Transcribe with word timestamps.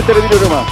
Se 0.00 0.06
terminó 0.06 0.34
nomás. 0.40 0.66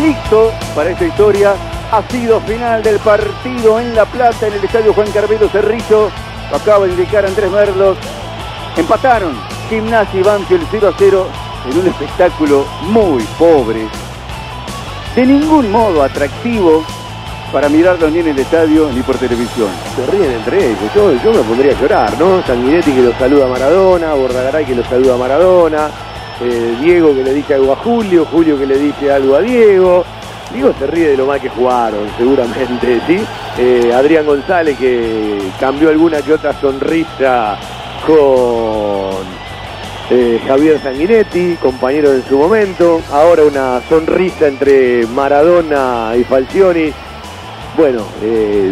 Listo 0.00 0.52
para 0.74 0.90
esta 0.90 1.04
historia. 1.04 1.54
Ha 1.92 2.02
sido 2.10 2.40
final 2.40 2.82
del 2.82 2.98
partido 2.98 3.78
en 3.78 3.94
La 3.94 4.04
Plata, 4.04 4.48
en 4.48 4.54
el 4.54 4.64
estadio 4.64 4.92
Juan 4.92 5.08
Carmelo 5.12 5.48
Cerrillo. 5.50 6.10
Lo 6.50 6.56
acaba 6.56 6.86
de 6.86 6.90
indicar 6.90 7.24
Andrés 7.24 7.48
Merlos. 7.48 7.96
Empataron 8.76 9.38
Gimnasia 9.70 10.18
y 10.18 10.22
Banfield 10.24 10.66
0 10.68 10.88
a 10.88 10.94
0 10.98 11.26
en 11.70 11.78
un 11.78 11.86
espectáculo 11.86 12.66
muy 12.88 13.22
pobre. 13.38 13.86
De 15.14 15.26
ningún 15.26 15.70
modo 15.70 16.02
atractivo 16.02 16.82
para 17.52 17.68
mirarlo 17.68 18.10
ni 18.10 18.18
en 18.18 18.28
el 18.28 18.38
estadio 18.40 18.90
ni 18.92 19.02
por 19.02 19.16
televisión. 19.16 19.68
Se 19.94 20.06
ríen 20.10 20.32
entre 20.32 20.70
ellos. 20.70 20.92
Yo, 20.92 21.12
yo 21.22 21.32
me 21.32 21.42
pondría 21.42 21.70
a 21.70 21.80
llorar, 21.80 22.18
¿no? 22.18 22.42
Sanguinetti 22.44 22.92
que 22.92 23.02
lo 23.02 23.12
saluda 23.16 23.44
a 23.44 23.48
Maradona, 23.48 24.14
Bordagaray 24.14 24.64
que 24.64 24.74
lo 24.74 24.82
saluda 24.82 25.14
a 25.14 25.18
Maradona, 25.18 25.88
eh, 26.44 26.76
Diego 26.80 27.14
que 27.14 27.22
le 27.22 27.34
dice 27.34 27.54
algo 27.54 27.72
a 27.72 27.76
Julio, 27.76 28.26
Julio 28.30 28.58
que 28.58 28.66
le 28.66 28.78
dice 28.78 29.12
algo 29.12 29.36
a 29.36 29.40
Diego. 29.40 30.04
Diego 30.52 30.74
se 30.78 30.86
ríe 30.86 31.08
de 31.08 31.16
lo 31.16 31.26
mal 31.26 31.40
que 31.40 31.48
jugaron, 31.48 32.06
seguramente, 32.18 33.00
¿sí? 33.06 33.20
Eh, 33.58 33.92
Adrián 33.94 34.26
González 34.26 34.78
que 34.78 35.38
cambió 35.58 35.90
alguna 35.90 36.20
que 36.22 36.34
otra 36.34 36.52
sonrisa 36.60 37.56
con 38.06 39.42
eh, 40.10 40.40
Javier 40.46 40.80
Sanguinetti, 40.82 41.56
compañero 41.56 42.12
en 42.12 42.22
su 42.24 42.38
momento. 42.38 43.00
Ahora 43.10 43.44
una 43.44 43.80
sonrisa 43.88 44.48
entre 44.48 45.06
Maradona 45.06 46.12
y 46.18 46.24
Falcioni. 46.24 46.92
Bueno, 47.76 48.04
eh, 48.22 48.70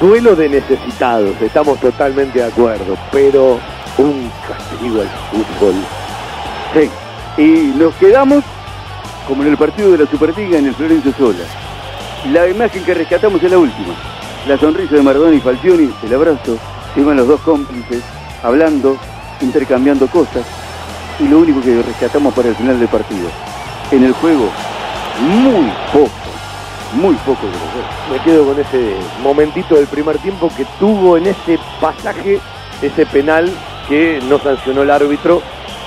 duelo 0.00 0.34
de 0.34 0.48
necesitados, 0.48 1.40
estamos 1.40 1.78
totalmente 1.78 2.40
de 2.40 2.46
acuerdo, 2.46 2.96
pero 3.12 3.60
un 3.98 4.30
castigo 4.48 5.02
al 5.02 5.08
fútbol. 5.30 5.74
Sí. 6.74 7.01
Y 7.36 7.72
nos 7.76 7.94
quedamos 7.94 8.44
como 9.26 9.42
en 9.42 9.50
el 9.50 9.56
partido 9.56 9.92
de 9.92 9.98
la 9.98 10.10
Superliga 10.10 10.58
en 10.58 10.66
el 10.66 10.74
Florencio 10.74 11.12
Sola. 11.16 11.44
La 12.30 12.46
imagen 12.46 12.84
que 12.84 12.92
rescatamos 12.92 13.42
es 13.42 13.50
la 13.50 13.58
última. 13.58 13.94
La 14.46 14.58
sonrisa 14.58 14.96
de 14.96 15.02
Maradona 15.02 15.34
y 15.34 15.40
Falcioni, 15.40 15.90
el 16.02 16.14
abrazo, 16.14 16.58
se 16.92 17.00
iban 17.00 17.16
los 17.16 17.26
dos 17.26 17.40
cómplices, 17.40 18.02
hablando, 18.42 18.98
intercambiando 19.40 20.06
cosas. 20.08 20.44
Y 21.20 21.28
lo 21.28 21.38
único 21.38 21.62
que 21.62 21.82
rescatamos 21.82 22.34
para 22.34 22.48
el 22.48 22.54
final 22.54 22.78
del 22.78 22.88
partido. 22.88 23.28
En 23.90 24.04
el 24.04 24.12
juego, 24.12 24.50
muy 25.20 25.72
poco, 25.92 26.10
muy 26.92 27.14
poco 27.16 27.46
de 27.46 27.52
los 27.52 27.74
dos. 27.74 28.10
Me 28.10 28.18
quedo 28.24 28.44
con 28.44 28.60
ese 28.60 28.96
momentito 29.22 29.76
del 29.76 29.86
primer 29.86 30.18
tiempo 30.18 30.50
que 30.54 30.66
tuvo 30.78 31.16
en 31.16 31.28
ese 31.28 31.58
pasaje 31.80 32.40
ese 32.82 33.06
penal 33.06 33.50
que 33.88 34.20
no 34.28 34.38
sancionó 34.38 34.82
el 34.82 34.90
árbitro 34.90 35.40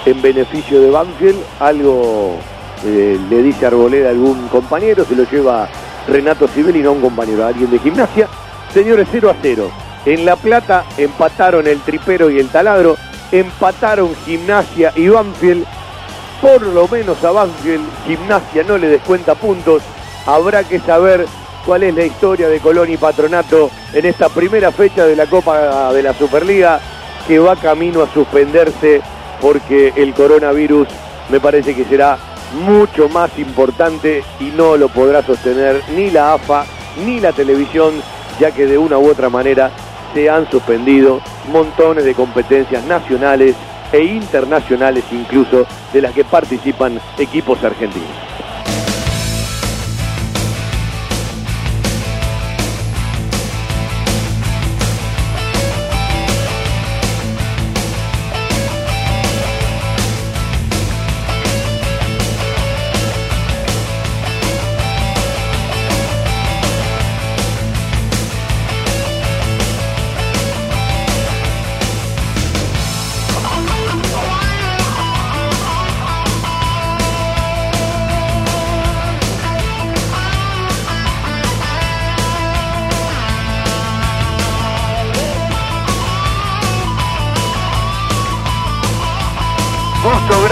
en 0.06 0.22
beneficio 0.22 0.82
de 0.82 0.90
Banfield. 0.90 1.40
Algo 1.60 2.38
eh, 2.86 3.20
le 3.30 3.44
dice 3.44 3.66
Arboleda 3.66 4.10
a 4.10 4.12
algún 4.12 4.48
compañero, 4.48 5.06
se 5.06 5.16
lo 5.16 5.24
lleva 5.24 5.68
Renato 6.08 6.48
Sibeli, 6.48 6.82
no 6.82 6.90
a 6.90 6.94
un 6.94 7.02
compañero, 7.02 7.44
a 7.44 7.48
alguien 7.48 7.72
de 7.72 7.80
gimnasia. 7.80 8.28
Señores, 8.74 9.08
0 9.12 9.30
a 9.30 9.36
0. 9.42 9.72
En 10.06 10.26
La 10.26 10.36
Plata 10.36 10.86
empataron 10.98 11.66
el 11.68 11.80
tripero 11.82 12.30
y 12.30 12.40
el 12.40 12.50
taladro, 12.50 12.96
empataron 13.32 14.16
gimnasia 14.26 14.92
y 14.96 15.08
Banfield. 15.08 15.66
Por 16.42 16.62
lo 16.62 16.88
menos 16.88 17.24
a 17.24 17.32
Banfield, 17.32 17.86
gimnasia 18.06 18.64
no 18.64 18.78
le 18.78 18.88
descuenta 18.88 19.34
puntos. 19.36 19.82
Habrá 20.28 20.64
que 20.64 20.80
saber 20.80 21.26
cuál 21.66 21.84
es 21.84 21.96
la 21.96 22.06
historia 22.06 22.48
de 22.50 22.60
Colón 22.60 22.92
y 22.92 22.98
Patronato 22.98 23.72
en 23.94 24.06
esta 24.06 24.30
primera 24.30 24.72
fecha 24.72 25.06
de 25.06 25.16
la 25.16 25.26
Copa 25.26 25.92
de 25.92 26.04
la 26.04 26.14
Superliga 26.14 26.80
que 27.28 27.40
va 27.40 27.56
camino 27.56 28.04
a 28.04 28.14
suspenderse 28.14 29.02
porque 29.41 29.94
el 29.96 30.13
coronavirus 30.13 30.88
me 31.29 31.40
parece 31.40 31.75
que 31.75 31.85
será 31.85 32.18
mucho 32.53 33.09
más 33.09 33.38
importante 33.38 34.23
y 34.40 34.46
no 34.46 34.78
lo 34.78 34.90
podrá 34.90 35.23
sostener 35.23 35.81
ni 35.96 36.12
la 36.12 36.34
AFA 36.34 36.66
ni 37.06 37.19
la 37.19 37.34
televisión, 37.34 38.01
ya 38.40 38.51
que 38.51 38.66
de 38.66 38.78
una 38.78 38.97
u 38.97 39.09
otra 39.09 39.29
manera 39.29 39.72
se 40.13 40.29
han 40.29 40.50
suspendido 40.50 41.22
montones 41.51 42.06
de 42.06 42.13
competencias 42.13 42.84
nacionales 42.85 43.56
e 43.91 44.01
internacionales 44.03 45.03
incluso 45.12 45.66
de 45.94 46.02
las 46.02 46.13
que 46.13 46.23
participan 46.23 47.00
equipos 47.17 47.63
argentinos. 47.63 48.34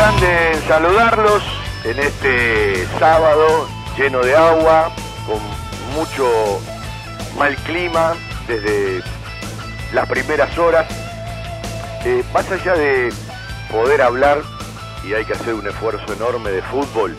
Grande 0.03 0.61
saludarlos 0.67 1.41
en 1.85 1.97
este 1.97 2.85
sábado 2.99 3.69
lleno 3.97 4.19
de 4.19 4.35
agua, 4.35 4.91
con 5.25 5.39
mucho 5.95 6.59
mal 7.37 7.55
clima 7.63 8.13
desde 8.45 9.01
las 9.93 10.09
primeras 10.09 10.57
horas. 10.57 10.87
Eh, 12.03 12.21
más 12.33 12.51
allá 12.51 12.73
de 12.73 13.13
poder 13.71 14.01
hablar, 14.01 14.41
y 15.05 15.13
hay 15.13 15.23
que 15.23 15.33
hacer 15.33 15.53
un 15.53 15.67
esfuerzo 15.67 16.11
enorme 16.11 16.51
de 16.51 16.61
fútbol, 16.63 17.15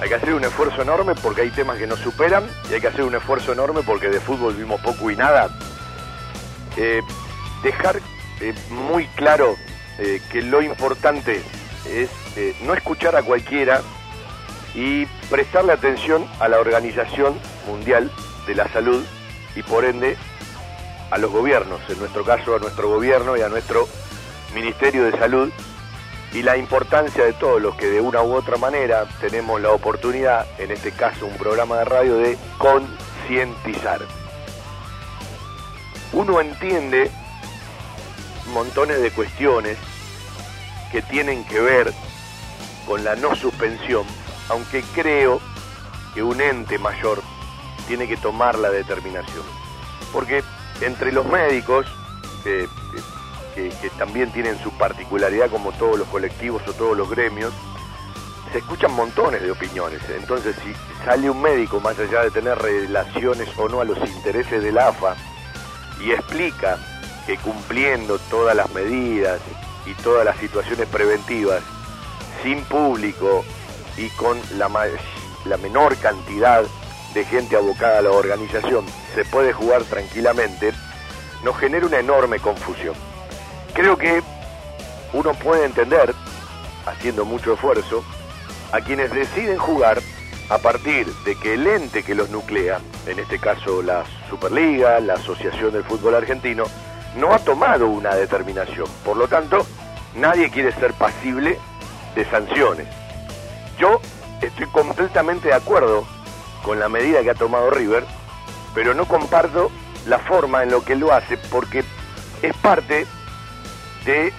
hay 0.00 0.08
que 0.08 0.14
hacer 0.14 0.32
un 0.32 0.44
esfuerzo 0.44 0.80
enorme 0.80 1.14
porque 1.16 1.42
hay 1.42 1.50
temas 1.50 1.76
que 1.76 1.86
nos 1.86 1.98
superan, 1.98 2.44
y 2.70 2.74
hay 2.74 2.80
que 2.80 2.88
hacer 2.88 3.02
un 3.02 3.14
esfuerzo 3.14 3.52
enorme 3.52 3.82
porque 3.82 4.08
de 4.08 4.20
fútbol 4.20 4.54
vimos 4.54 4.80
poco 4.80 5.10
y 5.10 5.16
nada. 5.16 5.50
Eh, 6.78 7.02
dejar 7.62 8.00
eh, 8.40 8.54
muy 8.70 9.06
claro 9.08 9.54
que 10.30 10.42
lo 10.42 10.60
importante 10.60 11.42
es 11.86 12.10
eh, 12.36 12.54
no 12.62 12.74
escuchar 12.74 13.16
a 13.16 13.22
cualquiera 13.22 13.82
y 14.74 15.06
prestarle 15.30 15.72
atención 15.72 16.26
a 16.38 16.48
la 16.48 16.58
Organización 16.58 17.34
Mundial 17.66 18.10
de 18.46 18.54
la 18.54 18.68
Salud 18.68 19.02
y 19.54 19.62
por 19.62 19.84
ende 19.84 20.16
a 21.10 21.18
los 21.18 21.30
gobiernos, 21.30 21.80
en 21.88 21.98
nuestro 21.98 22.24
caso 22.24 22.56
a 22.56 22.58
nuestro 22.58 22.88
gobierno 22.88 23.36
y 23.36 23.42
a 23.42 23.48
nuestro 23.48 23.88
Ministerio 24.54 25.04
de 25.04 25.12
Salud 25.18 25.50
y 26.32 26.42
la 26.42 26.56
importancia 26.56 27.24
de 27.24 27.32
todos 27.32 27.62
los 27.62 27.76
que 27.76 27.86
de 27.86 28.00
una 28.00 28.22
u 28.22 28.34
otra 28.34 28.56
manera 28.56 29.06
tenemos 29.20 29.60
la 29.60 29.70
oportunidad, 29.70 30.46
en 30.58 30.70
este 30.70 30.92
caso 30.92 31.26
un 31.26 31.36
programa 31.36 31.78
de 31.78 31.84
radio, 31.84 32.16
de 32.18 32.36
concientizar. 32.58 34.00
Uno 36.12 36.40
entiende 36.40 37.10
montones 38.52 39.00
de 39.00 39.10
cuestiones 39.10 39.78
que 40.90 41.02
tienen 41.02 41.44
que 41.44 41.60
ver 41.60 41.92
con 42.86 43.04
la 43.04 43.16
no 43.16 43.34
suspensión, 43.34 44.04
aunque 44.48 44.82
creo 44.94 45.40
que 46.14 46.22
un 46.22 46.40
ente 46.40 46.78
mayor 46.78 47.22
tiene 47.86 48.08
que 48.08 48.16
tomar 48.16 48.58
la 48.58 48.70
determinación. 48.70 49.44
Porque 50.12 50.42
entre 50.80 51.12
los 51.12 51.26
médicos, 51.26 51.86
que, 52.44 52.68
que 53.54 53.90
también 53.98 54.30
tienen 54.32 54.58
su 54.62 54.70
particularidad 54.72 55.50
como 55.50 55.72
todos 55.72 55.98
los 55.98 56.08
colectivos 56.08 56.62
o 56.68 56.72
todos 56.72 56.96
los 56.96 57.08
gremios, 57.10 57.52
se 58.52 58.58
escuchan 58.58 58.92
montones 58.92 59.42
de 59.42 59.50
opiniones. 59.50 60.00
Entonces, 60.08 60.56
si 60.62 60.72
sale 61.04 61.28
un 61.28 61.40
médico, 61.42 61.80
más 61.80 61.98
allá 61.98 62.22
de 62.22 62.30
tener 62.30 62.56
relaciones 62.58 63.48
o 63.56 63.68
no 63.68 63.80
a 63.80 63.84
los 63.84 63.98
intereses 63.98 64.62
del 64.62 64.78
AFA, 64.78 65.16
y 66.00 66.12
explica 66.12 66.78
que 67.26 67.36
cumpliendo 67.38 68.18
todas 68.30 68.54
las 68.54 68.70
medidas 68.72 69.40
y 69.86 69.94
todas 70.02 70.24
las 70.24 70.36
situaciones 70.38 70.88
preventivas, 70.88 71.62
sin 72.42 72.62
público 72.64 73.44
y 73.96 74.08
con 74.10 74.38
la, 74.56 74.68
la 75.44 75.56
menor 75.56 75.96
cantidad 75.96 76.64
de 77.14 77.24
gente 77.24 77.56
abocada 77.56 77.98
a 77.98 78.02
la 78.02 78.10
organización, 78.10 78.84
se 79.14 79.24
puede 79.24 79.52
jugar 79.52 79.82
tranquilamente, 79.84 80.72
nos 81.42 81.56
genera 81.56 81.86
una 81.86 81.98
enorme 81.98 82.38
confusión. 82.38 82.94
Creo 83.72 83.96
que 83.96 84.22
uno 85.12 85.32
puede 85.34 85.64
entender, 85.64 86.14
haciendo 86.84 87.24
mucho 87.24 87.54
esfuerzo, 87.54 88.04
a 88.72 88.80
quienes 88.80 89.12
deciden 89.12 89.56
jugar 89.58 90.02
a 90.48 90.58
partir 90.58 91.06
de 91.24 91.34
que 91.36 91.54
el 91.54 91.66
ente 91.66 92.02
que 92.02 92.14
los 92.14 92.30
nuclea, 92.30 92.80
en 93.06 93.18
este 93.18 93.38
caso 93.38 93.82
la 93.82 94.04
Superliga, 94.28 95.00
la 95.00 95.14
Asociación 95.14 95.72
del 95.72 95.84
Fútbol 95.84 96.14
Argentino, 96.14 96.64
no 97.16 97.32
ha 97.32 97.38
tomado 97.38 97.88
una 97.88 98.14
determinación. 98.14 98.86
Por 99.04 99.16
lo 99.16 99.28
tanto, 99.28 99.66
nadie 100.14 100.50
quiere 100.50 100.72
ser 100.72 100.92
pasible 100.94 101.58
de 102.14 102.24
sanciones. 102.30 102.86
Yo 103.78 104.00
estoy 104.40 104.66
completamente 104.66 105.48
de 105.48 105.54
acuerdo 105.54 106.06
con 106.62 106.78
la 106.78 106.88
medida 106.88 107.22
que 107.22 107.30
ha 107.30 107.34
tomado 107.34 107.70
River, 107.70 108.04
pero 108.74 108.94
no 108.94 109.06
comparto 109.06 109.70
la 110.06 110.18
forma 110.18 110.62
en 110.62 110.70
lo 110.70 110.84
que 110.84 110.94
lo 110.94 111.12
hace 111.12 111.36
porque 111.36 111.84
es 112.42 112.56
parte 112.58 113.06
de 114.04 114.32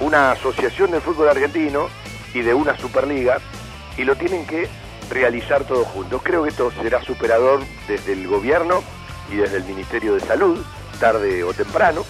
una 0.00 0.32
asociación 0.32 0.90
del 0.90 1.00
fútbol 1.00 1.28
argentino 1.28 1.88
y 2.34 2.40
de 2.40 2.52
una 2.52 2.76
Superliga 2.76 3.38
y 3.96 4.04
lo 4.04 4.16
tienen 4.16 4.46
que 4.46 4.68
realizar 5.10 5.64
todos 5.64 5.86
juntos. 5.88 6.20
Creo 6.22 6.42
que 6.42 6.50
esto 6.50 6.70
será 6.82 7.02
superador 7.02 7.60
desde 7.88 8.12
el 8.12 8.26
gobierno 8.26 8.82
y 9.32 9.36
desde 9.36 9.58
el 9.58 9.64
Ministerio 9.64 10.14
de 10.14 10.20
Salud, 10.20 10.62
tarde 10.96 11.44
o 11.44 11.52
temprano. 11.54 12.04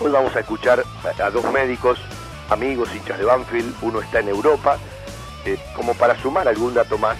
Hoy 0.00 0.10
vamos 0.10 0.34
a 0.36 0.40
escuchar 0.40 0.84
a 1.22 1.30
dos 1.30 1.44
médicos, 1.52 1.98
amigos, 2.48 2.88
hinchas 2.94 3.18
de 3.18 3.24
Banfield, 3.24 3.74
uno 3.82 4.00
está 4.00 4.20
en 4.20 4.28
Europa, 4.28 4.78
eh, 5.44 5.58
como 5.74 5.94
para 5.94 6.20
sumar 6.20 6.48
algún 6.48 6.74
dato 6.74 6.98
más. 6.98 7.16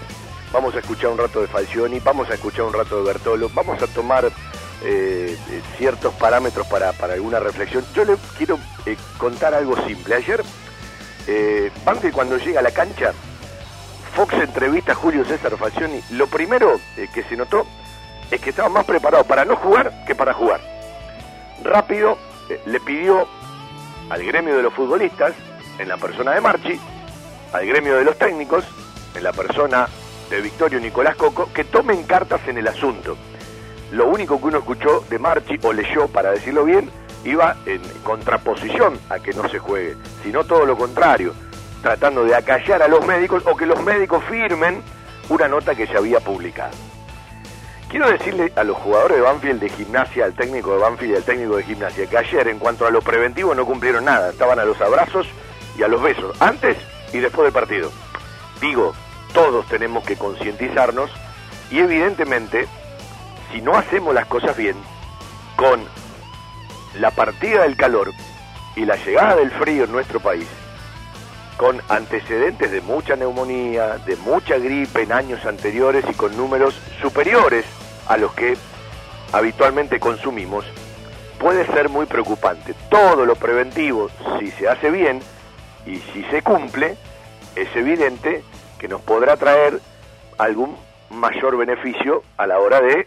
Vamos 0.52 0.74
a 0.74 0.80
escuchar 0.80 1.10
un 1.10 1.18
rato 1.18 1.40
de 1.40 1.46
Falcioni, 1.46 2.00
vamos 2.00 2.28
a 2.30 2.34
escuchar 2.34 2.64
un 2.64 2.72
rato 2.72 2.96
de 2.98 3.04
Bertolo, 3.04 3.50
vamos 3.54 3.80
a 3.82 3.86
tomar 3.86 4.24
eh, 4.26 4.30
eh, 5.50 5.62
ciertos 5.78 6.14
parámetros 6.14 6.66
para, 6.66 6.92
para, 6.92 7.14
alguna 7.14 7.38
reflexión. 7.38 7.84
Yo 7.94 8.04
le 8.04 8.16
quiero 8.36 8.58
contar 9.18 9.54
algo 9.54 9.76
simple. 9.86 10.14
Ayer 10.14 10.42
eh, 11.26 11.70
Banfield 11.84 12.14
cuando 12.14 12.38
llega 12.38 12.60
a 12.60 12.62
la 12.62 12.72
cancha, 12.72 13.12
Fox 14.14 14.34
entrevista 14.34 14.92
a 14.92 14.94
Julio 14.94 15.24
César 15.24 15.56
Falcioni. 15.56 16.00
Lo 16.10 16.26
primero 16.26 16.80
eh, 16.96 17.08
que 17.12 17.22
se 17.22 17.36
notó 17.36 17.66
es 18.30 18.40
que 18.40 18.50
estaba 18.50 18.68
más 18.68 18.84
preparado 18.84 19.24
para 19.24 19.44
no 19.44 19.56
jugar 19.56 20.04
que 20.06 20.14
para 20.14 20.32
jugar. 20.32 20.60
Rápido 21.62 22.16
eh, 22.48 22.60
le 22.66 22.80
pidió 22.80 23.26
al 24.08 24.24
gremio 24.24 24.56
de 24.56 24.62
los 24.62 24.74
futbolistas, 24.74 25.34
en 25.78 25.88
la 25.88 25.96
persona 25.96 26.32
de 26.32 26.40
Marchi, 26.40 26.78
al 27.52 27.66
gremio 27.66 27.96
de 27.96 28.04
los 28.04 28.18
técnicos, 28.18 28.64
en 29.14 29.24
la 29.24 29.32
persona 29.32 29.88
de 30.28 30.40
Victorio 30.40 30.78
Nicolás 30.80 31.16
Coco, 31.16 31.50
que 31.52 31.64
tomen 31.64 32.04
cartas 32.04 32.40
en 32.46 32.58
el 32.58 32.68
asunto. 32.68 33.16
Lo 33.92 34.08
único 34.08 34.38
que 34.38 34.46
uno 34.46 34.58
escuchó 34.58 35.04
de 35.08 35.18
Marchi, 35.18 35.58
o 35.62 35.72
leyó 35.72 36.06
para 36.08 36.32
decirlo 36.32 36.64
bien, 36.64 36.90
iba 37.24 37.56
en 37.66 37.82
contraposición 38.02 38.98
a 39.08 39.18
que 39.18 39.32
no 39.32 39.48
se 39.48 39.58
juegue, 39.58 39.96
sino 40.22 40.44
todo 40.44 40.66
lo 40.66 40.76
contrario, 40.76 41.34
tratando 41.82 42.24
de 42.24 42.34
acallar 42.34 42.82
a 42.82 42.88
los 42.88 43.06
médicos 43.06 43.42
o 43.46 43.56
que 43.56 43.66
los 43.66 43.82
médicos 43.82 44.22
firmen 44.24 44.82
una 45.28 45.48
nota 45.48 45.74
que 45.74 45.86
se 45.86 45.96
había 45.96 46.20
publicado. 46.20 46.89
Quiero 47.90 48.08
decirle 48.08 48.52
a 48.54 48.62
los 48.62 48.76
jugadores 48.76 49.16
de 49.16 49.22
Banfield 49.24 49.60
de 49.60 49.68
gimnasia, 49.68 50.24
al 50.24 50.34
técnico 50.34 50.72
de 50.72 50.78
Banfield 50.78 51.12
y 51.12 51.16
al 51.16 51.24
técnico 51.24 51.56
de 51.56 51.64
gimnasia, 51.64 52.06
que 52.06 52.16
ayer 52.16 52.46
en 52.46 52.60
cuanto 52.60 52.86
a 52.86 52.90
lo 52.92 53.02
preventivo 53.02 53.52
no 53.52 53.66
cumplieron 53.66 54.04
nada, 54.04 54.30
estaban 54.30 54.60
a 54.60 54.64
los 54.64 54.80
abrazos 54.80 55.26
y 55.76 55.82
a 55.82 55.88
los 55.88 56.00
besos, 56.00 56.40
antes 56.40 56.76
y 57.12 57.18
después 57.18 57.46
del 57.46 57.52
partido. 57.52 57.90
Digo, 58.60 58.94
todos 59.34 59.66
tenemos 59.66 60.04
que 60.04 60.14
concientizarnos 60.14 61.10
y 61.72 61.80
evidentemente, 61.80 62.68
si 63.52 63.60
no 63.60 63.76
hacemos 63.76 64.14
las 64.14 64.26
cosas 64.26 64.56
bien, 64.56 64.76
con 65.56 65.82
la 67.00 67.10
partida 67.10 67.62
del 67.64 67.76
calor 67.76 68.12
y 68.76 68.84
la 68.84 68.94
llegada 69.04 69.34
del 69.34 69.50
frío 69.50 69.82
en 69.82 69.90
nuestro 69.90 70.20
país, 70.20 70.46
con 71.56 71.82
antecedentes 71.88 72.70
de 72.70 72.82
mucha 72.82 73.16
neumonía, 73.16 73.98
de 74.06 74.14
mucha 74.14 74.58
gripe 74.58 75.02
en 75.02 75.10
años 75.10 75.44
anteriores 75.44 76.04
y 76.08 76.14
con 76.14 76.36
números 76.36 76.80
superiores 77.02 77.64
a 78.08 78.16
los 78.16 78.32
que 78.34 78.56
habitualmente 79.32 80.00
consumimos, 80.00 80.64
puede 81.38 81.66
ser 81.66 81.88
muy 81.88 82.06
preocupante. 82.06 82.74
Todo 82.90 83.24
lo 83.24 83.34
preventivo, 83.34 84.10
si 84.38 84.50
se 84.52 84.68
hace 84.68 84.90
bien 84.90 85.20
y 85.86 85.96
si 85.96 86.22
se 86.24 86.42
cumple, 86.42 86.96
es 87.56 87.74
evidente 87.74 88.42
que 88.78 88.88
nos 88.88 89.00
podrá 89.00 89.36
traer 89.36 89.80
algún 90.38 90.76
mayor 91.10 91.56
beneficio 91.56 92.22
a 92.36 92.46
la 92.46 92.58
hora 92.58 92.80
de 92.80 93.06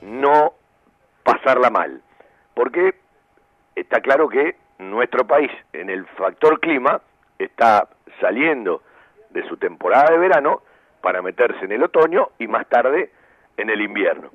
no 0.00 0.54
pasarla 1.22 1.70
mal. 1.70 2.02
Porque 2.54 2.94
está 3.74 4.00
claro 4.00 4.28
que 4.28 4.56
nuestro 4.78 5.26
país 5.26 5.50
en 5.72 5.90
el 5.90 6.06
factor 6.06 6.60
clima 6.60 7.00
está 7.38 7.88
saliendo 8.20 8.82
de 9.30 9.46
su 9.48 9.56
temporada 9.56 10.10
de 10.10 10.18
verano 10.18 10.62
para 11.02 11.22
meterse 11.22 11.64
en 11.64 11.72
el 11.72 11.82
otoño 11.82 12.30
y 12.38 12.46
más 12.46 12.66
tarde 12.68 13.10
en 13.56 13.70
el 13.70 13.80
invierno. 13.80 14.30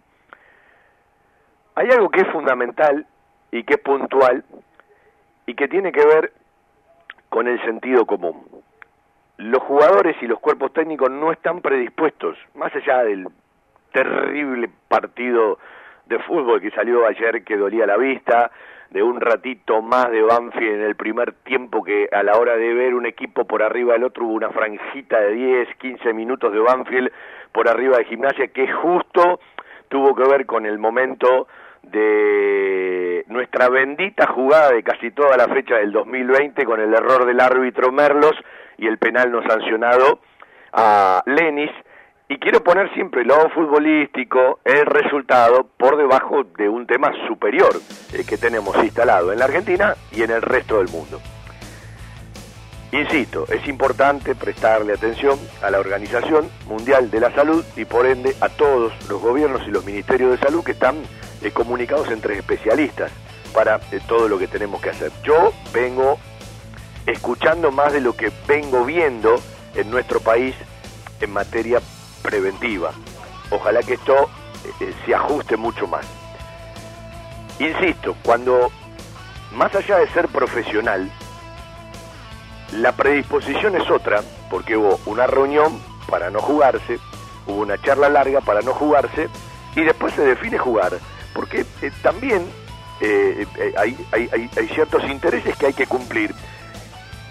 Hay 1.75 1.89
algo 1.89 2.09
que 2.09 2.21
es 2.21 2.27
fundamental 2.27 3.05
y 3.51 3.63
que 3.63 3.75
es 3.75 3.79
puntual 3.79 4.43
y 5.45 5.55
que 5.55 5.67
tiene 5.67 5.91
que 5.91 6.05
ver 6.05 6.33
con 7.29 7.47
el 7.47 7.61
sentido 7.63 8.05
común. 8.05 8.45
Los 9.37 9.63
jugadores 9.63 10.15
y 10.21 10.27
los 10.27 10.39
cuerpos 10.39 10.73
técnicos 10.73 11.09
no 11.09 11.31
están 11.31 11.61
predispuestos, 11.61 12.37
más 12.55 12.75
allá 12.75 13.03
del 13.03 13.27
terrible 13.91 14.69
partido 14.87 15.57
de 16.05 16.19
fútbol 16.19 16.61
que 16.61 16.71
salió 16.71 17.05
ayer 17.05 17.43
que 17.43 17.57
dolía 17.57 17.85
la 17.85 17.97
vista, 17.97 18.51
de 18.91 19.01
un 19.01 19.21
ratito 19.21 19.81
más 19.81 20.11
de 20.11 20.21
Banfield 20.21 20.75
en 20.75 20.81
el 20.81 20.95
primer 20.95 21.31
tiempo 21.43 21.81
que 21.81 22.09
a 22.11 22.23
la 22.23 22.37
hora 22.37 22.57
de 22.57 22.73
ver 22.73 22.93
un 22.93 23.05
equipo 23.05 23.45
por 23.45 23.63
arriba 23.63 23.93
del 23.93 24.03
otro 24.03 24.25
hubo 24.25 24.33
una 24.33 24.49
franjita 24.49 25.19
de 25.21 25.31
10, 25.31 25.75
15 25.77 26.13
minutos 26.13 26.51
de 26.51 26.59
Banfield 26.59 27.09
por 27.53 27.69
arriba 27.69 27.97
de 27.97 28.05
gimnasia 28.05 28.49
que 28.49 28.69
justo 28.69 29.39
tuvo 29.87 30.13
que 30.13 30.29
ver 30.29 30.45
con 30.45 30.65
el 30.65 30.77
momento 30.77 31.47
de 31.83 33.23
nuestra 33.27 33.69
bendita 33.69 34.27
jugada 34.27 34.71
de 34.71 34.83
casi 34.83 35.11
toda 35.11 35.37
la 35.37 35.47
fecha 35.47 35.75
del 35.77 35.93
2020 35.93 36.65
con 36.65 36.81
el 36.81 36.93
error 36.93 37.25
del 37.25 37.39
árbitro 37.39 37.93
Merlos 37.93 38.35
y 38.77 38.87
el 38.87 38.97
penal 38.97 39.31
no 39.31 39.41
sancionado 39.47 40.19
a 40.73 41.23
Lenis 41.25 41.71
y 42.31 42.37
quiero 42.37 42.63
poner 42.63 42.89
siempre 42.93 43.25
lo 43.25 43.49
futbolístico, 43.49 44.61
el 44.63 44.85
resultado, 44.85 45.67
por 45.77 45.97
debajo 45.97 46.45
de 46.57 46.69
un 46.69 46.87
tema 46.87 47.11
superior 47.27 47.73
eh, 48.13 48.23
que 48.25 48.37
tenemos 48.37 48.73
instalado 48.77 49.33
en 49.33 49.39
la 49.39 49.45
Argentina 49.45 49.95
y 50.13 50.23
en 50.23 50.31
el 50.31 50.41
resto 50.41 50.77
del 50.77 50.87
mundo. 50.87 51.19
Insisto, 52.93 53.45
es 53.49 53.67
importante 53.67 54.33
prestarle 54.33 54.93
atención 54.93 55.37
a 55.61 55.71
la 55.71 55.81
Organización 55.81 56.49
Mundial 56.67 57.11
de 57.11 57.19
la 57.19 57.35
Salud 57.35 57.65
y 57.75 57.83
por 57.83 58.05
ende 58.05 58.33
a 58.39 58.47
todos 58.47 58.93
los 59.09 59.21
gobiernos 59.21 59.67
y 59.67 59.71
los 59.71 59.83
ministerios 59.83 60.31
de 60.31 60.37
salud 60.37 60.63
que 60.63 60.71
están 60.71 61.03
eh, 61.41 61.51
comunicados 61.51 62.09
entre 62.11 62.37
especialistas 62.37 63.11
para 63.53 63.81
eh, 63.91 63.99
todo 64.07 64.29
lo 64.29 64.39
que 64.39 64.47
tenemos 64.47 64.81
que 64.81 64.91
hacer. 64.91 65.11
Yo 65.25 65.51
vengo 65.73 66.17
escuchando 67.05 67.73
más 67.73 67.91
de 67.91 67.99
lo 67.99 68.15
que 68.15 68.31
vengo 68.47 68.85
viendo 68.85 69.35
en 69.75 69.91
nuestro 69.91 70.21
país 70.21 70.55
en 71.19 71.31
materia 71.31 71.81
preventiva. 72.21 72.91
Ojalá 73.49 73.81
que 73.83 73.95
esto 73.95 74.29
eh, 74.79 74.93
se 75.05 75.15
ajuste 75.15 75.57
mucho 75.57 75.87
más. 75.87 76.05
Insisto, 77.59 78.15
cuando 78.23 78.71
más 79.53 79.73
allá 79.75 79.97
de 79.97 80.07
ser 80.09 80.27
profesional, 80.29 81.11
la 82.73 82.93
predisposición 82.93 83.75
es 83.75 83.89
otra, 83.89 84.21
porque 84.49 84.77
hubo 84.77 84.99
una 85.05 85.27
reunión 85.27 85.79
para 86.09 86.29
no 86.29 86.39
jugarse, 86.39 86.99
hubo 87.45 87.61
una 87.61 87.77
charla 87.81 88.09
larga 88.09 88.41
para 88.41 88.61
no 88.61 88.73
jugarse, 88.73 89.29
y 89.75 89.81
después 89.81 90.13
se 90.13 90.23
define 90.23 90.57
jugar, 90.57 90.97
porque 91.33 91.65
eh, 91.81 91.91
también 92.01 92.45
eh, 93.01 93.45
hay, 93.77 93.97
hay, 94.11 94.49
hay 94.55 94.67
ciertos 94.69 95.03
intereses 95.09 95.55
que 95.57 95.67
hay 95.67 95.73
que 95.73 95.87
cumplir. 95.87 96.33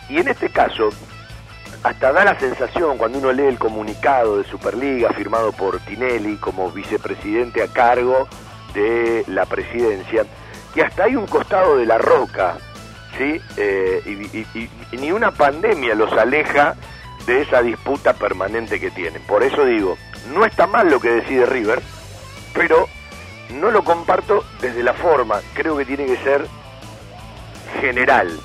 Y 0.09 0.19
en 0.19 0.29
este 0.29 0.51
caso, 0.51 0.91
hasta 1.83 2.13
da 2.13 2.25
la 2.25 2.39
sensación 2.39 2.99
cuando 2.99 3.19
uno 3.19 3.33
lee 3.33 3.47
el 3.47 3.59
comunicado 3.59 4.39
de 4.39 4.45
Superliga 4.45 5.11
firmado 5.13 5.53
por 5.53 5.81
Tinelli 5.81 6.37
como 6.37 6.71
vicepresidente 6.71 7.63
a 7.63 7.69
cargo 7.69 8.29
de 8.75 9.25
la 9.29 9.47
presidencia, 9.47 10.25
que 10.75 10.83
hasta 10.83 11.05
hay 11.05 11.17
un 11.17 11.27
costado 11.27 11.79
de 11.79 11.87
la 11.87 11.99
roca, 11.99 12.59
¿sí? 13.17 13.41
Eh, 13.57 14.03
y, 14.55 14.97
ni 14.97 15.13
una 15.13 15.31
pandemia 15.31 15.95
los 15.95 16.13
aleja 16.13 16.77
de 17.27 17.43
esa 17.43 17.63
disputa 17.63 18.13
permanente 18.13 18.79
que 18.79 18.91
tienen. 18.91 19.23
Por 19.23 19.43
eso 19.43 19.65
digo, 19.65 19.97
no 20.35 20.45
está 20.45 20.67
mal 20.67 20.91
lo 20.91 21.01
que 21.01 21.11
decide 21.11 21.47
River, 21.47 21.81
pero 22.55 22.89
no 23.55 23.71
lo 23.71 23.83
comparto 23.85 24.45
desde 24.61 24.83
la 24.83 24.93
forma, 24.93 25.41
creo 25.55 25.77
que 25.77 25.87
tiene 25.87 26.07
que 26.07 26.17
ser 26.19 26.47
general. 27.81 28.39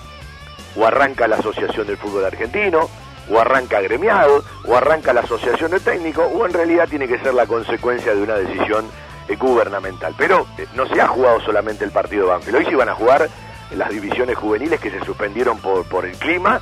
O 0.78 0.86
arranca 0.86 1.28
la 1.28 1.38
Asociación 1.38 1.88
del 1.88 1.98
Fútbol 1.98 2.26
Argentino, 2.26 2.90
o 3.30 3.40
arranca 3.40 3.82
gremiado, 3.82 4.44
o 4.66 4.76
arranca 4.76 5.14
la 5.14 5.22
asociación 5.22 5.72
de 5.72 5.80
técnico, 5.80 6.24
o 6.24 6.46
en 6.46 6.54
realidad 6.54 6.88
tiene 6.90 7.08
que 7.08 7.20
ser 7.20 7.34
la 7.34 7.46
consecuencia 7.46 8.14
de 8.14 8.22
una 8.22 8.36
decisión 8.36 8.86
eh, 9.28 9.36
gubernamental. 9.36 10.14
Pero 10.18 10.46
eh, 10.58 10.68
no 10.76 10.88
se 10.88 11.02
ha 11.02 11.08
jugado 11.08 11.40
solamente 11.42 11.84
el 11.84 11.92
partido 11.92 12.28
Banfield, 12.28 12.58
hoy 12.58 12.66
se 12.66 12.76
van 12.76 12.90
a 12.90 12.96
jugar 12.96 13.30
las 13.72 13.90
divisiones 13.90 14.38
juveniles 14.38 14.80
que 14.80 14.92
se 14.92 15.04
suspendieron 15.04 15.60
por, 15.60 16.06
el 16.06 16.16
clima 16.18 16.62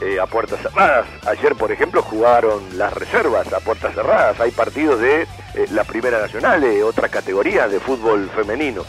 eh, 0.00 0.20
a 0.20 0.26
puertas 0.26 0.60
cerradas. 0.60 1.06
Ayer, 1.26 1.54
por 1.54 1.72
ejemplo, 1.72 2.02
jugaron 2.02 2.76
las 2.76 2.92
reservas 2.92 3.50
a 3.52 3.60
puertas 3.60 3.94
cerradas. 3.94 4.38
Hay 4.38 4.50
partidos 4.50 5.00
de 5.00 5.26
la 5.70 5.84
Primera 5.84 6.20
Nacional, 6.20 6.60
de 6.60 6.84
otra 6.84 7.08
categoría 7.08 7.68
de 7.68 7.80
fútbol 7.80 8.30
femenino. 8.34 8.84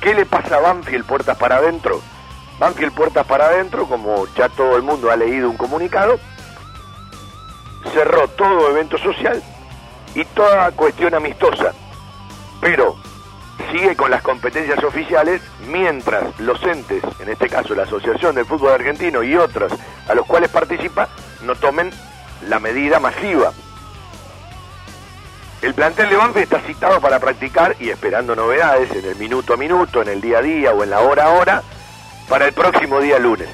¿Qué 0.00 0.14
le 0.14 0.24
pasa 0.24 0.56
a 0.56 0.60
Banfield 0.60 1.04
puertas 1.04 1.36
para 1.36 1.56
adentro? 1.56 2.00
Banfield 2.58 2.92
puertas 2.92 3.26
para 3.26 3.46
adentro, 3.46 3.86
como 3.86 4.26
ya 4.34 4.48
todo 4.48 4.76
el 4.76 4.82
mundo 4.82 5.10
ha 5.10 5.16
leído 5.16 5.48
un 5.48 5.56
comunicado, 5.56 6.18
cerró 7.88 8.28
todo 8.28 8.70
evento 8.70 8.98
social 8.98 9.42
y 10.14 10.24
toda 10.24 10.70
cuestión 10.72 11.14
amistosa, 11.14 11.72
pero 12.60 12.96
sigue 13.70 13.96
con 13.96 14.10
las 14.10 14.22
competencias 14.22 14.82
oficiales 14.82 15.42
mientras 15.66 16.38
los 16.40 16.62
entes, 16.62 17.02
en 17.20 17.28
este 17.28 17.48
caso 17.48 17.74
la 17.74 17.82
Asociación 17.84 18.34
del 18.34 18.46
Fútbol 18.46 18.72
Argentino 18.72 19.22
y 19.22 19.36
otros 19.36 19.72
a 20.08 20.14
los 20.14 20.26
cuales 20.26 20.50
participa, 20.50 21.08
no 21.42 21.54
tomen 21.54 21.90
la 22.48 22.58
medida 22.58 22.98
masiva. 23.00 23.52
El 25.60 25.74
plantel 25.74 26.08
de 26.08 26.16
Banfield 26.16 26.44
está 26.44 26.60
citado 26.60 27.00
para 27.00 27.18
practicar 27.18 27.74
y 27.80 27.90
esperando 27.90 28.36
novedades 28.36 28.92
en 28.92 29.04
el 29.04 29.16
minuto 29.16 29.54
a 29.54 29.56
minuto, 29.56 30.00
en 30.02 30.08
el 30.08 30.20
día 30.20 30.38
a 30.38 30.42
día 30.42 30.72
o 30.72 30.84
en 30.84 30.90
la 30.90 31.00
hora 31.00 31.24
a 31.24 31.30
hora 31.30 31.62
para 32.28 32.46
el 32.46 32.52
próximo 32.52 33.00
día 33.00 33.18
lunes. 33.18 33.48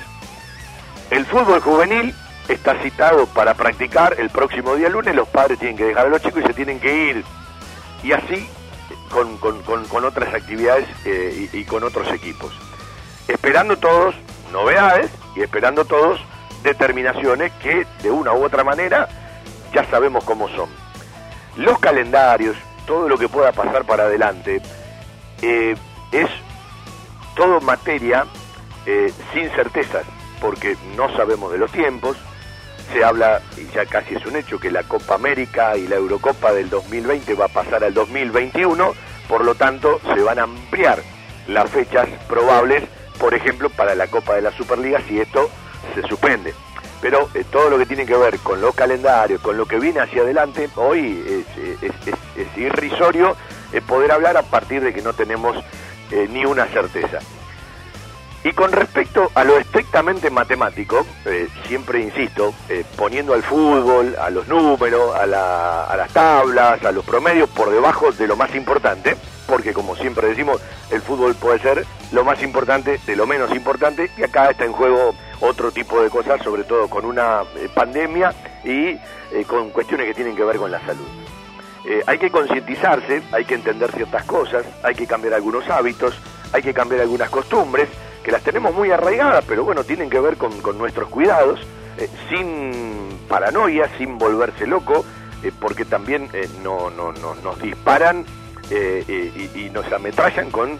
El 1.10 1.24
fútbol 1.24 1.60
juvenil 1.60 2.14
está 2.48 2.80
citado 2.82 3.26
para 3.26 3.54
practicar 3.54 4.16
el 4.18 4.30
próximo 4.30 4.74
día 4.76 4.88
lunes, 4.88 5.14
los 5.14 5.28
padres 5.28 5.58
tienen 5.58 5.76
que 5.76 5.84
dejar 5.84 6.06
a 6.06 6.10
los 6.10 6.22
chicos 6.22 6.42
y 6.44 6.46
se 6.46 6.54
tienen 6.54 6.80
que 6.80 7.10
ir. 7.10 7.24
Y 8.02 8.12
así 8.12 8.48
con, 9.10 9.38
con, 9.38 10.04
otras 10.04 10.34
actividades 10.34 10.88
eh, 11.04 11.48
y, 11.52 11.58
y, 11.58 11.64
con 11.64 11.84
otros 11.84 12.10
equipos. 12.12 12.52
Esperando 13.28 13.76
todos 13.76 14.14
novedades 14.52 15.10
y 15.36 15.42
esperando 15.42 15.84
todos 15.84 16.20
determinaciones 16.62 17.52
que 17.62 17.86
de 18.02 18.10
una 18.10 18.32
u 18.32 18.44
otra 18.44 18.64
manera 18.64 19.08
ya 19.72 19.84
sabemos 19.90 20.24
cómo 20.24 20.48
son. 20.48 20.68
Los 21.56 21.78
calendarios, 21.78 22.56
todo 22.86 23.08
lo 23.08 23.16
que 23.16 23.28
pueda 23.28 23.52
pasar 23.52 23.84
para 23.84 24.04
adelante, 24.04 24.60
eh, 25.42 25.76
es 26.12 26.28
todo 27.36 27.60
materia 27.60 28.24
eh, 28.86 29.12
sin 29.32 29.50
certezas, 29.50 30.04
porque 30.40 30.76
no 30.96 31.14
sabemos 31.16 31.52
de 31.52 31.58
los 31.58 31.70
tiempos, 31.70 32.16
se 32.92 33.04
habla, 33.04 33.40
y 33.56 33.66
ya 33.74 33.86
casi 33.86 34.14
es 34.14 34.26
un 34.26 34.36
hecho, 34.36 34.58
que 34.58 34.70
la 34.70 34.82
Copa 34.82 35.14
América 35.14 35.76
y 35.76 35.86
la 35.88 35.96
Eurocopa 35.96 36.52
del 36.52 36.70
2020 36.70 37.34
va 37.34 37.46
a 37.46 37.48
pasar 37.48 37.84
al 37.84 37.94
2021, 37.94 38.94
por 39.28 39.44
lo 39.44 39.54
tanto 39.54 40.00
se 40.14 40.22
van 40.22 40.38
a 40.38 40.44
ampliar 40.44 41.02
las 41.48 41.70
fechas 41.70 42.08
probables, 42.28 42.84
por 43.18 43.34
ejemplo, 43.34 43.70
para 43.70 43.94
la 43.94 44.06
Copa 44.06 44.34
de 44.34 44.42
la 44.42 44.52
Superliga 44.52 45.00
si 45.08 45.20
esto 45.20 45.50
se 45.94 46.02
suspende. 46.02 46.54
Pero 47.00 47.28
eh, 47.34 47.44
todo 47.50 47.68
lo 47.70 47.78
que 47.78 47.86
tiene 47.86 48.06
que 48.06 48.16
ver 48.16 48.38
con 48.38 48.60
los 48.60 48.74
calendarios, 48.74 49.40
con 49.40 49.56
lo 49.56 49.66
que 49.66 49.78
viene 49.78 50.00
hacia 50.00 50.22
adelante, 50.22 50.70
hoy 50.76 51.44
es, 51.56 52.56
irrisorio 52.56 53.36
eh, 53.72 53.80
poder 53.80 54.12
hablar 54.12 54.36
a 54.36 54.42
partir 54.42 54.82
de 54.82 54.94
que 54.94 55.02
no 55.02 55.12
tenemos 55.12 55.56
eh, 56.10 56.28
ni 56.30 56.44
una 56.44 56.66
certeza. 56.66 57.18
Y 58.44 58.52
con 58.52 58.72
respecto 58.72 59.30
a 59.34 59.42
lo 59.42 59.56
estrictamente 59.56 60.28
matemático, 60.28 61.06
eh, 61.24 61.48
siempre 61.66 62.02
insisto, 62.02 62.52
eh, 62.68 62.84
poniendo 62.94 63.32
al 63.32 63.42
fútbol, 63.42 64.14
a 64.20 64.28
los 64.28 64.46
números, 64.48 65.16
a, 65.16 65.24
las 65.26 66.12
tablas, 66.12 66.84
a 66.84 66.92
los 66.92 67.06
promedios 67.06 67.48
por 67.48 67.70
debajo 67.70 68.12
de 68.12 68.26
lo 68.26 68.36
más 68.36 68.54
importante, 68.54 69.16
porque 69.46 69.72
como 69.72 69.96
siempre 69.96 70.28
decimos, 70.28 70.60
el 70.90 71.00
fútbol 71.00 71.34
puede 71.34 71.58
ser 71.60 71.86
lo 72.12 72.22
más 72.22 72.42
importante 72.42 73.00
de 73.06 73.16
lo 73.16 73.26
menos 73.26 73.50
importante, 73.54 74.10
y 74.18 74.22
acá 74.22 74.50
está 74.50 74.66
en 74.66 74.72
juego 74.72 75.14
otro 75.40 75.72
tipo 75.72 76.02
de 76.02 76.10
cosas, 76.10 76.42
sobre 76.42 76.64
todo 76.64 76.86
con 76.88 77.06
una 77.06 77.44
eh, 77.56 77.70
pandemia 77.74 78.34
y 78.62 78.98
con 79.46 79.70
cuestiones 79.70 80.06
que 80.06 80.14
tienen 80.14 80.36
que 80.36 80.44
ver 80.44 80.58
con 80.58 80.70
la 80.70 80.80
salud. 80.84 81.06
hay 82.06 82.18
que 82.18 82.30
concientizarse, 82.30 83.22
hay 83.32 83.44
que 83.46 83.54
entender 83.54 83.90
ciertas 83.92 84.24
cosas, 84.24 84.66
hay 84.82 84.94
que 84.94 85.06
cambiar 85.06 85.34
algunos 85.34 85.68
hábitos, 85.70 86.14
hay 86.52 86.62
que 86.62 86.72
cambiar 86.72 87.00
algunas 87.00 87.30
costumbres, 87.30 87.88
que 88.24 88.32
las 88.32 88.42
tenemos 88.42 88.74
muy 88.74 88.90
arraigadas, 88.90 89.44
pero 89.46 89.64
bueno, 89.64 89.84
tienen 89.84 90.08
que 90.08 90.18
ver 90.18 90.36
con, 90.36 90.78
nuestros 90.78 91.08
cuidados, 91.10 91.60
eh, 91.98 92.08
sin 92.30 93.18
paranoia, 93.28 93.88
sin 93.98 94.18
volverse 94.18 94.66
loco, 94.66 95.04
eh, 95.42 95.52
porque 95.60 95.84
también 95.84 96.30
eh, 96.32 96.48
no, 96.62 96.90
no, 96.90 97.12
nos 97.12 97.60
disparan 97.60 98.24
y, 98.70 99.68
nos 99.70 99.92
ametrallan 99.92 100.50
con 100.50 100.78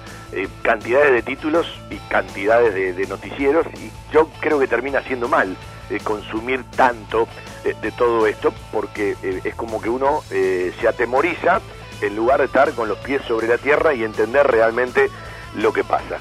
cantidades 0.63 1.13
de 1.13 1.23
títulos 1.23 1.67
y 1.91 1.97
cantidades 2.09 2.97
de, 2.97 3.07
noticieros, 3.07 3.67
y 3.75 3.91
yo 4.13 4.31
creo 4.41 4.59
que 4.59 4.67
termina 4.67 5.03
siendo 5.03 5.29
mal 5.29 5.55
consumir 6.03 6.65
tanto 6.77 7.29
de 7.63 7.91
todo 7.93 8.27
esto, 8.27 8.55
porque 8.73 9.17
es 9.23 9.55
como 9.55 9.83
que 9.83 9.91
uno 9.91 10.23
se 10.31 10.89
atemoriza 10.89 11.61
en 12.01 12.17
lugar 12.17 12.41
de 12.41 12.47
estar 12.47 12.73
con 12.73 12.89
los 12.89 12.99
pies 12.99 13.21
sobre 13.29 13.49
la 13.49 13.59
tierra 13.59 13.93
y 13.93 14.03
entender 14.03 14.47
realmente 14.47 15.11
lo 15.57 15.73
que 15.73 15.85
pasa. 15.85 16.19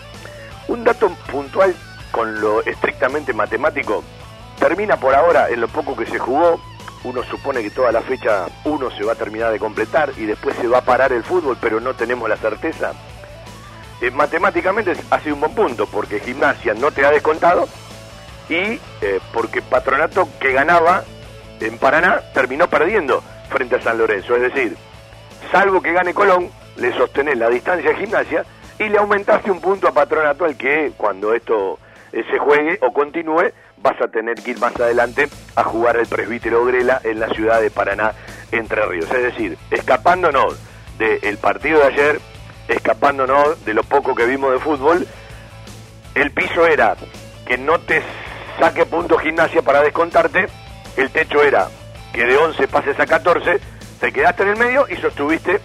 Un 0.67 0.84
dato 0.84 1.10
puntual 1.32 1.75
con 2.12 2.39
lo 2.39 2.62
estrictamente 2.62 3.34
matemático, 3.34 4.03
termina 4.60 4.98
por 4.98 5.15
ahora 5.15 5.50
en 5.50 5.60
lo 5.62 5.67
poco 5.67 5.96
que 5.96 6.05
se 6.05 6.20
jugó, 6.20 6.62
uno 7.03 7.24
supone 7.24 7.62
que 7.62 7.72
toda 7.72 7.91
la 7.91 8.01
fecha 8.01 8.46
uno 8.63 8.89
se 8.91 9.03
va 9.03 9.13
a 9.13 9.15
terminar 9.15 9.51
de 9.51 9.60
completar 9.60 10.13
y 10.17 10.25
después 10.25 10.55
se 10.58 10.67
va 10.67 10.77
a 10.77 10.86
parar 10.86 11.12
el 11.12 11.24
fútbol, 11.24 11.58
pero 11.60 11.79
no 11.79 11.96
tenemos 11.96 12.29
la 12.29 12.38
certeza. 12.38 12.93
Eh, 14.00 14.12
matemáticamente 14.12 14.93
ha 15.10 15.20
sido 15.20 15.36
un 15.36 15.41
buen 15.41 15.55
punto, 15.55 15.88
porque 15.88 16.20
Gimnasia 16.20 16.74
no 16.74 16.91
te 16.91 17.05
ha 17.05 17.12
descontado 17.12 17.67
y 18.50 18.79
eh, 19.01 19.20
porque 19.34 19.62
Patronato 19.62 20.27
que 20.39 20.51
ganaba 20.53 21.03
en 21.60 21.77
Paraná 21.77 22.22
terminó 22.34 22.70
perdiendo 22.70 23.24
frente 23.50 23.75
a 23.75 23.82
San 23.82 23.98
Lorenzo. 23.98 24.36
Es 24.36 24.53
decir, 24.53 24.77
salvo 25.51 25.82
que 25.82 25.93
gane 25.93 26.13
Colón, 26.13 26.50
le 26.77 26.93
sostenés 26.98 27.38
la 27.38 27.50
distancia 27.50 27.89
de 27.89 27.98
Gimnasia 27.98 28.46
y 28.79 28.89
le 28.89 28.97
aumentaste 28.97 29.51
un 29.51 29.61
punto 29.61 29.87
a 29.87 29.91
Patronato 29.91 30.45
al 30.45 30.57
que 30.57 30.93
cuando 30.97 31.33
esto 31.33 31.79
eh, 32.11 32.23
se 32.29 32.37
juegue 32.37 32.77
o 32.81 32.91
continúe 32.93 33.51
vas 33.77 34.01
a 34.01 34.07
tener 34.07 34.35
que 34.35 34.51
ir 34.51 34.59
más 34.59 34.75
adelante 34.79 35.27
a 35.55 35.63
jugar 35.63 35.97
el 35.97 36.07
presbítero 36.07 36.65
Grela 36.65 37.01
en 37.03 37.19
la 37.19 37.27
ciudad 37.29 37.61
de 37.61 37.69
Paraná, 37.69 38.13
Entre 38.51 38.83
Ríos. 38.85 39.11
Es 39.11 39.23
decir, 39.23 39.57
escapándonos 39.71 40.57
del 40.97 41.37
partido 41.37 41.79
de 41.79 41.87
ayer, 41.87 42.19
escapándonos 42.67 43.63
de 43.65 43.73
lo 43.73 43.83
poco 43.83 44.15
que 44.15 44.25
vimos 44.25 44.51
de 44.53 44.59
fútbol, 44.59 45.05
el 46.15 46.31
piso 46.31 46.65
era 46.65 46.95
que 47.45 47.57
no 47.57 47.79
te 47.79 48.01
saque 48.59 48.85
punto 48.85 49.17
gimnasia 49.17 49.61
para 49.61 49.81
descontarte, 49.81 50.47
el 50.95 51.09
techo 51.09 51.43
era 51.43 51.67
que 52.13 52.25
de 52.25 52.37
11 52.37 52.67
pases 52.67 52.99
a 52.99 53.05
14, 53.05 53.59
te 53.99 54.13
quedaste 54.13 54.43
en 54.43 54.49
el 54.49 54.57
medio 54.57 54.85
y 54.89 54.95
sostuviste 54.97 55.59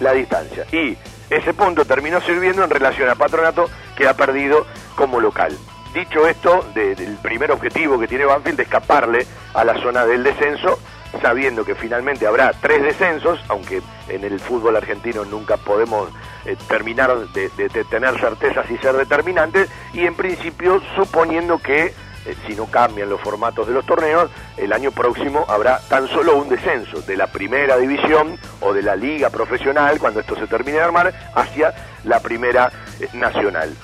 la 0.00 0.12
distancia. 0.12 0.64
Y 0.72 0.96
ese 1.30 1.54
punto 1.54 1.84
terminó 1.84 2.20
sirviendo 2.20 2.64
en 2.64 2.70
relación 2.70 3.08
a 3.08 3.14
Patronato 3.14 3.68
que 3.96 4.08
ha 4.08 4.14
perdido 4.14 4.66
como 4.94 5.20
local. 5.20 5.56
Dicho 5.92 6.26
esto, 6.26 6.64
del 6.74 7.18
primer 7.22 7.50
objetivo 7.50 7.98
que 7.98 8.06
tiene 8.06 8.24
Banfield 8.24 8.58
de 8.58 8.62
escaparle 8.64 9.26
a 9.54 9.64
la 9.64 9.74
zona 9.80 10.04
del 10.04 10.22
descenso, 10.22 10.78
sabiendo 11.22 11.64
que 11.64 11.74
finalmente 11.74 12.26
habrá 12.26 12.52
tres 12.52 12.82
descensos, 12.82 13.40
aunque 13.48 13.80
en 14.08 14.24
el 14.24 14.38
fútbol 14.38 14.76
argentino 14.76 15.24
nunca 15.24 15.56
podemos 15.56 16.10
eh, 16.44 16.56
terminar 16.68 17.16
de, 17.28 17.48
de, 17.48 17.84
tener 17.84 18.18
certezas 18.20 18.70
y 18.70 18.76
ser 18.78 18.96
determinantes, 18.96 19.70
y 19.94 20.04
en 20.04 20.14
principio 20.14 20.82
suponiendo 20.94 21.58
que 21.58 21.94
eh, 22.28 22.36
si 22.46 22.54
no 22.54 22.66
cambian 22.66 23.08
los 23.08 23.20
formatos 23.20 23.66
de 23.66 23.72
los 23.72 23.84
torneos, 23.86 24.30
el 24.56 24.72
año 24.72 24.92
próximo 24.92 25.44
habrá 25.48 25.80
tan 25.88 26.06
solo 26.08 26.36
un 26.36 26.48
descenso 26.48 27.00
de 27.02 27.16
la 27.16 27.26
primera 27.26 27.76
división 27.76 28.38
o 28.60 28.72
de 28.72 28.82
la 28.82 28.94
liga 28.94 29.30
profesional, 29.30 29.98
cuando 29.98 30.20
esto 30.20 30.36
se 30.36 30.46
termine 30.46 30.78
de 30.78 30.84
armar, 30.84 31.12
hacia 31.34 31.74
la 32.04 32.20
primera 32.20 32.70
eh, 33.00 33.08
nacional. 33.14 33.74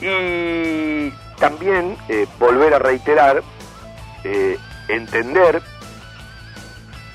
Y 0.00 1.10
también 1.38 1.96
volver 2.38 2.74
a 2.74 2.78
reiterar, 2.78 3.42
entender 4.88 5.62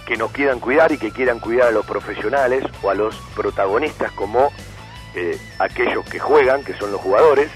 que 0.08 0.16
nos 0.16 0.32
quieran 0.32 0.60
cuidar 0.60 0.92
y 0.94 0.98
que 0.98 1.12
quieran 1.12 1.40
cuidar 1.40 1.68
a 1.68 1.72
los 1.72 1.86
profesionales 1.86 2.64
o 2.82 2.90
a 2.90 2.94
los 2.94 3.16
protagonistas 3.36 4.12
como 4.14 4.52
eh, 5.20 5.38
aquellos 5.60 6.06
que 6.06 6.20
juegan, 6.20 6.64
que 6.64 6.74
son 6.76 6.92
los 6.92 7.02
jugadores, 7.02 7.50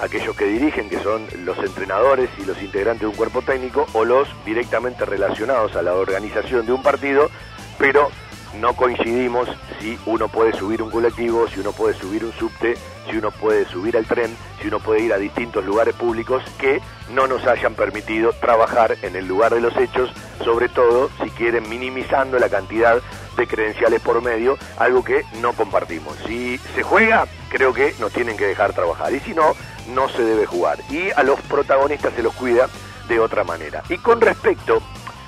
aquellos 0.00 0.36
que 0.36 0.46
dirigen, 0.46 0.88
que 0.88 0.98
son 1.00 1.26
los 1.44 1.58
entrenadores 1.58 2.30
y 2.38 2.44
los 2.44 2.60
integrantes 2.62 3.02
de 3.02 3.06
un 3.08 3.14
cuerpo 3.14 3.42
técnico, 3.42 3.86
o 3.92 4.04
los 4.04 4.28
directamente 4.44 5.04
relacionados 5.04 5.76
a 5.76 5.82
la 5.82 5.94
organización 5.94 6.66
de 6.66 6.72
un 6.72 6.82
partido, 6.82 7.30
pero 7.78 8.10
no 8.60 8.74
coincidimos 8.74 9.48
si 9.80 9.98
uno 10.06 10.28
puede 10.28 10.52
subir 10.54 10.82
un 10.82 10.90
colectivo, 10.90 11.46
si 11.48 11.60
uno 11.60 11.72
puede 11.72 11.94
subir 11.94 12.24
un 12.24 12.32
subte, 12.32 12.74
si 13.08 13.16
uno 13.16 13.30
puede 13.30 13.66
subir 13.66 13.96
al 13.96 14.06
tren, 14.06 14.34
si 14.60 14.68
uno 14.68 14.80
puede 14.80 15.02
ir 15.02 15.12
a 15.12 15.18
distintos 15.18 15.64
lugares 15.64 15.94
públicos 15.94 16.42
que 16.58 16.80
no 17.10 17.26
nos 17.26 17.46
hayan 17.46 17.74
permitido 17.74 18.32
trabajar 18.32 18.96
en 19.02 19.14
el 19.16 19.26
lugar 19.26 19.54
de 19.54 19.60
los 19.60 19.76
hechos, 19.76 20.10
sobre 20.42 20.68
todo 20.68 21.10
si 21.22 21.30
quieren 21.30 21.68
minimizando 21.68 22.38
la 22.38 22.48
cantidad 22.48 23.00
de 23.36 23.46
credenciales 23.46 24.00
por 24.00 24.22
medio, 24.22 24.56
algo 24.78 25.04
que 25.04 25.22
no 25.40 25.52
compartimos. 25.52 26.16
Si 26.26 26.58
se 26.74 26.82
juega, 26.82 27.26
creo 27.50 27.74
que 27.74 27.94
nos 28.00 28.12
tienen 28.12 28.36
que 28.36 28.46
dejar 28.46 28.72
trabajar 28.72 29.12
y 29.12 29.20
si 29.20 29.34
no, 29.34 29.54
no 29.88 30.08
se 30.08 30.22
debe 30.22 30.46
jugar. 30.46 30.78
Y 30.90 31.10
a 31.10 31.22
los 31.22 31.40
protagonistas 31.42 32.12
se 32.14 32.22
los 32.22 32.34
cuida 32.34 32.68
de 33.08 33.20
otra 33.20 33.44
manera. 33.44 33.82
Y 33.88 33.98
con 33.98 34.20
respecto 34.20 34.82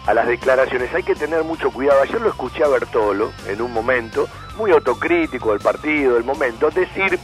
a 0.09 0.15
las 0.15 0.27
declaraciones. 0.27 0.93
Hay 0.95 1.03
que 1.03 1.15
tener 1.15 1.45
mucho 1.45 1.71
cuidado. 1.71 2.00
Ayer 2.00 2.21
lo 2.21 2.31
escuché 2.31 2.65
a 2.65 2.69
Bertolo 2.69 3.31
en 3.47 3.61
un 3.61 3.71
momento, 3.71 4.27
muy 4.57 4.71
autocrítico 4.71 5.50
del 5.50 5.61
partido, 5.61 6.15
del 6.15 6.25
momento, 6.25 6.71
decir, 6.71 7.19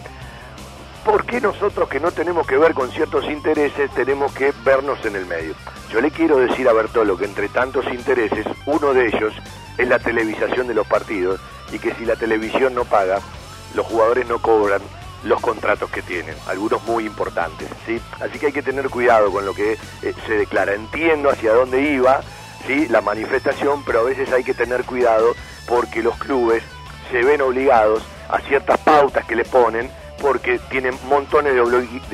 ¿por 1.03 1.25
qué 1.25 1.41
nosotros 1.41 1.89
que 1.89 1.99
no 1.99 2.13
tenemos 2.13 2.47
que 2.47 2.59
ver 2.59 2.75
con 2.75 2.91
ciertos 2.91 3.25
intereses 3.25 3.91
tenemos 3.93 4.35
que 4.35 4.53
vernos 4.67 5.03
en 5.07 5.17
el 5.17 5.25
medio? 5.25 5.55
Yo 5.91 6.03
le 6.03 6.11
quiero 6.11 6.37
decir 6.37 6.69
a 6.69 6.75
Bertolo 6.75 7.17
que 7.17 7.25
entre 7.25 7.49
tantos 7.49 7.87
intereses, 7.87 8.47
uno 8.67 8.93
de 8.93 9.07
ellos 9.07 9.33
es 9.79 9.89
la 9.89 9.99
televisación 9.99 10.67
de 10.67 10.75
los 10.75 10.87
partidos 10.87 11.41
y 11.73 11.79
que 11.79 11.95
si 11.95 12.05
la 12.05 12.17
televisión 12.17 12.75
no 12.75 12.85
paga, 12.85 13.19
los 13.75 13.87
jugadores 13.87 14.29
no 14.29 14.41
cobran 14.41 14.83
los 15.25 15.41
contratos 15.41 15.91
que 15.91 16.03
tienen, 16.03 16.35
algunos 16.47 16.83
muy 16.85 17.07
importantes, 17.07 17.69
¿sí? 17.87 18.01
Así 18.21 18.39
que 18.39 18.47
hay 18.47 18.53
que 18.53 18.63
tener 18.63 18.89
cuidado 18.91 19.31
con 19.33 19.45
lo 19.45 19.55
que 19.55 19.73
eh, 19.73 20.15
se 20.27 20.35
declara. 20.35 20.75
Entiendo 20.75 21.31
hacia 21.31 21.53
dónde 21.53 21.81
iba, 21.81 22.21
¿sí? 22.67 22.87
la 22.89 23.01
manifestación, 23.01 23.83
pero 23.85 24.01
a 24.01 24.05
veces 24.05 24.33
hay 24.33 24.45
que 24.45 24.55
tener 24.55 24.85
cuidado 24.85 25.35
porque 25.67 26.03
los 26.03 26.17
clubes 26.19 26.63
se 27.11 27.23
ven 27.23 27.41
obligados 27.41 28.03
a 28.29 28.41
ciertas 28.41 28.79
pautas 28.81 29.25
que 29.27 29.37
le 29.37 29.45
ponen 29.45 29.91
porque 30.21 30.59
tienen 30.71 30.95
montones 31.09 31.55
de, 31.55 31.61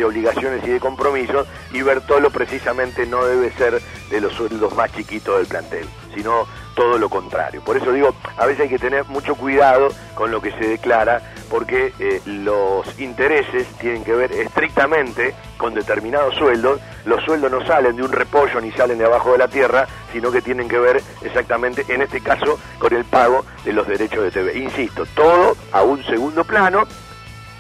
obligaciones 0.05 0.65
y 0.65 0.71
de 0.71 0.81
compromisos 0.81 1.47
y 1.73 1.83
Bertolo 1.83 2.31
precisamente 2.31 3.07
no 3.07 3.25
debe 3.25 3.53
ser 3.53 3.81
de 4.11 4.21
los 4.21 4.33
sueldos 4.33 4.75
más 4.75 4.93
chiquitos 4.93 5.39
del 5.39 5.47
plantel, 5.47 5.87
sino 6.15 6.47
todo 6.81 6.97
lo 6.97 7.11
contrario. 7.11 7.61
Por 7.61 7.77
eso 7.77 7.93
digo, 7.93 8.15
a 8.39 8.47
veces 8.47 8.63
hay 8.63 8.71
que 8.71 8.79
tener 8.79 9.05
mucho 9.05 9.35
cuidado 9.35 9.91
con 10.15 10.31
lo 10.31 10.41
que 10.41 10.51
se 10.53 10.67
declara, 10.67 11.21
porque 11.51 11.93
eh, 11.99 12.23
los 12.25 12.99
intereses 12.99 13.67
tienen 13.79 14.03
que 14.03 14.15
ver 14.15 14.33
estrictamente 14.33 15.35
con 15.59 15.75
determinados 15.75 16.35
sueldos. 16.37 16.81
Los 17.05 17.23
sueldos 17.23 17.53
no 17.53 17.67
salen 17.67 17.97
de 17.97 18.03
un 18.03 18.11
repollo 18.11 18.63
ni 18.63 18.73
salen 18.73 18.97
de 18.97 19.05
abajo 19.05 19.33
de 19.33 19.37
la 19.37 19.49
tierra, 19.49 19.87
sino 20.11 20.33
que 20.33 20.41
tienen 20.41 20.71
que 20.71 20.79
ver 20.79 21.03
exactamente, 21.21 21.85
en 21.87 22.01
este 22.01 22.23
caso, 22.23 22.59
con 22.79 22.95
el 22.95 23.05
pago 23.05 23.45
de 23.63 23.75
los 23.75 23.87
derechos 23.87 24.23
de 24.23 24.31
TV. 24.31 24.57
Insisto, 24.57 25.05
todo 25.15 25.59
a 25.73 25.83
un 25.83 26.03
segundo 26.05 26.45
plano 26.45 26.85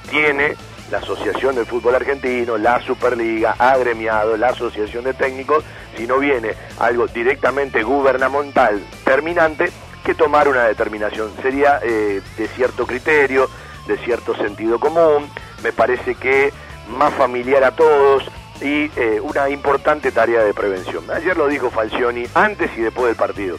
tiene 0.08 0.56
la 0.90 0.98
Asociación 0.98 1.54
del 1.54 1.66
Fútbol 1.66 1.94
Argentino, 1.94 2.58
la 2.58 2.80
Superliga, 2.82 3.54
agremiado, 3.58 4.36
la 4.36 4.48
Asociación 4.48 5.04
de 5.04 5.14
Técnicos, 5.14 5.64
si 5.96 6.06
no 6.06 6.18
viene 6.18 6.54
algo 6.78 7.06
directamente 7.06 7.82
gubernamental 7.82 8.82
terminante, 9.04 9.70
que 10.04 10.14
tomar 10.14 10.48
una 10.48 10.64
determinación. 10.64 11.30
Sería 11.42 11.80
eh, 11.82 12.20
de 12.36 12.48
cierto 12.48 12.86
criterio, 12.86 13.48
de 13.86 13.98
cierto 13.98 14.34
sentido 14.34 14.80
común, 14.80 15.30
me 15.62 15.72
parece 15.72 16.14
que 16.14 16.52
más 16.88 17.12
familiar 17.14 17.62
a 17.64 17.72
todos 17.72 18.24
y 18.60 18.90
eh, 18.96 19.20
una 19.22 19.48
importante 19.48 20.10
tarea 20.12 20.42
de 20.42 20.52
prevención. 20.52 21.04
Ayer 21.10 21.36
lo 21.36 21.46
dijo 21.46 21.70
Falcioni 21.70 22.26
antes 22.34 22.70
y 22.76 22.80
después 22.80 23.06
del 23.06 23.16
partido. 23.16 23.58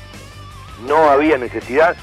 No 0.88 1.10
había 1.10 1.38
necesidad 1.38 1.96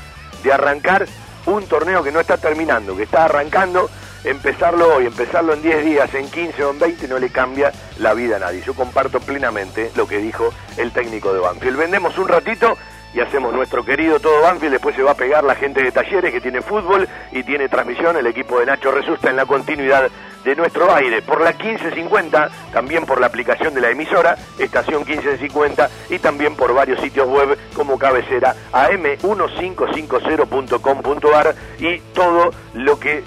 de 0.43 0.53
arrancar 0.53 1.07
un 1.47 1.67
torneo 1.67 2.03
que 2.03 2.13
no 2.13 2.21
está 2.21 2.37
terminando, 2.37 2.97
que 2.97 3.05
está 3.05 3.25
arrancando 3.25 3.91
empezarlo 4.25 4.97
hoy, 4.97 5.07
empezarlo 5.07 5.55
en 5.55 5.63
10 5.63 5.85
días, 5.85 6.15
en 6.15 6.31
15 6.31 6.65
o 6.65 6.71
en 6.71 6.79
20 6.79 7.09
no 7.09 7.19
le 7.19 7.31
cambia 7.31 7.73
la 7.99 8.15
vida 8.15 8.37
a 8.37 8.41
nadie. 8.41 8.63
Yo 8.63 8.75
comparto 8.75 9.21
plenamente 9.21 9.91
lo 9.97 10.07
que 10.07 10.19
dijo 10.19 10.53
el 10.77 10.93
técnico 10.93 11.33
de 11.33 11.41
Banfield. 11.41 11.77
Vendemos 11.77 12.17
un 12.19 12.29
ratito 12.29 12.77
y 13.15 13.21
hacemos 13.21 13.55
nuestro 13.55 13.85
querido 13.85 14.21
todo 14.21 14.43
Banfield, 14.43 14.73
después 14.73 14.95
se 14.95 15.03
va 15.03 15.13
a 15.13 15.17
pegar 15.17 15.43
la 15.45 15.55
gente 15.55 15.83
de 15.83 15.93
talleres 15.93 16.31
que 16.33 16.41
tiene 16.41 16.61
fútbol 16.61 17.09
y 17.33 17.43
tiene 17.43 17.69
transmisión, 17.69 18.17
el 18.17 18.27
equipo 18.27 18.61
de 18.61 18.67
Nacho 18.67 18.93
Resusta 18.93 19.31
en 19.31 19.37
la 19.37 19.47
continuidad 19.47 20.11
de 20.45 20.57
nuestro 20.57 20.95
aire, 20.95 21.23
por 21.23 21.41
la 21.41 21.53
1550, 21.53 22.51
también 22.73 23.07
por 23.07 23.19
la 23.21 23.27
aplicación 23.27 23.75
de 23.75 23.81
la 23.81 23.91
emisora, 23.91 24.37
estación 24.59 25.05
1550 25.07 25.89
y 26.11 26.19
también 26.19 26.55
por 26.55 26.75
varios 26.75 27.01
sitios 27.01 27.27
web 27.29 27.59
como 27.75 27.99
cabecera 27.99 28.55
am1550.com.ar 28.73 31.55
y 31.79 31.99
todo 32.15 32.51
lo 32.75 33.01
que 33.01 33.25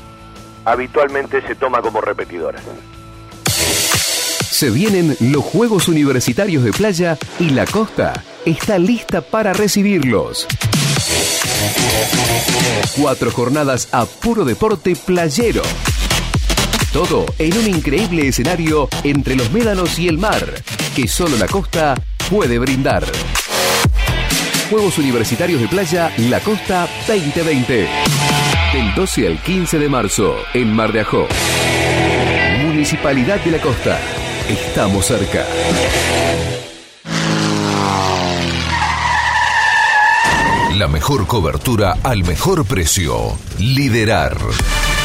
habitualmente 0.65 1.41
se 1.41 1.55
toma 1.55 1.81
como 1.81 2.01
repetidora. 2.01 2.59
Se 3.45 4.69
vienen 4.69 5.17
los 5.19 5.43
Juegos 5.43 5.87
Universitarios 5.87 6.63
de 6.63 6.71
Playa 6.71 7.17
y 7.39 7.49
la 7.49 7.65
costa 7.65 8.23
está 8.45 8.77
lista 8.77 9.21
para 9.21 9.53
recibirlos. 9.53 10.47
Cuatro 12.95 13.31
jornadas 13.31 13.87
a 13.91 14.05
puro 14.05 14.45
deporte 14.45 14.95
playero. 14.95 15.63
Todo 16.93 17.25
en 17.39 17.57
un 17.57 17.67
increíble 17.67 18.27
escenario 18.27 18.89
entre 19.03 19.35
los 19.35 19.51
médanos 19.51 19.97
y 19.97 20.07
el 20.07 20.17
mar, 20.17 20.45
que 20.95 21.07
solo 21.07 21.37
la 21.37 21.47
costa 21.47 21.95
puede 22.29 22.59
brindar. 22.59 23.05
Juegos 24.69 24.97
Universitarios 24.97 25.59
de 25.59 25.67
Playa 25.67 26.11
La 26.17 26.39
Costa 26.39 26.87
2020. 27.07 28.30
Del 28.73 28.95
12 28.95 29.27
al 29.27 29.37
15 29.43 29.79
de 29.79 29.89
marzo, 29.89 30.33
en 30.53 30.73
Mar 30.73 30.93
de 30.93 31.01
Ajó. 31.01 31.27
Municipalidad 32.63 33.41
de 33.41 33.51
la 33.51 33.59
Costa. 33.59 33.99
Estamos 34.47 35.05
cerca. 35.05 35.45
La 40.77 40.87
mejor 40.87 41.27
cobertura 41.27 41.97
al 42.01 42.23
mejor 42.23 42.65
precio. 42.65 43.37
Liderar. 43.59 44.37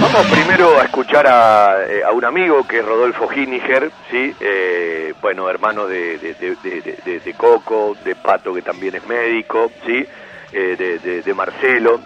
Vamos 0.00 0.26
primero 0.30 0.78
a 0.78 0.84
escuchar 0.84 1.26
a, 1.26 1.84
eh, 1.88 2.02
un 2.14 2.24
amigo 2.24 2.64
que 2.66 2.78
es 2.78 2.84
Rodolfo 2.84 3.26
Giniger, 3.26 3.90
¿sí? 4.08 4.32
Eh, 4.38 5.12
bueno, 5.20 5.50
hermano 5.50 5.88
de, 5.88 7.34
Coco, 7.36 7.96
de 8.04 8.14
Pato 8.14 8.54
que 8.54 8.62
también 8.62 8.94
es 8.94 9.06
médico, 9.08 9.72
¿sí? 9.84 10.06
Eh, 10.52 11.22
de, 11.24 11.34
Marcelo, 11.34 12.00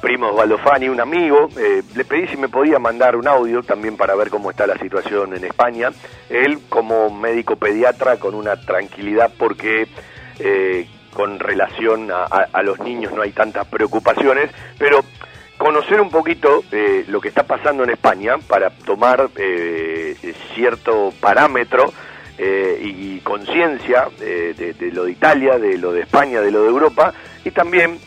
primo 0.00 0.28
Osvaldo 0.28 0.58
Fani, 0.58 0.88
un 0.88 1.00
amigo. 1.00 1.48
le 1.56 2.04
pedí 2.04 2.28
si 2.28 2.36
me 2.36 2.48
podía 2.48 2.78
mandar 2.78 3.16
un 3.16 3.26
audio 3.26 3.64
también 3.64 3.96
para 3.96 4.14
ver 4.14 4.30
cómo 4.30 4.50
está 4.50 4.66
la 4.68 4.78
situación 4.78 5.34
en 5.34 5.44
España. 5.44 5.90
Él 6.30 6.60
como 6.68 7.10
médico 7.10 7.56
pediatra 7.56 8.16
con 8.16 8.34
una 8.34 8.56
tranquilidad 8.60 9.32
porque 9.36 9.88
con 11.12 11.40
relación 11.40 12.10
a 12.12 12.62
los 12.62 12.78
niños 12.78 13.12
no 13.12 13.22
hay 13.22 13.32
tantas 13.32 13.66
preocupaciones, 13.66 14.50
pero 14.78 15.00
conocer 15.64 15.98
un 15.98 16.10
poquito 16.10 16.62
eh, 16.72 17.06
lo 17.08 17.22
que 17.22 17.28
está 17.28 17.44
pasando 17.44 17.84
en 17.84 17.88
España 17.88 18.36
para 18.36 18.68
tomar 18.68 19.30
eh, 19.36 20.14
cierto 20.54 21.10
parámetro 21.18 21.90
eh, 22.36 22.78
y 22.82 23.20
conciencia 23.20 24.08
de, 24.18 24.90
lo 24.92 25.04
de 25.04 25.12
Italia, 25.12 25.58
de 25.58 25.78
lo 25.78 25.92
de 25.92 26.02
España, 26.02 26.42
de 26.42 26.50
lo 26.50 26.64
de 26.64 26.68
Europa 26.68 27.14
y 27.46 27.50
también 27.50 27.98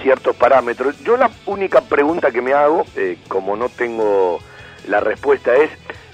ciertos 0.00 0.36
parámetros. 0.36 0.96
Yo 1.02 1.16
la 1.16 1.28
única 1.46 1.80
pregunta 1.80 2.30
que 2.30 2.40
me 2.40 2.52
hago, 2.52 2.84
como 3.26 3.56
no 3.56 3.68
tengo 3.68 4.38
la 4.86 5.00
respuesta, 5.00 5.56
es 5.56 5.70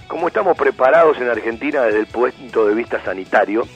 cómo 0.07 0.29
estamos 0.29 0.57
preparados 0.57 1.19
en 1.19 1.29
Argentina 1.29 1.83
desde 1.83 2.01
el 2.01 2.07
punto 2.07 2.67
de 2.67 2.75
vista 2.75 3.05
sanitario, 3.05 3.69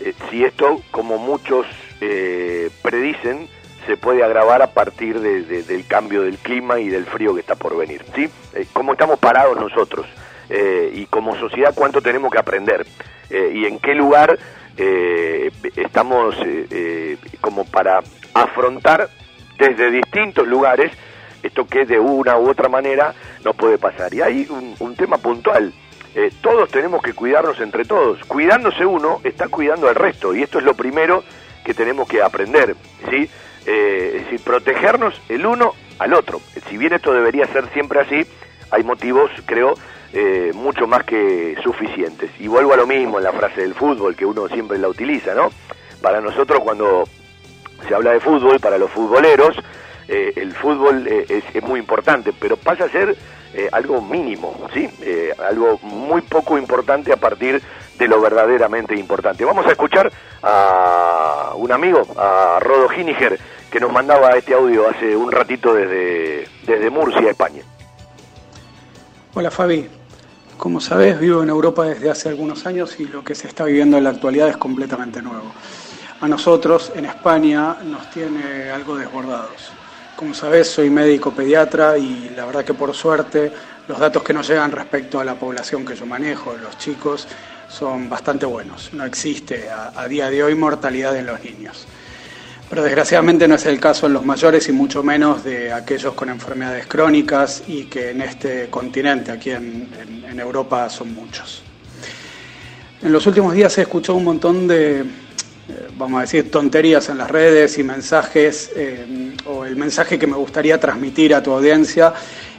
eh, 0.00 0.14
si 0.28 0.42
esto, 0.42 0.80
como 0.90 1.16
muchos 1.16 1.64
eh, 2.00 2.70
predicen, 2.82 3.48
se 3.86 3.96
puede 3.96 4.22
agravar 4.22 4.62
a 4.62 4.68
partir 4.68 5.20
del 5.20 5.86
cambio 5.86 6.22
del 6.22 6.38
clima 6.38 6.80
y 6.80 6.88
del 6.88 7.06
frío 7.06 7.34
que 7.34 7.40
está 7.40 7.54
por 7.54 7.76
venir. 7.76 8.04
¿sí? 8.14 8.28
Eh, 8.54 8.66
¿Cómo 8.72 8.92
estamos 8.92 9.18
parados 9.18 9.56
nosotros? 9.58 10.06
y 10.48 11.06
como 11.06 11.34
sociedad, 11.34 11.72
¿cuánto 11.74 12.00
tenemos 12.00 12.30
que 12.30 12.38
aprender? 12.38 12.86
¿Y 13.28 13.66
en 13.66 13.80
qué 13.80 13.96
lugar 13.96 14.38
estamos 15.74 16.36
como 17.40 17.64
para 17.64 17.98
afrontar 18.32 19.10
desde 19.58 19.90
distintos 19.90 20.46
lugares 20.46 20.92
esto 21.42 21.66
que 21.66 21.84
de 21.84 21.98
una 21.98 22.38
u 22.38 22.48
otra 22.48 22.68
manera 22.68 23.12
nos 23.44 23.56
puede 23.56 23.76
pasar. 23.76 24.14
Y 24.14 24.22
hay 24.22 24.46
un 24.78 24.94
tema 24.94 25.18
puntual 25.18 25.72
eh, 26.18 26.30
todos 26.40 26.70
tenemos 26.70 27.02
que 27.02 27.12
cuidarnos 27.12 27.60
entre 27.60 27.84
todos. 27.84 28.24
Cuidándose 28.24 28.86
uno, 28.86 29.20
está 29.22 29.48
cuidando 29.48 29.86
al 29.86 29.94
resto, 29.94 30.34
y 30.34 30.42
esto 30.42 30.58
es 30.58 30.64
lo 30.64 30.72
primero 30.72 31.22
que 31.62 31.74
tenemos 31.74 32.08
que 32.08 32.22
aprender, 32.22 32.74
¿sí? 33.10 33.28
Eh, 33.66 34.12
es 34.16 34.24
decir, 34.24 34.40
protegernos 34.44 35.20
el 35.28 35.44
uno 35.44 35.72
al 35.98 36.14
otro. 36.14 36.40
Si 36.68 36.76
bien 36.76 36.92
esto 36.92 37.12
debería 37.12 37.46
ser 37.46 37.68
siempre 37.72 38.00
así, 38.00 38.26
hay 38.70 38.84
motivos, 38.84 39.30
creo, 39.44 39.74
eh, 40.12 40.52
mucho 40.54 40.86
más 40.86 41.04
que 41.04 41.56
suficientes. 41.62 42.30
Y 42.38 42.48
vuelvo 42.48 42.74
a 42.74 42.76
lo 42.76 42.86
mismo 42.86 43.18
en 43.18 43.24
la 43.24 43.32
frase 43.32 43.62
del 43.62 43.74
fútbol, 43.74 44.14
que 44.14 44.24
uno 44.24 44.48
siempre 44.48 44.78
la 44.78 44.88
utiliza, 44.88 45.34
¿no? 45.34 45.50
Para 46.00 46.20
nosotros 46.20 46.60
cuando 46.60 47.04
se 47.88 47.94
habla 47.94 48.12
de 48.12 48.20
fútbol, 48.20 48.60
para 48.60 48.78
los 48.78 48.90
futboleros, 48.90 49.56
el 50.08 50.52
fútbol 50.52 51.08
es, 51.08 51.44
es, 51.52 51.62
muy 51.64 51.80
importante, 51.80 52.32
pero 52.38 52.56
pasa 52.56 52.84
a 52.84 52.88
ser 52.88 53.16
eh, 53.58 53.70
algo 53.72 54.02
mínimo, 54.02 54.54
¿sí? 54.74 54.86
Eh, 55.00 55.32
algo 55.48 55.78
muy 55.80 56.20
poco 56.20 56.58
importante 56.58 57.10
a 57.10 57.16
partir 57.16 57.62
de 57.96 58.06
lo 58.06 58.20
verdaderamente 58.20 58.94
importante. 58.94 59.46
Vamos 59.46 59.66
a 59.66 59.70
escuchar 59.70 60.12
a 60.42 61.52
un 61.54 61.72
amigo, 61.72 62.02
a 62.18 62.58
Rodo 62.60 62.86
Giniger, 62.90 63.38
que 63.76 63.80
nos 63.80 63.92
mandaba 63.92 64.30
este 64.30 64.54
audio 64.54 64.88
hace 64.88 65.14
un 65.14 65.30
ratito 65.30 65.74
desde, 65.74 66.48
desde 66.66 66.88
Murcia, 66.88 67.28
España. 67.28 67.60
Hola 69.34 69.50
Fabi, 69.50 69.86
como 70.56 70.80
sabes 70.80 71.20
vivo 71.20 71.42
en 71.42 71.50
Europa 71.50 71.84
desde 71.84 72.08
hace 72.08 72.30
algunos 72.30 72.64
años 72.64 72.98
y 72.98 73.04
lo 73.04 73.22
que 73.22 73.34
se 73.34 73.48
está 73.48 73.64
viviendo 73.64 73.98
en 73.98 74.04
la 74.04 74.10
actualidad 74.10 74.48
es 74.48 74.56
completamente 74.56 75.20
nuevo. 75.20 75.52
A 76.22 76.26
nosotros 76.26 76.90
en 76.94 77.04
España 77.04 77.76
nos 77.84 78.08
tiene 78.10 78.70
algo 78.70 78.96
desbordados. 78.96 79.70
Como 80.16 80.32
sabes, 80.32 80.70
soy 80.70 80.88
médico 80.88 81.32
pediatra 81.32 81.98
y 81.98 82.32
la 82.34 82.46
verdad 82.46 82.64
que 82.64 82.72
por 82.72 82.94
suerte 82.94 83.52
los 83.88 83.98
datos 83.98 84.22
que 84.22 84.32
nos 84.32 84.48
llegan 84.48 84.72
respecto 84.72 85.20
a 85.20 85.24
la 85.24 85.34
población 85.34 85.84
que 85.84 85.94
yo 85.94 86.06
manejo, 86.06 86.56
los 86.56 86.78
chicos, 86.78 87.28
son 87.68 88.08
bastante 88.08 88.46
buenos. 88.46 88.94
No 88.94 89.04
existe 89.04 89.68
a, 89.68 90.08
día 90.08 90.30
de 90.30 90.42
hoy 90.42 90.54
mortalidad 90.54 91.14
en 91.14 91.26
los 91.26 91.44
niños. 91.44 91.86
Pero 92.68 92.82
desgraciadamente 92.82 93.46
no 93.46 93.54
es 93.54 93.66
el 93.66 93.78
caso 93.78 94.06
en 94.06 94.12
los 94.12 94.24
mayores 94.24 94.68
y 94.68 94.72
mucho 94.72 95.02
menos 95.02 95.44
de 95.44 95.72
aquellos 95.72 96.14
con 96.14 96.28
enfermedades 96.28 96.86
crónicas 96.86 97.62
y 97.68 97.84
que 97.84 98.10
en 98.10 98.22
este 98.22 98.68
continente, 98.68 99.30
aquí 99.30 99.50
en 99.50 99.88
Europa, 100.38 100.90
son 100.90 101.14
muchos. 101.14 101.62
En 103.02 103.12
los 103.12 103.26
últimos 103.26 103.52
días 103.54 103.76
he 103.78 103.82
escuchado 103.82 104.16
un 104.16 104.24
montón 104.24 104.66
de, 104.66 105.00
eh, 105.00 105.88
vamos 105.98 106.18
a 106.18 106.20
decir, 106.22 106.50
tonterías 106.50 107.08
en 107.08 107.18
las 107.18 107.30
redes 107.30 107.76
y 107.78 107.84
mensajes, 107.84 108.70
eh, 108.74 109.34
o 109.44 109.64
el 109.64 109.76
mensaje 109.76 110.18
que 110.18 110.26
me 110.26 110.36
gustaría 110.36 110.80
transmitir 110.80 111.34
a 111.34 111.42
tu 111.42 111.52
audiencia 111.52 112.14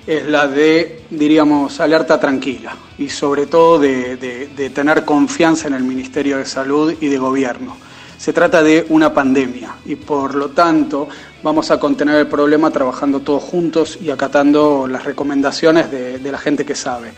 es 0.05 0.25
la 0.25 0.47
de, 0.47 1.03
diríamos, 1.09 1.79
alerta 1.79 2.19
tranquila 2.19 2.77
y 2.97 3.09
sobre 3.09 3.47
todo 3.47 3.79
de, 3.79 4.69
tener 4.73 5.03
confianza 5.03 5.67
en 5.67 5.73
el 5.73 5.83
Ministerio 5.83 6.37
de 6.37 6.45
Salud 6.45 6.93
y 7.01 7.07
de 7.07 7.17
Gobierno. 7.17 7.77
Se 8.17 8.33
trata 8.33 8.63
de 8.63 8.85
una 8.89 9.13
pandemia 9.13 9.75
y 9.85 9.95
por 9.95 10.33
lo 10.33 10.49
tanto 10.49 11.07
vamos 11.43 11.69
a 11.69 11.79
contener 11.79 12.15
el 12.15 12.27
problema 12.27 12.71
trabajando 12.71 13.19
todos 13.19 13.43
juntos 13.43 13.99
y 14.01 14.09
acatando 14.09 14.87
las 14.87 15.05
recomendaciones 15.05 15.91
de, 15.91 16.19
la 16.19 16.37
gente 16.37 16.65
que 16.65 16.75
sabe 16.75 17.11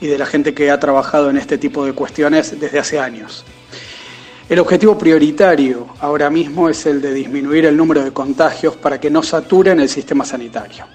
y 0.00 0.06
de 0.06 0.16
la 0.16 0.26
gente 0.26 0.54
que 0.54 0.70
ha 0.70 0.78
trabajado 0.78 1.30
en 1.30 1.36
este 1.36 1.58
tipo 1.58 1.84
de 1.84 1.92
cuestiones 1.92 2.58
desde 2.58 2.78
hace 2.78 3.00
años. 3.00 3.44
El 4.48 4.60
objetivo 4.60 4.96
prioritario 4.96 5.88
ahora 6.00 6.30
mismo 6.30 6.68
es 6.68 6.86
el 6.86 7.00
de 7.00 7.12
disminuir 7.12 7.66
el 7.66 7.76
número 7.76 8.02
de 8.02 8.12
contagios 8.12 8.76
para 8.76 9.00
que 9.00 9.10
no 9.10 9.22
saturen 9.22 9.80
el 9.80 9.88
sistema 9.88 10.24
sanitario 10.24 10.86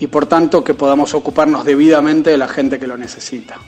y 0.00 0.06
por 0.08 0.26
tanto 0.26 0.64
que 0.64 0.74
podamos 0.74 1.14
ocuparnos 1.14 1.64
debidamente 1.64 2.30
de 2.30 2.38
la 2.38 2.48
gente 2.48 2.78
que 2.78 2.86
lo 2.86 2.96
necesita. 2.96 3.58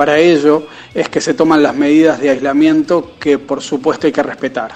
Para 0.00 0.16
ello 0.16 0.66
es 0.94 1.10
que 1.10 1.20
se 1.20 1.34
toman 1.34 1.62
las 1.62 1.76
medidas 1.76 2.20
de 2.20 2.30
aislamiento 2.30 3.16
que 3.20 3.38
por 3.38 3.60
supuesto 3.60 4.06
hay 4.06 4.14
que 4.14 4.22
respetar. 4.22 4.72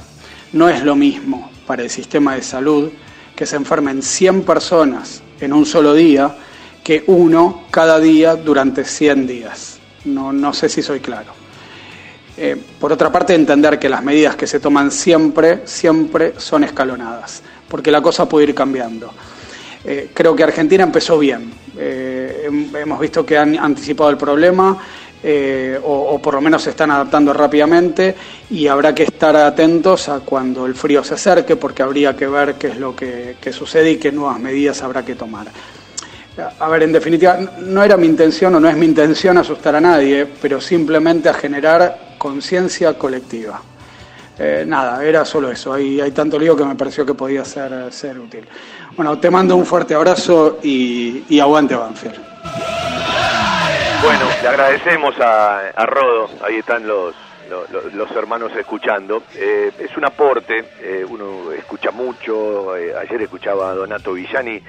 No 0.53 0.69
es 0.69 0.85
lo 0.85 0.97
mismo 0.97 1.51
para 1.67 1.83
el 1.83 1.89
sistema 1.89 2.35
de 2.35 2.43
salud 2.43 2.91
que 3.35 3.47
se 3.47 3.57
enfermen 3.57 4.03
100 4.03 4.43
personas 4.43 5.23
en 5.41 5.55
un 5.55 5.65
solo 5.65 5.95
día 5.95 6.37
que 6.83 7.05
uno 7.07 7.65
cada 7.71 7.99
día 8.01 8.37
durante 8.37 8.85
100 8.85 9.27
días. 9.27 9.79
No, 10.05 10.31
no 10.31 10.53
sé 10.53 10.69
si 10.69 10.83
soy 10.83 11.01
claro. 11.01 11.33
Eh, 12.37 12.63
por 12.79 12.93
otra 12.93 13.11
parte, 13.11 13.35
entender 13.35 13.79
que 13.79 13.89
las 13.89 14.05
medidas 14.05 14.37
que 14.37 14.47
se 14.47 14.61
toman 14.61 14.91
siempre, 14.91 15.63
siempre 15.65 16.35
son 16.37 16.65
escalonadas, 16.65 17.43
porque 17.67 17.91
la 17.91 18.03
cosa 18.03 18.29
puede 18.29 18.49
ir 18.49 18.55
cambiando. 18.55 19.11
Eh, 19.87 20.11
creo 20.13 20.37
que 20.37 20.43
Argentina 20.43 20.85
empezó 20.85 21.19
bien. 21.19 21.51
Eh, 21.77 22.71
hemos 22.75 23.01
visto 23.01 23.25
que 23.25 23.37
han 23.37 23.59
anticipado 23.59 24.11
el 24.11 24.17
problema 24.17 24.79
o, 25.83 26.21
por 26.23 26.35
lo 26.35 26.41
menos 26.41 26.63
se 26.63 26.71
están 26.71 26.91
adaptando 26.91 27.33
rápidamente 27.33 28.15
y 28.51 28.67
habrá 28.67 28.95
que 28.95 29.05
estar 29.05 29.35
atentos 29.37 30.09
a 30.09 30.21
cuando 30.21 30.67
el 30.67 30.75
frío 30.75 31.03
se 31.03 31.15
acerque 31.15 31.57
porque 31.57 31.83
habría 31.83 32.15
que 32.15 32.27
ver 32.27 32.55
qué 32.55 32.69
es 32.69 32.79
lo 32.79 32.95
que, 32.95 33.37
que 33.41 33.53
sucede 33.53 33.93
y 33.93 33.97
qué 33.97 34.13
nuevas 34.13 34.39
medidas 34.39 34.83
habrá 34.83 35.05
que 35.05 35.15
tomar. 35.15 35.47
A 36.59 36.69
ver, 36.69 36.83
en 36.83 36.93
definitiva, 36.93 37.39
no 37.61 37.83
era 37.83 37.97
mi 37.97 38.07
intención 38.07 38.55
o 38.57 38.61
no 38.61 38.69
es 38.69 38.77
mi 38.77 38.87
intención 38.87 39.39
asustar 39.39 39.77
a 39.77 39.81
nadie, 39.81 40.27
pero 40.43 40.61
simplemente 40.61 41.29
a 41.29 41.35
generar 41.35 42.17
conciencia 42.19 42.99
colectiva. 42.99 43.63
Eh, 44.37 44.65
nada, 44.67 45.05
era 45.05 45.25
solo 45.25 45.51
eso. 45.51 45.73
Hay, 45.73 46.01
hay 46.01 46.11
tanto 46.11 46.37
lío 46.39 46.57
que 46.57 46.65
me 46.65 46.75
pareció 46.75 47.07
que 47.07 47.15
podía 47.15 47.45
ser, 47.45 47.93
ser 47.93 48.19
útil. 48.19 48.45
Bueno, 48.97 49.19
te 49.19 49.31
mando 49.31 49.55
un 49.55 49.65
fuerte 49.65 49.95
abrazo 49.95 50.59
y, 50.63 51.39
aguante 51.39 51.77
Banfield. 51.77 52.17
Bueno, 54.05 54.29
le 54.43 54.49
agradecemos 54.49 55.15
a, 55.19 55.87
Rodo, 55.87 56.29
ahí 56.47 56.57
están 56.57 56.87
los, 56.87 57.15
los, 57.95 58.11
hermanos 58.11 58.53
escuchando. 58.55 59.23
Eh, 59.35 59.73
es 59.79 59.97
un 59.97 60.05
aporte, 60.05 60.63
eh, 60.83 61.07
uno 61.09 61.51
escucha 61.53 61.91
mucho, 61.91 62.75
ayer 62.75 63.23
escuchaba 63.23 63.71
a 63.71 63.75
Donato 63.75 64.13
Villani 64.13 64.61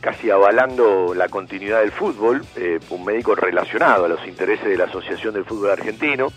casi 0.00 0.32
avalando 0.32 1.14
la 1.14 1.28
continuidad 1.28 1.78
del 1.78 1.92
fútbol, 1.92 2.44
un 2.90 3.04
médico 3.04 3.36
relacionado 3.36 4.06
a 4.06 4.08
los 4.08 4.26
intereses 4.26 4.66
de 4.66 4.76
la 4.76 4.86
Asociación 4.86 5.32
del 5.32 5.44
Fútbol 5.44 5.70
Argentino. 5.70 6.32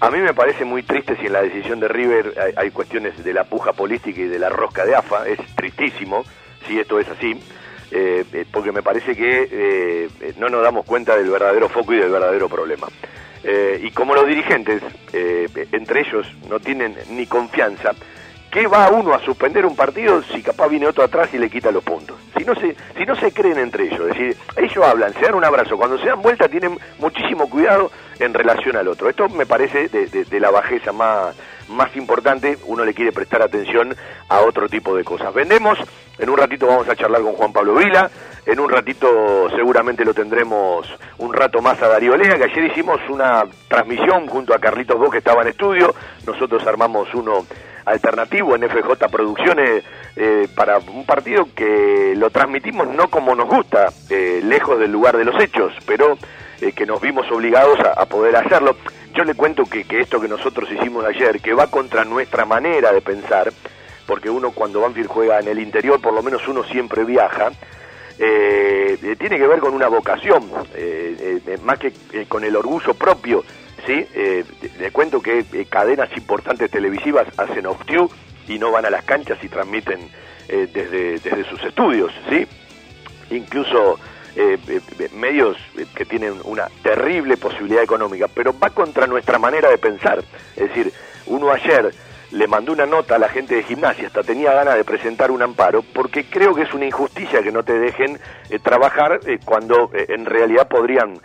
A 0.00 0.10
mí 0.10 0.18
me 0.18 0.34
parece 0.34 0.66
muy 0.66 0.82
triste 0.82 1.16
si 1.16 1.24
en 1.24 1.32
la 1.32 1.40
decisión 1.40 1.80
de 1.80 1.88
River 1.88 2.52
hay, 2.54 2.70
cuestiones 2.70 3.24
de 3.24 3.32
la 3.32 3.44
puja 3.44 3.72
política 3.72 4.20
y 4.20 4.26
de 4.26 4.38
la 4.38 4.50
rosca 4.50 4.84
de 4.84 4.94
AFA, 4.94 5.26
es 5.26 5.38
tristísimo 5.56 6.22
si 6.66 6.78
esto 6.78 7.00
es 7.00 7.08
así, 7.08 7.40
eh, 7.94 8.24
eh, 8.32 8.46
porque 8.50 8.72
me 8.72 8.82
parece 8.82 9.14
que 9.14 9.48
eh, 9.50 10.32
no 10.38 10.48
nos 10.48 10.62
damos 10.62 10.86
cuenta 10.86 11.14
del 11.14 11.28
verdadero 11.28 11.68
foco 11.68 11.92
y 11.92 11.98
del 11.98 12.10
verdadero 12.10 12.48
problema. 12.48 12.88
y 13.82 13.90
como 13.90 14.14
los 14.14 14.26
dirigentes, 14.26 14.80
entre 15.72 16.00
ellos, 16.00 16.26
no 16.48 16.58
tienen 16.58 16.96
ni 17.10 17.26
confianza, 17.26 17.90
¿qué 18.50 18.66
va 18.66 18.88
uno 18.90 19.12
a 19.12 19.20
suspender 19.20 19.66
un 19.66 19.76
partido 19.76 20.22
si 20.22 20.42
capaz 20.42 20.68
viene 20.68 20.86
otro 20.86 21.04
atrás 21.04 21.34
y 21.34 21.38
le 21.38 21.50
quita 21.50 21.70
los 21.70 21.84
puntos? 21.84 22.16
Si 22.36 22.44
no 22.44 22.54
se, 22.54 22.76
si 22.96 23.04
no 23.04 23.14
se 23.16 23.32
creen 23.32 23.58
entre 23.58 23.84
ellos, 23.84 24.00
es 24.00 24.06
decir, 24.06 24.36
ellos 24.56 24.84
hablan, 24.84 25.12
se 25.14 25.20
dan 25.20 25.34
un 25.34 25.44
abrazo, 25.44 25.76
cuando 25.76 25.98
se 25.98 26.06
dan 26.06 26.22
vuelta 26.22 26.48
tienen 26.48 26.78
muchísimo 26.98 27.50
cuidado 27.50 27.90
en 28.20 28.32
relación 28.32 28.76
al 28.76 28.88
otro. 28.88 29.10
Esto 29.10 29.28
me 29.28 29.44
parece 29.44 29.88
de, 29.88 30.40
la 30.40 30.50
bajeza 30.50 30.92
más, 30.92 31.34
más 31.72 31.94
importante, 31.96 32.58
uno 32.66 32.84
le 32.84 32.94
quiere 32.94 33.12
prestar 33.12 33.42
atención 33.42 33.94
a 34.28 34.40
otro 34.40 34.68
tipo 34.68 34.96
de 34.96 35.04
cosas. 35.04 35.32
Vendemos, 35.34 35.78
en 36.18 36.30
un 36.30 36.36
ratito 36.36 36.66
vamos 36.66 36.88
a 36.88 36.96
charlar 36.96 37.22
con 37.22 37.34
Juan 37.34 37.52
Pablo 37.52 37.74
Vila, 37.74 38.10
en 38.46 38.60
un 38.60 38.68
ratito 38.68 39.48
seguramente 39.50 40.04
lo 40.04 40.14
tendremos 40.14 40.86
un 41.18 41.32
rato 41.32 41.62
más 41.62 41.80
a 41.82 41.88
Darío 41.88 42.16
Lea, 42.16 42.36
que 42.36 42.44
ayer 42.44 42.64
hicimos 42.64 43.00
una 43.08 43.44
transmisión 43.68 44.26
junto 44.26 44.54
a 44.54 44.58
Carlitos 44.58 44.98
Bo 44.98 45.10
que 45.10 45.18
estaba 45.18 45.42
en 45.42 45.48
estudio, 45.48 45.94
nosotros 46.26 46.66
armamos 46.66 47.12
uno 47.14 47.46
alternativo 47.84 48.54
en 48.54 48.68
FJ 48.68 49.08
Producciones 49.10 49.84
eh, 50.16 50.48
para 50.54 50.78
un 50.78 51.04
partido 51.04 51.48
que 51.54 52.14
lo 52.16 52.30
transmitimos 52.30 52.88
no 52.88 53.08
como 53.08 53.34
nos 53.34 53.48
gusta, 53.48 53.88
eh, 54.10 54.40
lejos 54.44 54.78
del 54.78 54.92
lugar 54.92 55.16
de 55.16 55.24
los 55.24 55.40
hechos, 55.42 55.72
pero 55.86 56.16
eh, 56.60 56.72
que 56.72 56.86
nos 56.86 57.00
vimos 57.00 57.30
obligados 57.32 57.78
a, 57.80 58.06
poder 58.06 58.36
hacerlo. 58.36 58.76
Yo 59.14 59.24
le 59.24 59.34
cuento 59.34 59.64
que, 59.64 59.84
esto 60.00 60.20
que 60.20 60.28
nosotros 60.28 60.70
hicimos 60.70 61.04
ayer, 61.04 61.40
que 61.40 61.52
va 61.52 61.66
contra 61.66 62.04
nuestra 62.04 62.44
manera 62.44 62.92
de 62.92 63.00
pensar, 63.00 63.52
porque 64.06 64.30
uno 64.30 64.52
cuando 64.52 64.80
Banfield 64.80 65.08
juega 65.08 65.38
en 65.38 65.48
el 65.48 65.58
interior, 65.58 66.00
por 66.00 66.14
lo 66.14 66.22
menos 66.22 66.46
uno 66.48 66.64
siempre 66.64 67.04
viaja, 67.04 67.50
eh, 68.18 69.16
tiene 69.18 69.38
que 69.38 69.46
ver 69.46 69.60
con 69.60 69.74
una 69.74 69.88
vocación, 69.88 70.50
más 71.62 71.78
que 71.78 71.92
con 72.28 72.44
el 72.44 72.56
orgullo 72.56 72.94
propio. 72.94 73.44
¿sí? 73.86 74.06
le 74.78 74.90
cuento 74.92 75.20
que 75.20 75.44
cadenas 75.68 76.08
importantes 76.16 76.70
televisivas 76.70 77.26
hacen 77.36 77.66
off 77.66 77.82
y 78.48 78.58
no 78.58 78.70
van 78.70 78.86
a 78.86 78.90
las 78.90 79.04
canchas 79.04 79.38
y 79.42 79.48
transmiten 79.48 80.08
desde, 80.48 81.18
desde 81.18 81.44
sus 81.44 81.62
estudios. 81.64 82.12
¿sí? 82.30 82.46
Incluso 83.30 83.98
eh, 84.36 84.58
eh, 84.68 85.08
medios 85.14 85.56
que 85.94 86.04
tienen 86.04 86.34
una 86.44 86.68
terrible 86.82 87.36
posibilidad 87.36 87.82
económica, 87.82 88.28
pero 88.28 88.58
va 88.58 88.70
contra 88.70 89.06
nuestra 89.06 89.38
manera 89.38 89.70
de 89.70 89.78
pensar. 89.78 90.24
Es 90.56 90.68
decir, 90.68 90.92
uno 91.26 91.50
ayer 91.50 91.92
le 92.32 92.46
mandó 92.46 92.72
una 92.72 92.86
nota 92.86 93.16
a 93.16 93.18
la 93.18 93.28
gente 93.28 93.54
de 93.54 93.62
gimnasia, 93.62 94.06
hasta 94.06 94.22
tenía 94.22 94.52
ganas 94.52 94.76
de 94.76 94.84
presentar 94.84 95.30
un 95.30 95.42
amparo, 95.42 95.82
porque 95.82 96.24
creo 96.24 96.54
que 96.54 96.62
es 96.62 96.72
una 96.72 96.86
injusticia 96.86 97.42
que 97.42 97.52
no 97.52 97.62
te 97.62 97.78
dejen 97.78 98.18
eh, 98.48 98.58
trabajar 98.58 99.20
eh, 99.26 99.38
cuando 99.44 99.90
eh, 99.92 100.06
en 100.08 100.24
realidad 100.24 100.68
podrían 100.68 101.20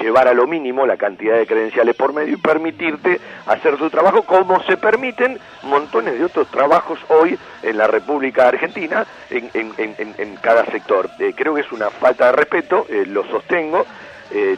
llevar 0.00 0.26
a 0.26 0.32
lo 0.32 0.46
mínimo 0.46 0.86
la 0.86 0.96
cantidad 0.96 1.36
de 1.36 1.46
credenciales 1.46 1.94
por 1.94 2.14
medio 2.14 2.32
y 2.32 2.36
permitirte 2.38 3.20
hacer 3.44 3.76
tu 3.76 3.90
trabajo 3.90 4.22
como 4.22 4.62
se 4.62 4.78
permiten 4.78 5.38
montones 5.64 6.18
de 6.18 6.24
otros 6.24 6.50
trabajos 6.50 6.98
hoy 7.08 7.38
en 7.62 7.76
la 7.76 7.88
República 7.88 8.48
Argentina 8.48 9.04
en, 9.28 9.50
en 9.52 10.36
cada 10.36 10.64
sector. 10.66 11.10
creo 11.36 11.54
que 11.54 11.60
es 11.60 11.72
una 11.72 11.90
falta 11.90 12.26
de 12.26 12.32
respeto, 12.32 12.86
lo 13.08 13.22
sostengo. 13.26 13.84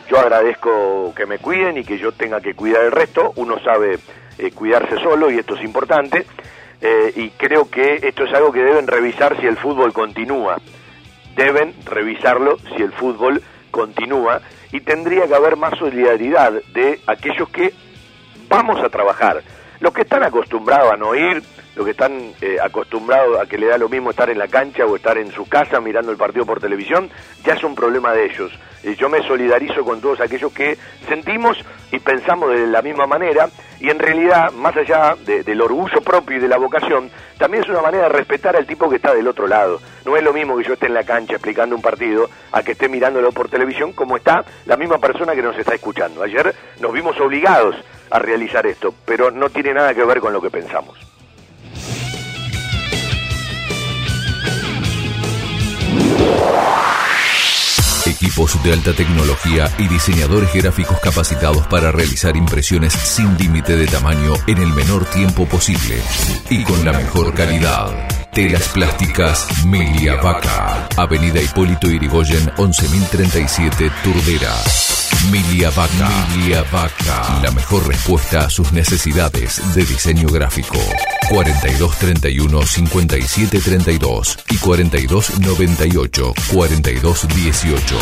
yo 0.09 0.21
agradezco 0.21 1.13
que 1.17 1.27
me 1.27 1.39
cuiden 1.39 1.79
y 1.79 1.83
que 1.83 1.99
yo 1.99 2.13
tenga 2.13 2.41
que 2.41 2.55
cuidar 2.55 2.85
el 2.85 2.93
resto. 2.93 3.33
Uno 3.35 3.59
sabe 3.59 3.99
eh, 4.41 4.51
cuidarse 4.53 4.97
solo 4.97 5.31
y 5.31 5.39
esto 5.39 5.55
es 5.55 5.65
importante. 5.65 6.27
Eh, 6.81 7.13
y 7.15 7.31
creo 7.31 7.69
que 7.69 8.01
esto 8.03 8.25
es 8.25 8.33
algo 8.33 8.53
que 8.53 8.63
deben 8.63 8.87
revisar 8.87 9.39
si 9.41 9.47
el 9.47 9.57
fútbol 9.57 9.93
continúa. 9.93 10.57
Deben 11.37 11.75
revisarlo 11.85 12.59
si 12.77 12.83
el 12.83 12.93
fútbol 12.93 13.43
continúa 13.71 14.41
y 14.73 14.81
tendría 14.81 15.27
que 15.27 15.35
haber 15.35 15.57
más 15.57 15.79
solidaridad 15.79 16.53
de 16.73 17.01
aquellos 17.07 17.49
que 17.51 17.73
vamos 18.49 18.83
a 18.83 18.89
trabajar. 18.89 19.43
Los 19.81 19.93
que 19.95 20.03
están 20.03 20.23
acostumbrados 20.23 20.93
a 20.93 20.97
no 20.97 21.15
ir, 21.15 21.43
los 21.75 21.85
que 21.85 21.93
están 21.93 22.33
eh, 22.41 22.59
acostumbrados 22.63 23.41
a 23.41 23.47
que 23.47 23.57
le 23.57 23.67
da 23.67 23.79
lo 23.79 23.89
mismo 23.89 24.11
estar 24.11 24.29
en 24.29 24.39
la 24.39 24.49
cancha 24.49 24.85
o 24.85 24.97
estar 24.97 25.17
en 25.17 25.33
su 25.33 25.49
casa 25.49 25.81
mirando 25.81 26.13
el 26.13 26.19
partido 26.19 26.45
por 26.45 26.61
televisión, 26.61 27.11
ya 27.45 27.55
es 27.55 27.65
un 27.65 27.75
problema 27.75 28.13
de 28.13 28.27
ellos. 28.27 28.53
y 28.83 28.95
yo 28.97 29.09
me 29.09 29.23
solidarizo 29.27 29.85
con 29.85 30.01
todos 30.01 30.21
aquellos 30.21 30.53
que 30.53 30.77
sentimos 31.09 31.57
y 31.93 31.99
pensamos 31.99 32.51
de 32.51 32.67
la 32.67 32.83
misma 32.83 33.07
manera 33.07 33.49
y 33.81 33.89
en 33.89 33.99
realidad, 33.99 34.53
más 34.53 34.77
allá 34.77 35.17
del 35.25 35.61
orgullo 35.63 36.03
propio 36.03 36.37
y 36.37 36.41
de 36.41 36.49
la 36.49 36.59
vocación, 36.59 37.11
también 37.39 37.65
es 37.65 37.71
una 37.71 37.81
manera 37.81 38.05
de 38.05 38.11
respetar 38.11 38.55
al 38.57 38.67
tipo 38.67 38.91
que 38.91 38.97
está 38.97 39.15
del 39.15 39.27
otro 39.27 39.47
lado. 39.47 39.81
No 40.05 40.17
es 40.17 40.23
lo 40.23 40.35
mismo 40.35 40.57
que 40.59 40.65
yo 40.65 40.75
esté 40.75 40.87
en 40.87 40.95
la 40.95 41.05
cancha 41.05 41.35
explicando 41.35 41.75
un 41.75 41.81
partido 41.81 42.29
a 42.53 42.63
que 42.63 42.73
esté 42.73 42.89
mirándolo 42.89 43.33
por 43.33 43.49
televisión 43.49 43.95
como 43.95 44.19
está 44.19 44.45
la 44.67 44.77
misma 44.77 44.99
persona 44.99 45.35
que 45.35 45.43
nos 45.43 45.57
está 45.57 45.75
escuchando. 45.75 46.23
Ayer 46.23 46.55
nos 46.81 46.93
vimos 46.93 47.19
obligados 47.21 47.77
a 48.11 48.19
realizar 48.19 48.67
esto, 48.67 48.95
pero 49.05 49.31
no 49.31 49.49
tiene 49.51 49.75
nada 49.75 49.95
que 49.95 50.05
ver 50.05 50.21
con 50.21 50.33
lo 50.33 50.41
que 50.41 50.51
pensamos. 50.51 50.99
Equipos 58.07 58.63
de 58.63 58.73
alta 58.73 58.93
tecnología 58.93 59.69
y 59.79 59.89
diseñadores 59.89 60.53
gráficos 60.53 60.99
capacitados 61.01 61.67
para 61.69 61.91
realizar 61.91 62.37
impresiones 62.37 62.93
sin 62.93 63.37
límite 63.39 63.77
de 63.77 63.87
tamaño 63.87 64.35
en 64.47 64.59
el 64.59 64.69
menor 64.75 65.05
tiempo 65.07 65.47
posible 65.47 66.03
y 66.51 66.63
con 66.65 66.85
la 66.85 66.93
mejor 66.93 67.33
calidad. 67.35 68.30
Telas 68.33 68.69
Plásticas 68.69 69.65
Milia 69.67 70.17
Vaca. 70.17 70.89
Avenida 70.97 71.41
Hipólito 71.41 71.89
Irigoyen 71.89 72.51
11037 72.57 73.91
Turdera. 74.05 74.55
Milia 75.31 75.71
Vaca. 75.71 76.09
Milia 76.37 76.63
Vaca. 76.71 77.41
La 77.43 77.51
mejor 77.51 77.87
respuesta 77.89 78.47
a 78.47 78.51
sus 78.51 78.73
necesidades 78.73 79.61
de 79.75 79.85
diseño 79.85 80.29
gráfico. 80.29 80.79
4231 81.29 82.67
5732 82.67 84.39
y 84.51 84.57
4298 84.59 86.35
4218. 86.53 87.99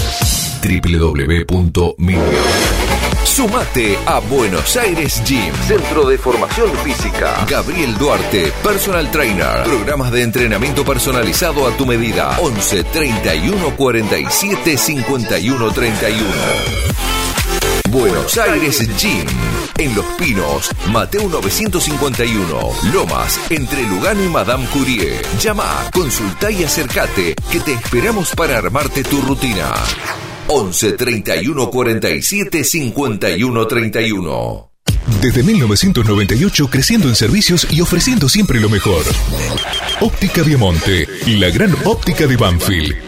www.milia. 0.63 2.23
Sumate 3.25 3.99
a 4.07 4.21
Buenos 4.21 4.77
Aires 4.77 5.23
Gym, 5.25 5.55
Centro 5.67 6.09
de 6.09 6.19
Formación 6.19 6.71
Física. 6.79 7.45
Gabriel 7.49 7.97
Duarte, 7.99 8.53
Personal 8.65 9.11
Trainer. 9.11 9.65
Programas 9.65 10.11
de 10.11 10.18
entrenamiento 10.23 10.85
personalizado 10.85 11.67
a 11.67 11.77
tu 11.77 11.87
medida. 11.87 12.39
11 12.41 12.85
31 12.85 13.77
47 13.77 14.77
51 14.77 15.73
31. 15.73 16.25
Buenos 17.91 18.37
Aires 18.37 18.87
Gym. 18.99 19.27
En 19.79 19.95
Los 19.95 20.05
Pinos, 20.19 20.71
Mateo 20.91 21.29
951, 21.29 22.59
Lomas, 22.93 23.39
entre 23.49 23.83
Lugano 23.87 24.25
y 24.25 24.29
Madame 24.29 24.67
Curie. 24.67 25.21
Llama, 25.41 25.89
consulta 25.93 26.51
y 26.51 26.65
acércate, 26.65 27.37
que 27.51 27.61
te 27.61 27.75
esperamos 27.75 28.35
para 28.35 28.59
armarte 28.59 29.05
tu 29.05 29.21
rutina. 29.21 29.73
11 30.49 30.93
31 30.93 31.71
47 31.71 32.65
51 32.65 33.67
31. 33.67 34.69
Desde 35.21 35.43
1998 35.43 36.69
creciendo 36.71 37.09
en 37.09 37.15
servicios 37.15 37.67
y 37.71 37.81
ofreciendo 37.81 38.29
siempre 38.29 38.61
lo 38.61 38.69
mejor. 38.69 39.03
Óptica 40.01 40.43
Viamonte, 40.43 41.07
la 41.27 41.51
gran 41.51 41.75
óptica 41.85 42.27
de 42.27 42.37
Banfield. 42.37 43.08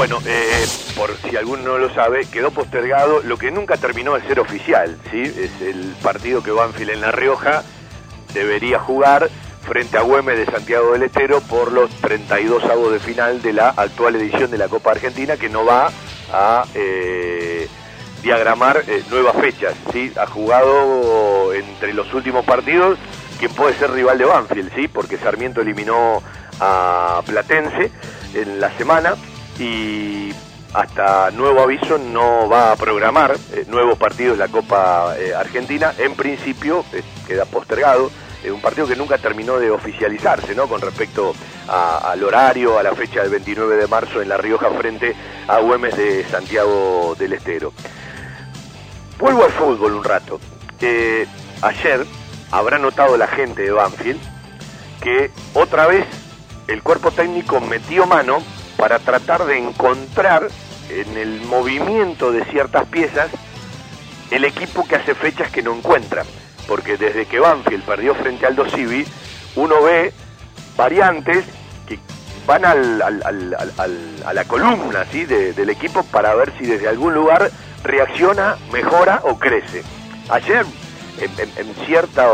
Bueno, 0.00 0.18
eh, 0.24 0.66
por 0.96 1.14
si 1.18 1.36
alguno 1.36 1.62
no 1.62 1.76
lo 1.76 1.92
sabe, 1.92 2.24
quedó 2.24 2.50
postergado 2.50 3.20
lo 3.22 3.36
que 3.36 3.50
nunca 3.50 3.76
terminó 3.76 4.14
de 4.14 4.26
ser 4.26 4.40
oficial, 4.40 4.96
¿sí? 5.10 5.20
Es 5.20 5.60
el 5.60 5.94
partido 6.02 6.42
que 6.42 6.50
Banfield 6.50 6.92
en 6.92 7.02
La 7.02 7.12
Rioja 7.12 7.62
debería 8.32 8.78
jugar 8.78 9.28
frente 9.60 9.98
a 9.98 10.00
Güemes 10.00 10.38
de 10.38 10.46
Santiago 10.46 10.94
del 10.94 11.02
Estero 11.02 11.42
por 11.42 11.70
los 11.70 11.90
32 11.96 12.64
avos 12.64 12.92
de 12.92 12.98
final 12.98 13.42
de 13.42 13.52
la 13.52 13.74
actual 13.76 14.16
edición 14.16 14.50
de 14.50 14.56
la 14.56 14.68
Copa 14.68 14.92
Argentina 14.92 15.36
que 15.36 15.50
no 15.50 15.66
va 15.66 15.90
a 16.32 16.64
eh, 16.74 17.68
diagramar 18.22 18.82
eh, 18.86 19.02
nuevas 19.10 19.36
fechas. 19.36 19.74
¿sí? 19.92 20.10
Ha 20.18 20.26
jugado 20.26 21.52
entre 21.52 21.92
los 21.92 22.14
últimos 22.14 22.46
partidos 22.46 22.98
quien 23.38 23.52
puede 23.52 23.74
ser 23.74 23.90
rival 23.90 24.16
de 24.16 24.24
Banfield, 24.24 24.74
¿sí? 24.74 24.88
porque 24.88 25.18
Sarmiento 25.18 25.60
eliminó 25.60 26.22
a 26.58 27.20
Platense 27.26 27.90
en 28.32 28.60
la 28.62 28.74
semana 28.78 29.14
y 29.60 30.32
hasta 30.72 31.30
nuevo 31.30 31.60
aviso 31.60 31.98
no 31.98 32.48
va 32.48 32.72
a 32.72 32.76
programar 32.76 33.36
eh, 33.52 33.64
nuevos 33.68 33.98
partidos 33.98 34.38
de 34.38 34.46
la 34.46 34.50
Copa 34.50 35.14
eh, 35.18 35.34
Argentina. 35.34 35.92
En 35.98 36.14
principio 36.14 36.84
queda 37.26 37.44
postergado. 37.44 38.10
Es 38.42 38.50
un 38.50 38.62
partido 38.62 38.86
que 38.86 38.96
nunca 38.96 39.18
terminó 39.18 39.58
de 39.58 39.70
oficializarse, 39.70 40.54
¿no? 40.54 40.66
Con 40.66 40.80
respecto 40.80 41.34
al 41.68 42.24
horario, 42.24 42.78
a 42.78 42.82
la 42.82 42.94
fecha 42.94 43.20
del 43.20 43.30
29 43.32 43.76
de 43.76 43.86
marzo 43.86 44.22
en 44.22 44.30
La 44.30 44.38
Rioja 44.38 44.70
frente 44.70 45.14
a 45.46 45.58
Güemes 45.58 45.94
de 45.94 46.24
Santiago 46.24 47.14
del 47.18 47.34
Estero. 47.34 47.74
Vuelvo 49.18 49.44
al 49.44 49.52
fútbol 49.52 49.92
un 49.92 50.02
rato. 50.02 50.40
ayer 51.60 52.06
habrá 52.50 52.78
notado 52.78 53.18
la 53.18 53.26
gente 53.26 53.62
de 53.62 53.72
Banfield 53.72 54.20
que 55.02 55.30
otra 55.52 55.86
vez 55.86 56.06
el 56.66 56.82
cuerpo 56.82 57.10
técnico 57.10 57.60
metió 57.60 58.06
mano 58.06 58.42
para 58.80 58.98
tratar 58.98 59.44
de 59.44 59.58
encontrar 59.58 60.48
en 60.88 61.16
el 61.18 61.42
movimiento 61.42 62.32
de 62.32 62.44
ciertas 62.46 62.86
piezas 62.86 63.28
el 64.30 64.44
equipo 64.44 64.88
que 64.88 64.96
hace 64.96 65.14
fechas 65.14 65.50
que 65.50 65.62
no 65.62 65.74
encuentra. 65.74 66.24
Porque 66.66 66.96
desde 66.96 67.26
que 67.26 67.38
Banfield 67.38 67.84
perdió 67.84 68.14
frente 68.14 68.46
al 68.46 68.56
Dosivi, 68.56 69.04
uno 69.56 69.82
ve 69.82 70.14
variantes 70.76 71.44
que 71.86 71.98
van 72.46 72.64
al, 72.64 73.02
a 73.02 74.32
la 74.32 74.44
columna 74.44 75.04
del 75.04 75.68
equipo 75.68 76.02
para 76.04 76.34
ver 76.34 76.52
si 76.58 76.64
desde 76.64 76.88
algún 76.88 77.12
lugar 77.12 77.50
reacciona, 77.84 78.56
mejora 78.72 79.20
o 79.24 79.38
crece. 79.38 79.82
Ayer, 80.30 80.64
en, 81.18 81.74
cierta 81.86 82.26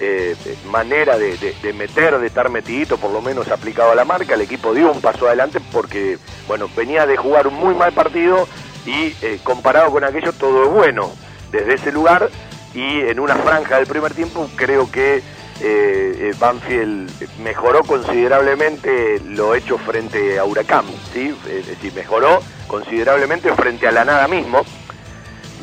eh, 0.00 0.36
manera 0.70 1.18
de, 1.18 1.54
meter, 1.74 2.18
de 2.18 2.26
estar 2.26 2.48
metidito, 2.50 2.96
por 2.96 3.10
lo 3.10 3.20
menos 3.20 3.48
aplicado 3.48 3.92
a 3.92 3.94
la 3.94 4.04
marca, 4.04 4.34
el 4.34 4.40
equipo 4.40 4.74
dio 4.74 4.90
un 4.90 5.00
paso 5.00 5.26
adelante 5.26 5.60
porque, 5.72 6.18
bueno, 6.48 6.68
venía 6.76 7.06
de 7.06 7.16
jugar 7.16 7.46
un 7.46 7.54
muy 7.54 7.74
mal 7.74 7.92
partido 7.92 8.48
y 8.86 9.14
eh, 9.22 9.38
comparado 9.42 9.90
con 9.90 10.04
aquello 10.04 10.32
todo 10.32 10.64
es 10.64 10.70
bueno 10.70 11.10
desde 11.52 11.74
ese 11.74 11.92
lugar 11.92 12.30
y 12.74 13.00
en 13.00 13.20
una 13.20 13.36
franja 13.36 13.76
del 13.76 13.86
primer 13.86 14.14
tiempo 14.14 14.48
creo 14.56 14.90
que 14.90 15.16
eh, 15.16 15.22
eh, 15.62 16.34
Banfield 16.38 17.10
mejoró 17.40 17.82
considerablemente 17.84 19.20
lo 19.26 19.54
hecho 19.54 19.76
frente 19.76 20.38
a 20.38 20.44
Huracán, 20.44 20.86
¿sí? 21.12 21.36
es 21.50 21.66
decir, 21.66 21.92
mejoró 21.92 22.40
considerablemente 22.66 23.52
frente 23.54 23.86
a 23.86 23.92
la 23.92 24.04
nada 24.04 24.26
mismo. 24.26 24.62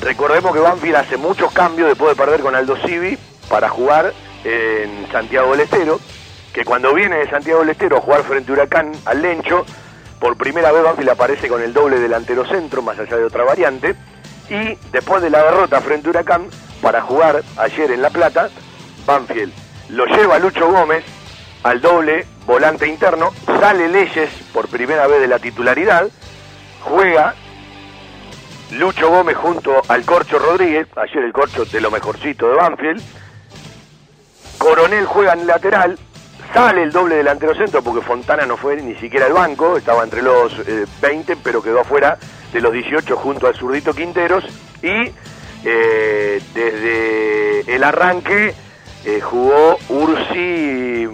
Recordemos 0.02 0.54
que 0.54 0.60
Banfield 0.60 0.98
hace 0.98 1.18
muchos 1.18 1.52
cambios 1.52 1.90
después 1.90 2.16
de 2.16 2.24
perder 2.24 2.42
con 2.42 2.54
Aldo 2.54 2.78
Civi 2.86 3.18
para 3.50 3.70
jugar 3.70 4.14
en 4.44 5.08
Santiago 5.12 5.52
del 5.52 5.62
Estero, 5.62 6.00
que 6.54 6.66
cuando 6.66 6.94
viene 6.94 7.18
de 7.18 7.30
Santiago 7.30 7.60
del 7.60 7.70
Estero 7.70 7.98
a 7.98 8.02
jugar 8.02 8.24
frente 8.24 8.52
a 8.52 8.54
Huracán 8.54 8.92
al 9.06 9.22
Lencho, 9.22 9.66
por 10.20 10.38
primera 10.38 10.72
vez 10.72 10.84
Banfield 10.84 11.10
aparece 11.10 11.48
con 11.48 11.62
el 11.62 11.74
doble 11.74 12.00
delantero 12.00 12.46
centro, 12.46 12.82
más 12.82 12.98
allá 12.98 13.18
de 13.18 13.24
otra 13.24 13.44
variante, 13.44 13.96
y 14.50 14.78
después 14.92 15.22
de 15.22 15.30
la 15.30 15.44
derrota 15.44 15.82
frente 15.82 16.08
a 16.08 16.10
Huracán, 16.12 16.48
para 16.82 17.02
jugar 17.02 17.44
ayer 17.58 17.92
en 17.92 18.02
La 18.02 18.10
Plata, 18.10 18.50
Banfield 19.06 19.54
lo 19.90 20.06
lleva 20.06 20.40
Lucho 20.40 20.70
Gómez 20.70 21.04
al 21.64 21.82
doble 21.82 22.26
volante 22.46 22.88
interno, 22.88 23.32
sale 23.46 23.88
Leyes 23.90 24.30
por 24.54 24.68
primera 24.68 25.08
vez 25.08 25.20
de 25.22 25.28
la 25.28 25.40
titularidad, 25.40 26.08
juega 26.82 27.36
Lucho 28.72 29.10
Gómez 29.10 29.38
junto 29.38 29.82
al 29.88 30.06
Corcho 30.06 30.40
Rodríguez, 30.40 30.88
ayer 30.96 31.24
el 31.24 31.34
Corcho 31.34 31.66
de 31.66 31.82
lo 31.82 31.92
mejorcito 31.92 32.50
de 32.50 32.56
Banfield, 32.56 33.02
Coronel 34.58 35.06
juega 35.06 35.34
en 35.34 35.48
lateral, 35.48 35.98
sale 36.54 36.84
el 36.84 36.92
doble 36.92 37.16
delantero 37.16 37.56
centro 37.56 37.82
porque 37.82 38.06
Fontana 38.06 38.46
no 38.46 38.58
fue 38.58 38.76
ni 38.78 38.96
siquiera 38.96 39.28
al 39.28 39.34
banco, 39.34 39.78
estaba 39.78 40.04
entre 40.04 40.22
los 40.22 40.54
20 41.02 41.34
eh, 41.34 41.38
pero 41.44 41.62
quedó 41.62 41.82
afuera 41.82 42.18
de 42.52 42.62
los 42.62 42.74
18 42.74 43.16
junto 43.16 43.48
al 43.48 43.56
zurdito 43.56 43.94
Quinteros 43.94 44.44
y 44.82 45.12
eh, 45.64 46.42
desde 46.54 47.76
el 47.76 47.84
arranque 47.84 48.54
eh, 49.06 49.22
jugó 49.22 49.78
Ursi 49.90 51.08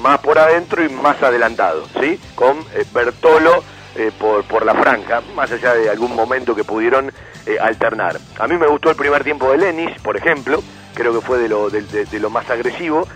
más 0.00 0.18
por 0.20 0.38
adentro 0.38 0.84
y 0.84 0.88
más 0.88 1.22
adelantado, 1.22 1.86
¿sí? 2.00 2.20
Con 2.34 2.58
Bertolo 2.92 3.64
por, 4.16 4.44
por 4.44 4.64
la 4.64 4.74
franja, 4.74 5.22
más 5.34 5.50
allá 5.50 5.74
de 5.74 5.90
algún 5.90 6.14
momento 6.14 6.54
que 6.54 6.62
pudieron 6.62 7.12
alternar. 7.60 8.16
A 8.38 8.46
mí 8.46 8.56
me 8.56 8.68
gustó 8.68 8.90
el 8.90 8.96
primer 8.96 9.24
tiempo 9.24 9.50
de 9.50 9.58
Lenis, 9.58 10.00
por 10.02 10.16
ejemplo, 10.16 10.62
creo 10.98 11.14
que 11.14 11.24
fue 11.24 11.38
de 11.38 11.48
lo, 11.48 11.70
de 11.70 12.18
lo 12.18 12.28
más 12.28 12.50
agresivo. 12.50 13.06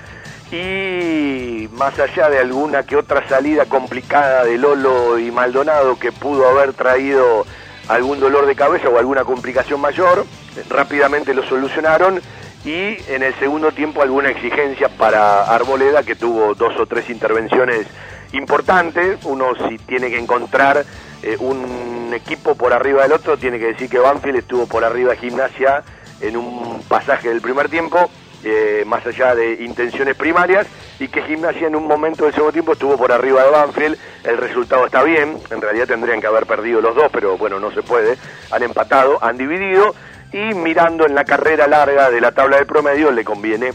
Y 0.52 1.68
más 1.72 1.98
allá 1.98 2.28
de 2.28 2.38
alguna 2.38 2.84
que 2.84 2.96
otra 2.96 3.26
salida 3.28 3.64
complicada 3.66 4.44
de 4.44 4.58
Lolo 4.58 5.18
y 5.18 5.30
Maldonado 5.30 5.98
que 5.98 6.12
pudo 6.12 6.46
haber 6.46 6.74
traído 6.74 7.46
algún 7.88 8.20
dolor 8.20 8.46
de 8.46 8.54
cabeza 8.54 8.88
o 8.88 8.98
alguna 8.98 9.24
complicación 9.24 9.80
mayor, 9.80 10.26
rápidamente 10.68 11.34
lo 11.34 11.42
solucionaron. 11.42 12.20
Y 12.64 12.96
en 13.08 13.22
el 13.22 13.34
segundo 13.40 13.72
tiempo 13.72 14.02
alguna 14.02 14.30
exigencia 14.30 14.88
para 14.88 15.42
Arboleda 15.44 16.04
que 16.04 16.14
tuvo 16.14 16.54
dos 16.54 16.78
o 16.78 16.86
tres 16.86 17.10
intervenciones 17.10 17.86
importantes, 18.32 19.18
uno 19.24 19.46
si 19.68 19.78
tiene 19.78 20.10
que 20.10 20.18
encontrar 20.18 20.84
eh, 21.22 21.36
un 21.40 22.12
equipo 22.14 22.54
por 22.54 22.72
arriba 22.72 23.02
del 23.02 23.12
otro, 23.12 23.36
tiene 23.36 23.58
que 23.58 23.66
decir 23.66 23.88
que 23.88 23.98
Banfield 23.98 24.38
estuvo 24.38 24.66
por 24.66 24.84
arriba 24.84 25.12
de 25.12 25.18
Gimnasia 25.18 25.82
en 26.22 26.36
un 26.36 26.82
pasaje 26.88 27.28
del 27.28 27.40
primer 27.40 27.68
tiempo 27.68 28.10
eh, 28.44 28.82
más 28.86 29.06
allá 29.06 29.36
de 29.36 29.62
intenciones 29.62 30.16
primarias, 30.16 30.66
y 30.98 31.06
que 31.06 31.22
Gimnasia 31.22 31.68
en 31.68 31.76
un 31.76 31.86
momento 31.86 32.24
del 32.24 32.34
segundo 32.34 32.52
tiempo 32.52 32.72
estuvo 32.72 32.96
por 32.96 33.12
arriba 33.12 33.44
de 33.44 33.50
Banfield, 33.50 33.96
el 34.24 34.36
resultado 34.36 34.84
está 34.84 35.04
bien, 35.04 35.38
en 35.50 35.60
realidad 35.60 35.86
tendrían 35.86 36.20
que 36.20 36.26
haber 36.26 36.46
perdido 36.46 36.80
los 36.80 36.96
dos, 36.96 37.08
pero 37.12 37.38
bueno, 37.38 37.60
no 37.60 37.70
se 37.70 37.82
puede, 37.82 38.16
han 38.50 38.64
empatado, 38.64 39.22
han 39.22 39.36
dividido, 39.36 39.94
y 40.32 40.54
mirando 40.54 41.06
en 41.06 41.14
la 41.14 41.24
carrera 41.24 41.68
larga 41.68 42.10
de 42.10 42.20
la 42.20 42.32
tabla 42.32 42.56
de 42.56 42.66
promedio 42.66 43.12
le 43.12 43.22
conviene 43.22 43.72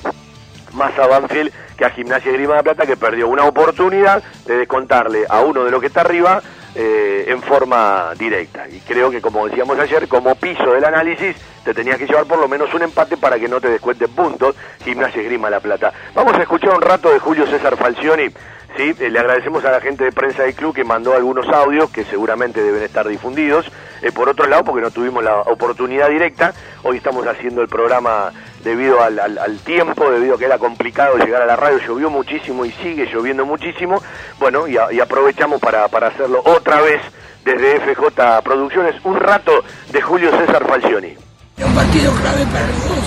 más 0.73 0.97
a 0.99 1.07
Banfield 1.07 1.53
que 1.77 1.85
a 1.85 1.89
Gimnasia 1.91 2.33
Grima 2.33 2.55
de 2.55 2.63
Plata, 2.63 2.85
que 2.85 2.97
perdió 2.97 3.29
una 3.29 3.45
oportunidad 3.45 4.21
de 4.45 4.57
descontarle 4.57 5.25
a 5.29 5.41
uno 5.41 5.63
de 5.63 5.71
los 5.71 5.79
que 5.79 5.87
está 5.87 6.01
arriba 6.01 6.41
eh, 6.79 7.25
en 7.27 7.41
forma 7.41 8.13
directa. 8.19 8.67
Y 8.69 8.79
creo 8.81 9.09
que, 9.09 9.19
como 9.19 9.47
decíamos 9.47 9.79
ayer, 9.79 10.07
como 10.07 10.35
piso 10.35 10.73
del 10.73 10.85
análisis, 10.85 11.35
te 11.63 11.73
tenías 11.73 11.97
que 11.97 12.05
llevar 12.05 12.25
por 12.25 12.37
lo 12.37 12.47
menos 12.47 12.71
un 12.71 12.83
empate 12.83 13.17
para 13.17 13.39
que 13.39 13.47
no 13.47 13.59
te 13.59 13.67
descuenten 13.67 14.09
puntos. 14.11 14.55
Gimnasia 14.83 15.23
Grima 15.23 15.49
La 15.49 15.59
Plata. 15.59 15.91
Vamos 16.13 16.35
a 16.35 16.41
escuchar 16.43 16.75
un 16.75 16.81
rato 16.83 17.11
de 17.11 17.17
Julio 17.17 17.47
César 17.47 17.75
Falcioni. 17.77 18.29
¿sí? 18.77 18.93
Eh, 18.99 19.09
le 19.09 19.17
agradecemos 19.17 19.65
a 19.65 19.71
la 19.71 19.81
gente 19.81 20.03
de 20.03 20.11
prensa 20.11 20.43
del 20.43 20.53
club 20.53 20.75
que 20.75 20.83
mandó 20.83 21.15
algunos 21.15 21.49
audios 21.49 21.89
que 21.89 22.03
seguramente 22.03 22.61
deben 22.61 22.83
estar 22.83 23.07
difundidos. 23.07 23.65
Eh, 24.03 24.11
por 24.11 24.29
otro 24.29 24.45
lado, 24.45 24.63
porque 24.63 24.81
no 24.81 24.91
tuvimos 24.91 25.23
la 25.23 25.41
oportunidad 25.41 26.09
directa, 26.09 26.53
hoy 26.83 26.97
estamos 26.97 27.25
haciendo 27.25 27.63
el 27.63 27.67
programa 27.67 28.31
debido 28.63 29.01
al, 29.01 29.59
tiempo, 29.59 30.09
debido 30.09 30.35
a 30.35 30.37
que 30.37 30.45
era 30.45 30.57
complicado 30.57 31.17
llegar 31.17 31.41
a 31.41 31.45
la 31.45 31.55
radio, 31.55 31.79
llovió 31.79 32.09
muchísimo 32.09 32.65
y 32.65 32.71
sigue 32.71 33.05
lloviendo 33.05 33.45
muchísimo, 33.45 34.01
bueno, 34.39 34.67
y, 34.67 34.77
aprovechamos 34.99 35.59
para, 35.61 35.87
para, 35.87 36.07
hacerlo 36.07 36.41
otra 36.45 36.81
vez 36.81 37.01
desde 37.45 37.79
FJ 37.79 38.41
Producciones, 38.43 38.95
un 39.03 39.15
rato 39.15 39.63
de 39.91 40.01
Julio 40.01 40.31
César 40.37 40.65
Falcioni. 40.67 41.15
Un 41.57 41.73
partido 41.73 42.11
clave 42.13 42.45
para 42.51 42.67
los 42.67 42.89
dos, 42.89 43.05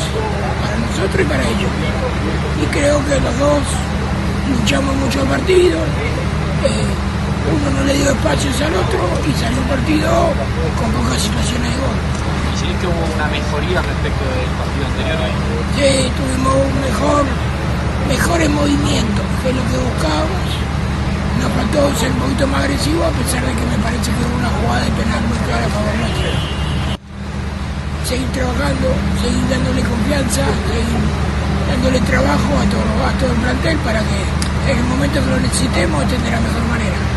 para 0.62 0.76
nosotros 0.78 1.20
y 1.20 1.24
para 1.24 1.42
ellos. 1.42 1.70
Y 2.62 2.66
creo 2.72 2.98
que 3.06 3.20
los 3.20 3.38
dos 3.38 3.62
luchamos 4.58 4.94
mucho 4.96 5.22
el 5.22 5.28
partido. 5.28 5.78
Eh, 5.78 7.10
uno 7.50 7.78
no 7.78 7.84
le 7.84 7.94
dio 7.94 8.10
espacios 8.10 8.60
al 8.60 8.74
otro 8.74 9.00
y 9.28 9.32
salió 9.40 9.58
un 9.58 9.68
partido 9.68 10.10
con 10.78 10.92
pocas 10.92 11.22
situaciones 11.22 11.70
de 11.70 11.80
gol 11.80 12.19
que 12.68 12.86
hubo 12.86 13.04
una 13.16 13.24
mejoría 13.32 13.80
respecto 13.80 14.20
del 14.20 14.52
partido 14.60 14.84
anterior 14.84 15.32
Sí, 15.80 16.12
tuvimos 16.12 16.52
un 16.60 16.76
mejor, 16.84 17.24
mejores 18.04 18.50
movimientos, 18.52 19.24
que 19.40 19.48
lo 19.48 19.64
que 19.64 19.78
buscábamos. 19.80 20.44
Nos 21.40 21.48
faltó 21.56 21.80
ser 21.96 22.12
un 22.12 22.20
poquito 22.20 22.44
más 22.52 22.60
agresivo, 22.68 23.00
a 23.00 23.12
pesar 23.16 23.40
de 23.40 23.52
que 23.56 23.64
me 23.64 23.80
parece 23.80 24.12
que 24.12 24.20
hubo 24.28 24.36
una 24.36 24.52
jugada 24.60 24.84
de 24.84 24.92
penal 24.92 25.22
muy 25.24 25.40
clara 25.48 25.64
a 25.64 25.72
favor 25.72 25.94
nuestro. 26.04 26.30
Seguir 28.04 28.28
trabajando, 28.36 28.88
seguir 29.24 29.44
dándole 29.48 29.80
confianza, 29.80 30.44
seguir 30.68 31.00
dándole 31.64 31.98
trabajo 32.04 32.50
a 32.60 32.64
todo, 32.68 32.92
a 33.08 33.12
todo 33.16 33.30
el 33.32 33.40
plantel 33.40 33.76
para 33.88 34.00
que 34.04 34.20
en 34.68 34.76
el 34.76 34.84
momento 34.84 35.16
que 35.16 35.30
lo 35.32 35.40
necesitemos 35.40 36.04
de 36.04 36.28
la 36.28 36.44
mejor 36.44 36.64
manera. 36.68 37.09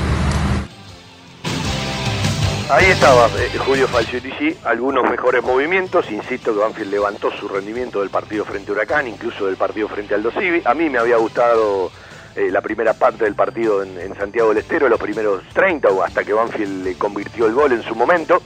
Ahí 2.69 2.85
estaba 2.85 3.27
eh, 3.27 3.51
Julio 3.57 3.87
Falcioni, 3.89 4.55
algunos 4.63 5.09
mejores 5.09 5.43
movimientos, 5.43 6.09
insisto 6.09 6.53
que 6.53 6.61
Banfield 6.61 6.91
levantó 6.91 7.29
su 7.31 7.49
rendimiento 7.49 7.99
del 7.99 8.09
partido 8.09 8.45
frente 8.45 8.71
a 8.71 8.73
Huracán, 8.73 9.05
incluso 9.05 9.47
del 9.47 9.57
partido 9.57 9.89
frente 9.89 10.15
al 10.15 10.23
Civi. 10.31 10.61
A 10.63 10.73
mí 10.73 10.89
me 10.89 10.97
había 10.97 11.17
gustado 11.17 11.91
eh, 12.35 12.49
la 12.49 12.61
primera 12.61 12.93
parte 12.93 13.25
del 13.25 13.35
partido 13.35 13.83
en, 13.83 14.15
Santiago 14.15 14.49
del 14.49 14.59
Estero, 14.59 14.87
los 14.87 14.99
primeros 14.99 15.43
30 15.53 15.89
o 15.89 16.03
hasta 16.03 16.23
que 16.23 16.31
Banfield 16.31 16.85
le 16.85 16.95
convirtió 16.95 17.47
el 17.47 17.53
gol 17.53 17.73
en 17.73 17.83
su 17.83 17.95
momento. 17.95 18.41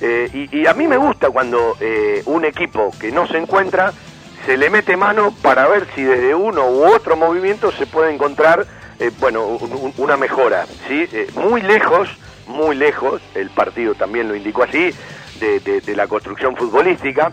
Eh, 0.00 0.48
y, 0.52 0.66
a 0.66 0.72
mí 0.74 0.86
me 0.86 0.96
gusta 0.96 1.28
cuando 1.30 1.76
un 2.26 2.44
equipo 2.44 2.92
que 3.00 3.10
no 3.10 3.26
se 3.26 3.38
encuentra 3.38 3.92
se 4.46 4.56
le 4.56 4.70
mete 4.70 4.96
mano 4.96 5.34
para 5.42 5.66
ver 5.66 5.88
si 5.96 6.04
desde 6.04 6.32
uno 6.32 6.68
u 6.68 6.94
otro 6.94 7.16
movimiento 7.16 7.72
se 7.72 7.86
puede 7.86 8.14
encontrar, 8.14 8.64
bueno, 9.18 9.58
una 9.96 10.16
mejora, 10.16 10.66
¿sí? 10.86 11.08
muy 11.34 11.60
lejos 11.62 12.08
muy 12.48 12.76
lejos, 12.76 13.22
el 13.34 13.50
partido 13.50 13.94
también 13.94 14.28
lo 14.28 14.34
indicó 14.34 14.64
así, 14.64 14.90
de, 15.38 15.94
la 15.94 16.08
construcción 16.08 16.56
futbolística. 16.56 17.32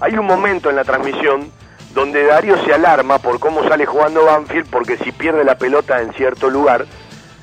Hay 0.00 0.16
un 0.18 0.26
momento 0.26 0.68
en 0.68 0.76
la 0.76 0.84
transmisión 0.84 1.50
donde 1.94 2.24
Darío 2.24 2.62
se 2.64 2.74
alarma 2.74 3.18
por 3.18 3.38
cómo 3.40 3.66
sale 3.66 3.86
jugando 3.86 4.24
Banfield, 4.26 4.68
porque 4.68 4.98
si 4.98 5.12
pierde 5.12 5.44
la 5.44 5.56
pelota 5.56 6.02
en 6.02 6.12
cierto 6.12 6.50
lugar, 6.50 6.84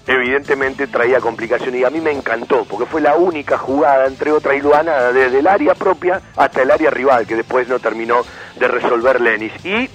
evidentemente 0.05 0.85
traía 0.85 1.19
complicaciones. 1.19 1.81
Y 1.81 1.83
a 1.83 1.89
mí 1.89 1.99
me 1.99 2.11
encantó, 2.11 2.65
porque 2.65 2.85
fue 2.85 3.01
la 3.01 3.15
única 3.15 3.57
jugada, 3.57 4.05
entre 4.05 4.31
otras 4.31 4.55
iluana, 4.55 5.11
desde 5.11 5.39
el 5.39 5.47
área 5.47 5.73
propia 5.73 6.21
hasta 6.35 6.61
el 6.61 6.69
área 6.69 6.91
rival, 6.91 7.25
que 7.25 7.35
después 7.35 7.67
no 7.67 7.79
terminó 7.79 8.21
de 8.59 8.67
resolver 8.67 9.19
Lenis. 9.19 9.53
Y 9.65 9.89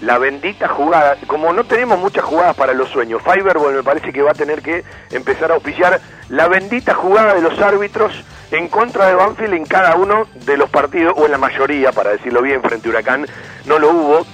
la 0.00 0.18
bendita 0.18 0.68
jugada, 0.68 1.16
como 1.26 1.52
no 1.52 1.64
tenemos 1.64 1.98
muchas 1.98 2.24
jugadas 2.24 2.56
para 2.56 2.72
los 2.72 2.88
sueños, 2.88 3.22
Fiverr 3.22 3.58
me 3.58 3.82
parece 3.82 4.12
que 4.12 4.22
va 4.22 4.30
a 4.30 4.34
tener 4.34 4.62
que 4.62 4.84
empezar 5.10 5.50
a 5.50 5.54
auspiciar 5.54 6.00
la 6.28 6.46
bendita 6.46 6.94
jugada 6.94 7.34
de 7.34 7.42
los 7.42 7.58
árbitros 7.58 8.12
en 8.50 8.68
contra 8.68 9.06
de 9.06 9.14
Banfield 9.14 9.54
en 9.54 9.64
cada 9.66 9.96
uno 9.96 10.26
de 10.34 10.56
los 10.56 10.70
partidos, 10.70 11.14
o 11.16 11.26
en 11.26 11.32
la 11.32 11.38
mayoría, 11.38 11.92
para 11.92 12.10
decirlo 12.10 12.42
bien, 12.42 12.62
frente 12.62 12.88
a 12.88 12.90
Huracán, 12.90 13.26
no 13.66 13.78
lo 13.78 13.90
hubo, 13.90 14.26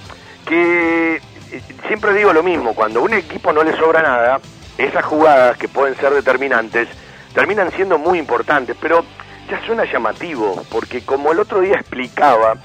que 0.45 1.15
eh, 1.15 1.61
siempre 1.87 2.13
digo 2.13 2.31
lo 2.31 2.43
mismo, 2.43 2.73
cuando 2.73 2.99
a 2.99 3.03
un 3.03 3.13
equipo 3.13 3.51
no 3.51 3.63
le 3.63 3.75
sobra 3.75 4.01
nada, 4.01 4.39
esas 4.77 5.03
jugadas 5.03 5.57
que 5.57 5.67
pueden 5.67 5.95
ser 5.97 6.13
determinantes, 6.13 6.87
terminan 7.33 7.71
siendo 7.71 7.97
muy 7.97 8.19
importantes, 8.19 8.77
pero 8.79 9.03
ya 9.49 9.59
suena 9.65 9.83
llamativo, 9.85 10.63
porque 10.71 11.01
como 11.03 11.31
el 11.31 11.39
otro 11.39 11.59
día 11.59 11.75
explicaba, 11.75 12.55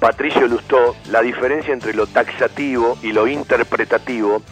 Patricio 0.00 0.48
Lustó 0.48 0.96
la 1.10 1.20
diferencia 1.20 1.74
entre 1.74 1.92
lo 1.92 2.06
taxativo 2.06 2.96
y 3.02 3.12
lo 3.12 3.28
interpretativo. 3.28 4.42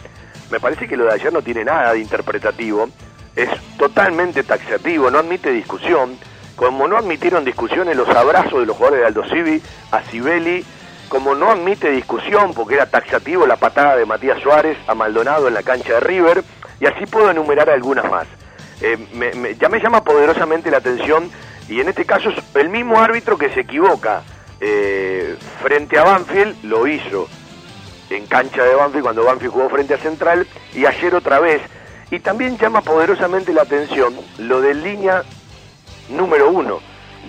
Me 0.51 0.59
parece 0.59 0.87
que 0.87 0.95
lo 0.95 1.05
de 1.05 1.13
ayer 1.13 1.33
no 1.33 1.41
tiene 1.41 1.65
nada 1.65 1.93
de 1.93 1.99
interpretativo, 1.99 2.87
es 3.35 3.49
totalmente 3.77 4.43
taxativo, 4.43 5.09
no 5.09 5.19
admite 5.19 5.51
discusión. 5.51 6.17
como 6.55 6.89
no 6.89 6.97
admitieron 6.97 7.45
discusiones 7.45 7.95
los 7.95 8.09
abrazos 8.09 8.59
de 8.59 8.65
los 8.65 8.75
jugadores 8.75 8.99
de 8.99 9.07
Aldo 9.07 9.23
Civi 9.29 9.61
a 9.91 10.03
Sibeli, 10.03 10.65
como 11.07 11.33
no 11.33 11.49
admite 11.49 11.89
discusión 11.89 12.53
porque 12.53 12.75
era 12.75 12.85
taxativo 12.85 13.47
la 13.47 13.55
patada 13.55 13.95
de 13.95 14.05
Matías 14.05 14.41
Suárez 14.41 14.77
a 14.85 14.93
Maldonado 14.93 15.47
en 15.47 15.53
la 15.53 15.63
cancha 15.63 15.93
de 15.93 15.99
River, 16.01 16.43
y 16.81 16.85
así 16.85 17.05
puedo 17.05 17.31
enumerar 17.31 17.69
algunas 17.69 18.11
más. 18.11 18.27
Eh, 18.81 19.55
ya 19.57 19.69
me 19.69 19.79
llama 19.79 20.03
poderosamente 20.03 20.69
la 20.69 20.77
atención, 20.77 21.31
y 21.69 21.79
en 21.79 21.87
este 21.87 22.03
caso 22.03 22.29
es 22.29 22.43
el 22.55 22.67
mismo 22.67 22.99
árbitro 22.99 23.37
que 23.37 23.49
se 23.51 23.61
equivoca 23.61 24.21
eh, 24.59 25.35
frente 25.61 25.97
a 25.97 26.03
Banfield, 26.03 26.63
lo 26.63 26.87
hizo 26.87 27.27
en 28.09 28.25
cancha 28.25 28.63
de 28.63 28.75
Banfield 28.75 29.03
cuando 29.03 29.23
Banfield 29.23 29.53
jugó 29.53 29.69
frente 29.69 29.93
a 29.93 29.97
Central, 29.97 30.47
y 30.73 30.85
ayer 30.85 31.15
otra 31.15 31.39
vez. 31.39 31.61
Y 32.11 32.19
también 32.19 32.57
llama 32.57 32.81
poderosamente 32.81 33.53
la 33.53 33.61
atención 33.61 34.15
lo 34.39 34.61
de 34.61 34.73
línea 34.73 35.23
número 36.09 36.49
uno, 36.49 36.79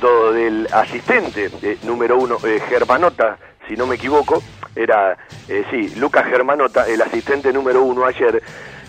do, 0.00 0.32
del 0.32 0.66
asistente 0.72 1.50
eh, 1.62 1.78
número 1.82 2.16
uno, 2.16 2.38
Germanota, 2.38 3.38
si 3.68 3.76
no 3.76 3.86
me 3.86 3.96
equivoco, 3.96 4.42
era, 4.74 5.16
eh, 5.48 5.64
sí, 5.70 5.94
Lucas 5.96 6.26
Germanota, 6.26 6.88
el 6.88 7.02
asistente 7.02 7.52
número 7.52 7.82
uno 7.82 8.06
ayer, 8.06 8.42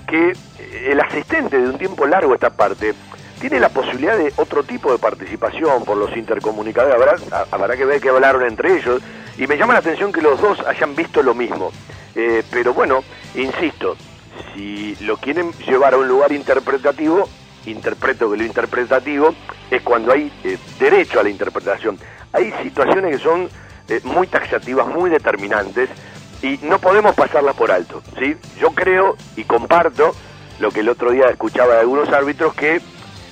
que 0.07 0.33
el 0.85 0.99
asistente 0.99 1.59
de 1.59 1.69
un 1.69 1.77
tiempo 1.77 2.05
largo 2.05 2.33
esta 2.33 2.49
parte 2.49 2.93
tiene 3.41 3.59
la 3.59 3.69
posibilidad 3.69 4.15
de 4.15 4.31
otro 4.37 4.63
tipo 4.63 4.91
de 4.91 4.99
participación 4.99 5.83
por 5.83 5.97
los 5.97 6.15
intercomunicadores, 6.15 7.23
habrá, 7.51 7.75
que 7.75 7.85
ver 7.85 7.99
que 7.99 8.09
hablaron 8.09 8.45
entre 8.45 8.77
ellos, 8.77 9.01
y 9.35 9.47
me 9.47 9.57
llama 9.57 9.73
la 9.73 9.79
atención 9.79 10.11
que 10.11 10.21
los 10.21 10.39
dos 10.39 10.59
hayan 10.67 10.95
visto 10.95 11.23
lo 11.23 11.33
mismo. 11.33 11.71
Eh, 12.13 12.43
pero 12.51 12.73
bueno, 12.75 13.03
insisto, 13.33 13.97
si 14.53 14.95
lo 15.01 15.17
quieren 15.17 15.51
llevar 15.65 15.95
a 15.95 15.97
un 15.97 16.07
lugar 16.07 16.31
interpretativo, 16.31 17.27
interpreto 17.65 18.29
que 18.29 18.37
lo 18.37 18.43
interpretativo 18.43 19.33
es 19.71 19.81
cuando 19.81 20.13
hay 20.13 20.31
eh, 20.43 20.59
derecho 20.79 21.19
a 21.19 21.23
la 21.23 21.29
interpretación. 21.29 21.97
Hay 22.33 22.53
situaciones 22.61 23.17
que 23.17 23.23
son 23.23 23.49
eh, 23.89 24.01
muy 24.03 24.27
taxativas, 24.27 24.87
muy 24.87 25.09
determinantes, 25.09 25.89
y 26.43 26.59
no 26.61 26.77
podemos 26.77 27.15
pasarlas 27.15 27.55
por 27.55 27.71
alto. 27.71 28.03
¿sí? 28.19 28.35
Yo 28.59 28.69
creo 28.69 29.15
y 29.35 29.45
comparto 29.45 30.15
lo 30.59 30.69
que 30.69 30.81
el 30.81 30.89
otro 30.89 31.11
día 31.11 31.27
escuchaba 31.27 31.73
de 31.73 31.79
algunos 31.79 32.09
árbitros, 32.09 32.53
que 32.53 32.81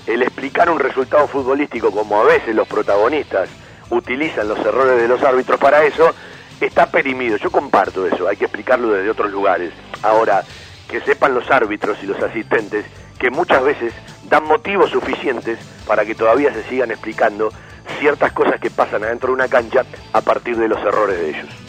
el 0.10 0.24
explicar 0.24 0.70
un 0.72 0.80
resultado 0.80 1.28
futbolístico, 1.28 1.92
como 1.92 2.20
a 2.20 2.24
veces 2.24 2.56
los 2.56 2.68
protagonistas 2.68 3.48
utilizan 3.92 4.48
los 4.48 4.58
errores 4.60 5.00
de 5.00 5.08
los 5.08 5.22
árbitros 5.22 5.60
para 5.60 5.84
eso, 5.84 6.16
está 6.60 6.88
perimido. 6.88 7.38
Yo 7.38 7.52
comparto 7.52 8.08
eso, 8.08 8.28
hay 8.28 8.36
que 8.36 8.46
explicarlo 8.46 8.90
desde 8.90 9.12
otros 9.12 9.32
lugares. 9.32 9.72
Ahora, 10.02 10.44
que 10.90 11.00
sepan 11.02 11.36
los 11.36 11.50
árbitros 11.52 12.00
y 12.02 12.08
los 12.08 12.20
asistentes 12.24 12.86
que 13.20 13.30
muchas 13.30 13.64
veces 13.64 13.94
dan 14.28 14.46
motivos 14.46 14.90
suficientes 14.90 15.60
para 15.86 16.04
que 16.06 16.16
todavía 16.16 16.52
se 16.54 16.64
sigan 16.64 16.90
explicando 16.90 17.52
ciertas 18.00 18.32
cosas 18.32 18.60
que 18.60 18.72
pasan 18.72 19.04
adentro 19.04 19.28
de 19.28 19.34
una 19.36 19.48
cancha 19.48 19.86
a 20.14 20.22
partir 20.22 20.58
de 20.58 20.68
los 20.68 20.80
errores 20.80 21.20
de 21.20 21.30
ellos. 21.30 21.69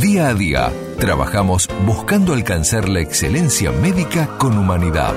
Día 0.00 0.28
a 0.28 0.34
día, 0.34 0.72
trabajamos 0.98 1.68
buscando 1.86 2.34
alcanzar 2.34 2.88
la 2.88 3.00
excelencia 3.00 3.70
médica 3.70 4.26
con 4.38 4.58
humanidad. 4.58 5.14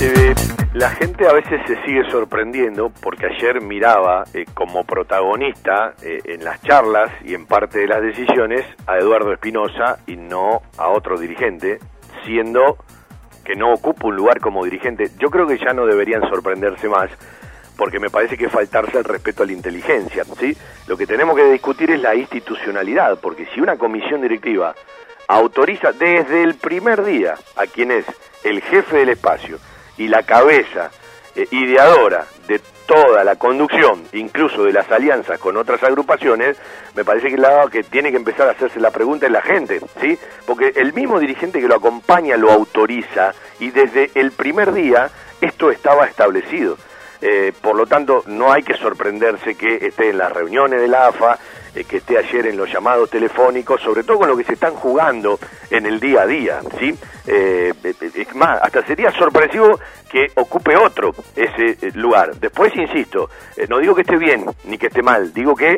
Eh, 0.00 0.32
la 0.74 0.90
gente 0.90 1.26
a 1.26 1.32
veces 1.32 1.60
se 1.66 1.74
sigue 1.84 2.08
sorprendiendo 2.08 2.92
porque 3.02 3.26
ayer 3.26 3.60
miraba 3.60 4.22
eh, 4.32 4.44
como 4.54 4.84
protagonista 4.84 5.94
eh, 6.02 6.20
en 6.24 6.44
las 6.44 6.62
charlas 6.62 7.10
y 7.24 7.34
en 7.34 7.46
parte 7.46 7.80
de 7.80 7.88
las 7.88 8.00
decisiones 8.00 8.64
a 8.86 8.96
Eduardo 8.96 9.32
Espinosa 9.32 9.98
y 10.06 10.14
no 10.14 10.62
a 10.76 10.88
otro 10.90 11.18
dirigente, 11.18 11.80
siendo 12.24 12.76
que 13.44 13.56
no 13.56 13.72
ocupa 13.72 14.06
un 14.06 14.14
lugar 14.14 14.38
como 14.38 14.64
dirigente. 14.64 15.10
Yo 15.18 15.30
creo 15.30 15.48
que 15.48 15.58
ya 15.58 15.72
no 15.72 15.84
deberían 15.84 16.22
sorprenderse 16.28 16.88
más 16.88 17.10
porque 17.76 17.98
me 17.98 18.08
parece 18.08 18.36
que 18.36 18.48
faltarse 18.48 18.98
el 18.98 19.04
respeto 19.04 19.42
a 19.42 19.46
la 19.46 19.52
inteligencia. 19.52 20.22
¿sí? 20.38 20.56
Lo 20.86 20.96
que 20.96 21.08
tenemos 21.08 21.34
que 21.34 21.50
discutir 21.50 21.90
es 21.90 22.00
la 22.00 22.14
institucionalidad, 22.14 23.18
porque 23.20 23.46
si 23.52 23.60
una 23.60 23.76
comisión 23.76 24.22
directiva 24.22 24.76
autoriza 25.26 25.90
desde 25.90 26.44
el 26.44 26.54
primer 26.54 27.04
día 27.04 27.34
a 27.56 27.66
quien 27.66 27.90
es 27.90 28.04
el 28.44 28.60
jefe 28.62 28.98
del 28.98 29.08
espacio, 29.08 29.58
y 29.98 30.08
la 30.08 30.22
cabeza 30.22 30.90
eh, 31.36 31.46
ideadora 31.50 32.24
de 32.46 32.60
toda 32.86 33.22
la 33.22 33.36
conducción, 33.36 34.04
incluso 34.14 34.64
de 34.64 34.72
las 34.72 34.90
alianzas 34.90 35.38
con 35.38 35.58
otras 35.58 35.82
agrupaciones, 35.82 36.56
me 36.94 37.04
parece 37.04 37.28
que, 37.28 37.36
la, 37.36 37.68
que 37.70 37.82
tiene 37.82 38.10
que 38.10 38.16
empezar 38.16 38.48
a 38.48 38.52
hacerse 38.52 38.80
la 38.80 38.90
pregunta 38.90 39.26
en 39.26 39.34
la 39.34 39.42
gente, 39.42 39.78
¿sí? 40.00 40.18
Porque 40.46 40.72
el 40.74 40.94
mismo 40.94 41.20
dirigente 41.20 41.60
que 41.60 41.68
lo 41.68 41.76
acompaña 41.76 42.38
lo 42.38 42.50
autoriza 42.50 43.34
y 43.60 43.70
desde 43.70 44.10
el 44.14 44.32
primer 44.32 44.72
día 44.72 45.10
esto 45.42 45.70
estaba 45.70 46.06
establecido. 46.06 46.78
Eh, 47.20 47.52
por 47.60 47.76
lo 47.76 47.86
tanto, 47.86 48.22
no 48.26 48.52
hay 48.52 48.62
que 48.62 48.74
sorprenderse 48.74 49.54
que 49.54 49.86
esté 49.86 50.10
en 50.10 50.18
las 50.18 50.32
reuniones 50.32 50.80
de 50.80 50.88
la 50.88 51.08
AFA, 51.08 51.38
eh, 51.78 51.84
que 51.84 51.98
esté 51.98 52.18
ayer 52.18 52.46
en 52.46 52.56
los 52.56 52.70
llamados 52.72 53.10
telefónicos, 53.10 53.80
sobre 53.80 54.02
todo 54.02 54.18
con 54.18 54.28
lo 54.28 54.36
que 54.36 54.44
se 54.44 54.54
están 54.54 54.74
jugando 54.74 55.38
en 55.70 55.86
el 55.86 56.00
día 56.00 56.22
a 56.22 56.26
día, 56.26 56.60
¿sí? 56.78 56.94
Eh, 57.26 57.72
es 58.14 58.34
más, 58.34 58.60
hasta 58.62 58.84
sería 58.86 59.10
sorpresivo 59.12 59.78
que 60.10 60.26
ocupe 60.34 60.76
otro 60.76 61.14
ese 61.36 61.92
lugar. 61.92 62.34
Después, 62.36 62.74
insisto, 62.74 63.30
no 63.68 63.78
digo 63.78 63.94
que 63.94 64.00
esté 64.02 64.16
bien 64.16 64.44
ni 64.64 64.78
que 64.78 64.86
esté 64.86 65.02
mal, 65.02 65.32
digo 65.32 65.54
que 65.54 65.76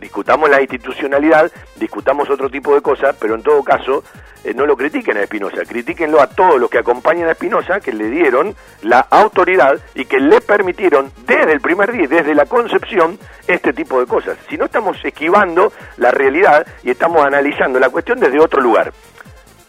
discutamos 0.00 0.48
la 0.48 0.60
institucionalidad, 0.60 1.52
discutamos 1.76 2.28
otro 2.30 2.48
tipo 2.48 2.74
de 2.74 2.80
cosas, 2.80 3.14
pero 3.20 3.34
en 3.34 3.42
todo 3.42 3.62
caso 3.62 4.02
eh, 4.42 4.54
no 4.54 4.64
lo 4.64 4.76
critiquen 4.76 5.18
a 5.18 5.22
Espinosa, 5.22 5.62
critíquenlo 5.68 6.20
a 6.20 6.26
todos 6.26 6.58
los 6.58 6.70
que 6.70 6.78
acompañan 6.78 7.28
a 7.28 7.32
Espinosa, 7.32 7.80
que 7.80 7.92
le 7.92 8.08
dieron 8.08 8.56
la 8.82 9.00
autoridad 9.00 9.78
y 9.94 10.06
que 10.06 10.18
le 10.18 10.40
permitieron 10.40 11.12
desde 11.26 11.52
el 11.52 11.60
primer 11.60 11.92
día, 11.92 12.08
desde 12.08 12.34
la 12.34 12.46
concepción, 12.46 13.18
este 13.46 13.72
tipo 13.74 14.00
de 14.00 14.06
cosas. 14.06 14.38
Si 14.48 14.56
no 14.56 14.64
estamos 14.64 14.96
esquivando 15.04 15.72
la 15.98 16.10
realidad 16.10 16.66
y 16.82 16.90
estamos 16.90 17.24
analizando 17.24 17.78
la 17.78 17.90
cuestión 17.90 18.18
desde 18.18 18.40
otro 18.40 18.62
lugar. 18.62 18.92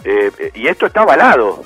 Eh, 0.03 0.31
eh, 0.39 0.51
y 0.55 0.67
esto 0.67 0.87
está 0.87 1.01
avalado, 1.01 1.63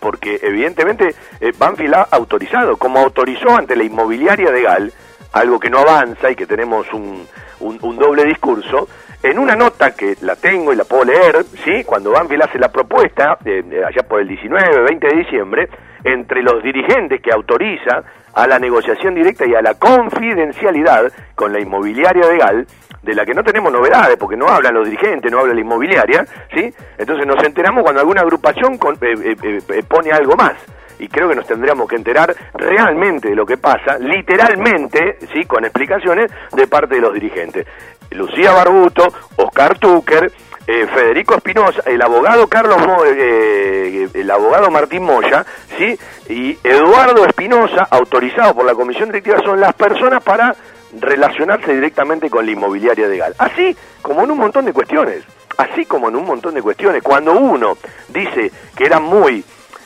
porque 0.00 0.38
evidentemente 0.42 1.14
Banfield 1.56 1.94
ha 1.94 2.02
autorizado, 2.10 2.76
como 2.76 2.98
autorizó 2.98 3.56
ante 3.56 3.76
la 3.76 3.84
inmobiliaria 3.84 4.50
de 4.50 4.62
Gal, 4.62 4.92
algo 5.32 5.60
que 5.60 5.70
no 5.70 5.78
avanza 5.78 6.30
y 6.30 6.36
que 6.36 6.46
tenemos 6.46 6.92
un, 6.92 7.26
un, 7.60 7.78
un 7.82 7.96
doble 7.96 8.24
discurso, 8.24 8.88
en 9.22 9.38
una 9.38 9.56
nota 9.56 9.94
que 9.96 10.16
la 10.20 10.36
tengo 10.36 10.72
y 10.72 10.76
la 10.76 10.84
puedo 10.84 11.04
leer, 11.04 11.44
¿sí? 11.64 11.82
Cuando 11.84 12.12
Banfield 12.12 12.42
hace 12.44 12.58
la 12.58 12.70
propuesta, 12.70 13.36
eh, 13.44 13.62
allá 13.86 14.02
por 14.08 14.20
el 14.20 14.28
19, 14.28 14.82
20 14.82 15.06
de 15.08 15.16
diciembre, 15.16 15.68
entre 16.04 16.42
los 16.42 16.62
dirigentes 16.62 17.20
que 17.20 17.32
autoriza 17.32 18.02
a 18.34 18.46
la 18.46 18.58
negociación 18.60 19.14
directa 19.16 19.44
y 19.46 19.54
a 19.54 19.60
la 19.62 19.74
confidencialidad 19.74 21.10
con 21.34 21.52
la 21.52 21.60
inmobiliaria 21.60 22.26
de 22.28 22.38
Gal, 22.38 22.66
de 23.02 23.14
la 23.14 23.24
que 23.24 23.34
no 23.34 23.42
tenemos 23.42 23.72
novedades, 23.72 24.16
porque 24.16 24.36
no 24.36 24.46
hablan 24.48 24.74
los 24.74 24.84
dirigentes, 24.88 25.30
no 25.32 25.40
habla 25.40 25.54
la 25.54 25.60
inmobiliaria, 25.60 26.24
¿sí? 26.54 26.72
Entonces 26.98 27.26
nos 27.26 27.42
enteramos 27.42 27.82
cuando 27.82 28.00
alguna 28.00 28.20
agrupación 28.22 28.76
con- 28.78 28.94
eh, 28.96 29.36
eh, 29.42 29.58
eh, 29.68 29.82
pone 29.88 30.12
algo 30.12 30.34
más. 30.36 30.54
Y 30.98 31.08
creo 31.08 31.28
que 31.28 31.36
nos 31.36 31.46
tendríamos 31.46 31.88
que 31.88 31.96
enterar 31.96 32.34
realmente 32.54 33.28
de 33.28 33.36
lo 33.36 33.46
que 33.46 33.56
pasa, 33.56 33.98
literalmente, 33.98 35.18
¿sí? 35.32 35.44
Con 35.44 35.64
explicaciones 35.64 36.30
de 36.52 36.66
parte 36.66 36.96
de 36.96 37.00
los 37.00 37.14
dirigentes. 37.14 37.66
Lucía 38.10 38.52
Barbuto, 38.52 39.06
Oscar 39.36 39.78
Tucker, 39.78 40.32
eh, 40.66 40.86
Federico 40.92 41.34
Espinosa, 41.34 41.82
el 41.86 42.02
abogado 42.02 42.46
Carlos 42.46 42.78
Mo- 42.86 43.04
eh, 43.06 44.08
el 44.12 44.30
abogado 44.30 44.70
Martín 44.70 45.02
Moya, 45.04 45.44
¿sí? 45.78 45.98
Y 46.28 46.58
Eduardo 46.62 47.24
Espinosa, 47.26 47.86
autorizado 47.90 48.54
por 48.54 48.64
la 48.66 48.74
comisión 48.74 49.08
directiva, 49.08 49.38
son 49.44 49.60
las 49.60 49.74
personas 49.74 50.22
para 50.22 50.54
relacionarse 51.00 51.74
directamente 51.74 52.28
con 52.30 52.44
la 52.46 52.52
inmobiliaria 52.52 53.08
de 53.08 53.18
Gal. 53.18 53.34
Así 53.38 53.76
como 54.02 54.24
en 54.24 54.30
un 54.30 54.38
montón 54.38 54.64
de 54.64 54.72
cuestiones, 54.72 55.22
así 55.58 55.84
como 55.86 56.08
en 56.08 56.16
un 56.16 56.24
montón 56.24 56.54
de 56.54 56.62
cuestiones. 56.62 57.02
Cuando 57.02 57.32
uno 57.32 57.76
dice 58.08 58.50
que 58.76 58.84
eran 58.86 59.02
muy 59.02 59.44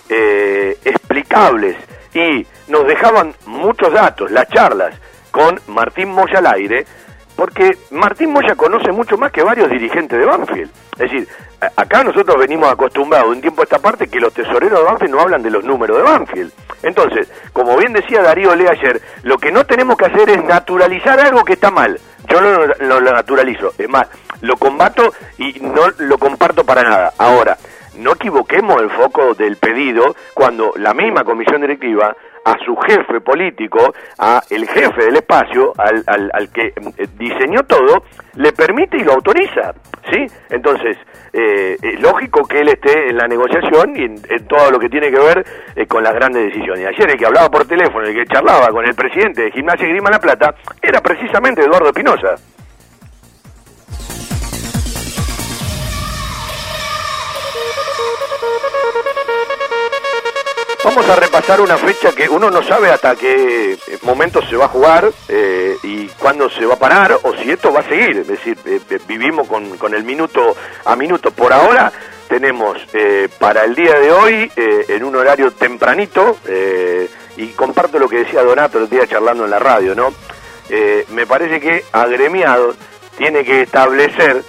eh, 0.08 0.76
explicables 0.84 1.76
y 2.14 2.46
nos 2.68 2.86
dejaban 2.86 3.34
muchos 3.46 3.92
datos, 3.92 4.30
las 4.30 4.48
charlas 4.48 4.94
con 5.30 5.58
Martín 5.68 6.10
Moya 6.10 6.38
al 6.38 6.46
aire, 6.46 6.84
porque 7.36 7.78
Martín 7.90 8.32
Moya 8.32 8.54
conoce 8.54 8.92
mucho 8.92 9.16
más 9.16 9.32
que 9.32 9.42
varios 9.42 9.70
dirigentes 9.70 10.18
de 10.18 10.26
Banfield. 10.26 10.70
Es 10.92 11.10
decir, 11.10 11.28
acá 11.76 12.04
nosotros 12.04 12.36
venimos 12.38 12.70
acostumbrados 12.70 13.30
un 13.30 13.40
tiempo 13.40 13.62
a 13.62 13.64
esta 13.64 13.78
parte 13.78 14.08
que 14.08 14.20
los 14.20 14.34
tesoreros 14.34 14.80
de 14.80 14.84
Banfield 14.84 15.14
no 15.14 15.20
hablan 15.20 15.42
de 15.42 15.50
los 15.50 15.64
números 15.64 15.96
de 15.96 16.02
Banfield. 16.02 16.52
Entonces, 16.82 17.28
como 17.52 17.76
bien 17.76 17.92
decía 17.92 18.22
Darío 18.22 18.54
Lee 18.54 18.66
ayer, 18.68 19.00
lo 19.22 19.38
que 19.38 19.50
no 19.50 19.64
tenemos 19.64 19.96
que 19.96 20.06
hacer 20.06 20.28
es 20.28 20.44
naturalizar 20.44 21.18
algo 21.20 21.44
que 21.44 21.54
está 21.54 21.70
mal. 21.70 21.98
Yo 22.28 22.40
no 22.40 23.00
lo 23.00 23.12
naturalizo, 23.12 23.72
es 23.78 23.88
más, 23.88 24.06
lo 24.42 24.56
combato 24.56 25.12
y 25.38 25.58
no 25.60 25.88
lo 25.98 26.18
comparto 26.18 26.64
para 26.64 26.82
nada. 26.82 27.12
Ahora, 27.18 27.56
no 27.96 28.12
equivoquemos 28.12 28.80
el 28.80 28.90
foco 28.90 29.34
del 29.34 29.56
pedido 29.56 30.14
cuando 30.34 30.72
la 30.76 30.94
misma 30.94 31.24
comisión 31.24 31.60
directiva 31.60 32.16
a 32.44 32.58
su 32.64 32.76
jefe 32.76 33.20
político, 33.20 33.94
a 34.18 34.42
el 34.50 34.66
jefe 34.66 35.04
del 35.04 35.16
espacio, 35.16 35.72
al, 35.78 36.02
al, 36.06 36.30
al 36.32 36.48
que 36.50 36.68
eh, 36.68 37.06
diseñó 37.16 37.62
todo, 37.64 38.04
le 38.34 38.52
permite 38.52 38.96
y 38.96 39.04
lo 39.04 39.12
autoriza, 39.12 39.72
¿sí? 40.10 40.26
Entonces, 40.50 40.96
eh, 41.32 41.76
es 41.80 42.00
lógico 42.00 42.44
que 42.46 42.60
él 42.60 42.68
esté 42.68 43.10
en 43.10 43.16
la 43.16 43.28
negociación 43.28 43.96
y 43.96 44.04
en, 44.04 44.46
todo 44.48 44.70
lo 44.70 44.78
que 44.78 44.88
tiene 44.88 45.10
que 45.10 45.18
ver 45.18 45.46
eh, 45.76 45.86
con 45.86 46.02
las 46.02 46.14
grandes 46.14 46.44
decisiones. 46.46 46.86
Ayer 46.88 47.10
el 47.10 47.16
que 47.16 47.26
hablaba 47.26 47.48
por 47.48 47.64
teléfono, 47.64 48.06
el 48.06 48.14
que 48.14 48.26
charlaba 48.26 48.68
con 48.68 48.84
el 48.84 48.94
presidente 48.94 49.42
de 49.42 49.50
Gimnasia 49.52 49.86
Grima 49.86 50.10
La 50.10 50.20
Plata, 50.20 50.54
era 50.80 51.00
precisamente 51.00 51.62
Eduardo 51.62 51.88
Espinosa. 51.88 52.34
Vamos 60.84 61.08
a 61.08 61.16
repasar 61.16 61.60
una 61.60 61.78
fecha 61.78 62.12
que 62.12 62.28
uno 62.28 62.50
no 62.50 62.62
sabe 62.62 62.90
hasta 62.90 63.14
qué 63.14 63.78
momento 64.02 64.42
se 64.42 64.56
va 64.56 64.64
a 64.64 64.68
jugar 64.68 65.10
eh, 65.28 65.76
y 65.84 66.08
cuándo 66.18 66.50
se 66.50 66.66
va 66.66 66.74
a 66.74 66.78
parar 66.78 67.18
o 67.22 67.34
si 67.36 67.50
esto 67.50 67.72
va 67.72 67.80
a 67.80 67.88
seguir. 67.88 68.18
Es 68.18 68.26
decir, 68.26 68.58
eh, 68.66 68.80
eh, 68.90 68.98
vivimos 69.06 69.46
con, 69.46 69.78
con 69.78 69.94
el 69.94 70.02
minuto 70.02 70.56
a 70.84 70.96
minuto. 70.96 71.30
Por 71.30 71.52
ahora 71.52 71.92
tenemos 72.28 72.78
eh, 72.92 73.28
para 73.38 73.64
el 73.64 73.74
día 73.74 73.98
de 73.98 74.10
hoy, 74.10 74.52
eh, 74.56 74.86
en 74.88 75.04
un 75.04 75.14
horario 75.16 75.52
tempranito, 75.52 76.38
eh, 76.46 77.08
y 77.36 77.48
comparto 77.48 77.98
lo 77.98 78.08
que 78.08 78.24
decía 78.24 78.42
Donato 78.42 78.78
el 78.78 78.88
día 78.90 79.06
charlando 79.06 79.44
en 79.44 79.50
la 79.50 79.58
radio, 79.58 79.94
¿no? 79.94 80.12
Eh, 80.68 81.06
me 81.10 81.26
parece 81.26 81.60
que 81.60 81.84
agremiado 81.92 82.74
tiene 83.16 83.44
que 83.44 83.62
establecer 83.62 84.42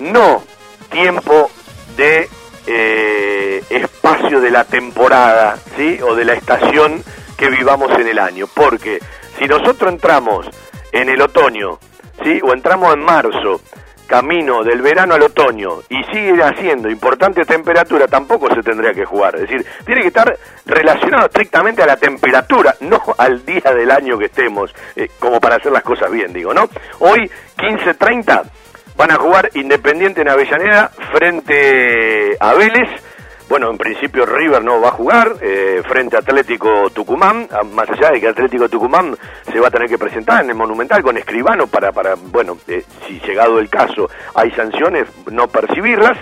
no 0.00 0.44
tiempo 0.90 1.50
de 1.96 2.28
eh, 2.72 3.62
espacio 3.68 4.40
de 4.40 4.50
la 4.50 4.64
temporada, 4.64 5.58
¿sí? 5.76 5.98
O 6.02 6.14
de 6.14 6.24
la 6.24 6.34
estación 6.34 7.02
que 7.36 7.50
vivamos 7.50 7.90
en 7.98 8.06
el 8.06 8.18
año. 8.18 8.46
Porque 8.52 9.00
si 9.38 9.46
nosotros 9.46 9.92
entramos 9.92 10.46
en 10.92 11.08
el 11.08 11.20
otoño, 11.20 11.78
¿sí? 12.22 12.40
O 12.42 12.52
entramos 12.52 12.94
en 12.94 13.00
marzo, 13.00 13.60
camino 14.06 14.62
del 14.62 14.82
verano 14.82 15.14
al 15.14 15.22
otoño, 15.22 15.80
y 15.88 16.02
sigue 16.12 16.42
haciendo 16.42 16.88
importante 16.88 17.44
temperatura, 17.44 18.06
tampoco 18.06 18.52
se 18.54 18.62
tendría 18.62 18.92
que 18.92 19.04
jugar. 19.04 19.34
Es 19.36 19.42
decir, 19.42 19.66
tiene 19.84 20.02
que 20.02 20.08
estar 20.08 20.36
relacionado 20.66 21.26
estrictamente 21.26 21.82
a 21.82 21.86
la 21.86 21.96
temperatura, 21.96 22.74
no 22.80 23.00
al 23.18 23.44
día 23.44 23.72
del 23.74 23.90
año 23.90 24.18
que 24.18 24.26
estemos, 24.26 24.72
eh, 24.94 25.08
como 25.18 25.40
para 25.40 25.56
hacer 25.56 25.72
las 25.72 25.82
cosas 25.82 26.10
bien, 26.10 26.32
digo, 26.32 26.54
¿no? 26.54 26.68
Hoy, 27.00 27.30
15.30, 27.56 28.42
van 29.00 29.10
a 29.12 29.16
jugar 29.16 29.48
Independiente 29.54 30.20
en 30.20 30.28
Avellaneda 30.28 30.90
frente 31.12 32.36
a 32.38 32.52
Vélez. 32.52 32.88
Bueno, 33.48 33.70
en 33.70 33.78
principio 33.78 34.26
River 34.26 34.62
no 34.62 34.78
va 34.78 34.88
a 34.88 34.92
jugar 34.92 35.36
eh, 35.40 35.82
frente 35.88 36.16
a 36.16 36.18
Atlético 36.18 36.90
Tucumán, 36.90 37.48
a- 37.50 37.64
más 37.64 37.88
allá 37.88 38.10
de 38.10 38.20
que 38.20 38.28
Atlético 38.28 38.68
Tucumán 38.68 39.16
se 39.50 39.58
va 39.58 39.68
a 39.68 39.70
tener 39.70 39.88
que 39.88 39.96
presentar 39.96 40.44
en 40.44 40.50
el 40.50 40.54
Monumental 40.56 41.02
con 41.02 41.16
Escribano 41.16 41.66
para, 41.66 41.90
para 41.92 42.14
bueno, 42.14 42.58
eh, 42.68 42.84
si 43.08 43.18
llegado 43.20 43.58
el 43.58 43.70
caso 43.70 44.08
hay 44.34 44.50
sanciones, 44.52 45.08
no 45.30 45.48
percibirlas. 45.48 46.18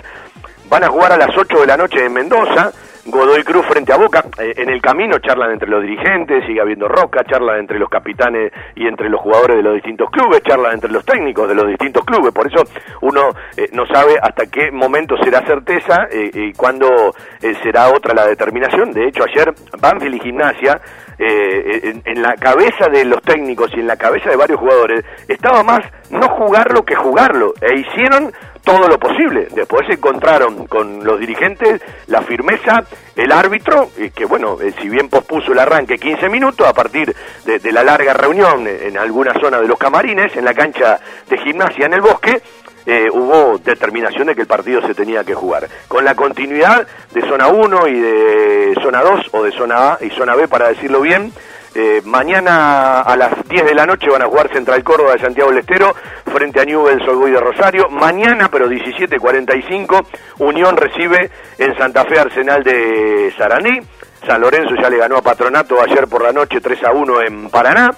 Van 0.69 0.85
a 0.85 0.87
jugar 0.87 1.11
a 1.11 1.17
las 1.17 1.35
8 1.37 1.59
de 1.59 1.67
la 1.67 1.75
noche 1.77 2.05
en 2.05 2.13
Mendoza, 2.13 2.71
Godoy 3.09 3.43
Cruz 3.43 3.65
frente 3.65 3.93
a 3.93 3.97
Boca. 3.97 4.23
Eh, 4.39 4.53
en 4.57 4.69
el 4.69 4.81
camino 4.81 5.17
charlan 5.19 5.51
entre 5.51 5.69
los 5.69 5.81
dirigentes, 5.81 6.45
sigue 6.45 6.61
habiendo 6.61 6.87
roca, 6.87 7.23
charlan 7.23 7.59
entre 7.59 7.79
los 7.79 7.89
capitanes 7.89 8.51
y 8.75 8.87
entre 8.87 9.09
los 9.09 9.21
jugadores 9.21 9.57
de 9.57 9.63
los 9.63 9.73
distintos 9.73 10.09
clubes, 10.09 10.41
charlan 10.43 10.73
entre 10.73 10.91
los 10.91 11.03
técnicos 11.05 11.47
de 11.47 11.55
los 11.55 11.67
distintos 11.67 12.03
clubes. 12.05 12.33
Por 12.33 12.47
eso 12.47 12.63
uno 13.01 13.29
eh, 13.57 13.69
no 13.73 13.85
sabe 13.87 14.17
hasta 14.21 14.45
qué 14.47 14.71
momento 14.71 15.15
será 15.23 15.45
certeza 15.45 16.07
eh, 16.11 16.31
y 16.33 16.53
cuándo 16.53 17.13
eh, 17.41 17.53
será 17.63 17.89
otra 17.89 18.13
la 18.13 18.27
determinación. 18.27 18.91
De 18.91 19.07
hecho, 19.07 19.23
ayer 19.23 19.53
Banfield 19.79 20.15
y 20.15 20.19
Gimnasia, 20.19 20.79
en, 21.21 22.01
en 22.05 22.21
la 22.21 22.33
cabeza 22.35 22.87
de 22.89 23.03
los 23.03 23.21
técnicos 23.21 23.69
y 23.75 23.81
en 23.81 23.87
la 23.87 23.97
cabeza 23.97 24.29
de 24.29 24.37
varios 24.37 24.57
jugadores, 24.57 25.03
estaba 25.27 25.63
más 25.63 25.81
no 26.09 26.27
jugarlo 26.29 26.83
que 26.83 26.95
jugarlo. 26.95 27.53
E 27.61 27.79
hicieron 27.79 28.31
todo 28.69 28.87
lo 28.87 28.99
posible. 28.99 29.47
Después 29.51 29.87
se 29.87 29.93
encontraron 29.93 30.67
con 30.67 31.03
los 31.03 31.19
dirigentes 31.19 31.81
la 32.05 32.21
firmeza, 32.21 32.83
el 33.15 33.31
árbitro, 33.31 33.89
eh, 33.97 34.11
que 34.15 34.25
bueno, 34.25 34.57
eh, 34.61 34.73
si 34.79 34.89
bien 34.89 35.09
pospuso 35.09 35.53
el 35.53 35.59
arranque 35.59 35.97
15 35.97 36.29
minutos, 36.29 36.67
a 36.67 36.73
partir 36.73 37.15
de, 37.45 37.71
la 37.71 37.83
larga 37.83 38.13
reunión 38.13 38.67
en 38.67 38.97
alguna 38.97 39.33
zona 39.39 39.59
de 39.59 39.67
los 39.67 39.77
camarines, 39.79 40.35
en 40.35 40.45
la 40.45 40.53
cancha 40.53 40.99
de 41.27 41.37
gimnasia 41.39 41.87
en 41.87 41.93
el 41.93 42.01
bosque, 42.01 42.41
eh, 42.85 43.07
hubo 43.11 43.57
determinación 43.57 44.27
de 44.27 44.35
que 44.35 44.41
el 44.41 44.47
partido 44.47 44.81
se 44.85 44.93
tenía 44.93 45.23
que 45.23 45.33
jugar. 45.33 45.67
Con 45.87 46.05
la 46.05 46.13
continuidad 46.13 46.87
de 47.11 47.21
zona 47.21 47.47
1 47.47 47.87
y 47.87 47.99
de 47.99 48.75
zona 48.83 49.01
2, 49.01 49.29
o 49.31 49.43
de 49.43 49.51
zona 49.51 49.93
A 49.93 49.97
y 50.01 50.09
zona 50.11 50.35
B, 50.35 50.47
para 50.47 50.69
decirlo 50.69 51.01
bien, 51.01 51.31
eh, 51.75 52.01
mañana 52.05 53.01
a 53.01 53.15
las 53.15 53.47
10 53.47 53.65
de 53.65 53.75
la 53.75 53.85
noche 53.85 54.09
van 54.09 54.21
a 54.21 54.25
jugar 54.25 54.51
Central 54.51 54.83
Córdoba 54.83 55.13
de 55.13 55.19
Santiago 55.19 55.49
del 55.49 55.59
Estero 55.59 55.95
frente 56.25 56.59
a 56.59 56.65
Newell's 56.65 57.07
Old 57.07 57.31
de 57.31 57.39
Rosario. 57.39 57.89
Mañana, 57.89 58.49
pero 58.49 58.67
17.45, 58.67 60.05
Unión 60.39 60.75
recibe 60.77 61.29
en 61.57 61.77
Santa 61.77 62.05
Fe 62.05 62.19
Arsenal 62.19 62.63
de 62.63 63.33
Sarandí. 63.37 63.79
San 64.25 64.41
Lorenzo 64.41 64.75
ya 64.81 64.89
le 64.89 64.97
ganó 64.97 65.17
a 65.17 65.21
Patronato 65.21 65.81
ayer 65.81 66.07
por 66.07 66.23
la 66.23 66.31
noche 66.31 66.59
3 66.59 66.83
a 66.83 66.91
1 66.91 67.21
en 67.21 67.49
Paraná. 67.49 67.89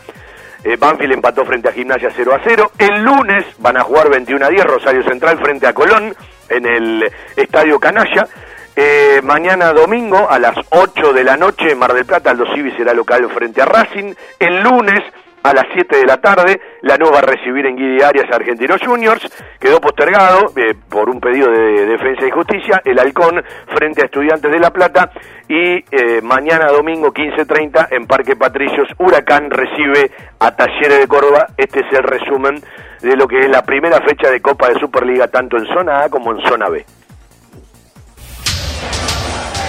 Eh, 0.64 0.78
Banfield 0.78 1.14
empató 1.14 1.44
frente 1.46 1.70
a 1.70 1.72
Gimnasia 1.72 2.10
0 2.16 2.36
a 2.36 2.42
0. 2.44 2.72
El 2.78 3.04
lunes 3.04 3.46
van 3.58 3.78
a 3.78 3.84
jugar 3.84 4.10
21 4.10 4.46
a 4.46 4.50
10 4.50 4.64
Rosario 4.66 5.04
Central 5.04 5.40
frente 5.40 5.66
a 5.66 5.74
Colón 5.74 6.14
en 6.50 6.66
el 6.66 7.12
Estadio 7.36 7.80
Canalla. 7.80 8.28
Eh, 8.76 9.20
mañana 9.24 9.74
domingo 9.74 10.30
a 10.30 10.40
las 10.40 10.56
8 10.70 11.14
de 11.14 11.24
la 11.24 11.36
noche 11.36 11.76
Mar 11.76 11.94
del 11.94 12.06
Plata, 12.06 12.32
Aldo 12.32 12.46
Civi 12.54 12.72
será 12.72 12.94
local 12.94 13.30
frente 13.30 13.62
a 13.62 13.66
Racing. 13.66 14.14
El 14.40 14.64
lunes 14.64 15.02
a 15.44 15.54
las 15.54 15.66
7 15.74 15.98
de 15.98 16.06
la 16.06 16.18
tarde, 16.18 16.62
la 16.82 16.98
va 16.98 17.20
a 17.20 17.22
recibir 17.22 17.66
en 17.66 17.76
Guidi 17.76 18.02
Arias 18.02 18.32
Argentinos 18.32 18.80
Juniors. 18.82 19.28
Quedó 19.60 19.82
postergado 19.82 20.52
eh, 20.56 20.76
por 20.90 21.10
un 21.10 21.20
pedido 21.20 21.50
de 21.52 21.86
Defensa 21.86 22.28
y 22.28 22.32
Justicia, 22.32 22.82
el 22.86 23.00
Halcón 23.00 23.44
frente 23.68 24.02
a 24.02 24.06
Estudiantes 24.06 24.52
de 24.52 24.60
La 24.60 24.72
Plata. 24.72 25.12
Y 25.48 25.84
eh, 25.92 26.22
mañana 26.22 26.68
domingo 26.68 27.12
15.30 27.12 27.88
en 27.92 28.06
Parque 28.06 28.36
Patricios, 28.36 28.88
Huracán 28.98 29.50
recibe 29.50 30.12
a 30.40 30.56
Talleres 30.56 31.00
de 31.00 31.08
Córdoba. 31.08 31.48
Este 31.58 31.80
es 31.80 31.92
el 31.92 32.04
resumen 32.04 32.62
de 33.02 33.16
lo 33.16 33.28
que 33.28 33.40
es 33.40 33.50
la 33.50 33.64
primera 33.64 34.00
fecha 34.02 34.30
de 34.30 34.42
Copa 34.42 34.70
de 34.70 34.80
Superliga, 34.80 35.28
tanto 35.28 35.58
en 35.58 35.66
zona 35.66 36.04
A 36.04 36.10
como 36.10 36.32
en 36.32 36.42
zona 36.48 36.70
B. 36.70 36.86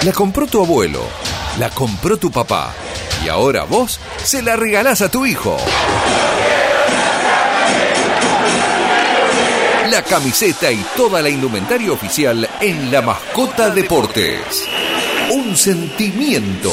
La 0.05 0.13
compró 0.13 0.47
tu 0.47 0.63
abuelo, 0.63 1.01
la 1.59 1.71
compró 1.71 2.17
tu 2.17 2.31
papá 2.31 2.75
y 3.25 3.29
ahora 3.29 3.65
vos 3.65 4.01
se 4.25 4.43
la 4.43 4.57
regalás 4.57 5.01
a 5.01 5.11
tu 5.11 5.25
hijo. 5.27 5.57
la 9.93 10.03
camiseta 10.03 10.73
y 10.73 10.83
toda 10.97 11.21
la 11.21 11.29
indumentaria 11.29 11.93
oficial 11.93 12.49
en 12.63 12.91
La 12.91 13.03
Mascota 13.03 13.69
Deportes. 13.69 14.67
Un 15.31 15.55
sentimiento. 15.55 16.73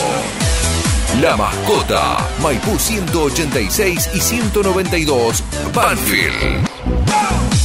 La 1.20 1.36
Mascota, 1.36 2.26
Maipú 2.42 2.80
186 2.80 4.12
y 4.14 4.22
192, 4.22 5.44
Banfield. 5.74 6.66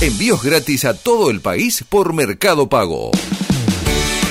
Envíos 0.00 0.42
gratis 0.42 0.86
a 0.86 0.94
todo 0.94 1.30
el 1.30 1.40
país 1.40 1.84
por 1.88 2.14
Mercado 2.14 2.68
Pago. 2.68 3.12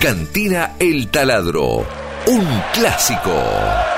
Cantina 0.00 0.76
El 0.78 1.08
Taladro, 1.08 1.84
un 2.28 2.62
clásico. 2.72 3.97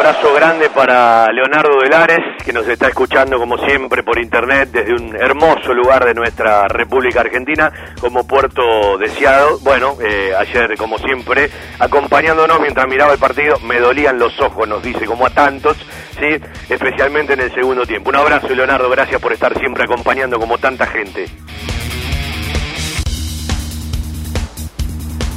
Abrazo 0.00 0.32
grande 0.32 0.70
para 0.70 1.30
Leonardo 1.30 1.78
Velares, 1.78 2.42
que 2.42 2.54
nos 2.54 2.66
está 2.66 2.88
escuchando 2.88 3.38
como 3.38 3.58
siempre 3.58 4.02
por 4.02 4.18
internet 4.18 4.70
desde 4.72 4.94
un 4.94 5.14
hermoso 5.14 5.74
lugar 5.74 6.06
de 6.06 6.14
nuestra 6.14 6.66
República 6.68 7.20
Argentina, 7.20 7.70
como 8.00 8.26
puerto 8.26 8.96
deseado. 8.96 9.58
Bueno, 9.58 9.98
eh, 10.02 10.32
ayer 10.38 10.74
como 10.78 10.96
siempre, 10.96 11.50
acompañándonos 11.78 12.60
mientras 12.62 12.88
miraba 12.88 13.12
el 13.12 13.18
partido, 13.18 13.58
me 13.60 13.78
dolían 13.78 14.18
los 14.18 14.40
ojos, 14.40 14.66
nos 14.66 14.82
dice, 14.82 15.04
como 15.04 15.26
a 15.26 15.30
tantos, 15.30 15.76
sí, 16.18 16.40
especialmente 16.70 17.34
en 17.34 17.40
el 17.40 17.52
segundo 17.52 17.84
tiempo. 17.84 18.08
Un 18.08 18.16
abrazo 18.16 18.48
Leonardo, 18.54 18.88
gracias 18.88 19.20
por 19.20 19.34
estar 19.34 19.52
siempre 19.58 19.84
acompañando 19.84 20.40
como 20.40 20.56
tanta 20.56 20.86
gente. 20.86 21.26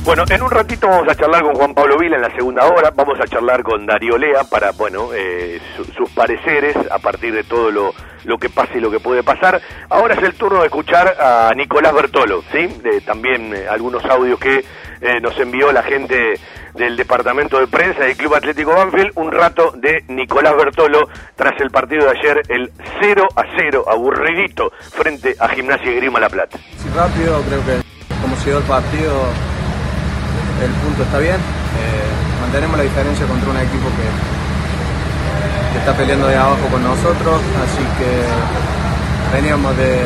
Bueno, 0.05 0.25
en 0.29 0.41
un 0.41 0.51
ratito 0.51 0.87
vamos 0.89 1.07
a 1.07 1.15
charlar 1.15 1.43
con 1.43 1.55
Juan 1.55 1.73
Pablo 1.73 1.97
Vila 1.97 2.17
en 2.17 2.23
la 2.23 2.35
segunda 2.35 2.65
hora, 2.67 2.91
vamos 2.93 3.17
a 3.21 3.25
charlar 3.25 3.63
con 3.63 3.85
Darío 3.85 4.17
Lea 4.17 4.43
para, 4.43 4.71
bueno, 4.71 5.09
eh, 5.15 5.61
su- 5.77 5.85
sus 5.85 6.09
pareceres 6.09 6.75
a 6.91 6.99
partir 6.99 7.33
de 7.33 7.45
todo 7.45 7.71
lo, 7.71 7.93
lo 8.25 8.37
que 8.37 8.49
pasa 8.49 8.71
y 8.75 8.81
lo 8.81 8.91
que 8.91 8.99
puede 8.99 9.23
pasar. 9.23 9.61
Ahora 9.89 10.15
es 10.15 10.23
el 10.23 10.33
turno 10.33 10.59
de 10.59 10.65
escuchar 10.65 11.07
a 11.21 11.53
Nicolás 11.55 11.93
Bertolo, 11.93 12.43
¿sí? 12.51 12.67
De, 12.83 12.99
también 12.99 13.55
eh, 13.55 13.65
algunos 13.69 14.03
audios 14.03 14.37
que 14.39 14.65
eh, 14.99 15.21
nos 15.21 15.39
envió 15.39 15.71
la 15.71 15.83
gente 15.83 16.33
del 16.73 16.97
departamento 16.97 17.57
de 17.59 17.67
prensa 17.67 18.01
del 18.03 18.17
Club 18.17 18.35
Atlético 18.35 18.71
Banfield, 18.73 19.11
un 19.15 19.31
rato 19.31 19.71
de 19.77 20.03
Nicolás 20.09 20.53
Bertolo 20.57 21.07
tras 21.37 21.53
el 21.61 21.71
partido 21.71 22.05
de 22.11 22.19
ayer, 22.19 22.41
el 22.49 22.71
0 22.99 23.25
a 23.37 23.43
0, 23.57 23.85
aburridito, 23.89 24.69
frente 24.91 25.33
a 25.39 25.47
Gimnasia 25.47 25.91
y 25.91 25.95
Grima 25.95 26.19
La 26.19 26.27
Plata. 26.29 26.57
Sí, 26.57 26.89
rápido, 26.93 27.41
creo 27.47 27.65
que 27.65 27.83
como 28.21 28.35
se 28.37 28.51
el 28.55 28.63
partido, 28.63 29.11
el 30.61 30.71
punto 30.83 31.03
está 31.03 31.17
bien. 31.19 31.35
Eh, 31.35 32.09
mantenemos 32.41 32.77
la 32.77 32.83
diferencia 32.83 33.25
contra 33.25 33.49
un 33.49 33.57
equipo 33.57 33.87
que, 33.97 34.43
está 35.79 35.97
peleando 35.97 36.27
de 36.27 36.37
abajo 36.37 36.65
con 36.71 36.83
nosotros, 36.83 37.41
así 37.65 37.83
que 37.97 38.23
veníamos 39.35 39.75
de, 39.75 40.05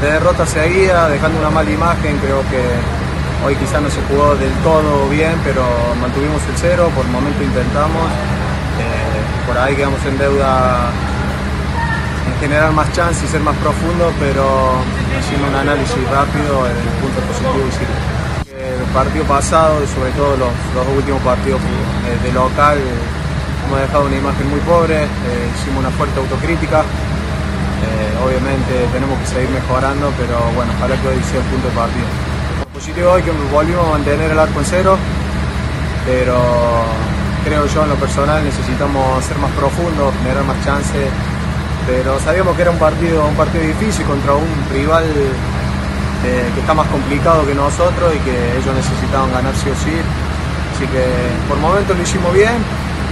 de 0.00 0.12
derrota 0.12 0.46
seguida, 0.46 1.08
dejando 1.08 1.38
una 1.40 1.50
mala 1.50 1.70
imagen, 1.70 2.16
creo 2.18 2.40
que 2.48 2.62
hoy 3.44 3.56
quizás 3.56 3.82
no 3.82 3.90
se 3.90 4.00
jugó 4.08 4.36
del 4.36 4.52
todo 4.62 5.08
bien, 5.10 5.34
pero 5.44 5.64
mantuvimos 6.00 6.40
el 6.48 6.56
cero, 6.56 6.90
por 6.94 7.04
el 7.04 7.10
momento 7.10 7.42
intentamos, 7.42 8.08
Eh, 8.80 9.46
por 9.46 9.58
ahí 9.58 9.74
quedamos 9.76 10.00
en 10.06 10.16
deuda 10.16 10.88
en 12.26 12.40
generar 12.40 12.72
más 12.72 12.90
chance 12.92 13.24
y 13.24 13.28
ser 13.28 13.40
más 13.40 13.56
profundo, 13.56 14.12
pero 14.18 14.44
haciendo 15.18 15.48
un 15.48 15.54
análisis 15.54 16.02
rápido, 16.08 16.66
el 16.66 16.80
punto 17.02 17.20
positivo 17.28 17.66
y 17.68 17.72
sirve. 17.72 18.19
El 18.70 18.86
partido 18.94 19.24
pasado 19.24 19.82
y 19.82 19.86
sobre 19.88 20.12
todo 20.12 20.36
los, 20.36 20.54
dos 20.74 20.86
últimos 20.96 21.20
partidos 21.22 21.60
eh, 21.60 22.18
de 22.22 22.32
local 22.32 22.78
hemos 23.66 23.80
dejado 23.80 24.06
una 24.06 24.16
imagen 24.16 24.48
muy 24.50 24.60
pobre, 24.60 25.02
eh, 25.02 25.50
hicimos 25.54 25.80
una 25.80 25.90
fuerte 25.90 26.20
autocrítica. 26.20 26.80
Eh, 26.80 28.24
obviamente 28.24 28.86
tenemos 28.92 29.18
que 29.18 29.26
seguir 29.26 29.50
mejorando, 29.50 30.12
pero 30.18 30.38
bueno, 30.54 30.70
ojalá 30.78 30.94
que 31.02 31.08
hoy 31.08 31.22
sea 31.26 31.40
el 31.42 31.46
punto 31.50 31.66
de 31.66 31.74
partido. 31.74 32.06
Lo 32.62 32.66
positivo 32.70 33.10
hoy 33.10 33.22
que 33.22 33.32
volvimos 33.50 33.86
a 33.86 33.90
mantener 33.90 34.30
el 34.30 34.38
arco 34.38 34.58
en 34.60 34.66
cero, 34.66 34.98
pero 36.06 36.38
creo 37.44 37.66
yo 37.66 37.82
en 37.82 37.90
lo 37.90 37.96
personal 37.96 38.44
necesitamos 38.44 39.24
ser 39.24 39.38
más 39.38 39.50
profundos, 39.52 40.14
generar 40.22 40.44
más 40.44 40.62
chances, 40.64 41.10
pero 41.86 42.20
sabíamos 42.20 42.54
que 42.54 42.62
era 42.62 42.70
un 42.70 42.78
partido, 42.78 43.26
un 43.26 43.34
partido 43.34 43.64
difícil 43.64 44.06
contra 44.06 44.34
un 44.34 44.50
rival 44.70 45.04
eh, 46.24 46.50
que 46.54 46.60
está 46.60 46.74
más 46.74 46.86
complicado 46.88 47.46
que 47.46 47.54
nosotros 47.54 48.14
y 48.14 48.18
que 48.20 48.36
ellos 48.58 48.74
necesitaban 48.74 49.32
ganar 49.32 49.54
sí 49.56 49.70
o 49.70 49.76
sí. 49.76 49.96
Así 50.74 50.86
que 50.86 51.04
por 51.48 51.58
momentos 51.58 51.96
lo 51.96 52.02
hicimos 52.02 52.32
bien, 52.32 52.56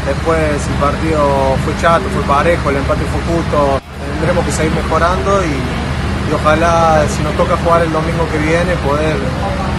después 0.07 0.39
el 0.41 0.79
partido 0.81 1.57
fue 1.65 1.73
chato, 1.81 2.05
fue 2.15 2.23
parejo, 2.25 2.71
el 2.71 2.77
empate 2.77 3.05
fue 3.13 3.21
justo, 3.35 3.81
tendremos 4.17 4.45
que 4.45 4.53
seguir 4.53 4.73
mejorando 4.73 5.45
y, 5.45 5.53
y 5.53 6.31
ojalá 6.33 7.05
si 7.09 7.23
nos 7.23 7.35
toca 7.37 7.57
jugar 7.65 7.83
el 7.83 7.93
domingo 7.93 8.25
que 8.33 8.39
viene 8.39 8.73
poder 8.85 9.17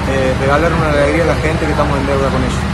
eh, 0.10 0.34
regalar 0.40 0.74
una 0.74 0.90
alegría 0.90 1.24
a 1.24 1.28
la 1.28 1.36
gente 1.36 1.66
que 1.66 1.72
estamos 1.72 1.98
en 1.98 2.06
deuda 2.08 2.30
con 2.30 2.42
ellos. 2.42 2.69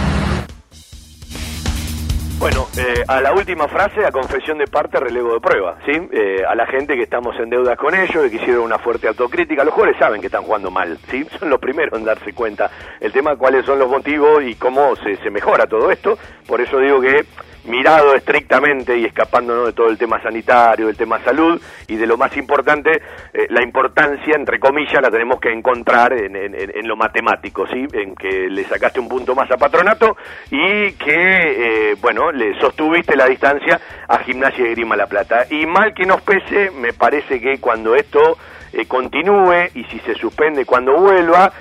Bueno, 2.37 2.67
eh, 2.77 3.01
a 3.07 3.21
la 3.21 3.31
última 3.33 3.67
frase, 3.67 4.05
a 4.05 4.11
confesión 4.11 4.57
de 4.57 4.67
parte, 4.67 4.99
relevo 4.99 5.33
de 5.33 5.39
prueba, 5.39 5.77
¿sí? 5.85 5.93
Eh, 6.11 6.43
a 6.47 6.53
la 6.53 6.67
gente 6.67 6.95
que 6.95 7.03
estamos 7.03 7.35
en 7.39 7.49
deuda 7.49 7.75
con 7.77 7.95
ellos, 7.95 8.29
que 8.29 8.35
hicieron 8.35 8.63
una 8.63 8.77
fuerte 8.77 9.07
autocrítica. 9.07 9.63
Los 9.63 9.73
jugadores 9.73 9.97
saben 9.97 10.19
que 10.19 10.27
están 10.27 10.43
jugando 10.43 10.69
mal, 10.69 10.97
¿sí? 11.09 11.25
Son 11.39 11.49
los 11.49 11.59
primeros 11.59 11.97
en 11.97 12.05
darse 12.05 12.33
cuenta. 12.33 12.69
El 12.99 13.11
tema, 13.13 13.35
cuáles 13.37 13.65
son 13.65 13.79
los 13.79 13.89
motivos 13.89 14.43
y 14.43 14.55
cómo 14.55 14.95
se, 14.97 15.15
se 15.17 15.29
mejora 15.29 15.65
todo 15.65 15.89
esto. 15.89 16.17
Por 16.45 16.59
eso 16.61 16.77
digo 16.79 16.99
que 17.01 17.25
mirado 17.65 18.13
estrictamente 18.13 18.95
y 18.95 19.05
escapándonos 19.05 19.65
de 19.65 19.73
todo 19.73 19.87
el 19.87 19.97
tema 19.97 20.21
sanitario, 20.21 20.85
del 20.85 20.95
tema 20.97 21.19
salud 21.23 21.59
y 21.87 21.95
de 21.95 22.05
lo 22.05 22.15
más 22.15 22.35
importante, 22.37 23.01
eh, 23.33 23.47
la 23.49 23.63
importancia, 23.63 24.35
entre 24.35 24.59
comillas, 24.59 25.01
la 25.01 25.09
tenemos 25.09 25.39
que 25.39 25.51
encontrar 25.51 26.13
en, 26.13 26.35
en- 26.35 26.87
lo 26.87 26.95
matemático, 26.95 27.65
¿sí? 27.65 27.87
En 27.93 28.13
que 28.13 28.47
le 28.51 28.63
sacaste 28.65 28.99
un 28.99 29.09
punto 29.09 29.33
más 29.33 29.49
a 29.49 29.57
Patronato 29.57 30.15
y 30.51 30.91
que, 30.91 31.91
eh, 31.91 31.95
le 32.31 32.59
sostuviste 32.59 33.15
la 33.15 33.25
distancia 33.25 33.79
a 34.07 34.19
Gimnasia 34.19 34.63
de 34.63 34.71
Grima 34.71 34.95
La 34.95 35.07
Plata. 35.07 35.45
Y 35.49 35.65
mal 35.65 35.93
que 35.93 36.05
nos 36.05 36.21
pese, 36.21 36.71
me 36.71 36.93
parece 36.93 37.39
que 37.39 37.59
cuando 37.59 37.95
esto 37.95 38.37
eh, 38.73 38.85
continúe 38.85 39.69
y 39.73 39.83
si 39.85 39.99
se 39.99 40.15
suspende 40.15 40.65
cuando 40.65 40.97
vuelva, 40.97 41.51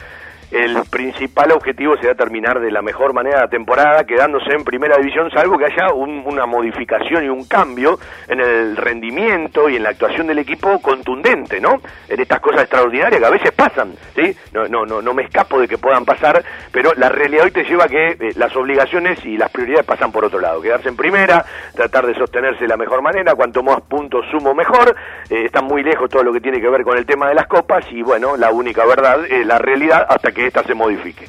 el 0.54 0.76
principal 0.90 1.50
objetivo 1.52 1.96
será 1.96 2.14
terminar 2.14 2.60
de 2.60 2.70
la 2.70 2.80
mejor 2.82 3.12
manera 3.12 3.40
la 3.40 3.48
temporada, 3.48 4.04
quedándose 4.04 4.52
en 4.52 4.64
primera 4.64 4.96
división, 4.96 5.30
salvo 5.30 5.58
que 5.58 5.66
haya 5.66 5.92
un- 5.92 6.22
una 6.26 6.46
modificación 6.46 7.24
y 7.24 7.28
un 7.28 7.44
cambio 7.44 7.98
en 8.28 8.40
el 8.40 8.76
rendimiento 8.76 9.68
y 9.68 9.76
en 9.76 9.82
la 9.82 9.90
actuación 9.90 10.26
del 10.26 10.38
equipo 10.38 10.80
contundente, 10.80 11.60
¿no? 11.60 11.80
En 12.08 12.20
estas 12.20 12.40
cosas 12.40 12.62
extraordinarias 12.62 13.20
que 13.20 13.26
a 13.26 13.30
veces 13.30 13.52
pasan, 13.52 13.92
¿sí? 14.14 14.34
No, 14.52 14.66
no, 14.68 14.86
no, 14.86 15.02
no 15.02 15.12
me 15.14 15.24
escapo 15.24 15.60
de 15.60 15.66
que 15.68 15.78
puedan 15.78 16.04
pasar, 16.04 16.42
pero 16.72 16.92
la 16.96 17.08
realidad 17.08 17.44
hoy 17.44 17.50
te 17.50 17.64
lleva 17.64 17.84
a 17.84 17.88
que 17.88 18.10
eh, 18.10 18.32
las 18.36 18.54
obligaciones 18.56 19.24
y 19.24 19.36
las 19.36 19.50
prioridades 19.50 19.84
pasan 19.86 20.12
por 20.12 20.24
otro 20.24 20.40
lado. 20.40 20.60
Quedarse 20.62 20.88
en 20.88 20.96
primera, 20.96 21.44
tratar 21.74 22.06
de 22.06 22.14
sostenerse 22.14 22.60
de 22.62 22.68
la 22.68 22.76
mejor 22.76 23.02
manera, 23.02 23.34
cuanto 23.34 23.62
más 23.62 23.80
puntos 23.82 24.24
sumo 24.30 24.54
mejor. 24.54 24.94
Eh, 25.30 25.44
está 25.46 25.60
muy 25.62 25.82
lejos 25.82 26.08
todo 26.10 26.22
lo 26.22 26.32
que 26.32 26.40
tiene 26.40 26.60
que 26.60 26.68
ver 26.68 26.82
con 26.84 26.96
el 26.96 27.06
tema 27.06 27.28
de 27.28 27.34
las 27.34 27.46
copas 27.46 27.84
y 27.90 28.02
bueno, 28.02 28.36
la 28.36 28.50
única 28.50 28.84
verdad 28.86 29.24
es 29.28 29.44
la 29.46 29.58
realidad 29.58 30.06
hasta 30.08 30.32
que 30.32 30.43
ésta 30.46 30.62
se 30.64 30.74
modifique. 30.74 31.28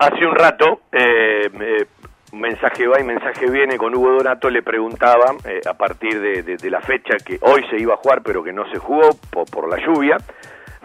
Hace 0.00 0.24
un 0.24 0.36
rato, 0.36 0.82
eh, 0.92 1.50
eh, 1.60 1.86
mensaje 2.32 2.86
va 2.86 3.00
y 3.00 3.04
mensaje 3.04 3.50
viene, 3.50 3.76
con 3.76 3.92
Hugo 3.96 4.12
Donato 4.12 4.48
le 4.48 4.62
preguntaba, 4.62 5.34
eh, 5.44 5.60
a 5.68 5.74
partir 5.74 6.20
de, 6.20 6.70
la 6.70 6.80
fecha 6.80 7.16
que 7.16 7.36
hoy 7.40 7.64
se 7.68 7.78
iba 7.78 7.94
a 7.94 7.96
jugar, 7.96 8.22
pero 8.22 8.44
que 8.44 8.52
no 8.52 8.64
se 8.70 8.78
jugó 8.78 9.10
por, 9.28 9.50
por 9.50 9.68
la 9.68 9.76
lluvia, 9.84 10.16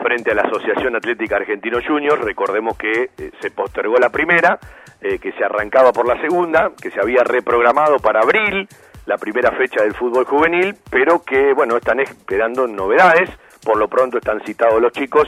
frente 0.01 0.31
a 0.31 0.33
la 0.33 0.41
Asociación 0.41 0.95
Atlética 0.95 1.35
Argentino 1.35 1.77
Juniors, 1.85 2.23
recordemos 2.23 2.75
que 2.75 3.11
eh, 3.15 3.31
se 3.39 3.51
postergó 3.51 3.97
la 3.97 4.09
primera, 4.09 4.57
eh, 4.99 5.19
que 5.19 5.31
se 5.33 5.43
arrancaba 5.43 5.93
por 5.93 6.07
la 6.07 6.19
segunda, 6.19 6.71
que 6.81 6.89
se 6.89 6.99
había 6.99 7.23
reprogramado 7.23 7.97
para 7.97 8.21
abril, 8.21 8.67
la 9.05 9.17
primera 9.19 9.51
fecha 9.51 9.83
del 9.83 9.93
fútbol 9.93 10.25
juvenil, 10.25 10.75
pero 10.89 11.21
que, 11.23 11.53
bueno, 11.53 11.77
están 11.77 11.99
esperando 11.99 12.65
novedades, 12.65 13.29
por 13.63 13.77
lo 13.77 13.87
pronto 13.87 14.17
están 14.17 14.43
citados 14.43 14.81
los 14.81 14.91
chicos 14.91 15.27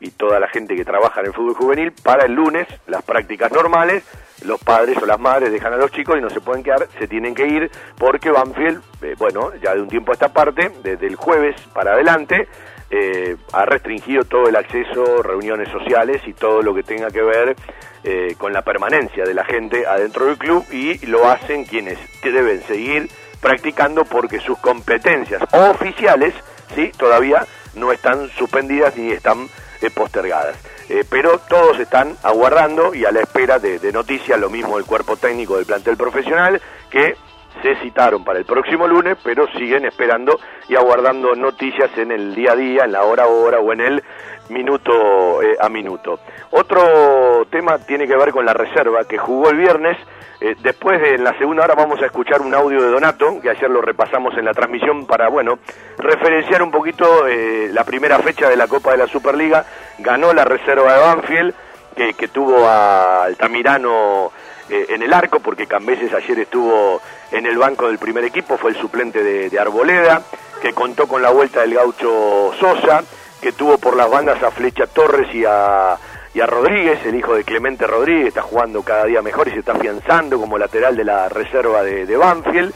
y 0.00 0.10
toda 0.10 0.38
la 0.38 0.48
gente 0.48 0.76
que 0.76 0.84
trabaja 0.84 1.20
en 1.20 1.26
el 1.26 1.32
fútbol 1.32 1.54
juvenil 1.54 1.92
para 2.02 2.24
el 2.24 2.32
lunes, 2.32 2.66
las 2.86 3.02
prácticas 3.02 3.50
normales, 3.52 4.04
los 4.44 4.62
padres 4.62 4.96
o 5.02 5.06
las 5.06 5.18
madres 5.18 5.50
dejan 5.50 5.72
a 5.72 5.76
los 5.76 5.90
chicos 5.90 6.16
y 6.18 6.20
no 6.20 6.30
se 6.30 6.40
pueden 6.40 6.62
quedar, 6.62 6.86
se 6.98 7.08
tienen 7.08 7.34
que 7.34 7.46
ir 7.46 7.70
porque 7.96 8.30
Banfield, 8.30 8.82
eh, 9.02 9.14
bueno, 9.18 9.52
ya 9.62 9.74
de 9.74 9.82
un 9.82 9.88
tiempo 9.88 10.12
a 10.12 10.14
esta 10.14 10.32
parte, 10.32 10.70
desde 10.82 11.06
el 11.06 11.16
jueves 11.16 11.56
para 11.72 11.92
adelante, 11.92 12.48
eh, 12.90 13.36
ha 13.52 13.66
restringido 13.66 14.24
todo 14.24 14.48
el 14.48 14.56
acceso, 14.56 15.22
reuniones 15.22 15.68
sociales 15.68 16.22
y 16.26 16.32
todo 16.32 16.62
lo 16.62 16.74
que 16.74 16.82
tenga 16.82 17.10
que 17.10 17.20
ver 17.20 17.56
eh, 18.04 18.34
con 18.38 18.52
la 18.52 18.62
permanencia 18.62 19.24
de 19.24 19.34
la 19.34 19.44
gente 19.44 19.86
adentro 19.86 20.26
del 20.26 20.38
club 20.38 20.64
y 20.72 21.04
lo 21.06 21.28
hacen 21.28 21.64
quienes 21.64 21.98
deben 22.22 22.62
seguir 22.62 23.10
practicando 23.40 24.04
porque 24.04 24.40
sus 24.40 24.58
competencias 24.58 25.42
oficiales, 25.52 26.34
sí, 26.74 26.90
todavía 26.96 27.44
no 27.74 27.92
están 27.92 28.28
suspendidas 28.30 28.96
ni 28.96 29.12
están 29.12 29.48
eh, 29.80 29.90
postergadas. 29.90 30.56
Eh, 30.88 31.04
pero 31.08 31.38
todos 31.48 31.78
están 31.78 32.16
aguardando 32.22 32.94
y 32.94 33.04
a 33.04 33.12
la 33.12 33.20
espera 33.20 33.58
de, 33.58 33.78
de 33.78 33.92
noticias, 33.92 34.38
lo 34.38 34.50
mismo 34.50 34.78
el 34.78 34.84
cuerpo 34.84 35.16
técnico 35.16 35.56
del 35.56 35.66
plantel 35.66 35.96
profesional, 35.96 36.60
que 36.90 37.16
se 37.62 37.76
citaron 37.76 38.24
para 38.24 38.38
el 38.38 38.44
próximo 38.44 38.86
lunes, 38.86 39.16
pero 39.22 39.46
siguen 39.52 39.84
esperando 39.84 40.38
y 40.68 40.76
aguardando 40.76 41.34
noticias 41.34 41.90
en 41.96 42.12
el 42.12 42.34
día 42.34 42.52
a 42.52 42.56
día, 42.56 42.84
en 42.84 42.92
la 42.92 43.02
hora 43.02 43.24
a 43.24 43.26
hora 43.26 43.58
o 43.58 43.72
en 43.72 43.80
el 43.80 44.04
minuto 44.50 45.42
eh, 45.42 45.56
a 45.60 45.68
minuto. 45.68 46.20
Otro 46.50 47.46
tema 47.50 47.78
tiene 47.78 48.06
que 48.06 48.16
ver 48.16 48.32
con 48.32 48.44
la 48.44 48.54
reserva 48.54 49.04
que 49.04 49.18
jugó 49.18 49.50
el 49.50 49.56
viernes. 49.56 49.96
Eh, 50.40 50.54
después 50.62 51.00
de 51.00 51.14
en 51.16 51.24
la 51.24 51.36
segunda 51.36 51.64
hora 51.64 51.74
vamos 51.74 52.00
a 52.00 52.06
escuchar 52.06 52.40
un 52.40 52.54
audio 52.54 52.80
de 52.80 52.90
Donato, 52.90 53.40
que 53.40 53.50
ayer 53.50 53.68
lo 53.68 53.82
repasamos 53.82 54.36
en 54.38 54.44
la 54.44 54.54
transmisión 54.54 55.06
para, 55.06 55.28
bueno, 55.28 55.58
referenciar 55.98 56.62
un 56.62 56.70
poquito 56.70 57.26
eh, 57.26 57.70
la 57.72 57.84
primera 57.84 58.18
fecha 58.20 58.48
de 58.48 58.56
la 58.56 58.68
Copa 58.68 58.92
de 58.92 58.98
la 58.98 59.06
Superliga. 59.08 59.64
Ganó 59.98 60.32
la 60.32 60.44
reserva 60.44 60.94
de 60.94 61.00
Banfield, 61.00 61.54
que, 61.96 62.28
tuvo 62.28 62.64
a 62.68 63.24
Altamirano 63.24 64.30
en 64.68 65.02
el 65.02 65.12
arco, 65.12 65.40
porque 65.40 65.66
Cambeses 65.66 66.14
ayer 66.14 66.38
estuvo 66.38 67.00
en 67.32 67.44
el 67.44 67.58
banco 67.58 67.88
del 67.88 67.98
primer 67.98 68.22
equipo, 68.22 68.56
fue 68.56 68.70
el 68.70 68.76
suplente 68.76 69.24
de 69.50 69.58
Arboleda, 69.58 70.22
que 70.60 70.72
contó 70.72 71.06
con 71.06 71.22
la 71.22 71.30
vuelta 71.30 71.60
del 71.60 71.74
gaucho 71.74 72.52
Sosa, 72.58 73.02
que 73.40 73.52
tuvo 73.52 73.78
por 73.78 73.96
las 73.96 74.10
bandas 74.10 74.42
a 74.42 74.50
Flecha 74.50 74.86
Torres 74.86 75.32
y 75.34 75.44
a, 75.44 75.96
Rodríguez, 76.46 77.04
el 77.04 77.16
hijo 77.16 77.34
de 77.34 77.42
Clemente 77.42 77.86
Rodríguez, 77.86 78.28
está 78.28 78.42
jugando 78.42 78.82
cada 78.82 79.04
día 79.04 79.22
mejor 79.22 79.48
y 79.48 79.52
se 79.52 79.58
está 79.58 79.72
afianzando 79.72 80.38
como 80.38 80.56
lateral 80.56 80.96
de 80.96 81.04
la 81.04 81.28
reserva 81.28 81.82
de, 81.82 82.16
Banfield. 82.16 82.72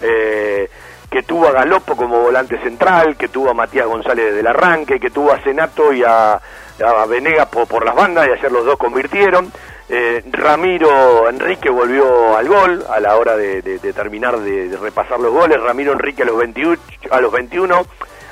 Eh, 0.00 0.70
que 1.10 1.22
tuvo 1.22 1.46
a 1.46 1.52
Galopo 1.52 1.94
como 1.94 2.20
volante 2.20 2.58
central, 2.62 3.18
que 3.18 3.28
tuvo 3.28 3.50
a 3.50 3.54
Matías 3.54 3.86
González 3.86 4.34
del 4.34 4.46
arranque, 4.46 4.98
que 4.98 5.10
tuvo 5.10 5.30
a 5.30 5.42
Senato 5.42 5.92
y 5.92 6.02
a, 6.02 6.32
a 6.32 7.06
Venegas 7.06 7.48
por, 7.48 7.84
las 7.84 7.94
bandas, 7.94 8.26
y 8.26 8.30
ayer 8.30 8.50
los 8.50 8.64
dos 8.64 8.78
convirtieron. 8.78 9.52
Eh, 9.90 10.24
Ramiro 10.30 11.28
Enrique 11.28 11.68
volvió 11.68 12.34
al 12.34 12.48
gol 12.48 12.86
a 12.88 12.98
la 12.98 13.16
hora 13.16 13.36
de, 13.36 13.60
de- 13.60 13.92
terminar 13.92 14.38
de, 14.38 14.74
repasar 14.80 15.20
los 15.20 15.32
goles. 15.32 15.60
Ramiro 15.60 15.92
Enrique 15.92 16.22
a 16.22 16.26
los 16.26 16.38
21, 16.38 16.78
a 17.10 17.20
los 17.20 17.30
21 17.30 17.86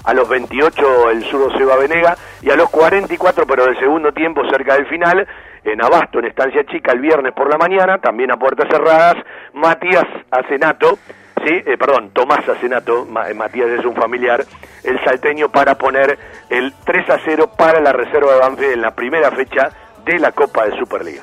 a 0.05 0.14
los 0.14 0.28
28 0.28 1.11
el 1.11 1.24
zurdo 1.24 1.57
Seba 1.57 1.76
Venega 1.76 2.16
y 2.42 2.51
a 2.51 2.57
los 2.57 2.70
44 2.70 3.46
pero 3.46 3.66
del 3.66 3.78
segundo 3.78 4.12
tiempo 4.12 4.42
cerca 4.51 4.74
del 4.74 4.86
final 4.86 5.26
en 5.64 5.82
Abasto 5.82 6.18
en 6.18 6.26
Estancia 6.26 6.64
Chica 6.64 6.92
el 6.92 7.01
viernes 7.01 7.32
por 7.32 7.51
la 7.51 7.59
mañana 7.59 7.98
también 7.98 8.30
a 8.30 8.36
puertas 8.36 8.68
cerradas 8.70 9.16
Matías 9.55 10.07
Acenato 10.30 10.98
sí 11.44 11.62
eh, 11.66 11.76
perdón 11.78 12.11
Tomás 12.12 12.48
Acenato 12.48 13.07
eh, 13.28 13.34
Matías 13.34 13.68
es 13.68 13.84
un 13.84 13.94
familiar 13.94 14.44
el 14.84 15.03
salteño 15.05 15.51
para 15.51 15.76
poner 15.76 16.18
el 16.48 16.72
3 16.84 17.11
a 17.11 17.18
0 17.24 17.51
para 17.57 17.80
la 17.80 17.92
reserva 17.92 18.32
de 18.34 18.40
Banfield 18.40 18.72
en 18.72 18.82
la 18.82 18.94
primera 18.94 19.30
fecha 19.30 19.70
de 20.05 20.18
la 20.18 20.32
Copa 20.32 20.66
de 20.66 20.78
Superliga 20.78 21.22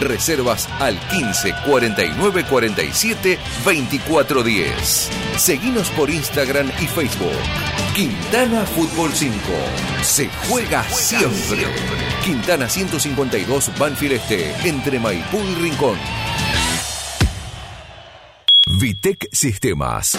Reservas 0.00 0.68
al 0.78 0.98
15 1.08 1.54
49 1.64 2.44
47 2.48 3.38
24 3.64 4.42
10. 4.42 5.10
Seguinos 5.36 5.88
por 5.90 6.10
Instagram 6.10 6.70
y 6.80 6.86
Facebook. 6.86 7.32
Quintana 7.94 8.64
Fútbol 8.66 9.12
5. 9.12 9.34
Se 10.02 10.28
juega 10.48 10.82
siempre. 10.84 11.66
Quintana 12.24 12.68
152 12.68 13.70
Banfield 13.78 14.14
Este, 14.14 14.68
entre 14.68 14.98
Maipú 14.98 15.38
y 15.38 15.54
Rincón. 15.54 15.98
Vitec 18.78 19.28
Sistemas. 19.32 20.18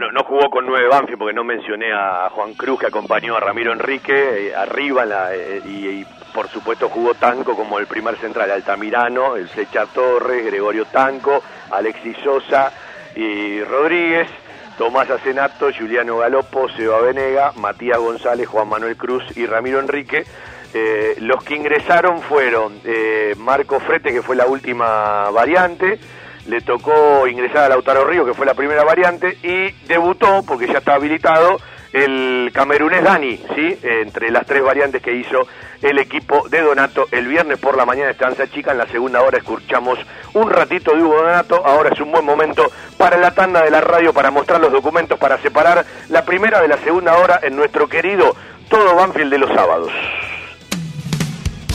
9 0.00 0.88
Banfield, 0.88 1.18
porque 1.18 1.34
no 1.34 1.44
mencioné 1.44 1.92
a 1.92 2.28
Juan 2.30 2.54
Cruz 2.54 2.80
que 2.80 2.86
acompañó 2.86 3.36
a 3.36 3.40
Ramiro 3.40 3.72
Enrique 3.72 4.48
eh, 4.48 4.54
arriba 4.54 5.04
la, 5.04 5.34
eh, 5.34 5.62
y, 5.66 5.86
y, 5.88 6.06
por 6.32 6.48
supuesto 6.48 6.88
jugó 6.88 7.14
Tanco 7.14 7.54
como 7.54 7.78
el 7.78 7.86
primer 7.86 8.16
central, 8.16 8.50
Altamirano, 8.50 9.36
el 9.36 9.48
Flecha 9.48 9.86
Torres, 9.86 10.44
Gregorio 10.46 10.84
Tanco, 10.86 11.42
Alexis 11.70 12.16
Sosa 12.24 12.72
y 13.14 13.62
Rodríguez. 13.62 14.28
Tomás 14.76 15.08
Acenato, 15.08 15.70
Juliano 15.72 16.18
Galopo, 16.18 16.68
Seba 16.68 17.00
Venega, 17.00 17.52
Matías 17.52 17.98
González, 17.98 18.48
Juan 18.48 18.68
Manuel 18.68 18.96
Cruz 18.96 19.22
y 19.36 19.46
Ramiro 19.46 19.78
Enrique. 19.78 20.24
Eh, 20.72 21.14
los 21.20 21.44
que 21.44 21.54
ingresaron 21.54 22.20
fueron 22.22 22.80
eh, 22.84 23.34
Marco 23.38 23.78
Frete, 23.78 24.12
que 24.12 24.22
fue 24.22 24.34
la 24.34 24.46
última 24.46 25.30
variante, 25.30 26.00
le 26.46 26.60
tocó 26.60 27.26
ingresar 27.26 27.64
a 27.64 27.68
Lautaro 27.70 28.04
Río, 28.04 28.24
que 28.24 28.34
fue 28.34 28.46
la 28.46 28.54
primera 28.54 28.84
variante, 28.84 29.38
y 29.42 29.72
debutó, 29.86 30.42
porque 30.46 30.66
ya 30.66 30.78
está 30.78 30.94
habilitado, 30.94 31.58
el 31.92 32.50
camerunés 32.52 33.04
Dani, 33.04 33.36
¿sí? 33.54 33.78
entre 33.82 34.30
las 34.30 34.44
tres 34.46 34.62
variantes 34.64 35.00
que 35.00 35.14
hizo 35.14 35.46
el 35.80 35.98
equipo 35.98 36.48
de 36.48 36.60
Donato 36.60 37.06
el 37.12 37.28
viernes 37.28 37.58
por 37.58 37.76
la 37.76 37.86
mañana 37.86 38.10
Estanza 38.10 38.48
Chica. 38.48 38.72
En 38.72 38.78
la 38.78 38.88
segunda 38.88 39.22
hora 39.22 39.38
escuchamos 39.38 39.98
un 40.32 40.50
ratito 40.50 40.92
de 40.92 41.02
Hugo 41.02 41.18
Donato. 41.18 41.64
Ahora 41.64 41.90
es 41.92 42.00
un 42.00 42.10
buen 42.10 42.24
momento 42.24 42.70
para 42.98 43.16
la 43.16 43.32
tanda 43.32 43.62
de 43.62 43.70
la 43.70 43.80
radio 43.80 44.12
para 44.12 44.32
mostrar 44.32 44.60
los 44.60 44.72
documentos, 44.72 45.18
para 45.20 45.40
separar 45.40 45.86
la 46.08 46.24
primera 46.24 46.60
de 46.60 46.68
la 46.68 46.78
segunda 46.78 47.16
hora 47.16 47.38
en 47.42 47.54
nuestro 47.54 47.88
querido 47.88 48.34
Todo 48.68 48.96
Banfield 48.96 49.30
de 49.30 49.38
los 49.38 49.50
sábados. 49.50 49.92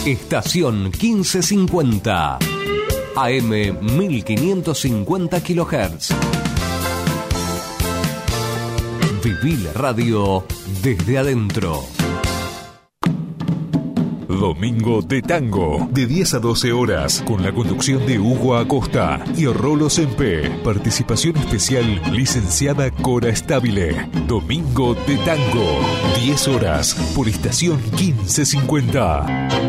Estación 0.05 0.83
1550. 0.83 2.39
AM 3.25 3.49
1550 3.81 5.41
kHz. 5.41 6.13
Viví 9.21 9.57
la 9.57 9.73
radio 9.73 10.45
desde 10.81 11.17
adentro. 11.17 11.83
Domingo 14.27 15.01
de 15.01 15.21
Tango, 15.21 15.89
de 15.91 16.05
10 16.05 16.35
a 16.35 16.39
12 16.39 16.71
horas, 16.71 17.21
con 17.27 17.43
la 17.43 17.51
conducción 17.51 18.05
de 18.07 18.19
Hugo 18.19 18.55
Acosta 18.55 19.21
y 19.35 19.47
Rolo 19.47 19.89
Sempe. 19.89 20.49
Participación 20.63 21.35
especial, 21.35 22.01
licenciada 22.13 22.89
Cora 22.89 23.27
Estabile. 23.27 24.09
Domingo 24.27 24.95
de 24.95 25.17
Tango, 25.17 25.81
10 26.23 26.47
horas, 26.47 26.95
por 27.13 27.27
estación 27.27 27.81
1550. 27.97 29.68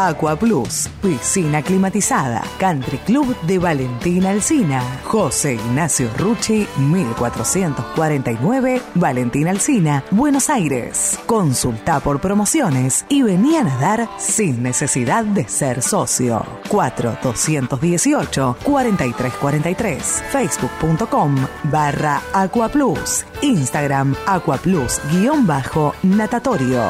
Aqua 0.07 0.35
Plus, 0.35 0.89
piscina 1.01 1.61
climatizada, 1.61 2.43
Country 2.59 2.97
Club 2.99 3.35
de 3.43 3.59
Valentina 3.59 4.31
Alcina, 4.31 4.81
José 5.03 5.53
Ignacio 5.53 6.09
Rucci, 6.17 6.67
1449, 6.77 8.81
Valentina 8.95 9.51
Alcina, 9.51 10.03
Buenos 10.09 10.49
Aires. 10.49 11.19
Consulta 11.27 11.99
por 11.99 12.19
promociones 12.19 13.05
y 13.09 13.21
vení 13.21 13.57
a 13.57 13.63
nadar 13.63 14.09
sin 14.17 14.63
necesidad 14.63 15.23
de 15.23 15.47
ser 15.47 15.83
socio. 15.83 16.43
4218 16.67 18.57
4343, 18.63 20.23
facebook.com 20.31 21.35
barra 21.65 22.21
Aqua 22.33 22.69
Plus, 22.69 23.23
Instagram 23.41 24.15
Aqua 24.25 24.57
Plus 24.57 24.99
guion 25.11 25.45
bajo 25.45 25.93
natatorio. 26.01 26.89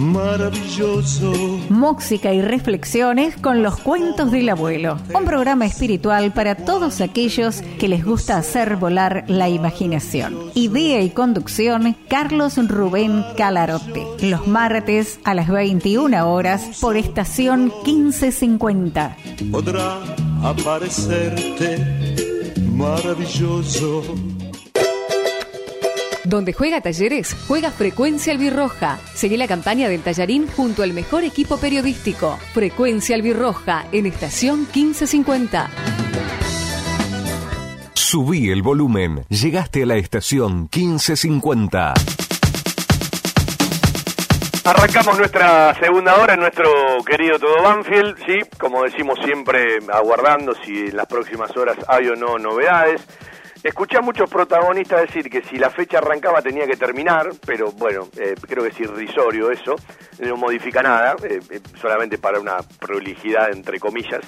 Maravilloso. 0.00 1.30
Música 1.68 2.32
y 2.32 2.40
reflexiones 2.40 3.36
con 3.36 3.62
los 3.62 3.76
cuentos 3.76 4.30
del 4.30 4.48
abuelo. 4.48 4.96
Un 5.14 5.26
programa 5.26 5.66
espiritual 5.66 6.32
para 6.32 6.54
todos 6.54 7.02
aquellos 7.02 7.60
que 7.78 7.86
les 7.86 8.02
gusta 8.02 8.38
hacer 8.38 8.76
volar 8.76 9.24
la 9.28 9.50
imaginación. 9.50 10.38
Idea 10.54 11.02
y 11.02 11.10
conducción, 11.10 11.96
Carlos 12.08 12.56
Rubén 12.66 13.22
Calarote. 13.36 14.06
Los 14.22 14.48
martes 14.48 15.20
a 15.24 15.34
las 15.34 15.48
21 15.48 16.32
horas 16.32 16.78
por 16.80 16.96
estación 16.96 17.70
1550. 17.84 19.16
Otra 19.52 19.98
aparecerte 20.42 21.76
maravilloso. 22.72 24.02
Donde 26.30 26.52
juega 26.52 26.80
Talleres, 26.80 27.36
juega 27.48 27.72
Frecuencia 27.72 28.32
Albirroja. 28.32 29.00
Seguí 29.14 29.36
la 29.36 29.48
campaña 29.48 29.88
del 29.88 30.00
Tallarín 30.00 30.46
junto 30.46 30.84
al 30.84 30.92
mejor 30.92 31.24
equipo 31.24 31.58
periodístico. 31.58 32.38
Frecuencia 32.54 33.16
Albirroja 33.16 33.86
en 33.90 34.06
estación 34.06 34.60
1550. 34.60 35.68
Subí 37.94 38.48
el 38.52 38.62
volumen. 38.62 39.24
Llegaste 39.28 39.82
a 39.82 39.86
la 39.86 39.96
estación 39.96 40.68
1550. 40.72 41.94
Arrancamos 44.66 45.18
nuestra 45.18 45.74
segunda 45.80 46.14
hora 46.14 46.34
en 46.34 46.40
nuestro 46.40 46.70
querido 47.04 47.40
Todo 47.40 47.60
Banfield, 47.60 48.16
sí, 48.24 48.38
como 48.56 48.84
decimos 48.84 49.18
siempre, 49.24 49.80
aguardando 49.92 50.54
si 50.64 50.78
en 50.78 50.96
las 50.96 51.06
próximas 51.08 51.56
horas 51.56 51.76
hay 51.88 52.06
o 52.06 52.14
no 52.14 52.38
novedades. 52.38 53.04
Escuché 53.62 53.98
a 53.98 54.00
muchos 54.00 54.30
protagonistas 54.30 55.02
decir 55.02 55.28
que 55.28 55.42
si 55.42 55.58
la 55.58 55.68
fecha 55.68 55.98
arrancaba 55.98 56.40
tenía 56.40 56.66
que 56.66 56.78
terminar, 56.78 57.28
pero 57.44 57.70
bueno, 57.72 58.08
eh, 58.16 58.34
creo 58.40 58.62
que 58.62 58.70
es 58.70 58.80
irrisorio 58.80 59.50
eso, 59.50 59.74
no 60.18 60.36
modifica 60.38 60.82
nada, 60.82 61.14
eh, 61.24 61.40
eh, 61.50 61.60
solamente 61.78 62.16
para 62.16 62.40
una 62.40 62.56
prolijidad 62.78 63.50
entre 63.52 63.78
comillas. 63.78 64.22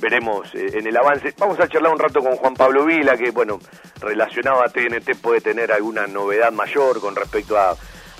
Veremos 0.00 0.54
en 0.54 0.86
el 0.86 0.96
avance. 0.96 1.34
Vamos 1.36 1.60
a 1.60 1.68
charlar 1.68 1.92
un 1.92 1.98
rato 1.98 2.20
con 2.20 2.36
Juan 2.36 2.54
Pablo 2.54 2.86
Vila, 2.86 3.14
que 3.18 3.30
bueno, 3.30 3.58
relacionado 4.00 4.62
a 4.62 4.68
TNT 4.70 5.16
puede 5.20 5.42
tener 5.42 5.70
alguna 5.70 6.06
novedad 6.06 6.50
mayor 6.50 6.98
con 6.98 7.14
respecto 7.14 7.58
a, 7.58 7.76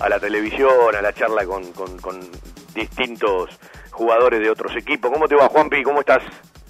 la 0.07 0.19
televisión, 0.19 0.95
a 0.95 1.01
la 1.01 1.13
charla 1.13 1.45
con, 1.45 1.71
con 1.73 2.19
distintos 2.75 3.59
jugadores 3.89 4.39
de 4.39 4.51
otros 4.51 4.75
equipos. 4.75 5.09
¿Cómo 5.11 5.27
te 5.27 5.35
va, 5.35 5.47
Juanpi? 5.47 5.81
¿Cómo 5.81 6.01
estás? 6.01 6.21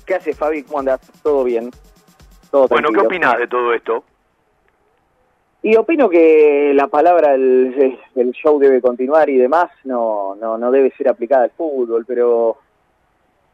¿Qué 0.06 0.16
haces, 0.16 0.38
Fabi? 0.38 0.64
¿Cómo 0.64 0.80
andas? 0.80 1.02
¿Todo 1.22 1.44
bien? 1.44 1.70
Bueno, 2.52 2.90
¿qué 2.94 3.00
opinas 3.00 3.38
de 3.38 3.48
todo 3.48 3.74
esto? 3.74 4.04
Y 5.62 5.76
opino 5.76 6.10
que 6.10 6.72
la 6.74 6.88
palabra 6.88 7.34
el, 7.36 8.00
el, 8.16 8.32
show 8.32 8.60
debe 8.60 8.82
continuar 8.82 9.30
y 9.30 9.38
demás 9.38 9.70
no, 9.84 10.36
no, 10.36 10.58
no 10.58 10.72
debe 10.72 10.92
ser 10.92 11.10
aplicada 11.10 11.44
al 11.44 11.52
fútbol, 11.52 12.06
pero 12.08 12.58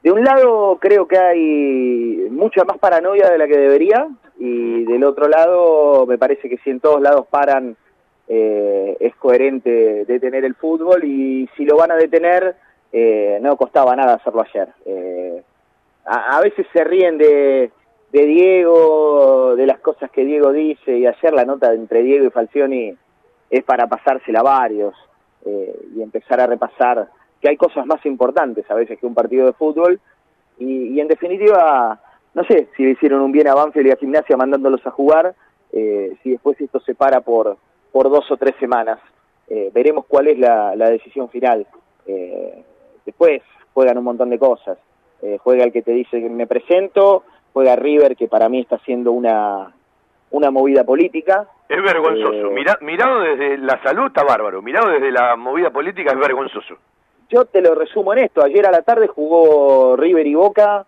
de 0.03 0.11
un 0.11 0.23
lado 0.23 0.77
creo 0.79 1.07
que 1.07 1.17
hay 1.17 2.27
mucha 2.29 2.63
más 2.63 2.77
paranoia 2.77 3.31
de 3.31 3.39
la 3.39 3.47
que 3.47 3.57
debería 3.57 4.07
y 4.37 4.83
del 4.83 5.03
otro 5.03 5.27
lado 5.27 6.05
me 6.05 6.19
parece 6.19 6.47
que 6.47 6.57
si 6.57 6.69
en 6.69 6.79
todos 6.79 7.01
lados 7.01 7.25
paran 7.27 7.75
eh, 8.27 8.97
es 8.99 9.15
coherente 9.15 10.05
detener 10.05 10.45
el 10.45 10.53
fútbol 10.53 11.03
y 11.05 11.49
si 11.57 11.65
lo 11.65 11.75
van 11.75 11.89
a 11.89 11.95
detener 11.95 12.55
eh, 12.93 13.39
no 13.41 13.57
costaba 13.57 13.95
nada 13.95 14.13
hacerlo 14.13 14.41
ayer. 14.41 14.69
Eh, 14.85 15.41
a 16.05 16.39
veces 16.39 16.67
se 16.71 16.83
ríen 16.83 17.17
de 17.17 17.71
de 18.11 18.25
Diego, 18.25 19.55
de 19.55 19.65
las 19.65 19.79
cosas 19.79 20.09
que 20.11 20.25
Diego 20.25 20.51
dice, 20.51 20.97
y 20.97 21.05
ayer 21.05 21.33
la 21.33 21.45
nota 21.45 21.73
entre 21.73 22.03
Diego 22.03 22.25
y 22.25 22.29
Falcioni 22.29 22.95
es 23.49 23.63
para 23.63 23.87
pasársela 23.87 24.39
a 24.39 24.43
varios 24.43 24.95
eh, 25.45 25.75
y 25.95 26.01
empezar 26.01 26.39
a 26.39 26.47
repasar 26.47 27.09
que 27.41 27.49
hay 27.49 27.57
cosas 27.57 27.85
más 27.85 28.05
importantes 28.05 28.69
a 28.69 28.75
veces 28.75 28.99
que 28.99 29.05
un 29.05 29.13
partido 29.13 29.45
de 29.45 29.53
fútbol, 29.53 29.99
y, 30.57 31.01
en 31.01 31.09
definitiva, 31.09 31.99
no 32.33 32.43
sé 32.45 32.69
si 32.77 32.83
le 32.83 32.91
hicieron 32.91 33.21
un 33.21 33.33
bien 33.33 33.49
a 33.49 33.55
Banfield 33.55 33.87
y 33.87 33.91
a 33.91 33.97
Gimnasia 33.97 34.37
mandándolos 34.37 34.85
a 34.87 34.91
jugar, 34.91 35.35
eh, 35.73 36.15
si 36.23 36.31
después 36.31 36.59
esto 36.61 36.79
se 36.79 36.95
para 36.95 37.19
por, 37.19 37.57
por 37.91 38.09
dos 38.09 38.31
o 38.31 38.37
tres 38.37 38.55
semanas. 38.57 38.99
Eh, 39.49 39.69
veremos 39.73 40.05
cuál 40.07 40.29
es 40.29 40.39
la, 40.39 40.73
la 40.77 40.89
decisión 40.89 41.29
final. 41.29 41.67
después 43.05 43.41
juegan 43.73 43.97
un 43.97 44.05
montón 44.05 44.29
de 44.29 44.39
cosas. 44.39 44.77
juega 45.43 45.65
el 45.65 45.73
que 45.73 45.81
te 45.81 45.91
dice 45.91 46.21
que 46.21 46.29
me 46.29 46.47
presento, 46.47 47.23
juega 47.55 47.77
River, 47.77 48.17
que 48.17 48.27
para 48.27 48.49
mí 48.49 48.59
está 48.59 48.75
haciendo 48.75 49.13
una, 49.13 49.71
una 50.31 50.51
movida 50.51 50.83
política. 50.83 51.47
Es 51.69 51.81
vergonzoso. 51.81 52.51
Eh, 52.51 52.77
mirado 52.81 53.21
desde 53.21 53.57
la 53.59 53.81
salud 53.81 54.07
está 54.07 54.25
bárbaro. 54.25 54.61
Mirado 54.61 54.89
desde 54.89 55.09
la 55.09 55.37
movida 55.37 55.69
política 55.69 56.11
es 56.11 56.19
vergonzoso. 56.19 56.75
Yo 57.29 57.45
te 57.45 57.61
lo 57.61 57.73
resumo 57.73 58.11
en 58.11 58.25
esto. 58.25 58.43
Ayer 58.43 58.65
a 58.65 58.71
la 58.71 58.81
tarde 58.81 59.07
jugó 59.07 59.95
River 59.95 60.27
y 60.27 60.35
Boca 60.35 60.85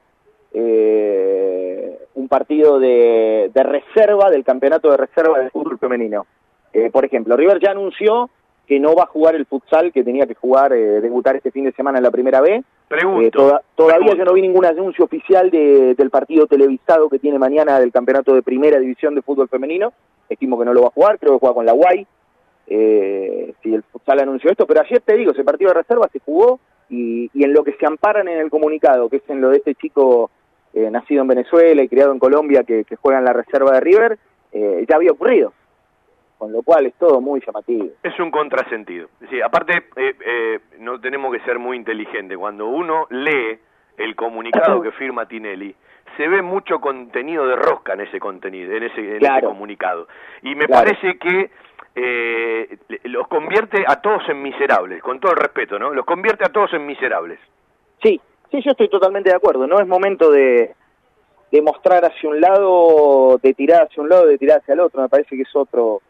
eh, 0.53 1.99
un 2.15 2.27
partido 2.27 2.79
de, 2.79 3.49
de, 3.53 3.63
reserva 3.63 4.29
del 4.29 4.43
campeonato 4.43 4.91
de 4.91 4.97
reserva 4.97 5.39
del 5.39 5.51
fútbol 5.51 5.79
femenino. 5.79 6.25
Eh, 6.73 6.89
por 6.91 7.05
ejemplo, 7.05 7.37
River 7.37 7.61
ya 7.61 7.71
anunció 7.71 8.29
que 8.67 8.77
no 8.77 8.93
va 8.93 9.03
a 9.03 9.07
jugar 9.07 9.35
el 9.35 9.45
futsal 9.45 9.93
que 9.93 10.03
tenía 10.03 10.27
que 10.27 10.35
jugar, 10.35 10.73
eh, 10.73 10.99
debutar 10.99 11.37
este 11.37 11.51
fin 11.51 11.63
de 11.63 11.71
semana 11.71 11.99
en 11.99 12.03
la 12.03 12.11
primera 12.11 12.41
B. 12.41 12.61
Pregunto. 12.87 13.49
Eh, 13.49 13.59
todavía 13.75 14.15
yo 14.15 14.25
no 14.25 14.33
vi 14.33 14.41
ningún 14.41 14.65
anuncio 14.65 15.05
oficial 15.05 15.49
de, 15.49 15.93
del 15.95 16.09
partido 16.09 16.47
televisado 16.47 17.09
que 17.09 17.19
tiene 17.19 17.37
mañana 17.37 17.79
del 17.79 17.91
campeonato 17.91 18.33
de 18.33 18.41
primera 18.41 18.79
división 18.79 19.15
de 19.15 19.21
fútbol 19.21 19.49
femenino. 19.49 19.93
Estimo 20.29 20.57
que 20.57 20.65
no 20.65 20.73
lo 20.73 20.81
va 20.81 20.87
a 20.87 20.91
jugar, 20.91 21.19
creo 21.19 21.33
que 21.33 21.39
juega 21.39 21.55
con 21.55 21.65
la 21.65 21.73
Guay. 21.73 22.07
Eh, 22.67 23.53
si 23.61 23.73
el 23.73 23.83
futsal 23.83 24.19
anunció 24.19 24.51
esto, 24.51 24.65
pero 24.65 24.81
ayer 24.81 25.01
te 25.01 25.15
digo, 25.15 25.31
ese 25.31 25.43
partido 25.43 25.69
de 25.69 25.81
reserva 25.81 26.09
se 26.11 26.19
jugó 26.19 26.59
y, 26.89 27.29
y 27.33 27.43
en 27.43 27.53
lo 27.53 27.63
que 27.63 27.73
se 27.73 27.85
amparan 27.85 28.27
en 28.27 28.39
el 28.39 28.49
comunicado, 28.49 29.09
que 29.09 29.17
es 29.17 29.29
en 29.29 29.39
lo 29.41 29.49
de 29.49 29.57
este 29.57 29.75
chico 29.75 30.29
eh, 30.73 30.89
nacido 30.91 31.21
en 31.21 31.27
Venezuela 31.29 31.81
y 31.81 31.87
criado 31.87 32.11
en 32.11 32.19
Colombia 32.19 32.63
que, 32.63 32.83
que 32.83 32.97
juega 32.97 33.19
en 33.19 33.25
la 33.25 33.33
reserva 33.33 33.71
de 33.71 33.79
River, 33.79 34.19
eh, 34.51 34.85
ya 34.87 34.95
había 34.95 35.11
ocurrido 35.11 35.53
con 36.37 36.51
lo 36.51 36.61
cual 36.61 36.85
es 36.85 36.93
todo 36.95 37.19
muy 37.19 37.41
llamativo. 37.45 37.87
Es 38.03 38.19
un 38.19 38.31
contrasentido. 38.31 39.09
Sí, 39.29 39.41
aparte, 39.41 39.83
eh, 39.95 40.15
eh, 40.25 40.59
no 40.79 40.99
tenemos 40.99 41.33
que 41.33 41.39
ser 41.41 41.59
muy 41.59 41.77
inteligentes. 41.77 42.37
Cuando 42.37 42.67
uno 42.67 43.07
lee 43.09 43.59
el 43.97 44.15
comunicado 44.15 44.81
que 44.83 44.91
firma 44.91 45.27
Tinelli, 45.27 45.75
se 46.15 46.27
ve 46.27 46.41
mucho 46.41 46.79
contenido 46.79 47.47
de 47.47 47.55
rosca 47.55 47.93
en 47.93 48.01
ese 48.01 48.19
contenido, 48.19 48.71
en 48.75 48.83
ese, 48.83 49.19
comunicado. 49.43 50.07
Y 50.43 50.55
me 50.55 50.67
parece 50.67 51.17
que 51.17 51.51
eh, 51.95 52.77
los 53.03 53.27
convierte 53.27 53.83
a 53.87 54.01
todos 54.01 54.27
en 54.29 54.41
miserables, 54.41 55.01
con 55.01 55.19
todo 55.19 55.31
el 55.31 55.37
respeto, 55.37 55.77
¿no? 55.77 55.93
Los 55.93 56.05
convierte 56.05 56.45
a 56.45 56.51
todos 56.51 56.73
en 56.73 56.85
miserables. 56.85 57.39
Sí, 58.01 58.19
sí, 58.51 58.61
yo 58.63 58.71
estoy 58.71 58.89
totalmente 58.89 59.29
de 59.29 59.35
acuerdo. 59.35 59.67
No 59.67 59.79
es 59.79 59.87
momento 59.87 60.31
de, 60.31 60.75
de 61.51 61.61
mostrar 61.61 62.05
hacia 62.05 62.29
un 62.29 62.41
lado, 62.41 63.39
de 63.41 63.53
tirar 63.53 63.83
hacia 63.83 64.01
un 64.01 64.09
lado, 64.09 64.25
de 64.25 64.37
tirar 64.37 64.59
hacia 64.59 64.73
el 64.73 64.79
otro. 64.79 65.01
Me 65.01 65.09
parece 65.09 65.35
que 65.35 65.43
es 65.43 65.55
otro 65.55 66.01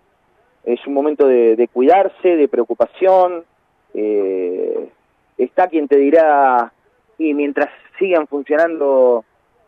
es 0.68 0.86
un 0.86 0.94
momento 0.94 1.28
de, 1.28 1.70
cuidarse, 1.72 2.36
de 2.36 2.48
preocupación. 2.50 3.46
Eh, 3.94 4.90
está 5.38 5.68
quien 5.68 5.88
te 5.88 5.96
dirá, 5.96 6.74
y 7.18 7.34
mientras 7.34 7.70
sigan 7.98 8.28
funcionando 8.28 9.24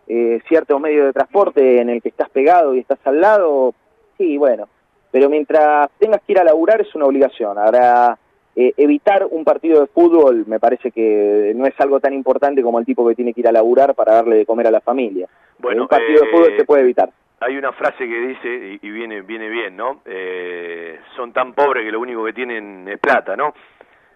eh, 0.07 0.41
ciertos 0.49 0.79
medios 0.81 1.05
de 1.05 1.13
transporte 1.13 1.79
en 1.79 1.89
el 1.89 2.01
que 2.01 2.09
estás 2.09 2.29
pegado 2.29 2.75
y 2.75 2.79
estás 2.79 2.99
al 3.05 3.21
lado, 3.21 3.73
sí, 4.17 4.37
bueno, 4.37 4.67
pero 5.09 5.29
mientras 5.29 5.89
tengas 5.99 6.21
que 6.21 6.33
ir 6.33 6.39
a 6.39 6.43
laburar 6.43 6.81
es 6.81 6.93
una 6.93 7.05
obligación. 7.05 7.57
Ahora, 7.57 8.17
eh, 8.57 8.73
evitar 8.75 9.25
un 9.31 9.45
partido 9.45 9.79
de 9.79 9.87
fútbol 9.87 10.43
me 10.47 10.59
parece 10.59 10.91
que 10.91 11.53
no 11.55 11.65
es 11.65 11.79
algo 11.79 12.01
tan 12.01 12.13
importante 12.13 12.61
como 12.61 12.77
el 12.77 12.85
tipo 12.85 13.07
que 13.07 13.15
tiene 13.15 13.33
que 13.33 13.39
ir 13.39 13.47
a 13.47 13.53
laburar 13.53 13.95
para 13.95 14.15
darle 14.15 14.35
de 14.35 14.45
comer 14.45 14.67
a 14.67 14.71
la 14.71 14.81
familia. 14.81 15.29
Bueno, 15.59 15.83
un 15.83 15.87
partido 15.87 16.23
de 16.23 16.29
fútbol 16.29 16.57
se 16.57 16.65
puede 16.65 16.81
evitar 16.81 17.09
hay 17.41 17.57
una 17.57 17.71
frase 17.71 17.99
que 17.99 18.19
dice, 18.27 18.79
y, 18.81 18.89
viene, 18.89 19.21
viene 19.21 19.49
bien, 19.49 19.77
¿no? 19.77 20.01
Eh, 20.05 20.99
son 21.15 21.31
tan 21.31 21.53
pobres 21.53 21.85
que 21.85 21.91
lo 21.91 21.99
único 21.99 22.23
que 22.25 22.33
tienen 22.33 22.87
es 22.87 22.99
plata, 22.99 23.35
¿no? 23.35 23.53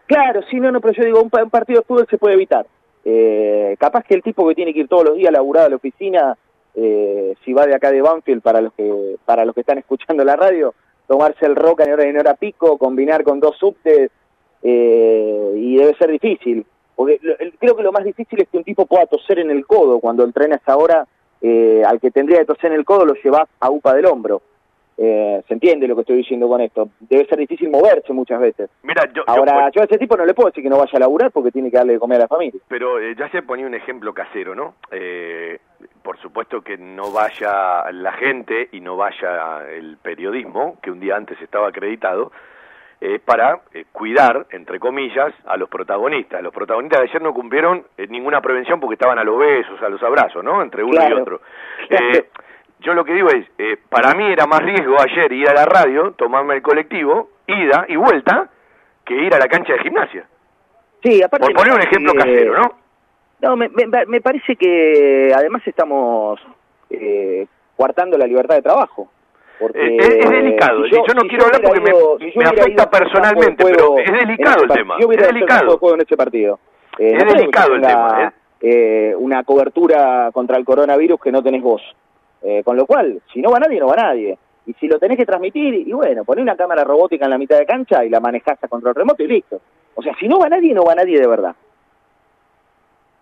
Claro, 0.06 0.42
sí, 0.50 0.60
no, 0.60 0.72
no, 0.72 0.82
pero 0.82 0.94
yo 0.94 1.06
digo, 1.06 1.22
un, 1.22 1.30
partido 1.30 1.80
de 1.80 1.86
fútbol 1.86 2.08
se 2.10 2.18
puede 2.18 2.36
evitar. 2.36 2.66
Eh, 3.06 3.76
capaz 3.80 4.04
que 4.04 4.16
el 4.16 4.24
tipo 4.24 4.48
que 4.48 4.56
tiene 4.56 4.74
que 4.74 4.82
ir 4.82 4.88
todos 4.88 5.06
los 5.06 5.16
días 5.16 5.30
a 5.30 5.34
laburar 5.34 5.66
a 5.66 5.70
la 5.70 5.78
oficina, 5.78 6.38
eh, 6.76 7.36
si 7.44 7.54
va 7.54 7.66
de 7.66 7.76
acá 7.76 7.92
de 7.92 8.02
Banfield, 8.02 8.42
para 8.42 8.62
los 8.62 8.74
que 8.74 9.16
para 9.26 9.46
los 9.46 9.54
que 9.54 9.62
están 9.62 9.78
escuchando 9.78 10.24
la 10.24 10.36
radio, 10.36 10.74
tomarse 11.08 11.46
el 11.46 11.56
roca 11.56 11.86
en 11.86 11.94
hora, 11.94 12.04
en 12.04 12.18
hora 12.18 12.34
pico, 12.36 12.78
combinar 12.78 13.24
con 13.24 13.40
dos 13.40 13.58
subtes, 13.58 14.12
y 14.62 15.76
debe 15.76 15.96
ser 15.98 16.10
difícil. 16.10 16.66
Porque 16.96 17.20
creo 17.60 17.76
que 17.76 17.84
lo 17.84 17.92
más 17.92 18.04
difícil 18.04 18.42
es 18.42 18.48
que 18.50 18.58
un 18.58 18.64
tipo 18.64 18.86
pueda 18.86 19.06
toser 19.08 19.40
en 19.40 19.52
el 19.52 19.66
codo 19.66 20.00
cuando 20.00 20.24
entrena 20.24 20.56
a 20.56 20.58
esa 20.60 20.78
hora 20.78 21.06
eh, 21.44 21.84
al 21.86 22.00
que 22.00 22.10
tendría 22.10 22.40
que 22.40 22.46
toser 22.46 22.72
en 22.72 22.80
el 22.80 22.86
codo 22.86 23.06
lo 23.06 23.14
llevas 23.16 23.48
a 23.60 23.70
UPA 23.70 23.94
del 23.94 24.06
hombro. 24.06 24.42
Eh, 24.96 25.44
se 25.48 25.54
entiende 25.56 25.88
lo 25.88 25.96
que 25.96 26.02
estoy 26.02 26.18
diciendo 26.18 26.48
con 26.48 26.62
esto. 26.62 26.90
Debe 27.02 27.26
ser 27.26 27.38
difícil 27.40 27.70
moverse 27.70 28.14
muchas 28.14 28.40
veces. 28.40 28.70
Mira, 28.84 29.12
yo, 29.12 29.24
Ahora, 29.28 29.70
yo, 29.72 29.82
a 29.82 29.86
ese 29.86 29.98
tipo 29.98 30.16
no 30.16 30.26
le 30.26 30.34
puedo 30.34 30.50
decir 30.50 30.64
que 30.64 30.70
no 30.70 30.78
vaya 30.78 30.92
a 30.94 31.00
laburar 31.00 31.32
porque 31.32 31.52
tiene 31.52 31.70
que 31.70 31.78
darle 31.78 31.94
de 31.94 32.00
comer 32.00 32.20
a 32.20 32.22
la 32.22 32.28
familia. 32.28 32.62
Pero 32.70 33.00
eh, 33.00 33.14
ya 33.18 33.30
se 33.30 33.42
ponía 33.42 33.66
un 33.66 33.74
ejemplo 33.74 34.14
casero, 34.14 34.56
¿no? 34.56 34.76
Eh, 34.92 35.60
por 36.02 36.18
supuesto 36.20 36.62
que 36.62 36.78
no 36.78 37.12
vaya 37.12 37.92
la 37.92 38.14
gente 38.14 38.70
y 38.72 38.80
no 38.80 38.96
vaya 38.96 39.68
el 39.70 39.98
periodismo, 39.98 40.78
que 40.82 40.92
un 40.92 41.00
día 41.00 41.18
antes 41.18 41.42
estaba 41.42 41.70
acreditado, 41.70 42.32
es 43.02 43.20
para 43.22 43.60
eh, 43.74 43.86
cuidar, 43.92 44.46
entre 44.52 44.80
comillas, 44.80 45.34
a 45.46 45.58
los 45.58 45.70
protagonistas. 45.70 46.42
Los 46.42 46.54
protagonistas 46.54 47.02
de 47.02 47.10
ayer 47.10 47.22
no 47.22 47.34
cumplieron 47.34 47.86
eh, 47.98 48.08
ninguna 48.08 48.42
prevención 48.42 48.80
porque 48.80 48.94
estaban 48.94 49.20
a 49.20 49.24
los 49.24 49.38
besos, 49.38 49.82
a 49.82 49.90
los 49.90 50.02
abrazos, 50.04 50.44
¿no? 50.44 50.62
Entre 50.62 50.84
uno 50.84 51.00
y 51.08 51.14
otro. 51.14 51.42
Eh, 51.90 52.30
yo 52.80 52.94
lo 52.94 53.06
que 53.06 53.14
digo 53.14 53.30
es, 53.30 53.46
para 53.90 54.14
mí 54.14 54.32
era 54.32 54.46
más 54.46 54.62
riesgo 54.62 54.96
ayer 55.00 55.32
ir 55.32 55.50
a 55.50 55.54
la 55.54 55.66
radio, 55.66 56.12
tomarme 56.12 56.56
el 56.56 56.62
colectivo, 56.62 57.30
ida 57.48 57.86
y 57.88 57.96
vuelta, 57.96 58.50
que 59.06 59.16
ir 59.16 59.34
a 59.34 59.40
la 59.40 59.48
cancha 59.48 59.74
de 59.74 59.80
gimnasia. 59.80 60.26
Sí, 61.02 61.22
aparte... 61.22 61.48
Por 61.48 61.56
poner 61.56 61.74
un 61.74 61.82
ejemplo 61.82 62.14
casero, 62.14 62.58
¿no? 62.58 62.78
No, 63.42 63.56
me, 63.58 63.68
me, 63.70 63.88
me 64.08 64.22
parece 64.22 64.56
que 64.56 65.34
además 65.36 65.62
estamos 65.66 66.40
eh, 66.90 67.46
coartando 67.76 68.18
la 68.18 68.26
libertad 68.26 68.56
de 68.56 68.62
trabajo. 68.62 69.10
Porque, 69.60 69.80
Eh, 69.80 69.98
es, 69.98 70.08
es 70.26 70.30
delicado. 70.30 70.84
si 70.86 70.92
yo, 70.92 71.04
no 71.16 71.22
si 71.22 71.28
quiero 71.30 71.46
hablar 71.46 71.62
porque 71.62 71.80
ido- 71.82 72.18
me, 72.20 72.32
si 72.32 72.40
afecta 72.42 72.90
personalmente, 72.90 73.64
pero 73.64 73.98
es 73.98 74.12
delicado 74.12 74.64
el 74.64 74.70
tema. 74.70 74.96
yo 75.00 75.08
hubiera 75.08 75.28
Es 75.28 75.34
delicado. 75.34 75.78
juego 75.78 75.96
en 75.96 76.02
ese 76.02 76.18
partido. 76.18 76.60
Eh, 77.00 77.14
Es 77.16 77.24
no 77.26 77.32
delicado 77.34 77.76
el 77.76 77.82
tema, 77.82 78.34
eh, 78.62 79.14
una 79.18 79.44
cobertura 79.44 80.30
contra 80.34 80.58
el 80.58 80.66
coronavirus 80.66 81.20
que 81.22 81.32
no 81.32 81.42
tenés 81.44 81.62
vos. 81.62 81.82
Eh, 82.42 82.62
con 82.64 82.76
lo 82.76 82.86
cual, 82.86 83.22
si 83.32 83.42
no 83.42 83.52
va 83.52 83.60
nadie, 83.60 83.80
no 83.80 83.88
va 83.88 83.96
nadie. 83.96 84.38
Y 84.66 84.74
si 84.74 84.88
lo 84.88 84.98
tenés 85.00 85.18
que 85.18 85.26
transmitir, 85.26 85.74
y 85.76 85.92
bueno, 85.94 86.24
poné 86.26 86.42
una 86.42 86.56
cámara 86.56 86.84
robótica 86.84 87.26
en 87.26 87.32
la 87.32 87.38
mitad 87.38 87.58
de 87.58 87.66
cancha 87.66 88.04
y 88.04 88.10
la 88.10 88.20
manejás 88.20 88.62
a 88.64 88.68
control 88.68 88.96
remoto 88.96 89.24
y 89.24 89.28
listo. 89.28 89.60
O 89.96 90.02
sea, 90.02 90.14
si 90.20 90.28
no 90.28 90.40
va 90.40 90.50
nadie, 90.50 90.74
no 90.74 90.84
va 90.84 90.96
nadie 90.96 91.20
de 91.20 91.28
verdad. 91.28 91.56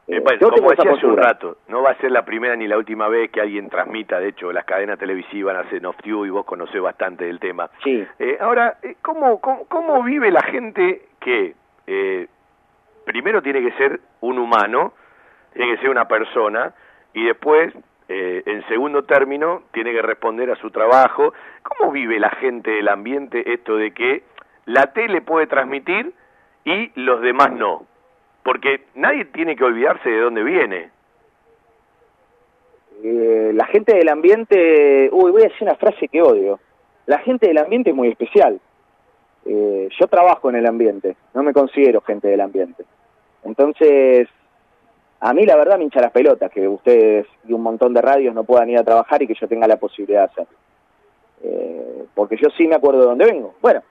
Eh, 0.07 0.19
bueno, 0.19 0.49
como 0.49 0.71
decía 0.71 0.91
hace 0.91 1.05
un 1.05 1.17
rato, 1.17 1.57
no 1.67 1.81
va 1.81 1.91
a 1.91 1.95
ser 1.97 2.11
la 2.11 2.25
primera 2.25 2.55
ni 2.55 2.67
la 2.67 2.77
última 2.77 3.07
vez 3.07 3.31
que 3.31 3.39
alguien 3.39 3.69
transmita, 3.69 4.19
de 4.19 4.29
hecho, 4.29 4.51
las 4.51 4.65
cadenas 4.65 4.97
televisivas 4.99 5.65
hacen 5.65 5.85
off-view 5.85 6.25
y 6.25 6.29
vos 6.29 6.45
conocés 6.45 6.81
bastante 6.81 7.25
del 7.25 7.39
tema. 7.39 7.69
Sí. 7.83 8.05
Eh, 8.19 8.37
ahora, 8.41 8.77
eh, 8.81 8.95
¿cómo, 9.01 9.39
cómo, 9.39 9.65
cómo 9.67 10.03
vive 10.03 10.31
la 10.31 10.41
gente 10.41 11.03
que 11.19 11.53
eh, 11.87 12.27
primero 13.05 13.41
tiene 13.41 13.61
que 13.61 13.71
ser 13.77 13.99
un 14.21 14.39
humano, 14.39 14.93
tiene 15.53 15.75
que 15.75 15.81
ser 15.81 15.89
una 15.89 16.07
persona, 16.07 16.73
y 17.13 17.25
después, 17.25 17.73
eh, 18.09 18.43
en 18.45 18.67
segundo 18.67 19.03
término, 19.03 19.63
tiene 19.71 19.91
que 19.91 20.01
responder 20.01 20.49
a 20.51 20.55
su 20.55 20.71
trabajo? 20.71 21.33
¿Cómo 21.63 21.91
vive 21.91 22.19
la 22.19 22.31
gente 22.31 22.71
del 22.71 22.87
ambiente 22.87 23.53
esto 23.53 23.75
de 23.75 23.91
que 23.91 24.23
la 24.65 24.93
tele 24.93 25.21
puede 25.21 25.47
transmitir 25.47 26.13
y 26.63 26.91
los 26.95 27.21
demás 27.21 27.51
no? 27.51 27.85
Porque 28.43 28.85
nadie 28.95 29.25
tiene 29.25 29.55
que 29.55 29.63
olvidarse 29.63 30.09
de 30.09 30.19
dónde 30.19 30.43
viene. 30.43 30.89
Eh, 33.03 33.51
la 33.53 33.65
gente 33.65 33.95
del 33.95 34.09
ambiente, 34.09 35.09
uy, 35.11 35.31
voy 35.31 35.41
a 35.41 35.47
decir 35.47 35.63
una 35.63 35.75
frase 35.75 36.07
que 36.07 36.21
odio. 36.21 36.59
La 37.05 37.19
gente 37.19 37.47
del 37.47 37.57
ambiente 37.57 37.89
es 37.89 37.95
muy 37.95 38.09
especial. 38.09 38.59
Eh, 39.45 39.89
yo 39.99 40.07
trabajo 40.07 40.49
en 40.49 40.55
el 40.55 40.67
ambiente, 40.67 41.15
no 41.33 41.41
me 41.41 41.53
considero 41.53 42.01
gente 42.01 42.27
del 42.27 42.41
ambiente. 42.41 42.83
Entonces, 43.43 44.27
a 45.19 45.33
mí 45.33 45.45
la 45.45 45.55
verdad 45.55 45.77
me 45.77 45.85
hincha 45.85 45.99
las 45.99 46.11
pelotas 46.11 46.51
que 46.51 46.67
ustedes 46.67 47.25
y 47.47 47.53
un 47.53 47.63
montón 47.63 47.93
de 47.93 48.01
radios 48.01 48.35
no 48.35 48.43
puedan 48.43 48.69
ir 48.69 48.77
a 48.77 48.83
trabajar 48.83 49.21
y 49.21 49.27
que 49.27 49.33
yo 49.33 49.47
tenga 49.47 49.67
la 49.67 49.77
posibilidad 49.77 50.21
de 50.21 50.25
hacerlo. 50.25 50.57
Eh, 51.43 52.05
porque 52.13 52.37
yo 52.37 52.49
sí 52.55 52.67
me 52.67 52.75
acuerdo 52.75 53.01
de 53.01 53.05
dónde 53.07 53.25
vengo. 53.25 53.55
Bueno, 53.61 53.81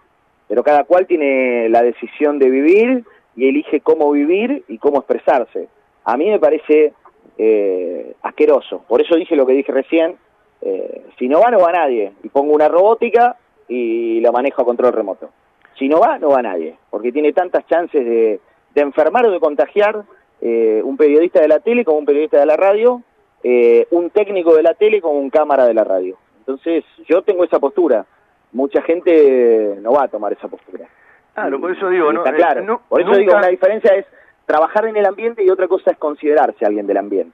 pero 0.46 0.62
cada 0.62 0.84
cual 0.84 1.06
tiene 1.06 1.68
la 1.68 1.82
decisión 1.82 2.38
de 2.38 2.48
vivir 2.48 3.04
y 3.36 3.48
elige 3.48 3.80
cómo 3.80 4.10
vivir 4.10 4.64
y 4.68 4.78
cómo 4.78 4.98
expresarse. 4.98 5.68
A 6.04 6.16
mí 6.16 6.28
me 6.28 6.38
parece 6.38 6.92
eh, 7.38 8.14
asqueroso. 8.22 8.84
Por 8.88 9.00
eso 9.00 9.16
dije 9.16 9.36
lo 9.36 9.46
que 9.46 9.52
dije 9.52 9.72
recién. 9.72 10.16
eh, 10.62 11.04
si 11.18 11.28
no 11.28 11.40
va, 11.40 11.50
no 11.50 11.60
va 11.60 11.72
nadie. 11.72 12.12
Y 12.22 12.28
pongo 12.28 12.52
una 12.52 12.68
robótica 12.68 13.36
y 13.68 14.20
lo 14.20 14.32
manejo 14.32 14.62
a 14.62 14.64
control 14.64 14.92
remoto. 14.92 15.30
Si 15.78 15.88
no 15.88 16.00
va, 16.00 16.18
no 16.18 16.30
va 16.30 16.42
nadie. 16.42 16.76
Porque 16.90 17.12
tiene 17.12 17.32
tantas 17.32 17.66
chances 17.66 18.04
de, 18.04 18.40
de 18.74 18.80
enfermar 18.80 19.26
o 19.26 19.30
de 19.30 19.40
contagiar 19.40 20.02
eh, 20.40 20.80
un 20.84 20.96
periodista 20.96 21.40
de 21.40 21.48
la 21.48 21.60
tele 21.60 21.84
como 21.84 21.98
un 21.98 22.04
periodista 22.04 22.38
de 22.38 22.46
la 22.46 22.56
radio, 22.56 23.02
eh, 23.42 23.86
un 23.90 24.10
técnico 24.10 24.54
de 24.54 24.62
la 24.62 24.74
tele 24.74 25.00
como 25.00 25.18
un 25.18 25.30
cámara 25.30 25.66
de 25.66 25.74
la 25.74 25.84
radio. 25.84 26.16
Entonces, 26.40 26.84
yo 27.08 27.22
tengo 27.22 27.44
esa 27.44 27.58
postura. 27.58 28.04
Mucha 28.52 28.82
gente 28.82 29.76
no 29.80 29.92
va 29.92 30.04
a 30.04 30.08
tomar 30.08 30.32
esa 30.32 30.48
postura. 30.48 30.88
Claro, 31.34 31.60
por 31.60 31.70
eso 31.70 31.88
digo, 31.88 32.12
¿no? 32.12 32.24
Está 32.24 32.30
Eh, 32.36 32.38
claro. 32.38 32.62
no- 32.62 32.80
por 32.88 33.00
eso 33.00 33.08
nunca- 33.10 33.20
digo, 33.20 33.36
una 33.36 33.48
diferencia 33.48 33.94
es 33.94 34.06
trabajar 34.46 34.86
en 34.86 34.96
el 34.96 35.06
ambiente 35.06 35.42
y 35.44 35.50
otra 35.50 35.68
cosa 35.68 35.90
es 35.92 35.98
considerarse 35.98 36.64
alguien 36.66 36.86
del 36.86 36.96
ambiente. 36.98 37.32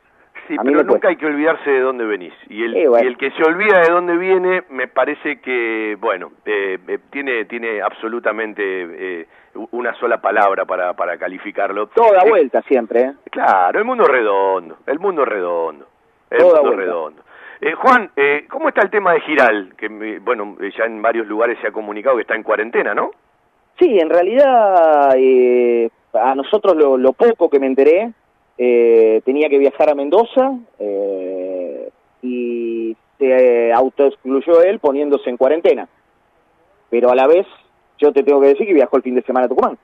Sí, 0.48 0.56
pero 0.62 0.84
nunca 0.84 1.08
hay 1.08 1.16
que 1.16 1.26
olvidarse 1.26 1.68
de 1.68 1.80
dónde 1.80 2.04
venís. 2.04 2.32
Y 2.48 2.62
el, 2.62 2.88
bueno. 2.88 3.04
y 3.04 3.08
el 3.08 3.16
que 3.16 3.32
se 3.32 3.42
olvida 3.42 3.80
de 3.80 3.90
dónde 3.90 4.16
viene, 4.16 4.62
me 4.70 4.86
parece 4.86 5.40
que, 5.40 5.96
bueno, 5.98 6.30
eh, 6.44 6.78
eh, 6.86 6.98
tiene, 7.10 7.46
tiene 7.46 7.82
absolutamente 7.82 8.62
eh, 8.62 9.26
una 9.72 9.92
sola 9.94 10.20
palabra 10.20 10.64
para, 10.64 10.92
para 10.94 11.16
calificarlo. 11.18 11.88
Toda 11.88 12.22
vuelta 12.28 12.62
siempre, 12.62 13.00
¿eh? 13.00 13.12
Claro, 13.32 13.76
el 13.80 13.84
mundo 13.84 14.04
redondo, 14.04 14.76
el 14.86 15.00
mundo 15.00 15.24
redondo, 15.24 15.86
el 16.30 16.38
Toda 16.38 16.60
mundo 16.60 16.62
vuelta. 16.76 16.82
redondo. 16.84 17.22
Eh, 17.60 17.72
Juan, 17.72 18.10
eh, 18.14 18.44
¿cómo 18.48 18.68
está 18.68 18.82
el 18.82 18.90
tema 18.90 19.14
de 19.14 19.20
Giral? 19.22 19.72
Que, 19.76 19.88
bueno, 20.20 20.56
ya 20.78 20.84
en 20.84 21.02
varios 21.02 21.26
lugares 21.26 21.58
se 21.60 21.66
ha 21.66 21.72
comunicado 21.72 22.14
que 22.16 22.22
está 22.22 22.36
en 22.36 22.42
cuarentena, 22.44 22.94
¿no? 22.94 23.10
Sí, 23.78 23.98
en 23.98 24.08
realidad 24.08 25.14
eh, 25.16 25.90
a 26.14 26.34
nosotros 26.34 26.76
lo, 26.76 26.96
lo 26.96 27.12
poco 27.12 27.50
que 27.50 27.60
me 27.60 27.66
enteré, 27.66 28.12
eh, 28.58 29.20
tenía 29.24 29.48
que 29.48 29.58
viajar 29.58 29.90
a 29.90 29.94
Mendoza 29.94 30.52
eh, 30.78 31.90
y 32.22 32.96
se 33.18 33.72
autoexcluyó 33.72 34.62
él 34.62 34.78
poniéndose 34.78 35.28
en 35.28 35.36
cuarentena. 35.36 35.88
Pero 36.88 37.10
a 37.10 37.14
la 37.14 37.26
vez 37.26 37.46
yo 37.98 38.12
te 38.12 38.22
tengo 38.22 38.40
que 38.40 38.48
decir 38.48 38.66
que 38.66 38.72
viajó 38.72 38.96
el 38.96 39.02
fin 39.02 39.14
de 39.14 39.22
semana 39.22 39.46
a 39.46 39.48
Tucumán. 39.48 39.78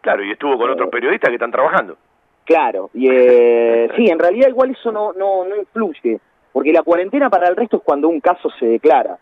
Claro, 0.00 0.24
y 0.24 0.32
estuvo 0.32 0.56
con 0.56 0.70
otros 0.70 0.88
periodistas 0.90 1.28
que 1.28 1.36
están 1.36 1.50
trabajando. 1.50 1.96
Claro, 2.44 2.90
y 2.94 3.08
eh, 3.10 3.88
sí, 3.96 4.06
en 4.06 4.18
realidad 4.18 4.48
igual 4.48 4.70
eso 4.70 4.92
no, 4.92 5.12
no, 5.12 5.44
no 5.44 5.56
influye, 5.56 6.20
porque 6.52 6.72
la 6.72 6.82
cuarentena 6.82 7.30
para 7.30 7.48
el 7.48 7.56
resto 7.56 7.78
es 7.78 7.82
cuando 7.82 8.08
un 8.08 8.20
caso 8.20 8.50
se 8.58 8.66
declara. 8.66 9.18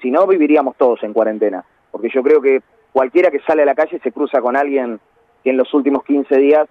Si 0.00 0.12
no, 0.12 0.28
viviríamos 0.28 0.76
todos 0.76 1.02
en 1.02 1.12
cuarentena, 1.12 1.64
porque 1.90 2.08
yo 2.08 2.22
creo 2.22 2.40
que 2.40 2.62
cualquiera 2.92 3.30
que 3.30 3.40
sale 3.40 3.62
a 3.62 3.66
la 3.66 3.74
calle 3.74 3.98
se 4.02 4.12
cruza 4.12 4.40
con 4.40 4.56
alguien 4.56 5.00
que 5.42 5.50
en 5.50 5.56
los 5.56 5.72
últimos 5.74 6.04
15 6.04 6.36
días 6.38 6.68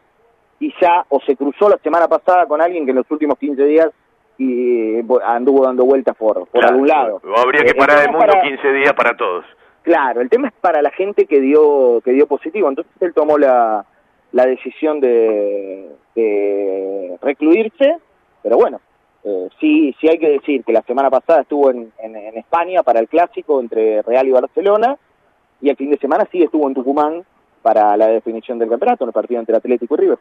quizá, 0.60 1.06
o 1.10 1.20
se 1.22 1.36
cruzó 1.36 1.68
la 1.70 1.78
semana 1.78 2.08
pasada 2.08 2.46
con 2.46 2.62
alguien 2.62 2.86
que 2.86 2.92
en 2.92 2.98
los 2.98 3.10
últimos 3.12 3.38
15 3.40 3.64
días 3.66 3.90
y, 4.38 4.98
anduvo 5.26 5.66
dando 5.66 5.86
vueltas 5.86 6.16
por, 6.16 6.36
por 6.48 6.50
Claro, 6.52 6.68
algún 6.70 6.88
lado. 6.88 7.22
O 7.26 7.40
habría 7.40 7.64
que 7.64 7.72
Eh, 7.72 7.76
parar 7.76 7.98
el 8.00 8.06
tema 8.06 8.18
mundo 8.20 8.34
para- 8.34 8.42
15 8.48 8.72
días 8.74 8.94
para 8.94 9.16
todos. 9.18 9.46
Claro, 9.84 10.22
el 10.22 10.30
tema 10.30 10.48
es 10.50 10.54
para 10.62 10.82
la 10.84 10.92
gente 10.92 11.26
que 11.26 11.42
dio 11.42 12.02
que 12.06 12.12
dio 12.12 12.28
positivo. 12.28 12.70
Entonces 12.70 12.94
él 13.02 13.14
tomó 13.14 13.38
la, 13.40 13.84
la 14.32 14.46
decisión 14.46 15.00
de, 15.00 15.90
de 16.16 17.18
recluirse, 17.22 17.98
pero 18.44 18.58
bueno, 18.58 18.80
eh, 19.24 19.50
sí 19.60 19.96
sí 20.00 20.08
hay 20.08 20.20
que 20.20 20.30
decir 20.30 20.64
que 20.64 20.74
la 20.74 20.84
semana 20.84 21.10
pasada 21.10 21.42
estuvo 21.42 21.72
en, 21.72 21.92
en, 22.00 22.16
en 22.16 22.38
España 22.38 22.84
para 22.84 23.00
el 23.00 23.08
clásico 23.08 23.60
entre 23.60 24.02
Real 24.04 24.28
y 24.28 24.32
Barcelona 24.32 24.96
y 25.62 25.70
el 25.70 25.76
fin 25.76 25.92
de 25.92 25.98
semana 25.98 26.26
sí 26.32 26.42
estuvo 26.42 26.68
en 26.68 26.74
Tucumán 26.74 27.24
para 27.62 27.96
la 27.96 28.08
definición 28.08 28.58
del 28.60 28.70
campeonato, 28.70 29.04
en 29.04 29.10
el 29.10 29.14
partido 29.14 29.40
entre 29.40 29.56
Atlético 29.56 29.96
y 29.96 29.98
River. 29.98 30.18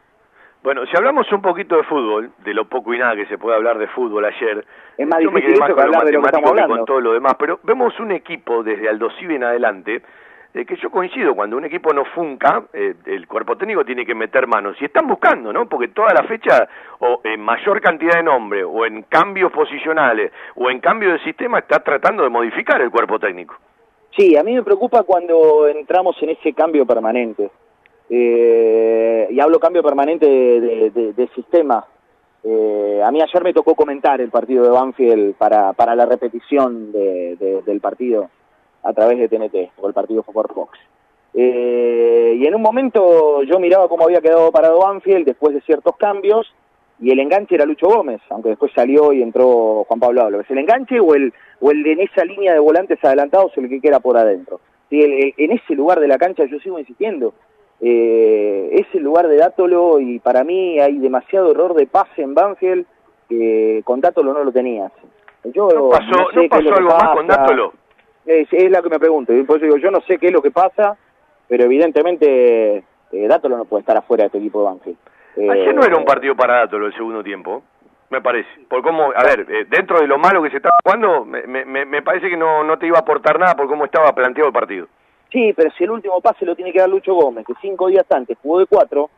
Bueno, 0.63 0.85
si 0.85 0.95
hablamos 0.95 1.31
un 1.31 1.41
poquito 1.41 1.75
de 1.75 1.83
fútbol, 1.83 2.31
de 2.43 2.53
lo 2.53 2.65
poco 2.65 2.93
y 2.93 2.99
nada 2.99 3.15
que 3.15 3.25
se 3.25 3.39
puede 3.39 3.55
hablar 3.55 3.79
de 3.79 3.87
fútbol 3.87 4.23
ayer, 4.25 4.63
Es 4.95 5.07
más 5.07 5.19
yo 5.19 5.31
me 5.31 5.41
difícil 5.41 5.59
más 5.59 5.71
con 5.71 5.79
hablar 5.79 6.05
de 6.05 6.11
lo 6.11 6.19
que 6.19 6.25
matemático 6.25 6.27
estamos 6.27 6.51
que 6.53 6.61
hablando. 6.61 6.77
con 6.77 6.85
todo 6.85 7.01
lo 7.01 7.13
demás, 7.13 7.33
pero 7.39 7.59
vemos 7.63 7.99
un 7.99 8.11
equipo 8.11 8.61
desde 8.61 8.87
Aldosivi 8.87 9.35
en 9.35 9.43
adelante, 9.43 10.03
eh, 10.53 10.65
que 10.65 10.75
yo 10.75 10.91
coincido, 10.91 11.33
cuando 11.33 11.57
un 11.57 11.65
equipo 11.65 11.91
no 11.93 12.05
funca, 12.05 12.63
eh, 12.73 12.93
el 13.05 13.25
cuerpo 13.25 13.57
técnico 13.57 13.83
tiene 13.83 14.05
que 14.05 14.13
meter 14.13 14.45
manos, 14.45 14.75
y 14.79 14.85
están 14.85 15.07
buscando, 15.07 15.51
¿no? 15.51 15.67
Porque 15.67 15.87
toda 15.87 16.13
la 16.13 16.23
fecha, 16.23 16.67
o 16.99 17.21
en 17.23 17.41
mayor 17.41 17.81
cantidad 17.81 18.17
de 18.17 18.23
nombres, 18.23 18.65
o 18.69 18.85
en 18.85 19.01
cambios 19.03 19.51
posicionales, 19.51 20.31
o 20.55 20.69
en 20.69 20.79
cambio 20.79 21.11
de 21.13 21.19
sistema, 21.19 21.57
está 21.57 21.79
tratando 21.79 22.21
de 22.21 22.29
modificar 22.29 22.79
el 22.81 22.91
cuerpo 22.91 23.17
técnico. 23.17 23.55
Sí, 24.17 24.35
a 24.35 24.43
mí 24.43 24.53
me 24.53 24.63
preocupa 24.63 25.03
cuando 25.03 25.67
entramos 25.67 26.15
en 26.21 26.29
ese 26.31 26.53
cambio 26.53 26.85
permanente. 26.85 27.49
Eh, 28.09 29.27
y 29.31 29.39
hablo 29.39 29.59
cambio 29.59 29.81
permanente 29.81 30.25
de, 30.27 31.29
sistema. 31.33 31.85
Eh, 32.43 33.01
a 33.03 33.09
mí 33.11 33.21
ayer 33.21 33.43
me 33.43 33.53
tocó 33.53 33.73
comentar 33.75 34.19
el 34.19 34.29
partido 34.29 34.63
de 34.63 34.69
Banfield 34.69 35.35
para, 35.35 35.71
para 35.73 35.95
la 35.95 36.05
repetición 36.05 36.91
de- 36.91 37.35
de- 37.37 37.61
del 37.61 37.79
partido 37.79 38.29
a 38.83 38.91
través 38.93 39.17
de 39.19 39.29
TNT, 39.29 39.71
porque 39.75 39.87
el 39.87 39.93
partido 39.93 40.23
por 40.23 40.51
Fox. 40.53 40.77
Eh, 41.33 42.35
y 42.37 42.45
en 42.45 42.55
un 42.55 42.61
momento 42.61 43.43
yo 43.43 43.59
miraba 43.59 43.87
cómo 43.87 44.03
había 44.03 44.19
quedado 44.21 44.51
parado 44.51 44.79
Banfield 44.79 45.25
después 45.25 45.53
de 45.53 45.61
ciertos 45.61 45.95
cambios, 45.95 46.51
y 47.01 47.11
el 47.11 47.19
enganche 47.19 47.55
era 47.55 47.65
Lucho 47.65 47.87
Gómez, 47.87 48.21
aunque 48.29 48.49
después 48.49 48.71
salió 48.73 49.11
y 49.11 49.21
entró 49.21 49.83
Juan 49.87 49.99
Pablo 49.99 50.23
Álvarez. 50.23 50.49
¿El 50.51 50.59
enganche 50.59 50.99
o 50.99 51.13
el, 51.15 51.33
o 51.59 51.71
el 51.71 51.81
de 51.83 51.93
en 51.93 51.99
esa 52.01 52.23
línea 52.23 52.53
de 52.53 52.59
volantes 52.59 53.03
adelantados 53.03 53.51
el 53.57 53.67
que 53.67 53.81
queda 53.81 53.99
por 53.99 54.17
adentro? 54.17 54.59
Sí, 54.89 55.01
el- 55.01 55.13
el- 55.13 55.33
en 55.37 55.51
ese 55.51 55.73
lugar 55.73 55.99
de 55.99 56.07
la 56.07 56.17
cancha 56.17 56.45
yo 56.45 56.59
sigo 56.59 56.77
insistiendo. 56.79 57.33
Eh, 57.79 58.69
es 58.73 58.85
el 58.93 59.01
lugar 59.03 59.27
de 59.27 59.37
Dátolo 59.37 59.99
y 59.99 60.19
para 60.19 60.43
mí 60.43 60.79
hay 60.79 60.99
demasiado 60.99 61.49
error 61.51 61.73
de 61.73 61.87
pase 61.87 62.21
en 62.21 62.35
Banfield 62.35 62.85
que 63.27 63.81
con 63.83 63.99
Dátolo 64.01 64.33
no 64.33 64.43
lo 64.43 64.51
tenías. 64.51 64.91
Yo 65.45 65.67
¿No 65.69 65.89
pasó, 65.89 66.05
no 66.11 66.29
sé 66.29 66.35
¿no 66.35 66.41
qué 66.43 66.49
pasó 66.49 66.75
algo 66.75 66.89
más 66.89 67.09
con. 67.15 67.27
Dátolo? 67.27 67.73
Es, 68.27 68.47
es 68.51 68.69
lo 68.69 68.83
que 68.83 68.89
me 68.89 68.99
pregunto. 68.99 69.33
Por 69.47 69.57
eso 69.57 69.65
digo, 69.65 69.77
yo 69.77 69.89
no 69.89 70.01
sé 70.01 70.19
qué 70.19 70.27
es 70.27 70.33
lo 70.33 70.43
que 70.43 70.51
pasa, 70.51 70.95
pero 71.47 71.63
evidentemente 71.63 72.83
eh, 73.11 73.27
Dátolo 73.27 73.57
no 73.57 73.65
puede 73.65 73.79
estar 73.81 73.97
afuera 73.97 74.23
de 74.23 74.27
este 74.27 74.37
equipo 74.37 74.59
de 74.59 74.65
Banfield. 74.65 74.97
Eh, 75.37 75.49
Ayer 75.49 75.73
no 75.73 75.83
era 75.83 75.97
un 75.97 76.05
partido 76.05 76.35
para 76.35 76.59
Dátolo 76.59 76.87
el 76.87 76.93
segundo 76.93 77.23
tiempo, 77.23 77.63
me 78.09 78.21
parece. 78.21 78.49
Por 78.67 78.81
cómo, 78.81 79.11
a 79.15 79.23
ver, 79.23 79.45
eh, 79.49 79.65
dentro 79.69 79.99
de 79.99 80.07
lo 80.07 80.17
malo 80.17 80.43
que 80.43 80.49
se 80.49 80.57
estaba 80.57 80.75
jugando, 80.83 81.25
me, 81.25 81.43
me, 81.47 81.85
me 81.85 82.01
parece 82.01 82.29
que 82.29 82.37
no, 82.37 82.63
no 82.63 82.77
te 82.77 82.87
iba 82.87 82.97
a 82.97 83.01
aportar 83.01 83.39
nada 83.39 83.55
por 83.55 83.67
cómo 83.67 83.85
estaba 83.85 84.13
planteado 84.13 84.47
el 84.47 84.53
partido. 84.53 84.87
Sí, 85.31 85.53
pero 85.55 85.71
si 85.71 85.85
el 85.85 85.91
último 85.91 86.19
pase 86.19 86.45
lo 86.45 86.55
tiene 86.55 86.73
que 86.73 86.79
dar 86.79 86.89
Lucho 86.89 87.13
Gómez, 87.13 87.45
que 87.45 87.53
cinco 87.61 87.87
días 87.87 88.05
antes 88.11 88.37
jugó 88.41 88.59
de 88.59 88.65
cuatro, 88.65 89.09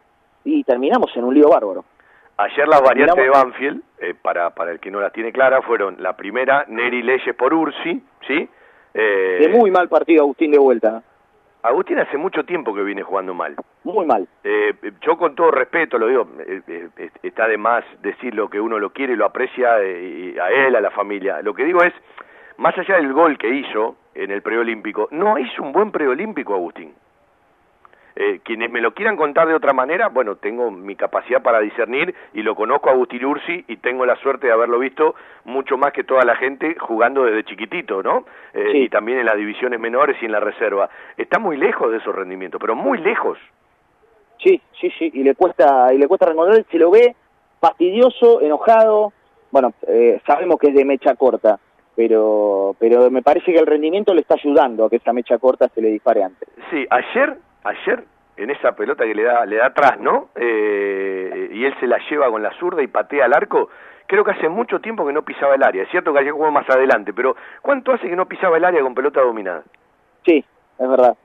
y 0.44 0.64
terminamos 0.64 1.10
en 1.16 1.24
un 1.24 1.34
lío 1.34 1.50
bárbaro. 1.50 1.86
Ayer 2.38 2.68
las 2.68 2.82
variantes 2.82 3.16
de 3.16 3.30
Banfield, 3.30 3.82
eh, 4.00 4.14
para, 4.22 4.50
para 4.52 4.72
el 4.72 4.80
que 4.80 4.92
no 4.92 5.00
las 5.00 5.14
tiene 5.14 5.32
clara, 5.32 5.62
fueron 5.62 5.96
la 6.00 6.16
primera, 6.16 6.66
Neri 6.68 7.02
Leyes 7.02 7.36
por 7.36 7.54
Ursi, 7.54 8.04
¿sí? 8.28 8.50
Eh, 8.94 9.38
de 9.40 9.50
muy 9.50 9.72
mal 9.72 9.90
partido 9.90 10.24
Agustín 10.24 10.52
de 10.52 10.60
vuelta. 10.60 11.02
Agustín 11.64 11.98
hace 11.98 12.18
mucho 12.18 12.44
tiempo 12.44 12.74
que 12.76 12.84
viene 12.84 13.04
jugando 13.04 13.34
mal. 13.34 13.56
Muy 13.86 14.06
mal. 14.06 14.28
Eh, 14.44 14.74
yo 15.02 15.18
con 15.18 15.34
todo 15.34 15.50
respeto 15.50 15.98
lo 15.98 16.08
digo, 16.08 16.28
está 17.24 17.48
de 17.48 17.58
más 17.58 17.86
decir 18.02 18.36
lo 18.36 18.50
que 18.50 18.60
uno 18.60 18.80
lo 18.80 18.92
quiere 18.92 19.14
y 19.14 19.16
lo 19.16 19.26
aprecia 19.26 19.76
a 19.76 19.82
él, 19.82 20.76
a 20.76 20.82
la 20.82 20.92
familia. 20.92 21.42
Lo 21.42 21.54
que 21.54 21.64
digo 21.64 21.82
es, 21.82 21.94
más 22.58 22.78
allá 22.78 22.98
del 22.98 23.14
gol 23.14 23.38
que 23.38 23.48
hizo 23.48 23.96
en 24.14 24.32
el 24.32 24.42
preolímpico, 24.42 25.08
no 25.12 25.38
hizo 25.38 25.64
un 25.64 25.72
buen 25.72 25.92
preolímpico 25.92 26.54
Agustín. 26.54 26.94
Eh, 28.16 28.42
quienes 28.44 28.70
me 28.70 28.80
lo 28.80 28.94
quieran 28.94 29.18
contar 29.18 29.48
de 29.48 29.56
otra 29.56 29.74
manera, 29.74 30.10
bueno, 30.10 30.36
tengo 30.36 30.70
mi 30.70 30.96
capacidad 30.96 31.42
para 31.42 31.60
discernir 31.60 32.14
y 32.34 32.44
lo 32.44 32.54
conozco 32.54 32.90
a 32.90 32.94
Agustín 32.94 33.26
Ursi 33.26 33.66
y 33.68 33.78
tengo 33.78 34.06
la 34.06 34.16
suerte 34.18 34.48
de 34.48 34.54
haberlo 34.54 34.78
visto 34.78 35.16
mucho 35.46 35.78
más 35.78 35.94
que 35.94 36.04
toda 36.04 36.24
la 36.24 36.36
gente 36.36 36.76
jugando 36.80 37.24
desde 37.24 37.44
chiquitito, 37.44 38.04
¿no? 38.04 38.26
Eh, 38.54 38.84
y 38.84 38.90
también 38.90 39.18
en 39.18 39.26
las 39.26 39.36
divisiones 39.36 39.80
menores 39.80 40.16
y 40.22 40.26
en 40.26 40.32
la 40.32 40.40
reserva. 40.40 40.90
Está 41.18 41.40
muy 41.40 41.58
lejos 41.58 41.90
de 41.92 41.98
esos 41.98 42.14
rendimientos, 42.14 42.62
pero 42.62 42.76
muy 42.76 43.00
lejos. 43.00 43.40
Sí, 44.44 44.62
sí, 44.80 44.92
sí, 45.00 45.10
y 45.14 45.24
le 45.24 45.34
cuesta, 45.34 45.92
y 45.92 45.98
le 45.98 46.08
cuesta 46.08 46.28
reconocer, 46.28 46.66
se 46.70 46.78
lo 46.78 46.92
ve 46.92 47.16
fastidioso, 47.60 48.42
enojado, 48.42 49.14
bueno, 49.52 49.74
eh, 49.88 50.22
sabemos 50.28 50.60
que 50.60 50.68
es 50.68 50.76
de 50.76 50.86
mecha 50.86 51.16
corta, 51.16 51.60
pero, 51.96 52.76
pero 52.78 53.10
me 53.10 53.22
parece 53.22 53.54
que 53.54 53.60
el 53.60 53.66
rendimiento 53.66 54.14
le 54.14 54.22
está 54.22 54.36
ayudando 54.36 54.86
a 54.86 54.90
que 54.90 54.98
esa 54.98 55.14
mecha 55.14 55.38
corta 55.38 55.70
se 55.70 55.82
le 55.82 55.90
dispare 55.90 56.24
antes. 56.24 56.50
Sí, 56.70 56.86
ayer 56.90 57.38
ayer 57.64 58.04
en 58.38 58.50
esa 58.50 58.76
pelota 58.76 59.04
que 59.04 59.14
le 59.14 59.24
da 59.24 59.46
le 59.46 59.58
da 59.58 59.68
atrás, 59.68 60.00
¿no? 60.00 60.30
Eh, 60.36 61.50
y 61.54 61.66
él 61.66 61.74
se 61.80 61.88
la 61.88 61.98
lleva 62.10 62.30
con 62.30 62.42
la 62.42 62.52
zurda 62.60 62.82
y 62.82 62.88
patea 62.88 63.26
al 63.26 63.34
arco. 63.34 63.70
Creo 64.08 64.24
que 64.24 64.32
hace 64.32 64.50
mucho 64.50 64.80
tiempo 64.80 65.06
que 65.06 65.14
no 65.14 65.24
pisaba 65.24 65.56
el 65.56 65.64
área. 65.64 65.84
Es 65.84 65.90
cierto 65.90 66.14
que 66.14 66.20
ayer 66.20 66.34
jugó 66.34 66.52
más 66.52 66.70
adelante, 66.70 67.14
pero 67.14 67.36
¿cuánto 67.62 67.94
hace 67.94 68.10
que 68.10 68.16
no 68.16 68.28
pisaba 68.28 68.58
el 68.58 68.66
área 68.66 68.82
con 68.82 68.94
pelota 68.94 69.22
dominada? 69.22 69.64
Sí, 70.26 70.44
es 70.78 70.90
verdad, 70.90 71.16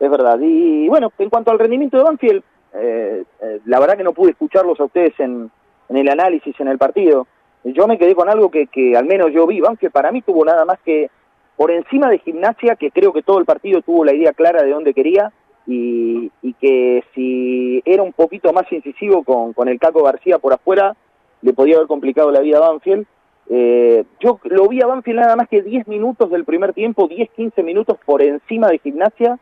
es 0.00 0.10
verdad. 0.10 0.38
Y, 0.40 0.88
bueno, 0.88 1.12
en 1.18 1.30
cuanto 1.30 1.50
al 1.50 1.58
rendimiento 1.58 1.98
de 1.98 2.04
Banfield, 2.04 2.42
eh, 2.74 3.24
eh, 3.42 3.60
la 3.66 3.78
verdad 3.78 3.96
que 3.96 4.04
no 4.04 4.12
pude 4.12 4.30
escucharlos 4.30 4.80
a 4.80 4.84
ustedes 4.84 5.18
en, 5.20 5.50
en 5.88 5.96
el 5.96 6.08
análisis, 6.08 6.58
en 6.60 6.68
el 6.68 6.78
partido. 6.78 7.26
Yo 7.64 7.86
me 7.86 7.98
quedé 7.98 8.14
con 8.14 8.28
algo 8.28 8.50
que, 8.50 8.66
que 8.66 8.96
al 8.96 9.06
menos 9.06 9.32
yo 9.32 9.46
vi. 9.46 9.60
Banfield 9.60 9.92
para 9.92 10.12
mí 10.12 10.22
tuvo 10.22 10.44
nada 10.44 10.64
más 10.64 10.78
que 10.80 11.10
por 11.56 11.70
encima 11.70 12.08
de 12.10 12.18
gimnasia, 12.18 12.76
que 12.76 12.90
creo 12.90 13.12
que 13.12 13.22
todo 13.22 13.38
el 13.38 13.44
partido 13.44 13.80
tuvo 13.82 14.04
la 14.04 14.12
idea 14.12 14.32
clara 14.32 14.62
de 14.62 14.70
dónde 14.70 14.92
quería, 14.92 15.32
y, 15.66 16.30
que 16.60 17.02
si 17.14 17.82
era 17.84 18.02
un 18.02 18.12
poquito 18.12 18.52
más 18.52 18.70
incisivo 18.70 19.22
con, 19.24 19.52
con 19.52 19.68
el 19.68 19.78
Caco 19.78 20.02
García 20.02 20.38
por 20.38 20.52
afuera, 20.52 20.96
le 21.42 21.52
podía 21.52 21.76
haber 21.76 21.88
complicado 21.88 22.30
la 22.30 22.40
vida 22.40 22.58
a 22.58 22.68
Banfield. 22.68 23.06
Eh, 23.50 24.04
yo 24.20 24.40
lo 24.44 24.68
vi 24.68 24.80
a 24.80 24.86
Banfield 24.86 25.20
nada 25.20 25.36
más 25.36 25.48
que 25.48 25.62
10 25.62 25.88
minutos 25.88 26.30
del 26.30 26.44
primer 26.44 26.72
tiempo, 26.72 27.08
10-15 27.08 27.62
minutos 27.62 27.98
por 28.04 28.22
encima 28.22 28.68
de 28.68 28.78
gimnasia, 28.78 29.38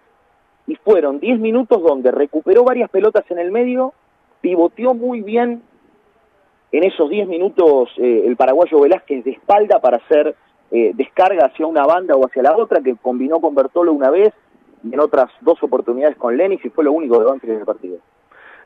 y 0.67 0.75
fueron 0.77 1.21
10 1.21 1.39
minutos 1.39 1.83
donde 1.83 2.11
recuperó 2.11 2.65
varias 2.65 2.91
pelotas 2.91 3.25
en 3.31 3.39
el 3.39 3.53
medio, 3.53 3.93
pivoteó 4.41 4.95
muy 4.95 5.21
bien 5.21 5.63
en 6.73 6.85
esos 6.85 7.09
10 7.09 7.29
minutos 7.29 7.91
eh, 7.99 8.25
el 8.27 8.37
paraguayo 8.37 8.81
Velázquez 8.81 9.25
de 9.25 9.33
espalda 9.33 9.81
para 9.81 9.99
hacer 9.99 10.35
eh, 10.71 10.93
descarga 10.95 11.47
hacia 11.47 11.67
una 11.67 11.85
banda 11.85 12.17
o 12.17 12.27
hacia 12.27 12.43
la 12.43 12.57
otra, 12.57 12.81
que 12.81 12.97
combinó 12.97 13.41
con 13.41 13.55
Bertolo 13.55 13.93
una 13.93 14.11
vez, 14.11 14.33
y 14.85 14.93
en 14.93 15.01
otras 15.01 15.31
dos 15.41 15.63
oportunidades 15.63 16.17
con 16.17 16.37
Lenis 16.37 16.65
y 16.65 16.71
fue 16.71 16.85
lo 16.85 16.93
único 16.93 17.19
de 17.19 17.25
Banfield 17.25 17.55
en 17.55 17.61
el 17.61 17.67
partido. 17.67 17.99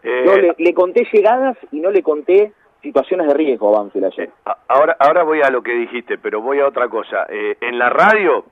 Eh, 0.02 0.24
Yo 0.24 0.54
le, 0.56 0.74
conté 0.74 1.06
llegadas 1.12 1.56
y 1.72 1.80
no 1.80 1.90
le 1.90 2.02
conté 2.02 2.52
situaciones 2.82 3.26
de 3.26 3.34
riesgo 3.34 3.74
a 3.74 3.80
Banfield 3.80 4.06
ayer. 4.06 4.28
Eh, 4.28 4.50
ahora, 4.68 4.96
ahora 4.98 5.24
voy 5.24 5.40
a 5.42 5.50
lo 5.50 5.62
que 5.62 5.72
dijiste, 5.72 6.18
pero 6.18 6.40
voy 6.40 6.60
a 6.60 6.66
otra 6.66 6.88
cosa. 6.88 7.26
Eh, 7.28 7.56
en 7.60 7.78
la 7.78 7.90
radio 7.90 8.44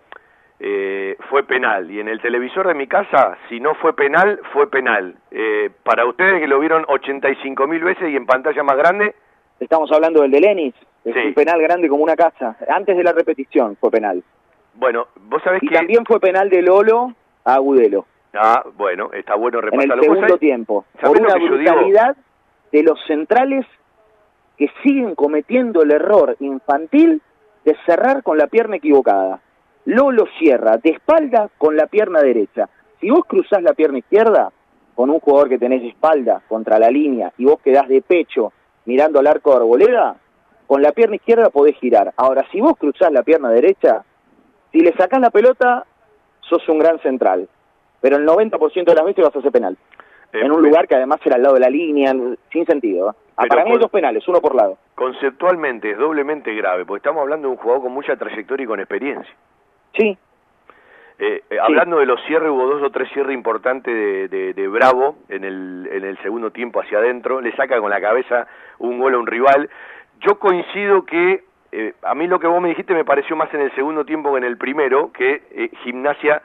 fue 1.29 1.43
penal 1.43 1.91
y 1.91 2.01
en 2.01 2.09
el 2.09 2.23
televisor 2.23 2.67
de 2.67 2.73
mi 2.73 2.87
casa, 2.87 3.37
si 3.51 3.61
no 3.61 3.75
fue 3.75 3.95
penal, 3.95 4.41
fue 4.55 4.71
penal. 4.71 5.15
para 5.83 6.07
ustedes 6.07 6.41
que 6.41 6.49
lo 6.49 6.59
vieron 6.59 6.87
85 6.89 7.67
mil 7.67 7.85
veces 7.85 8.09
y 8.09 8.17
en 8.17 8.25
pantalla 8.25 8.63
más 8.63 8.77
grande... 8.79 9.15
Estamos 9.61 9.93
hablando 9.93 10.23
del 10.23 10.31
de 10.31 10.41
Lenis, 10.41 10.75
es 11.05 11.15
un 11.15 11.35
penal 11.35 11.61
grande 11.61 11.89
como 11.89 12.03
una 12.03 12.17
casa. 12.17 12.57
Antes 12.67 12.97
de 12.97 13.05
la 13.05 13.13
repetición 13.13 13.77
fue 13.77 13.91
penal. 13.91 14.23
Bueno, 14.75 15.09
vos 15.29 15.43
sabés 15.43 15.63
y 15.63 15.69
también 15.69 16.07
fue 16.07 16.19
penal 16.19 16.49
de 16.49 16.63
Lolo 16.63 17.13
a 17.45 17.55
Agudelo. 17.55 18.07
Ah, 18.35 18.65
bueno, 18.77 19.11
está 19.13 19.37
bueno 19.37 19.61
repasarlo. 19.61 19.95
En 19.95 19.99
el 20.01 20.05
segundo 20.05 20.39
tiempo, 20.39 20.85
por 21.01 21.21
una 21.21 21.35
brutalidad 21.35 22.17
de 22.73 22.83
los 22.83 22.99
centrales 23.07 23.67
que 24.57 24.71
siguen 24.83 25.15
cometiendo 25.15 25.83
el 25.83 25.93
error 25.93 26.37
infantil 26.41 27.23
de 27.65 27.77
cerrar 27.87 28.23
con 28.23 28.39
la 28.39 28.47
pierna 28.47 28.77
equivocada. 28.77 29.41
Lolo 29.85 30.27
cierra 30.39 30.79
de 30.79 30.91
espalda 30.91 31.51
con 31.59 31.77
la 31.77 31.87
pierna 31.87 32.21
derecha. 32.21 32.69
Si 33.01 33.11
vos 33.11 33.25
cruzás 33.27 33.63
la 33.63 33.75
pierna 33.75 33.99
izquierda 33.99 34.51
con 34.95 35.11
un 35.11 35.21
jugador 35.21 35.49
que 35.49 35.59
tenés 35.59 35.83
de 35.83 35.89
espalda 35.89 36.43
contra 36.49 36.79
la 36.79 36.89
línea 36.91 37.33
y 37.37 37.45
vos 37.45 37.61
quedás 37.61 37.89
de 37.89 38.01
pecho 38.01 38.53
mirando 38.87 39.19
al 39.19 39.27
arco 39.27 39.51
de 39.51 39.57
arboleda, 39.57 40.17
con 40.67 40.83
la 40.83 40.93
pierna 40.93 41.17
izquierda 41.17 41.51
podés 41.51 41.77
girar. 41.77 42.13
Ahora, 42.17 42.47
si 42.51 42.61
vos 42.61 42.77
cruzás 42.79 43.13
la 43.13 43.23
pierna 43.23 43.51
derecha, 43.51 44.05
si 44.73 44.81
le 44.81 44.93
sacás 44.95 45.21
la 45.21 45.31
pelota, 45.31 45.87
sos 46.49 46.69
un 46.69 46.79
gran 46.79 46.99
central. 47.01 47.49
Pero 48.01 48.17
el 48.17 48.27
90% 48.27 48.85
de 48.85 48.95
las 48.95 49.05
veces 49.05 49.25
vas 49.25 49.35
a 49.35 49.39
hacer 49.39 49.53
penal. 49.53 49.77
Eh, 50.33 50.41
en 50.41 50.53
un 50.53 50.63
lugar 50.63 50.87
que 50.87 50.97
además 50.97 51.21
era 51.25 51.37
al 51.37 51.43
lado 51.43 51.55
de 51.55 51.61
la 51.61 51.71
línea, 51.71 52.13
sin 52.53 52.67
sentido. 52.67 53.11
¿eh? 53.11 53.15
Ah, 53.37 53.45
para 53.49 53.65
mí 53.65 53.73
hay 53.73 53.79
dos 53.79 53.91
penales, 53.91 54.27
uno 54.29 54.41
por 54.41 54.55
lado. 54.55 54.79
Conceptualmente 54.95 55.93
es 55.93 55.99
doblemente 55.99 56.55
grave, 56.55 56.85
porque 56.85 56.99
estamos 56.99 57.23
hablando 57.23 57.49
de 57.49 57.53
un 57.53 57.59
jugador 57.59 57.85
con 57.85 57.93
mucha 57.93 58.17
trayectoria 58.17 58.65
y 58.65 58.67
con 58.67 58.81
experiencia. 58.81 59.35
Sí. 59.97 60.19
Eh, 61.19 61.43
hablando 61.63 61.99
de 61.99 62.07
los 62.07 62.21
cierres, 62.27 62.51
hubo 62.51 62.67
dos 62.67 62.83
o 62.83 62.91
tres 62.91 63.09
cierres 63.13 63.35
importantes 63.35 63.95
de, 63.95 64.53
de, 64.53 64.69
Bravo 64.69 65.17
en 65.29 65.45
el, 65.45 65.89
en 65.93 66.05
el 66.05 66.19
segundo 66.19 66.51
tiempo 66.51 66.81
hacia 66.81 66.99
adentro. 66.99 67.41
Le 67.41 67.55
saca 67.55 67.81
con 67.81 67.91
la 67.91 68.01
cabeza 68.01 68.49
un 68.79 68.99
gol 68.99 69.15
a 69.15 69.19
un 69.19 69.27
rival. 69.27 69.71
Yo 70.21 70.39
coincido 70.41 71.05
que 71.05 71.45
eh, 71.77 71.95
a 72.03 72.15
mí 72.15 72.29
lo 72.29 72.39
que 72.39 72.47
vos 72.47 72.63
me 72.63 72.69
dijiste 72.69 72.95
me 72.95 73.05
pareció 73.05 73.35
más 73.35 73.53
en 73.53 73.61
el 73.61 73.75
segundo 73.75 74.05
tiempo 74.05 74.31
que 74.31 74.39
en 74.39 74.45
el 74.45 74.57
primero, 74.57 75.11
que 75.11 75.43
eh, 75.51 75.71
Gimnasia 75.83 76.41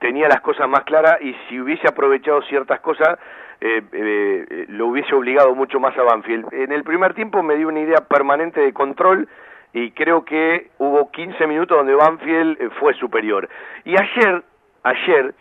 tenía 0.00 0.28
las 0.28 0.42
cosas 0.42 0.68
más 0.68 0.84
claras 0.84 1.16
y 1.22 1.34
si 1.48 1.58
hubiese 1.58 1.88
aprovechado 1.88 2.42
ciertas 2.42 2.80
cosas 2.80 3.18
eh, 3.62 4.66
lo 4.68 4.88
hubiese 4.88 5.14
obligado 5.14 5.54
mucho 5.54 5.80
más 5.80 5.96
a 5.96 6.02
Banfield. 6.02 6.52
En 6.52 6.72
el 6.72 6.84
primer 6.84 7.14
tiempo 7.14 7.42
me 7.42 7.56
dio 7.56 7.68
una 7.68 7.80
idea 7.80 8.02
permanente 8.06 8.60
de 8.60 8.74
control 8.74 9.26
y 9.72 9.92
creo 9.92 10.26
que 10.26 10.68
hubo 10.76 11.10
15 11.10 11.46
minutos 11.46 11.78
donde 11.78 11.94
Banfield 11.94 12.70
fue 12.78 12.92
superior. 12.94 13.48
Y 13.86 13.94
ayer, 13.98 14.42
ayer 14.82 15.34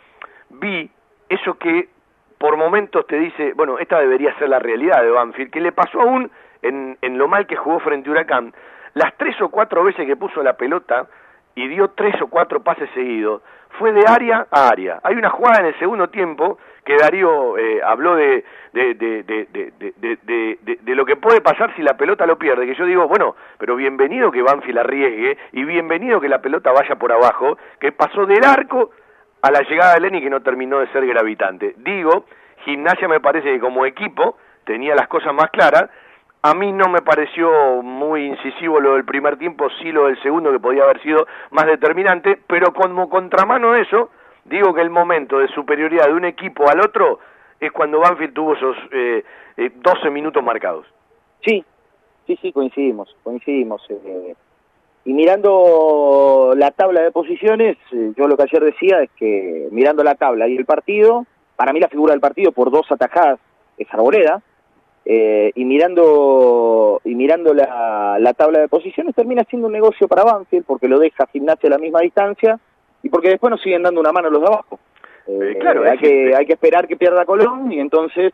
vi 0.49 0.90
eso 1.28 1.57
que 1.57 1.90
por 2.38 2.56
momentos 2.56 3.06
te 3.07 3.20
dice, 3.20 3.52
bueno, 3.53 3.80
esta 3.80 3.99
debería 3.99 4.34
ser 4.40 4.48
la 4.48 4.60
realidad 4.60 5.03
de 5.03 5.10
Banfield, 5.10 5.52
que 5.52 5.60
le 5.60 5.74
pasó 5.74 5.99
aún 5.99 6.32
en 6.62 7.18
lo 7.18 7.28
mal 7.28 7.45
que 7.45 7.57
jugó 7.57 7.80
frente 7.80 8.10
a 8.10 8.14
Huracán, 8.14 8.53
las 8.96 9.16
tres 9.18 9.40
o 9.42 9.50
cuatro 9.50 9.84
veces 9.84 10.08
que 10.08 10.16
puso 10.16 10.42
la 10.42 10.54
pelota 10.54 11.08
y 11.54 11.68
dio 11.68 11.90
tres 11.90 12.20
o 12.22 12.28
cuatro 12.28 12.64
pases 12.64 12.90
seguidos, 12.94 13.42
fue 13.78 13.92
de 13.92 14.06
área 14.08 14.48
a 14.50 14.70
área. 14.70 15.00
Hay 15.04 15.16
una 15.16 15.30
jugada 15.30 15.60
en 15.60 15.68
el 15.68 15.80
segundo 15.80 16.10
tiempo 16.10 16.58
que 16.84 16.98
Darío 16.98 17.58
eh, 17.58 17.82
habló 17.84 18.16
de 18.16 18.44
de, 18.76 18.94
de, 18.94 20.58
de, 20.82 20.96
lo 20.96 21.06
que 21.06 21.16
puede 21.16 21.40
pasar 21.40 21.74
si 21.76 21.82
la 21.82 21.96
pelota 21.96 22.26
lo 22.26 22.38
pierde, 22.38 22.66
que 22.66 22.76
yo 22.76 22.86
digo, 22.86 23.08
bueno, 23.08 23.36
pero 23.58 23.78
bienvenido 23.78 24.32
que 24.32 24.42
Banfield 24.42 24.80
arriesgue 24.80 25.38
y 25.54 25.64
bienvenido 25.64 26.20
que 26.20 26.28
la 26.28 26.42
pelota 26.42 26.74
vaya 26.74 26.96
por 26.96 27.14
abajo, 27.14 27.58
que 27.80 27.94
pasó 27.94 28.26
del 28.26 28.44
arco 28.44 28.92
a 29.42 29.52
la 29.52 29.62
llegada 29.62 29.94
de 29.94 30.02
Lenny 30.02 30.22
que 30.22 30.30
no 30.30 30.42
terminó 30.42 30.80
de 30.80 30.88
ser 30.88 31.08
gravitante. 31.08 31.76
Digo, 31.78 32.26
Gimnasia 32.66 33.08
me 33.08 33.22
parece 33.22 33.54
que 33.54 33.60
como 33.60 33.86
equipo 33.86 34.38
tenía 34.66 34.94
las 34.94 35.08
cosas 35.08 35.34
más 35.34 35.50
claras, 35.52 35.90
a 36.46 36.54
mí 36.54 36.72
no 36.72 36.90
me 36.90 37.02
pareció 37.02 37.82
muy 37.82 38.28
incisivo 38.28 38.80
lo 38.80 38.94
del 38.94 39.04
primer 39.04 39.36
tiempo, 39.40 39.68
sí 39.82 39.92
lo 39.92 40.06
del 40.06 40.22
segundo 40.22 40.52
que 40.52 40.60
podía 40.60 40.84
haber 40.84 41.02
sido 41.02 41.26
más 41.50 41.66
determinante, 41.66 42.38
pero 42.46 42.72
como 42.72 43.10
contramano 43.10 43.72
de 43.72 43.82
eso, 43.82 44.12
digo 44.44 44.72
que 44.76 44.82
el 44.82 44.92
momento 44.92 45.40
de 45.40 45.48
superioridad 45.48 46.06
de 46.06 46.14
un 46.14 46.24
equipo 46.24 46.70
al 46.70 46.82
otro 46.82 47.18
es 47.60 47.72
cuando 47.72 48.00
Banfield 48.00 48.36
tuvo 48.36 48.54
esos 48.54 48.78
eh, 48.92 49.24
12 49.58 50.08
eh, 50.08 50.12
minutos 50.12 50.44
marcados. 50.44 50.86
Sí, 51.44 51.66
sí, 52.28 52.38
sí, 52.40 52.52
coincidimos, 52.52 53.16
coincidimos. 53.24 53.82
Eh, 53.90 54.36
y 55.06 55.14
mirando 55.14 56.54
la 56.56 56.70
tabla 56.70 57.02
de 57.02 57.12
posiciones, 57.12 57.76
eh, 57.92 58.14
yo 58.16 58.28
lo 58.28 58.38
que 58.38 58.44
ayer 58.44 58.64
decía 58.64 59.02
es 59.02 59.10
que 59.18 59.68
mirando 59.72 60.04
la 60.04 60.14
tabla 60.14 60.48
y 60.48 60.56
el 60.56 60.66
partido, 60.66 61.26
para 61.56 61.74
mí 61.74 61.80
la 61.80 61.90
figura 61.90 62.12
del 62.12 62.22
partido 62.22 62.52
por 62.52 62.70
dos 62.70 62.86
atajadas 62.92 63.40
es 63.80 63.92
Arboleda, 63.92 64.44
eh, 65.06 65.52
y 65.53 65.65
mirando 65.65 66.99
y 67.03 67.14
mirando 67.14 67.53
la, 67.53 68.18
la, 68.19 68.34
tabla 68.34 68.60
de 68.60 68.68
posiciones 68.68 69.14
termina 69.14 69.44
siendo 69.44 69.68
un 69.68 69.73
negocio 69.73 70.07
para 70.07 70.23
Banfield 70.23 70.65
porque 70.65 70.88
lo 70.88 70.98
deja 70.99 71.27
Gimnasia 71.27 71.68
a 71.68 71.72
la 71.72 71.77
misma 71.77 72.02
distancia 72.02 72.60
y 73.03 73.10
porque 73.10 73.30
después 73.30 73.52
nos 73.52 73.61
siguen 73.61 73.84
dando 73.84 74.02
una 74.02 74.11
mano 74.11 74.30
los 74.30 74.41
de 74.41 74.48
abajo. 74.48 74.80
Eh, 75.27 75.57
claro, 75.60 75.84
hay 75.84 75.98
que, 75.98 76.36
hay 76.36 76.45
que 76.45 76.53
esperar 76.53 76.88
que 76.88 76.98
pierda 76.98 77.26
Colón 77.26 77.72
y 77.72 77.80
entonces 77.80 78.34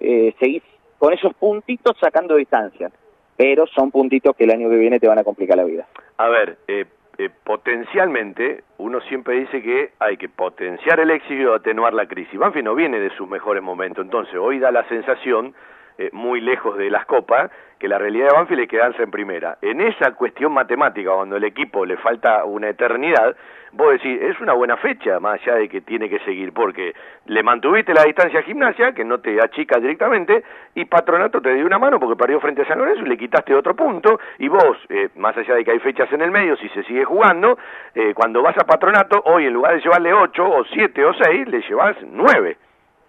eh, 0.00 0.34
seguís 0.38 0.62
con 0.98 1.12
esos 1.12 1.34
puntitos 1.34 1.96
sacando 2.00 2.36
distancia. 2.36 2.90
Pero 3.36 3.66
son 3.68 3.92
puntitos 3.92 4.34
que 4.34 4.44
el 4.44 4.50
año 4.50 4.68
que 4.68 4.76
viene 4.76 4.98
te 4.98 5.06
van 5.06 5.18
a 5.18 5.24
complicar 5.24 5.56
la 5.56 5.64
vida. 5.64 5.86
A 6.16 6.28
ver, 6.28 6.58
eh, 6.66 6.86
eh, 7.18 7.30
potencialmente, 7.44 8.62
uno 8.78 9.00
siempre 9.02 9.40
dice 9.40 9.62
que 9.62 9.90
hay 9.98 10.16
que 10.16 10.28
potenciar 10.28 11.00
el 11.00 11.10
éxito 11.10 11.52
y 11.52 11.54
atenuar 11.54 11.94
la 11.94 12.06
crisis. 12.06 12.38
Banfield 12.38 12.64
no 12.64 12.74
viene 12.74 12.98
de 12.98 13.10
sus 13.10 13.28
mejores 13.28 13.62
momentos, 13.62 14.04
entonces 14.04 14.34
hoy 14.36 14.58
da 14.58 14.70
la 14.70 14.86
sensación, 14.88 15.54
eh, 15.98 16.10
muy 16.12 16.40
lejos 16.40 16.76
de 16.78 16.90
las 16.90 17.04
copas, 17.06 17.50
que 17.78 17.88
la 17.88 17.98
realidad 17.98 18.28
de 18.28 18.36
Banfield 18.36 18.62
es 18.62 18.68
quedarse 18.68 19.02
en 19.02 19.10
primera. 19.10 19.58
En 19.62 19.80
esa 19.80 20.12
cuestión 20.12 20.52
matemática, 20.52 21.12
cuando 21.12 21.36
el 21.36 21.44
equipo 21.44 21.84
le 21.84 21.96
falta 21.96 22.44
una 22.44 22.68
eternidad, 22.68 23.36
vos 23.72 23.92
decís, 23.92 24.18
es 24.20 24.40
una 24.40 24.52
buena 24.54 24.76
fecha, 24.76 25.20
más 25.20 25.40
allá 25.40 25.56
de 25.56 25.68
que 25.68 25.80
tiene 25.80 26.08
que 26.08 26.18
seguir, 26.20 26.52
porque 26.52 26.94
le 27.26 27.42
mantuviste 27.42 27.94
la 27.94 28.04
distancia 28.04 28.40
a 28.40 28.42
gimnasia, 28.42 28.92
que 28.92 29.04
no 29.04 29.18
te 29.18 29.40
achica 29.40 29.78
directamente, 29.78 30.42
y 30.74 30.84
Patronato 30.84 31.40
te 31.40 31.54
dio 31.54 31.66
una 31.66 31.78
mano 31.78 32.00
porque 32.00 32.16
perdió 32.16 32.40
frente 32.40 32.62
a 32.62 32.68
San 32.68 32.78
Lorenzo 32.78 33.02
y 33.02 33.08
le 33.08 33.16
quitaste 33.16 33.54
otro 33.54 33.74
punto, 33.74 34.18
y 34.38 34.48
vos, 34.48 34.76
eh, 34.88 35.08
más 35.16 35.36
allá 35.36 35.54
de 35.54 35.64
que 35.64 35.72
hay 35.72 35.78
fechas 35.78 36.12
en 36.12 36.22
el 36.22 36.30
medio, 36.30 36.56
si 36.56 36.68
se 36.70 36.82
sigue 36.84 37.04
jugando, 37.04 37.58
eh, 37.94 38.12
cuando 38.14 38.42
vas 38.42 38.56
a 38.58 38.66
Patronato, 38.66 39.22
hoy 39.24 39.46
en 39.46 39.52
lugar 39.52 39.74
de 39.74 39.80
llevarle 39.80 40.12
8 40.12 40.44
o 40.44 40.64
7 40.64 41.04
o 41.04 41.12
6, 41.14 41.48
le 41.48 41.60
llevas 41.62 41.96
9. 42.02 42.56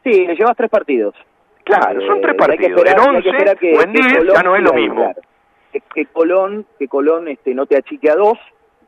Sí, 0.04 0.26
le 0.26 0.36
llevas 0.36 0.56
tres 0.56 0.70
partidos. 0.70 1.16
Claro, 1.78 2.02
son 2.08 2.22
tres 2.22 2.36
partidos. 2.36 2.72
esperar- 2.72 3.00
en 3.10 3.16
hay 3.16 3.22
que 3.22 3.30
11 3.30 3.30
esperar 3.30 3.58
que- 3.58 3.74
o 3.78 3.82
en 3.82 3.94
que 3.94 4.02
10 4.02 4.18
Colón- 4.18 4.36
ya 4.36 4.44
no 4.44 4.56
es 4.56 4.64
lo 4.64 4.74
mismo. 4.74 4.96
claro. 4.96 5.22
Que, 5.72 5.82
que 5.94 6.06
Colón, 6.08 6.66
que 6.80 6.88
Colón 6.88 7.28
este, 7.28 7.54
no 7.54 7.66
te 7.68 7.78
achique 7.78 8.10
a 8.10 8.16
dos, 8.16 8.38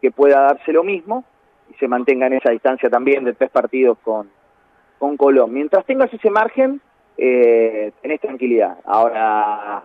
que 0.01 0.11
pueda 0.11 0.41
darse 0.41 0.73
lo 0.73 0.83
mismo 0.83 1.23
y 1.69 1.75
se 1.75 1.87
mantenga 1.87 2.25
en 2.27 2.33
esa 2.33 2.49
distancia 2.49 2.89
también 2.89 3.23
de 3.23 3.33
tres 3.33 3.51
partidos 3.51 3.97
con, 4.03 4.29
con 4.97 5.15
Colón. 5.15 5.53
Mientras 5.53 5.85
tengas 5.85 6.11
ese 6.13 6.29
margen, 6.31 6.81
eh, 7.17 7.91
tenés 8.01 8.19
tranquilidad. 8.19 8.77
Ahora, 8.85 9.83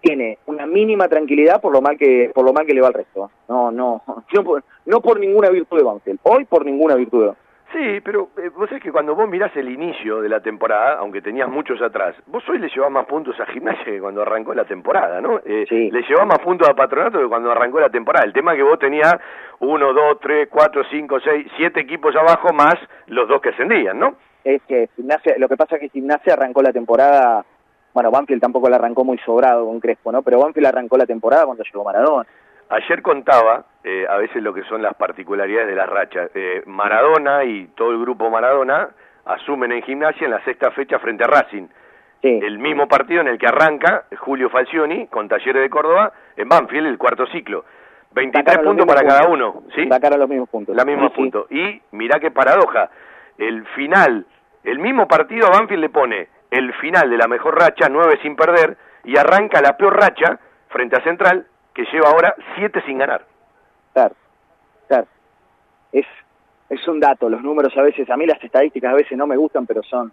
tiene 0.00 0.38
una 0.46 0.66
mínima 0.66 1.08
tranquilidad 1.08 1.60
por 1.60 1.72
lo 1.72 1.80
mal 1.80 1.96
que 1.96 2.30
por 2.34 2.44
lo 2.44 2.52
mal 2.52 2.66
que 2.66 2.74
le 2.74 2.80
va 2.80 2.88
al 2.88 2.94
resto. 2.94 3.30
No, 3.48 3.70
no, 3.70 4.02
no 4.34 4.44
por, 4.44 4.62
no 4.86 5.00
por 5.00 5.18
ninguna 5.18 5.48
virtud 5.50 5.78
de 5.78 5.84
Banfield. 5.84 6.20
Hoy 6.24 6.44
por 6.44 6.64
ninguna 6.66 6.94
virtud 6.94 7.20
de 7.20 7.26
Banfield. 7.28 7.47
Sí, 7.72 8.00
pero 8.02 8.30
eh, 8.38 8.48
vos 8.48 8.68
sabés 8.68 8.82
que 8.82 8.90
cuando 8.90 9.14
vos 9.14 9.28
mirás 9.28 9.54
el 9.54 9.68
inicio 9.68 10.22
de 10.22 10.28
la 10.28 10.40
temporada, 10.40 10.96
aunque 10.98 11.20
tenías 11.20 11.48
muchos 11.48 11.82
atrás, 11.82 12.16
vos 12.26 12.42
hoy 12.48 12.58
le 12.58 12.68
llevás 12.68 12.90
más 12.90 13.04
puntos 13.06 13.38
a 13.40 13.46
Gimnasia 13.46 13.84
que 13.84 14.00
cuando 14.00 14.22
arrancó 14.22 14.54
la 14.54 14.64
temporada, 14.64 15.20
¿no? 15.20 15.38
Eh, 15.44 15.66
Le 15.68 16.02
llevás 16.02 16.26
más 16.26 16.38
puntos 16.38 16.66
a 16.66 16.74
Patronato 16.74 17.18
que 17.18 17.28
cuando 17.28 17.50
arrancó 17.50 17.78
la 17.78 17.90
temporada. 17.90 18.24
El 18.24 18.32
tema 18.32 18.52
es 18.52 18.58
que 18.58 18.62
vos 18.62 18.78
tenías 18.78 19.14
uno, 19.60 19.92
dos, 19.92 20.18
tres, 20.20 20.48
cuatro, 20.50 20.82
cinco, 20.90 21.20
seis, 21.20 21.46
siete 21.56 21.80
equipos 21.80 22.16
abajo 22.16 22.54
más 22.54 22.76
los 23.06 23.28
dos 23.28 23.40
que 23.42 23.50
ascendían, 23.50 23.98
¿no? 23.98 24.16
es 24.44 24.62
que 24.62 24.88
Gimnasia, 24.96 25.34
lo 25.38 25.48
que 25.48 25.56
pasa 25.56 25.76
es 25.76 25.82
que 25.82 25.88
Gimnasia 25.90 26.32
arrancó 26.32 26.62
la 26.62 26.72
temporada, 26.72 27.44
bueno, 27.92 28.10
Banfield 28.10 28.40
tampoco 28.40 28.68
la 28.68 28.76
arrancó 28.76 29.04
muy 29.04 29.18
sobrado 29.18 29.66
con 29.66 29.80
Crespo, 29.80 30.10
¿no? 30.10 30.22
Pero 30.22 30.40
Banfield 30.40 30.68
arrancó 30.68 30.96
la 30.96 31.06
temporada 31.06 31.44
cuando 31.44 31.64
llegó 31.64 31.84
Maradona. 31.84 32.26
Ayer 32.70 33.02
contaba 33.02 33.64
eh, 33.84 34.06
a 34.08 34.16
veces 34.16 34.42
lo 34.42 34.52
que 34.52 34.64
son 34.64 34.82
las 34.82 34.94
particularidades 34.94 35.68
de 35.68 35.76
las 35.76 35.88
rachas. 35.88 36.30
Eh, 36.34 36.62
Maradona 36.66 37.44
y 37.44 37.66
todo 37.76 37.92
el 37.92 38.00
grupo 38.00 38.30
Maradona 38.30 38.88
asumen 39.24 39.72
en 39.72 39.82
gimnasia 39.82 40.24
en 40.24 40.32
la 40.32 40.44
sexta 40.44 40.70
fecha 40.72 40.98
frente 40.98 41.24
a 41.24 41.26
Racing. 41.26 41.68
El 42.20 42.58
mismo 42.58 42.88
partido 42.88 43.20
en 43.20 43.28
el 43.28 43.38
que 43.38 43.46
arranca 43.46 44.04
Julio 44.18 44.50
Falcioni 44.50 45.06
con 45.06 45.28
Talleres 45.28 45.62
de 45.62 45.70
Córdoba 45.70 46.12
en 46.36 46.48
Banfield, 46.48 46.88
el 46.88 46.98
cuarto 46.98 47.26
ciclo. 47.26 47.64
23 48.12 48.44
Sacaron 48.44 48.64
los 48.64 48.70
puntos 48.70 48.86
para 48.86 49.02
mismos 49.02 49.18
cada 49.18 49.32
uno, 49.32 49.62
¿sí? 49.76 49.88
Sacaron 49.88 50.18
los 50.18 50.28
mismos 50.28 50.48
puntos. 50.48 50.74
La 50.74 50.84
misma 50.84 51.12
Sí. 51.14 51.30
Y 51.50 51.82
mirá 51.92 52.18
qué 52.18 52.32
paradoja. 52.32 52.90
El 53.36 53.64
final, 53.66 54.26
el 54.64 54.78
mismo 54.80 55.06
partido 55.06 55.46
a 55.46 55.50
Banfield 55.50 55.80
le 55.80 55.90
pone 55.90 56.28
el 56.50 56.72
final 56.74 57.08
de 57.08 57.18
la 57.18 57.28
mejor 57.28 57.56
racha, 57.56 57.88
nueve 57.88 58.18
sin 58.22 58.34
perder, 58.34 58.76
y 59.04 59.16
arranca 59.16 59.60
la 59.60 59.76
peor 59.76 59.96
racha 59.96 60.40
frente 60.68 60.96
a 60.96 61.04
Central, 61.04 61.46
que 61.74 61.84
lleva 61.92 62.08
ahora 62.08 62.34
siete 62.56 62.82
sin 62.86 62.98
ganar. 62.98 63.22
Claro, 63.98 64.14
claro. 64.86 65.06
Es, 65.90 66.06
es 66.70 66.86
un 66.86 67.00
dato, 67.00 67.28
los 67.28 67.42
números 67.42 67.76
a 67.76 67.82
veces, 67.82 68.08
a 68.10 68.16
mí 68.16 68.26
las 68.26 68.42
estadísticas 68.44 68.92
a 68.92 68.96
veces 68.96 69.18
no 69.18 69.26
me 69.26 69.36
gustan, 69.36 69.66
pero 69.66 69.82
son, 69.82 70.12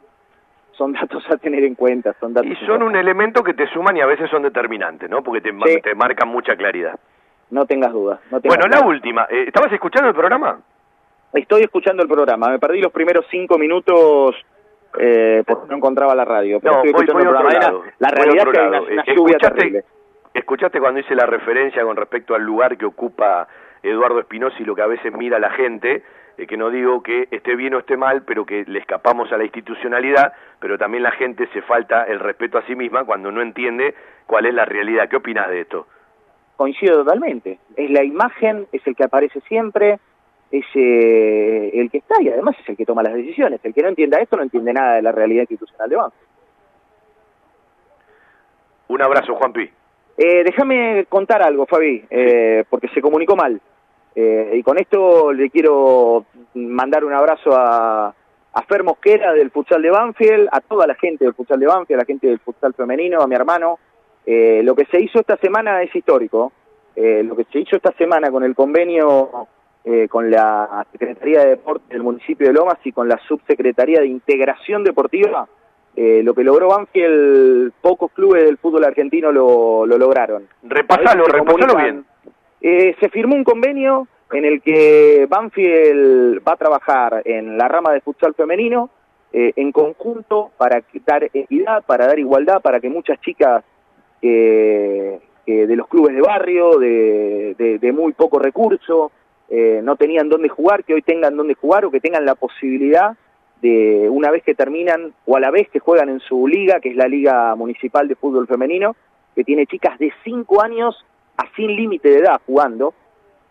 son 0.71 0.93
datos 0.93 1.23
a 1.29 1.37
tener 1.37 1.63
en 1.63 1.75
cuenta, 1.75 2.15
son 2.19 2.33
datos 2.33 2.49
Y 2.51 2.55
son 2.65 2.81
un 2.81 2.95
elemento 2.95 3.43
que 3.43 3.53
te 3.53 3.67
suman 3.67 3.95
y 3.97 4.01
a 4.01 4.05
veces 4.07 4.29
son 4.31 4.41
determinantes, 4.41 5.07
¿no? 5.09 5.21
Porque 5.21 5.41
te, 5.41 5.51
Sí. 5.65 5.81
te 5.81 5.93
marcan 5.93 6.29
mucha 6.29 6.55
claridad. 6.55 6.97
no 7.51 7.65
tengas 7.67 7.91
dudas. 7.93 8.19
No 8.31 8.41
tengas 8.41 8.57
Bueno, 8.57 8.75
la 8.81 8.87
última. 8.87 9.27
eh, 9.29 9.43
¿Estabas 9.47 9.71
escuchando 9.71 10.09
el 10.09 10.15
programa? 10.15 10.59
Estoy 11.31 11.61
escuchando 11.61 12.01
el 12.01 12.09
programa, 12.09 12.49
me 12.49 12.57
perdí 12.57 12.81
los 12.81 12.91
primeros 12.91 13.25
cinco 13.29 13.57
minutos 13.59 14.35
eh, 14.97 15.43
porque 15.45 15.67
no 15.69 15.75
encontraba 15.77 16.15
la 16.15 16.25
radio, 16.25 16.59
pero 16.59 16.73
No, 16.73 16.79
estoy 16.79 16.93
voy, 16.93 17.03
escuchando 17.03 17.13
voy 17.13 17.25
a 17.25 17.29
el 17.29 17.43
programa. 17.53 17.65
lado. 17.67 17.83
Era- 17.83 17.95
la 17.99 18.07
Voy 18.09 18.17
realidad 18.17 18.47
es 18.47 18.53
que 18.53 18.59
hay 18.59 18.67
una, 18.67 18.81
una 18.81 19.01
Eh, 19.03 19.15
lluvia 19.15 19.35
escuchaste- 19.37 19.55
terrible. 19.59 19.83
¿Escuchaste 20.33 20.79
cuando 20.81 20.99
hice 21.01 21.15
la 21.15 21.25
referencia 21.27 21.83
con 21.83 21.95
respecto 21.95 22.33
al 22.35 22.41
lugar 22.41 22.77
que 22.77 22.85
ocupa 22.85 23.47
Eduardo 23.89 24.19
Espinosa 24.19 24.55
y 24.59 24.65
lo 24.65 24.75
que 24.75 24.81
a 24.81 24.87
veces 24.87 25.13
mira 25.13 25.39
la 25.39 25.51
gente? 25.51 26.03
Eh, 26.37 26.47
que 26.47 26.57
no 26.57 26.69
digo 26.69 27.01
que 27.01 27.27
esté 27.31 27.55
bien 27.55 27.73
o 27.75 27.79
esté 27.79 27.95
mal, 27.95 28.23
pero 28.23 28.45
que 28.45 28.65
le 28.67 28.79
escapamos 28.79 29.31
a 29.31 29.37
la 29.37 29.45
institucionalidad, 29.45 30.33
pero 30.59 30.77
también 30.77 31.03
la 31.03 31.11
gente 31.11 31.47
se 31.53 31.61
falta 31.61 32.03
el 32.03 32.19
respeto 32.19 32.57
a 32.57 32.65
sí 32.65 32.75
misma 32.75 33.05
cuando 33.05 33.31
no 33.31 33.41
entiende 33.41 33.95
cuál 34.25 34.45
es 34.45 34.53
la 34.53 34.65
realidad. 34.65 35.07
¿Qué 35.07 35.15
opinas 35.15 35.47
de 35.49 35.61
esto? 35.61 35.87
Coincido 36.57 37.03
totalmente. 37.03 37.59
Es 37.75 37.89
la 37.89 38.03
imagen, 38.03 38.67
es 38.71 38.85
el 38.85 38.95
que 38.95 39.03
aparece 39.03 39.39
siempre, 39.41 39.99
es 40.51 40.65
eh, 40.75 41.71
el 41.73 41.89
que 41.89 41.99
está 41.99 42.21
y 42.21 42.29
además 42.29 42.55
es 42.59 42.69
el 42.69 42.77
que 42.77 42.85
toma 42.85 43.03
las 43.03 43.13
decisiones. 43.13 43.59
El 43.63 43.73
que 43.73 43.81
no 43.81 43.89
entienda 43.89 44.19
esto 44.19 44.37
no 44.37 44.43
entiende 44.43 44.73
nada 44.73 44.95
de 44.95 45.01
la 45.01 45.11
realidad 45.11 45.41
institucional 45.41 45.89
de 45.89 45.95
Banco. 45.95 46.15
Un 48.87 49.01
abrazo, 49.01 49.35
Juan 49.35 49.51
Pi. 49.51 49.69
Eh, 50.17 50.43
déjame 50.43 51.05
contar 51.09 51.41
algo, 51.41 51.65
Fabi, 51.65 52.05
eh, 52.09 52.63
porque 52.69 52.87
se 52.89 53.01
comunicó 53.01 53.35
mal. 53.35 53.59
Eh, 54.15 54.51
y 54.55 54.63
con 54.63 54.77
esto 54.77 55.33
le 55.33 55.49
quiero 55.49 56.25
mandar 56.53 57.03
un 57.03 57.13
abrazo 57.13 57.51
a, 57.53 58.07
a 58.53 58.61
Fer 58.63 58.83
Mosquera 58.83 59.33
del 59.33 59.51
futsal 59.51 59.81
de 59.81 59.89
Banfield, 59.89 60.47
a 60.51 60.61
toda 60.61 60.87
la 60.87 60.95
gente 60.95 61.25
del 61.25 61.33
futsal 61.33 61.59
de 61.59 61.67
Banfield, 61.67 61.99
a 61.99 62.03
la 62.03 62.07
gente 62.07 62.27
del 62.27 62.39
futsal 62.39 62.73
femenino, 62.73 63.21
a 63.21 63.27
mi 63.27 63.35
hermano. 63.35 63.79
Eh, 64.25 64.61
lo 64.63 64.75
que 64.75 64.85
se 64.85 65.01
hizo 65.01 65.19
esta 65.19 65.37
semana 65.37 65.83
es 65.83 65.93
histórico. 65.95 66.53
Eh, 66.95 67.23
lo 67.23 67.35
que 67.35 67.43
se 67.51 67.59
hizo 67.59 67.75
esta 67.75 67.91
semana 67.97 68.31
con 68.31 68.43
el 68.43 68.55
convenio 68.55 69.47
eh, 69.83 70.07
con 70.07 70.31
la 70.31 70.83
Secretaría 70.91 71.41
de 71.41 71.49
Deportes 71.49 71.89
del 71.89 72.01
municipio 72.01 72.47
de 72.47 72.53
Lomas 72.53 72.79
y 72.83 72.91
con 72.91 73.07
la 73.07 73.19
Subsecretaría 73.27 73.99
de 73.99 74.07
Integración 74.07 74.83
Deportiva, 74.83 75.47
eh, 75.95 76.21
lo 76.23 76.33
que 76.33 76.43
logró 76.43 76.69
Banfield, 76.69 77.71
pocos 77.81 78.11
clubes 78.11 78.45
del 78.45 78.57
fútbol 78.57 78.83
argentino 78.85 79.31
lo, 79.31 79.85
lo 79.85 79.97
lograron. 79.97 80.47
Repasalo, 80.63 81.25
repasalo 81.25 81.75
bien. 81.75 82.05
Eh, 82.67 82.95
se 82.99 83.09
firmó 83.09 83.35
un 83.35 83.43
convenio 83.43 84.07
en 84.31 84.43
el 84.43 84.59
que 84.61 85.27
Banfield 85.29 86.41
va 86.47 86.53
a 86.53 86.57
trabajar 86.57 87.21
en 87.25 87.57
la 87.59 87.67
rama 87.67 87.91
de 87.93 88.01
futsal 88.01 88.33
femenino 88.33 88.89
eh, 89.31 89.53
en 89.55 89.71
conjunto 89.71 90.49
para 90.57 90.81
dar 91.05 91.23
equidad, 91.31 91.83
para 91.85 92.07
dar 92.07 92.17
igualdad, 92.17 92.61
para 92.61 92.79
que 92.79 92.89
muchas 92.89 93.21
chicas 93.21 93.63
eh, 94.21 95.19
que 95.45 95.67
de 95.67 95.75
los 95.75 95.87
clubes 95.87 96.15
de 96.15 96.21
barrio, 96.21 96.79
de, 96.79 97.53
de- 97.57 97.77
de 97.77 97.91
muy 97.91 98.13
poco 98.13 98.39
recurso, 98.39 99.11
eh, 99.49 99.81
no 99.83 99.95
tenían 99.95 100.27
dónde 100.27 100.49
jugar, 100.49 100.83
que 100.83 100.95
hoy 100.95 101.03
tengan 101.03 101.37
dónde 101.37 101.53
jugar 101.53 101.85
o 101.85 101.91
que 101.91 101.99
tengan 101.99 102.25
la 102.25 102.33
posibilidad 102.33 103.15
de, 103.61 104.07
una 104.09 104.31
vez 104.31 104.41
que 104.43 104.55
terminan 104.55 105.13
o 105.25 105.37
a 105.37 105.39
la 105.39 105.51
vez 105.51 105.69
que 105.69 105.79
juegan 105.79 106.09
en 106.09 106.19
su 106.19 106.47
liga, 106.47 106.79
que 106.79 106.89
es 106.89 106.95
la 106.95 107.07
Liga 107.07 107.53
Municipal 107.55 108.07
de 108.07 108.15
Fútbol 108.15 108.47
Femenino, 108.47 108.95
que 109.35 109.43
tiene 109.43 109.67
chicas 109.67 109.99
de 109.99 110.11
5 110.23 110.63
años 110.63 111.05
a 111.37 111.55
sin 111.55 111.75
límite 111.75 112.09
de 112.09 112.19
edad 112.19 112.41
jugando, 112.45 112.93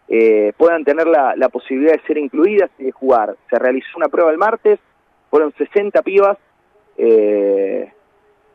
eh, 0.09 0.53
puedan 0.57 0.85
tener 0.85 1.07
la, 1.07 1.35
la 1.37 1.49
posibilidad 1.49 1.93
de 1.93 2.03
ser 2.07 2.19
incluidas 2.19 2.71
y 2.79 2.85
de 2.85 2.93
jugar. 2.93 3.37
Se 3.51 3.59
realizó 3.59 3.97
una 3.97 4.09
prueba 4.09 4.31
el 4.31 4.39
martes, 4.39 4.79
fueron 5.31 5.53
60 5.57 6.03
pibas, 6.03 6.39
eh, 6.97 7.93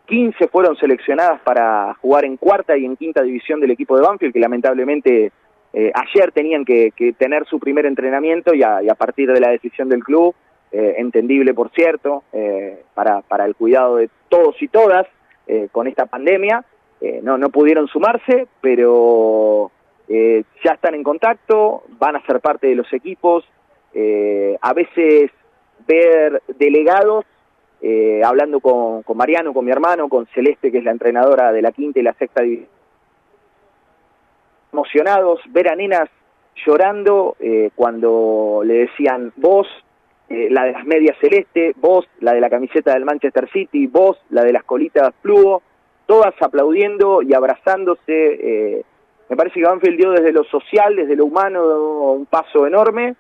15 0.06 0.47
fueron 0.47 0.76
seleccionadas 0.77 1.39
para 1.41 1.93
jugar 1.95 2.26
en 2.26 2.38
cuarta 2.38 2.76
y 2.76 2.85
en 2.85 2.97
quinta 2.97 3.22
división 3.22 3.60
del 3.60 3.72
equipo 3.72 3.95
de 3.95 4.01
Banfield, 4.01 4.34
que 4.34 4.39
lamentablemente 4.39 5.31
eh, 5.72 5.91
ayer 5.93 6.31
tenían 6.31 6.65
que, 6.65 6.91
que 6.95 7.14
tener 7.14 7.45
su 7.45 7.60
primer 7.60 7.85
entrenamiento 7.85 8.53
y 8.56 8.64
a, 8.64 8.81
y 8.81 8.89
a 8.89 8.95
partir 8.95 9.31
de 9.31 9.39
la 9.39 9.49
decisión 9.49 9.88
del 9.88 10.03
club, 10.03 10.34
eh, 10.72 10.95
entendible 10.97 11.53
por 11.53 11.69
cierto, 11.72 12.23
eh, 12.34 12.84
para, 12.95 13.22
para 13.22 13.45
el 13.45 13.56
cuidado 13.56 13.97
de 13.97 14.10
todos 14.30 14.61
y 14.61 14.68
todas 14.68 15.07
con 15.72 15.88
esta 15.88 16.06
pandemia, 16.06 16.64
eh, 17.01 17.19
no, 17.23 17.38
no 17.38 17.49
pudieron 17.49 17.88
sumarse, 17.88 18.47
pero 18.61 19.71
eh, 20.11 20.43
ya 20.63 20.71
están 20.71 20.95
en 20.95 21.03
contacto, 21.03 21.84
van 21.99 22.15
a 22.15 22.26
ser 22.26 22.39
parte 22.41 22.65
de 22.65 22.73
los 22.73 22.91
equipos, 22.91 23.45
eh, 23.93 24.57
a 24.59 24.73
veces 24.73 25.30
ver 25.88 26.41
delegados 26.57 27.26
eh, 27.81 28.21
hablando 28.26 28.59
con, 28.59 29.03
con 29.03 29.15
Mariano, 29.15 29.53
con 29.53 29.65
mi 29.65 29.71
hermano, 29.71 30.09
con 30.09 30.26
Celeste, 30.34 30.71
que 30.71 30.80
es 30.80 30.84
la 30.84 30.91
entrenadora 30.91 31.51
de 31.51 31.61
la 31.61 31.71
quinta 31.71 31.99
y 31.99 32.03
la 32.03 32.13
sexta 32.13 32.41
división, 32.41 32.69
emocionados, 34.73 35.41
ver 35.49 35.69
a 35.69 35.76
nenas 35.76 36.09
llorando 36.65 37.38
cuando 37.76 38.61
le 38.65 38.73
decían 38.85 39.31
vos 39.38 39.67
la 40.30 40.65
de 40.65 40.71
las 40.73 40.85
medias 40.85 41.17
celeste, 41.19 41.73
vos, 41.77 42.05
la 42.19 42.34
de 42.34 42.41
la 42.41 42.49
camiseta 42.49 42.93
del 42.93 43.05
Manchester 43.05 43.49
City, 43.49 43.88
vos, 43.88 44.17
la 44.30 44.43
de 44.43 44.53
las 44.53 44.63
colitas 44.63 45.13
fluo, 45.21 45.63
todas 46.10 46.34
aplaudiendo 46.41 47.22
y 47.22 47.36
abrazándose. 47.36 48.02
Eh, 48.07 48.84
me 49.30 49.38
parece 49.38 49.60
que 49.60 49.68
Banfield 49.68 49.98
dio 49.98 50.10
desde 50.10 50.31
lo 50.31 50.44
social, 50.45 50.95
desde 50.95 51.15
lo 51.15 51.26
humano, 51.26 52.14
un 52.14 52.26
paso 52.26 52.65
enorme 52.65 53.15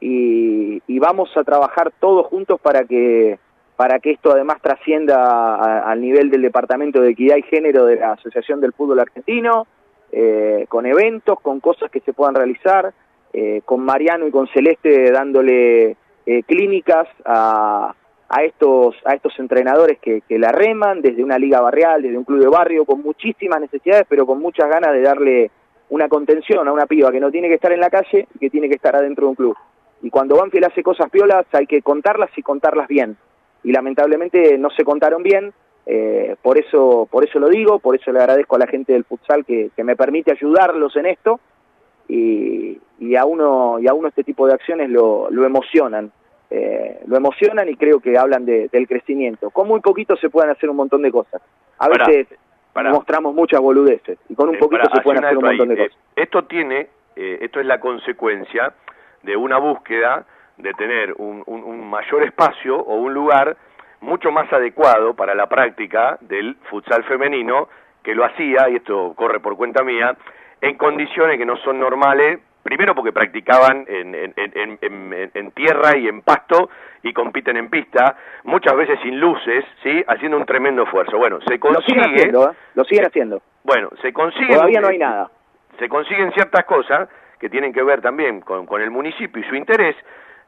y, 0.00 0.82
y 0.88 0.98
vamos 0.98 1.30
a 1.36 1.44
trabajar 1.44 1.92
todos 2.00 2.26
juntos 2.26 2.60
para 2.60 2.82
que 2.84 3.38
para 3.76 3.98
que 3.98 4.12
esto 4.12 4.32
además 4.32 4.62
trascienda 4.62 5.82
al 5.82 6.00
nivel 6.00 6.30
del 6.30 6.42
Departamento 6.42 7.00
de 7.00 7.10
Equidad 7.10 7.36
y 7.36 7.42
Género 7.42 7.86
de 7.86 7.96
la 7.96 8.12
Asociación 8.12 8.60
del 8.60 8.72
Fútbol 8.72 9.00
Argentino, 9.00 9.66
eh, 10.12 10.66
con 10.68 10.86
eventos, 10.86 11.40
con 11.40 11.58
cosas 11.58 11.90
que 11.90 11.98
se 12.00 12.12
puedan 12.12 12.36
realizar, 12.36 12.92
eh, 13.32 13.62
con 13.64 13.84
Mariano 13.84 14.28
y 14.28 14.30
con 14.30 14.46
Celeste 14.48 15.10
dándole 15.10 15.96
eh, 16.24 16.42
clínicas 16.44 17.08
a, 17.24 17.94
a, 18.28 18.42
estos, 18.44 18.96
a 19.04 19.14
estos 19.14 19.38
entrenadores 19.38 19.98
que, 20.00 20.22
que, 20.22 20.38
la 20.38 20.50
reman 20.50 21.02
desde 21.02 21.22
una 21.22 21.38
liga 21.38 21.60
barrial, 21.60 22.02
desde 22.02 22.18
un 22.18 22.24
club 22.24 22.40
de 22.40 22.48
barrio, 22.48 22.84
con 22.84 23.02
muchísimas 23.02 23.60
necesidades, 23.60 24.06
pero 24.08 24.26
con 24.26 24.40
muchas 24.40 24.68
ganas 24.68 24.92
de 24.92 25.02
darle 25.02 25.50
una 25.90 26.08
contención 26.08 26.66
a 26.66 26.72
una 26.72 26.86
piba 26.86 27.12
que 27.12 27.20
no 27.20 27.30
tiene 27.30 27.48
que 27.48 27.54
estar 27.54 27.72
en 27.72 27.80
la 27.80 27.90
calle 27.90 28.26
y 28.34 28.38
que 28.38 28.50
tiene 28.50 28.68
que 28.68 28.76
estar 28.76 28.96
adentro 28.96 29.26
de 29.26 29.30
un 29.30 29.36
club. 29.36 29.56
Y 30.02 30.10
cuando 30.10 30.36
Banfield 30.36 30.66
hace 30.66 30.82
cosas 30.82 31.10
piolas 31.10 31.46
hay 31.52 31.66
que 31.66 31.82
contarlas 31.82 32.30
y 32.36 32.42
contarlas 32.42 32.88
bien. 32.88 33.16
Y 33.62 33.72
lamentablemente 33.72 34.58
no 34.58 34.70
se 34.70 34.84
contaron 34.84 35.22
bien, 35.22 35.52
eh, 35.86 36.36
por 36.42 36.58
eso 36.58 37.06
por 37.10 37.24
eso 37.24 37.38
lo 37.38 37.48
digo, 37.48 37.78
por 37.78 37.94
eso 37.94 38.10
le 38.10 38.18
agradezco 38.18 38.56
a 38.56 38.60
la 38.60 38.66
gente 38.66 38.92
del 38.92 39.04
futsal 39.04 39.44
que, 39.44 39.70
que 39.76 39.84
me 39.84 39.96
permite 39.96 40.32
ayudarlos 40.32 40.96
en 40.96 41.06
esto 41.06 41.40
y, 42.08 42.78
y 42.98 43.16
a 43.16 43.24
uno 43.24 43.78
y 43.78 43.86
a 43.86 43.94
uno 43.94 44.08
este 44.08 44.24
tipo 44.24 44.46
de 44.46 44.54
acciones 44.54 44.90
lo, 44.90 45.30
lo 45.30 45.44
emocionan 45.44 46.10
eh, 46.56 47.00
lo 47.06 47.16
emocionan 47.16 47.68
y 47.68 47.76
creo 47.76 47.98
que 48.00 48.16
hablan 48.16 48.44
de, 48.44 48.68
del 48.68 48.86
crecimiento. 48.86 49.50
Con 49.50 49.66
muy 49.68 49.80
poquito 49.80 50.16
se 50.16 50.30
pueden 50.30 50.50
hacer 50.50 50.68
un 50.70 50.76
montón 50.76 51.02
de 51.02 51.10
cosas. 51.10 51.40
A 51.78 51.88
Pará, 51.88 52.06
veces 52.06 52.38
pará. 52.72 52.90
mostramos 52.90 53.34
muchas 53.34 53.60
boludeces 53.60 54.18
y 54.28 54.34
con 54.34 54.48
un 54.50 54.54
Eh, 54.56 54.58
poquito 54.58 54.82
pará, 54.84 54.94
se 54.96 55.02
pueden 55.02 55.24
hace 55.24 55.26
hacer 55.34 55.38
un 55.38 55.44
montón 55.44 55.68
de 55.68 55.76
cosas. 55.76 55.92
Eh, 56.16 56.22
esto 56.22 56.44
tiene, 56.44 56.88
eh, 57.16 57.38
esto 57.42 57.60
es 57.60 57.66
la 57.66 57.78
consecuencia 57.80 58.72
de 59.22 59.36
una 59.36 59.58
búsqueda 59.58 60.24
de 60.58 60.72
tener 60.74 61.14
un, 61.18 61.42
un- 61.46 61.64
un 61.64 61.90
mayor 61.90 62.22
espacio 62.22 62.76
o 62.78 62.94
un 62.96 63.12
lugar 63.12 63.56
mucho 64.00 64.30
más 64.30 64.52
adecuado 64.52 65.14
para 65.14 65.34
la 65.34 65.46
práctica 65.48 66.18
del 66.20 66.56
futsal 66.70 67.02
femenino 67.04 67.68
que 68.02 68.14
lo 68.14 68.24
hacía, 68.24 68.68
y 68.68 68.76
esto 68.76 69.14
corre 69.16 69.40
por 69.40 69.56
cuenta 69.56 69.82
mía, 69.82 70.14
en 70.60 70.76
condiciones 70.76 71.38
que 71.38 71.46
no 71.46 71.56
son 71.64 71.80
normales, 71.80 72.38
primero 72.64 72.94
porque 72.96 73.12
practicaban 73.12 73.84
en, 73.86 74.14
en- 74.14 74.34
en- 74.36 75.30
en- 75.34 75.50
tierra 75.52 75.96
y 75.96 76.08
en 76.08 76.22
pasto 76.22 76.68
y 77.04 77.12
compiten 77.12 77.56
en 77.58 77.68
pista, 77.70 78.16
muchas 78.44 78.74
veces 78.74 78.98
sin 79.02 79.20
luces, 79.20 79.64
¿sí? 79.82 80.02
haciendo 80.08 80.36
un 80.38 80.46
tremendo 80.46 80.82
esfuerzo. 80.82 81.16
Bueno, 81.18 81.38
se 81.46 81.54
lo 81.54 81.60
consigue... 81.60 81.84
siguen 82.00 82.10
haciendo 82.16 82.50
¿eh? 82.50 82.54
lo 82.74 82.84
siguen 82.84 83.04
haciendo 83.06 83.42
Bueno, 83.62 83.90
se 84.02 84.12
consiguen... 84.12 84.54
todavía 84.56 84.80
no 84.80 84.88
hay 84.88 84.98
nada 84.98 85.30
Se 85.78 85.88
consiguen 85.88 86.32
ciertas 86.32 86.64
cosas 86.64 87.08
que 87.38 87.48
tienen 87.50 87.72
que 87.72 87.82
ver 87.82 88.00
también 88.00 88.40
con, 88.40 88.64
con 88.66 88.80
el 88.80 88.90
municipio 88.90 89.40
y 89.42 89.48
su 89.48 89.54
interés. 89.54 89.94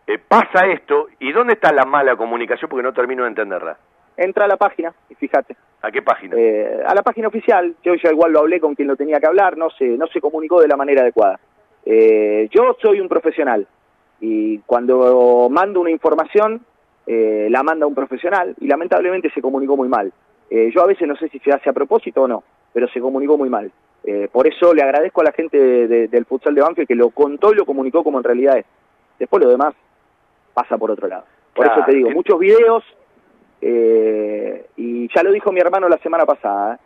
Eh, 0.06 0.18
pasa 0.18 0.66
esto, 0.66 1.08
¿y 1.20 1.30
dónde 1.32 1.52
está 1.54 1.72
la 1.72 1.84
mala 1.84 2.16
comunicación? 2.16 2.70
Porque 2.70 2.82
no 2.82 2.92
termino 2.94 3.24
de 3.24 3.28
entenderla. 3.30 3.76
entra 4.16 4.46
a 4.46 4.48
la 4.48 4.56
página 4.56 4.94
y 5.10 5.14
fíjate 5.14 5.56
¿A 5.82 5.90
qué 5.90 6.00
página? 6.00 6.34
eh, 6.38 6.80
a 6.86 6.94
la 6.94 7.02
página 7.02 7.28
oficial. 7.28 7.74
Yo 7.84 7.94
ya 7.96 8.10
igual 8.10 8.32
lo 8.32 8.38
hablé 8.40 8.60
con 8.60 8.74
quien 8.74 8.88
lo 8.88 8.96
tenía 8.96 9.20
que 9.20 9.26
hablar, 9.26 9.58
no 9.58 9.68
se, 9.70 9.84
no 9.84 10.06
se 10.06 10.20
comunicó 10.22 10.60
de 10.62 10.68
la 10.68 10.76
manera 10.76 11.02
adecuada. 11.02 11.38
Eh, 11.88 12.48
yo 12.50 12.76
soy 12.82 13.00
un 13.00 13.08
profesional 13.08 13.66
y 14.20 14.58
cuando 14.66 15.48
mando 15.50 15.80
una 15.80 15.90
información 15.90 16.60
eh, 17.06 17.46
la 17.48 17.62
manda 17.62 17.86
un 17.86 17.94
profesional 17.94 18.56
y 18.60 18.66
lamentablemente 18.66 19.30
se 19.30 19.40
comunicó 19.40 19.76
muy 19.76 19.88
mal. 19.88 20.12
Eh, 20.50 20.70
yo 20.74 20.82
a 20.82 20.86
veces 20.86 21.06
no 21.06 21.14
sé 21.16 21.28
si 21.28 21.38
se 21.38 21.52
hace 21.52 21.70
a 21.70 21.72
propósito 21.72 22.22
o 22.22 22.28
no, 22.28 22.42
pero 22.72 22.88
se 22.88 23.00
comunicó 23.00 23.38
muy 23.38 23.48
mal. 23.48 23.70
Eh, 24.02 24.28
por 24.30 24.46
eso 24.48 24.74
le 24.74 24.82
agradezco 24.82 25.20
a 25.20 25.24
la 25.24 25.32
gente 25.32 25.56
de- 25.58 25.86
de- 25.88 26.08
del 26.08 26.24
futsal 26.24 26.54
de 26.56 26.62
Banfield 26.62 26.88
que 26.88 26.94
lo 26.96 27.10
contó 27.10 27.52
y 27.52 27.56
lo 27.56 27.64
comunicó 27.64 28.02
como 28.02 28.18
en 28.18 28.24
realidad 28.24 28.58
es. 28.58 28.66
Después 29.18 29.42
lo 29.42 29.48
demás 29.48 29.74
pasa 30.54 30.76
por 30.76 30.90
otro 30.90 31.06
lado. 31.06 31.24
Por 31.54 31.64
Claro, 31.66 31.80
eso 31.82 31.90
te 31.90 31.96
digo, 31.96 32.10
muchos 32.10 32.38
videos, 32.38 32.82
eh, 33.60 34.66
y 34.76 35.08
ya 35.14 35.22
lo 35.22 35.32
dijo 35.32 35.52
mi 35.52 35.60
hermano 35.60 35.88
la 35.88 35.98
semana 35.98 36.26
pasada, 36.26 36.78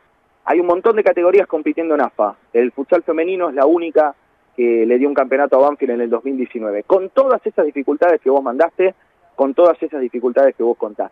hay 0.45 0.61
un 0.61 0.67
montón 0.67 0.97
de 0.97 1.05
categorías 1.05 1.47
compitiendo 1.47 1.95
en 1.95 2.01
AFA. 2.03 2.37
El 2.53 2.73
futsal 2.73 3.03
femenino 3.03 3.49
es 3.49 3.55
la 3.55 3.67
única 3.67 4.15
que 4.57 4.85
le 4.87 4.99
dio 4.99 5.09
un 5.09 5.15
campeonato 5.15 5.57
a 5.57 5.69
Banfield 5.69 5.93
en 5.93 6.01
el 6.03 6.11
2019. 6.11 6.83
Con 6.85 7.11
todas 7.11 7.45
esas 7.47 7.65
dificultades 7.65 8.21
que 8.21 8.31
vos 8.31 8.43
mandaste, 8.43 8.95
con 9.37 9.55
todas 9.55 9.83
esas 9.83 10.01
dificultades 10.01 10.55
que 10.55 10.63
vos 10.63 10.77
contás. 10.77 11.11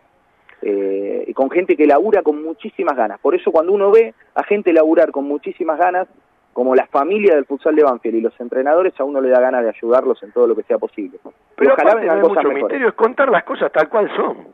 Eh, 0.61 1.25
y 1.27 1.35
con 1.35 1.51
gente 1.51 1.77
que 1.77 1.87
labura 1.87 2.23
con 2.23 2.43
muchísimas 2.43 2.97
ganas. 2.97 3.21
Por 3.21 3.35
eso 3.35 3.53
cuando 3.53 3.73
uno 3.73 3.91
ve 3.91 4.13
a 4.35 4.43
gente 4.43 4.73
laburar 4.73 5.13
con 5.13 5.25
muchísimas 5.25 5.79
ganas, 5.79 6.09
como 6.53 6.75
la 6.75 6.87
familia 6.89 7.37
del 7.37 7.45
futsal 7.45 7.77
de 7.77 7.85
Banfield 7.85 8.17
y 8.17 8.21
los 8.21 8.41
entrenadores, 8.41 8.93
a 8.99 9.05
uno 9.05 9.21
le 9.21 9.29
da 9.29 9.41
ganas 9.41 9.63
de 9.63 9.69
ayudarlos 9.69 10.21
en 10.25 10.33
todo 10.33 10.49
lo 10.49 10.57
que 10.57 10.65
sea 10.65 10.79
posible. 10.79 11.21
Pero 11.55 11.71
Y 11.71 11.73
ojalá 11.73 11.91
aparte 11.93 12.07
no 12.07 12.13
vengan 12.13 12.17
hay 12.17 12.23
cosas 12.23 12.37
mucho 12.37 12.49
mejores. 12.49 12.65
misterio, 12.65 12.89
es 12.89 12.95
contar 12.95 13.31
las 13.31 13.45
cosas 13.45 13.71
tal 13.71 13.89
cual 13.89 14.11
son. 14.17 14.49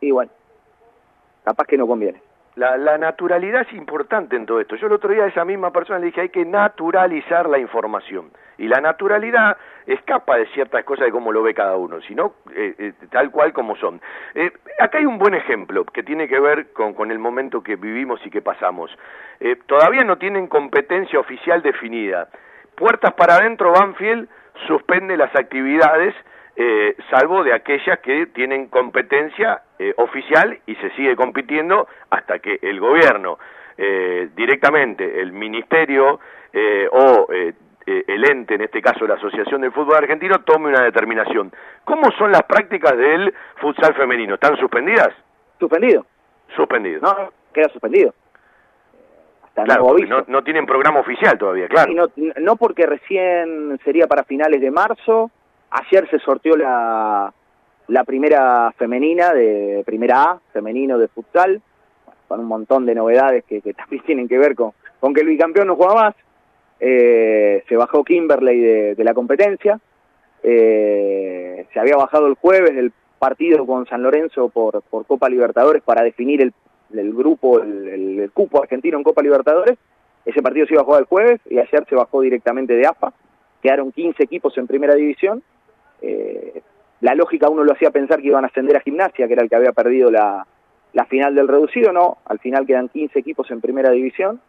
Y 0.00 0.12
bueno, 0.12 0.30
capaz 1.44 1.64
que 1.66 1.76
no 1.76 1.86
conviene. 1.88 2.22
La, 2.54 2.76
la 2.76 2.98
naturalidad 2.98 3.62
es 3.62 3.72
importante 3.72 4.36
en 4.36 4.44
todo 4.44 4.60
esto. 4.60 4.76
Yo 4.76 4.86
el 4.86 4.92
otro 4.92 5.10
día 5.10 5.24
a 5.24 5.28
esa 5.28 5.44
misma 5.44 5.70
persona 5.72 5.98
le 5.98 6.06
dije 6.06 6.20
hay 6.20 6.28
que 6.28 6.44
naturalizar 6.44 7.48
la 7.48 7.58
información. 7.58 8.30
Y 8.58 8.68
la 8.68 8.80
naturalidad 8.80 9.56
escapa 9.86 10.36
de 10.36 10.46
ciertas 10.48 10.84
cosas 10.84 11.06
de 11.06 11.12
cómo 11.12 11.32
lo 11.32 11.42
ve 11.42 11.54
cada 11.54 11.76
uno, 11.76 12.00
sino 12.02 12.34
eh, 12.54 12.74
eh, 12.78 12.92
tal 13.10 13.30
cual 13.30 13.52
como 13.52 13.74
son. 13.76 14.00
Eh, 14.34 14.52
acá 14.78 14.98
hay 14.98 15.06
un 15.06 15.18
buen 15.18 15.34
ejemplo 15.34 15.84
que 15.84 16.02
tiene 16.02 16.28
que 16.28 16.38
ver 16.38 16.72
con, 16.72 16.92
con 16.94 17.10
el 17.10 17.18
momento 17.18 17.62
que 17.62 17.76
vivimos 17.76 18.20
y 18.26 18.30
que 18.30 18.42
pasamos. 18.42 18.96
Eh, 19.40 19.56
todavía 19.66 20.04
no 20.04 20.18
tienen 20.18 20.46
competencia 20.46 21.18
oficial 21.18 21.62
definida. 21.62 22.28
Puertas 22.76 23.12
para 23.14 23.36
adentro, 23.36 23.72
Banfield 23.72 24.28
suspende 24.66 25.16
las 25.16 25.34
actividades 25.34 26.14
eh, 26.64 26.96
salvo 27.10 27.42
de 27.42 27.52
aquellas 27.52 27.98
que 27.98 28.26
tienen 28.26 28.68
competencia 28.68 29.62
eh, 29.80 29.92
oficial 29.96 30.58
y 30.66 30.76
se 30.76 30.90
sigue 30.90 31.16
compitiendo 31.16 31.88
hasta 32.10 32.38
que 32.38 32.58
el 32.62 32.78
gobierno 32.78 33.38
eh, 33.76 34.28
directamente, 34.36 35.20
el 35.20 35.32
ministerio 35.32 36.20
eh, 36.52 36.86
o 36.92 37.26
eh, 37.32 37.52
eh, 37.84 38.04
el 38.06 38.24
ente, 38.30 38.54
en 38.54 38.60
este 38.60 38.80
caso 38.80 39.06
la 39.08 39.14
Asociación 39.14 39.62
del 39.62 39.72
Fútbol 39.72 39.96
Argentino, 39.96 40.40
tome 40.44 40.68
una 40.68 40.84
determinación. 40.84 41.50
¿Cómo 41.84 42.12
son 42.12 42.30
las 42.30 42.44
prácticas 42.44 42.96
del 42.96 43.34
futsal 43.56 43.94
femenino? 43.94 44.34
¿Están 44.34 44.56
suspendidas? 44.56 45.10
Suspendido. 45.58 46.06
Suspendido. 46.54 47.00
No, 47.00 47.30
queda 47.52 47.68
suspendido. 47.70 48.14
Hasta 49.46 49.64
claro, 49.64 49.80
nuevo 49.82 49.96
porque 49.98 50.12
aviso. 50.12 50.24
no, 50.28 50.38
no 50.38 50.44
tienen 50.44 50.64
programa 50.64 51.00
oficial 51.00 51.36
todavía, 51.38 51.66
claro. 51.66 51.90
Y 51.90 51.94
no, 51.96 52.06
no 52.40 52.56
porque 52.56 52.86
recién 52.86 53.80
sería 53.84 54.06
para 54.06 54.22
finales 54.22 54.60
de 54.60 54.70
marzo. 54.70 55.30
Ayer 55.72 56.08
se 56.10 56.18
sorteó 56.18 56.56
la, 56.56 57.32
la 57.88 58.04
primera 58.04 58.72
femenina 58.76 59.32
de 59.32 59.82
primera 59.86 60.22
A, 60.22 60.40
femenino 60.52 60.98
de 60.98 61.08
futsal, 61.08 61.60
con 62.28 62.40
un 62.40 62.46
montón 62.46 62.86
de 62.86 62.94
novedades 62.94 63.44
que, 63.44 63.60
que 63.60 63.74
también 63.74 64.02
tienen 64.04 64.28
que 64.28 64.38
ver 64.38 64.54
con, 64.54 64.72
con 65.00 65.14
que 65.14 65.20
el 65.22 65.28
bicampeón 65.28 65.66
no 65.68 65.76
juega 65.76 65.94
más. 65.94 66.14
Eh, 66.80 67.62
se 67.68 67.76
bajó 67.76 68.02
Kimberley 68.04 68.94
de, 68.94 69.04
la 69.04 69.14
competencia. 69.14 69.78
Eh, 70.42 71.66
se 71.72 71.78
había 71.80 71.96
bajado 71.96 72.26
el 72.26 72.34
jueves 72.34 72.74
del 72.74 72.92
partido 73.18 73.64
con 73.64 73.86
San 73.86 74.02
Lorenzo 74.02 74.48
por, 74.48 74.82
por 74.82 75.06
Copa 75.06 75.28
Libertadores 75.28 75.82
para 75.82 76.02
definir 76.02 76.42
el, 76.42 76.52
el 76.92 77.14
grupo, 77.14 77.60
el, 77.60 77.88
el- 77.88 78.20
el 78.20 78.30
cupo 78.32 78.60
argentino 78.62 78.98
en 78.98 79.04
Copa 79.04 79.22
Libertadores. 79.22 79.78
Ese 80.24 80.42
partido 80.42 80.66
se 80.66 80.74
iba 80.74 80.82
a 80.82 80.84
jugar 80.84 81.00
el 81.02 81.06
jueves 81.06 81.40
y 81.48 81.58
ayer 81.58 81.84
se 81.88 81.94
bajó 81.94 82.20
directamente 82.20 82.74
de 82.74 82.86
AFA. 82.86 83.12
Quedaron 83.62 83.92
15 83.92 84.22
equipos 84.24 84.56
en 84.58 84.66
primera 84.66 84.94
división. 84.94 85.42
Eh, 86.02 86.62
la 87.00 87.14
lógica 87.14 87.48
uno 87.48 87.64
lo 87.64 87.72
hacía 87.72 87.90
pensar 87.90 88.20
que 88.20 88.28
iban 88.28 88.44
a 88.44 88.48
ascender 88.48 88.76
a 88.76 88.80
gimnasia, 88.80 89.26
que 89.26 89.32
era 89.32 89.42
el 89.42 89.48
que 89.48 89.56
había 89.56 89.72
perdido 89.72 90.10
la, 90.10 90.46
la 90.92 91.04
final 91.06 91.34
del 91.34 91.48
reducido, 91.48 91.92
no, 91.92 92.18
al 92.26 92.38
final 92.38 92.66
quedan 92.66 92.88
15 92.88 93.18
equipos 93.18 93.50
en 93.50 93.60
primera 93.60 93.90
división. 93.90 94.40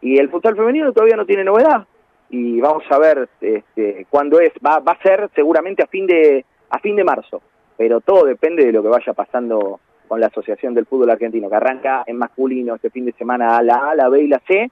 Y 0.00 0.18
el 0.18 0.28
futsal 0.28 0.56
femenino 0.56 0.92
todavía 0.92 1.16
no 1.16 1.26
tiene 1.26 1.42
novedad. 1.42 1.86
Y 2.28 2.60
vamos 2.60 2.84
a 2.90 2.98
ver 2.98 3.28
este, 3.40 4.06
cuándo 4.10 4.40
es, 4.40 4.52
va, 4.64 4.80
va 4.80 4.92
a 4.92 5.02
ser 5.02 5.30
seguramente 5.34 5.82
a 5.82 5.86
fin 5.86 6.06
de 6.06 6.44
a 6.70 6.78
fin 6.80 6.96
de 6.96 7.04
marzo, 7.04 7.42
pero 7.76 8.00
todo 8.00 8.24
depende 8.24 8.64
de 8.64 8.72
lo 8.72 8.82
que 8.82 8.88
vaya 8.88 9.12
pasando 9.12 9.80
con 10.08 10.20
la 10.20 10.26
Asociación 10.28 10.74
del 10.74 10.86
Fútbol 10.86 11.10
Argentino, 11.10 11.48
que 11.48 11.56
arranca 11.56 12.04
en 12.06 12.16
masculino 12.16 12.74
este 12.74 12.90
fin 12.90 13.04
de 13.04 13.12
semana 13.12 13.56
a 13.56 13.62
la 13.62 13.90
A, 13.90 13.94
la 13.94 14.08
B 14.08 14.22
y 14.22 14.28
la 14.28 14.40
C, 14.46 14.70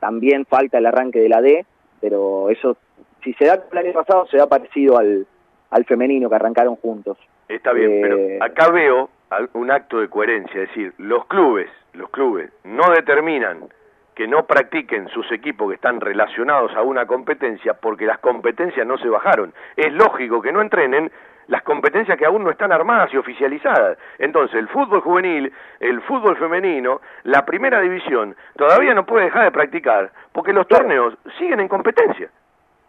también 0.00 0.44
falta 0.46 0.78
el 0.78 0.86
arranque 0.86 1.20
de 1.20 1.28
la 1.28 1.40
D, 1.40 1.64
pero 2.00 2.50
eso, 2.50 2.76
si 3.22 3.32
se 3.34 3.46
da 3.46 3.64
el 3.70 3.78
año 3.78 3.92
pasado, 3.92 4.26
se 4.26 4.36
da 4.36 4.46
parecido 4.46 4.98
al, 4.98 5.26
al 5.70 5.84
femenino 5.84 6.28
que 6.28 6.34
arrancaron 6.34 6.76
juntos. 6.76 7.18
Está 7.48 7.72
bien, 7.72 7.90
Eh, 7.92 8.00
pero 8.02 8.44
acá 8.44 8.70
veo 8.70 9.10
un 9.54 9.70
acto 9.70 10.00
de 10.00 10.08
coherencia, 10.08 10.62
es 10.62 10.68
decir, 10.68 10.92
los 10.98 11.26
clubes, 11.26 11.68
los 11.94 12.10
clubes 12.10 12.50
no 12.64 12.90
determinan 12.90 13.68
que 14.14 14.26
no 14.26 14.46
practiquen 14.46 15.08
sus 15.08 15.30
equipos 15.30 15.68
que 15.68 15.74
están 15.74 16.00
relacionados 16.00 16.74
a 16.74 16.82
una 16.82 17.06
competencia 17.06 17.74
porque 17.74 18.06
las 18.06 18.18
competencias 18.18 18.86
no 18.86 18.96
se 18.96 19.08
bajaron. 19.08 19.52
Es 19.76 19.92
lógico 19.92 20.40
que 20.40 20.52
no 20.52 20.62
entrenen 20.62 21.10
las 21.48 21.62
competencias 21.62 22.16
que 22.18 22.24
aún 22.24 22.42
no 22.42 22.50
están 22.50 22.72
armadas 22.72 23.12
y 23.12 23.18
oficializadas. 23.18 23.98
Entonces, 24.18 24.56
el 24.58 24.68
fútbol 24.68 25.00
juvenil, 25.02 25.52
el 25.80 26.00
fútbol 26.00 26.36
femenino, 26.38 27.00
la 27.24 27.44
primera 27.44 27.80
división, 27.80 28.34
todavía 28.56 28.94
no 28.94 29.04
puede 29.04 29.26
dejar 29.26 29.44
de 29.44 29.50
practicar 29.52 30.10
porque 30.32 30.52
los 30.52 30.66
torneos 30.66 31.14
siguen 31.38 31.60
en 31.60 31.68
competencia. 31.68 32.30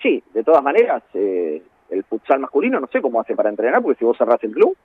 Sí, 0.02 0.24
de 0.34 0.44
todas 0.44 0.64
maneras, 0.64 1.04
eh, 1.14 1.62
el 1.90 2.04
futsal 2.04 2.40
masculino 2.40 2.80
no 2.80 2.88
sé 2.88 3.02
cómo 3.02 3.22
hace 3.22 3.36
para 3.36 3.50
entrenar, 3.50 3.82
porque 3.82 4.00
si 4.00 4.06
vos 4.06 4.18
cerrás 4.18 4.44
el 4.44 4.52
club, 4.52 4.76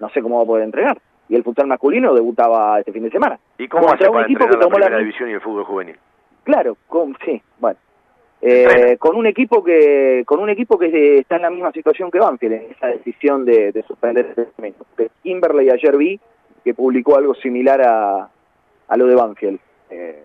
no 0.00 0.08
sé 0.10 0.20
cómo 0.22 0.36
va 0.38 0.42
a 0.42 0.46
poder 0.46 0.64
entrenar. 0.64 0.98
Y 1.28 1.36
el 1.36 1.44
futsal 1.44 1.66
masculino 1.66 2.12
debutaba 2.14 2.78
este 2.80 2.92
fin 2.92 3.04
de 3.04 3.10
semana. 3.10 3.38
¿Y 3.58 3.68
cómo 3.68 3.88
hace 3.92 4.06
un 4.08 4.12
para 4.14 4.24
equipo 4.24 4.44
entrenar 4.44 4.58
que 4.58 4.64
tomó 4.64 4.78
la- 4.78 4.86
primera 4.86 4.98
división 5.04 5.30
y 5.30 5.32
el 5.32 5.40
fútbol 5.40 5.64
juvenil? 5.64 5.96
Claro, 6.44 6.76
con, 6.88 7.16
sí, 7.24 7.40
bueno. 7.58 7.78
Eh, 8.44 8.96
con 8.98 9.14
un 9.14 9.26
equipo 9.26 9.62
que 9.62 10.24
con 10.26 10.40
un 10.40 10.50
equipo 10.50 10.76
que 10.76 11.18
está 11.18 11.36
en 11.36 11.42
la 11.42 11.50
misma 11.50 11.70
situación 11.70 12.10
que 12.10 12.18
Banfield 12.18 12.54
en 12.54 12.70
esa 12.72 12.88
decisión 12.88 13.44
de, 13.44 13.70
de 13.70 13.82
suspender 13.84 14.34
el. 14.34 14.84
Que 14.96 15.10
Kimberley 15.22 15.70
ayer 15.70 15.96
vi 15.96 16.18
que 16.64 16.74
publicó 16.74 17.16
algo 17.16 17.34
similar 17.36 17.80
a, 17.82 18.28
a 18.88 18.96
lo 18.96 19.06
de 19.06 19.14
Banfield. 19.14 19.60
Eh, 19.90 20.24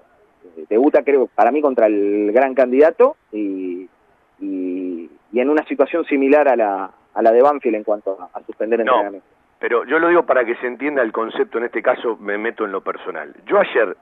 debuta 0.68 1.04
creo 1.04 1.28
para 1.28 1.52
mí 1.52 1.62
contra 1.62 1.86
el 1.86 2.32
gran 2.34 2.56
candidato 2.56 3.18
y, 3.32 3.77
y, 5.38 5.42
en 5.42 5.50
una 5.50 5.64
situación 5.66 6.04
similar 6.06 6.48
a 6.48 6.56
la, 6.56 6.90
a 7.14 7.22
la 7.22 7.32
de 7.32 7.42
Banfield 7.42 7.76
en 7.78 7.84
cuanto 7.84 8.18
a, 8.20 8.38
a 8.38 8.42
suspender 8.44 8.80
el 8.82 8.86
No. 8.86 8.94
entrenamiento. 8.94 9.28
Pero 9.60 9.86
yo 9.86 9.98
lo 10.00 10.08
digo 10.10 10.24
para 10.24 10.46
que 10.46 10.56
se 10.56 10.68
entienda 10.68 11.02
el 11.02 11.12
concepto, 11.12 11.58
en 11.58 11.66
este 11.66 11.82
caso 11.82 12.18
me 12.20 12.38
meto 12.38 12.66
en 12.66 12.72
lo 12.72 12.82
personal. 12.82 13.34
Yo 13.48 13.60
ayer 13.60 13.96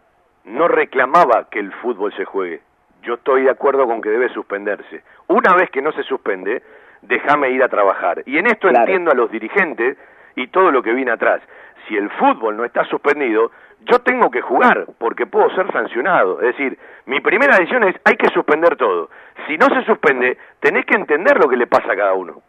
no 0.43 0.67
reclamaba 0.67 1.47
que 1.49 1.59
el 1.59 1.71
fútbol 1.73 2.13
se 2.15 2.25
juegue. 2.25 2.59
Yo 3.03 3.13
estoy 3.15 3.43
de 3.43 3.51
acuerdo 3.51 3.85
con 3.85 4.01
que 4.01 4.09
debe 4.09 4.29
suspenderse. 4.29 5.01
Una 5.27 5.53
vez 5.55 5.69
que 5.69 5.81
no 5.81 5.91
se 5.93 6.03
suspende, 6.03 6.61
déjame 7.03 7.51
ir 7.51 7.63
a 7.63 7.69
trabajar. 7.69 8.21
Y 8.25 8.37
en 8.37 8.47
esto 8.47 8.67
Claro. 8.67 8.79
entiendo 8.85 9.11
a 9.11 9.15
los 9.15 9.31
dirigentes 9.31 9.97
y 10.35 10.47
todo 10.47 10.71
lo 10.71 10.81
que 10.83 10.91
viene 10.93 11.11
atrás. 11.11 11.41
Si 11.87 11.95
el 11.95 12.09
fútbol 12.09 12.57
no 12.57 12.65
está 12.65 12.83
suspendido, 12.85 13.51
yo 13.85 13.99
tengo 13.99 14.29
que 14.29 14.41
jugar 14.41 14.87
porque 14.97 15.25
puedo 15.25 15.49
ser 15.55 15.71
sancionado. 15.71 16.41
Es 16.41 16.57
decir, 16.57 16.77
mi 17.05 17.19
primera 17.21 17.57
decisión 17.57 17.83
es 17.83 17.95
hay 18.03 18.15
que 18.15 18.29
suspender 18.29 18.75
todo. 18.75 19.09
Si 19.47 19.57
no 19.57 19.67
se 19.67 19.83
suspende, 19.85 20.37
tenés 20.59 20.85
que 20.85 20.95
entender 20.95 21.37
lo 21.37 21.49
que 21.49 21.57
le 21.57 21.67
pasa 21.67 21.93
a 21.93 21.95
cada 21.95 22.13
uno. 22.13 22.41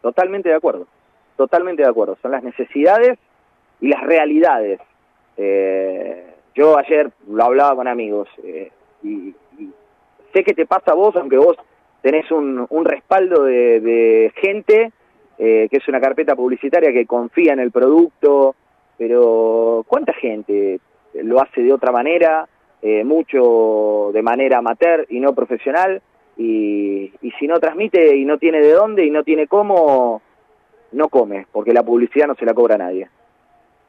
Totalmente 0.00 0.48
de 0.48 0.54
acuerdo, 0.54 0.86
totalmente 1.36 1.82
de 1.82 1.88
acuerdo. 1.88 2.16
Son 2.22 2.30
las 2.30 2.42
necesidades 2.42 3.18
y 3.80 3.88
las 3.88 4.02
realidades. 4.02 4.80
Eh, 5.36 6.34
yo 6.54 6.78
ayer 6.78 7.10
lo 7.28 7.44
hablaba 7.44 7.76
con 7.76 7.88
amigos 7.88 8.28
eh, 8.42 8.70
y, 9.02 9.34
y 9.58 9.70
sé 10.32 10.44
que 10.44 10.54
te 10.54 10.66
pasa 10.66 10.92
a 10.92 10.94
vos, 10.94 11.14
aunque 11.16 11.36
vos 11.36 11.56
tenés 12.00 12.30
un, 12.30 12.66
respaldo 12.84 13.42
de, 13.42 13.80
de 13.80 14.32
gente 14.36 14.92
eh, 15.38 15.66
que 15.70 15.76
es 15.76 15.88
una 15.88 16.00
carpeta 16.00 16.36
publicitaria 16.36 16.92
que 16.92 17.04
confía 17.04 17.52
en 17.52 17.60
el 17.60 17.72
producto, 17.72 18.54
pero 18.98 19.84
¿cuánta 19.86 20.12
gente 20.14 20.80
lo 21.14 21.40
hace 21.40 21.62
de 21.62 21.72
otra 21.72 21.92
manera? 21.92 22.48
Eh, 22.82 23.04
mucho 23.04 24.10
de 24.12 24.22
manera 24.22 24.58
amateur 24.58 25.06
y 25.08 25.18
no 25.18 25.34
profesional 25.34 26.02
y, 26.36 27.10
y 27.22 27.30
si 27.32 27.46
no 27.46 27.58
transmite 27.58 28.14
y 28.16 28.24
no 28.24 28.38
tiene 28.38 28.60
de 28.60 28.72
dónde 28.72 29.04
y 29.04 29.10
no 29.10 29.24
tiene 29.24 29.46
cómo, 29.46 30.20
no 30.92 31.08
come, 31.08 31.46
porque 31.50 31.72
la 31.72 31.82
publicidad 31.82 32.26
no 32.26 32.34
se 32.34 32.44
la 32.44 32.54
cobra 32.54 32.74
a 32.74 32.78
nadie. 32.78 33.08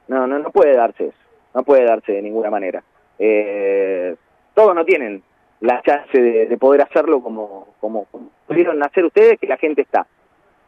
No, 0.07 0.25
no, 0.25 0.39
no 0.39 0.51
puede 0.51 0.73
darse 0.73 1.07
eso, 1.07 1.17
no 1.53 1.63
puede 1.63 1.83
darse 1.83 2.13
de 2.13 2.21
ninguna 2.21 2.49
manera. 2.49 2.81
Eh, 3.19 4.15
todos 4.53 4.73
no 4.73 4.85
tienen 4.85 5.21
la 5.59 5.81
chance 5.81 6.19
de, 6.19 6.45
de 6.45 6.57
poder 6.57 6.81
hacerlo 6.81 7.21
como, 7.21 7.67
como 7.79 8.07
pudieron 8.47 8.81
hacer 8.83 9.05
ustedes, 9.05 9.39
que 9.39 9.47
la 9.47 9.57
gente 9.57 9.81
está. 9.81 10.07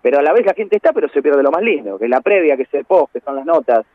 Pero 0.02 0.20
a 0.20 0.22
la 0.22 0.34
vez 0.34 0.46
la 0.46 0.54
gente 0.54 0.76
está, 0.76 0.94
pero 0.94 1.10
se 1.10 1.22
pierde 1.22 1.44
lo 1.44 1.52
más 1.52 1.62
lindo, 1.62 1.98
que 1.98 2.06
es 2.06 2.10
la 2.10 2.22
previa, 2.22 2.56
que 2.56 2.64
es 2.64 2.74
el 2.74 2.86
post, 2.86 3.14
que 3.14 3.20
son 3.22 3.36
las 3.36 3.46
notas. 3.46 3.86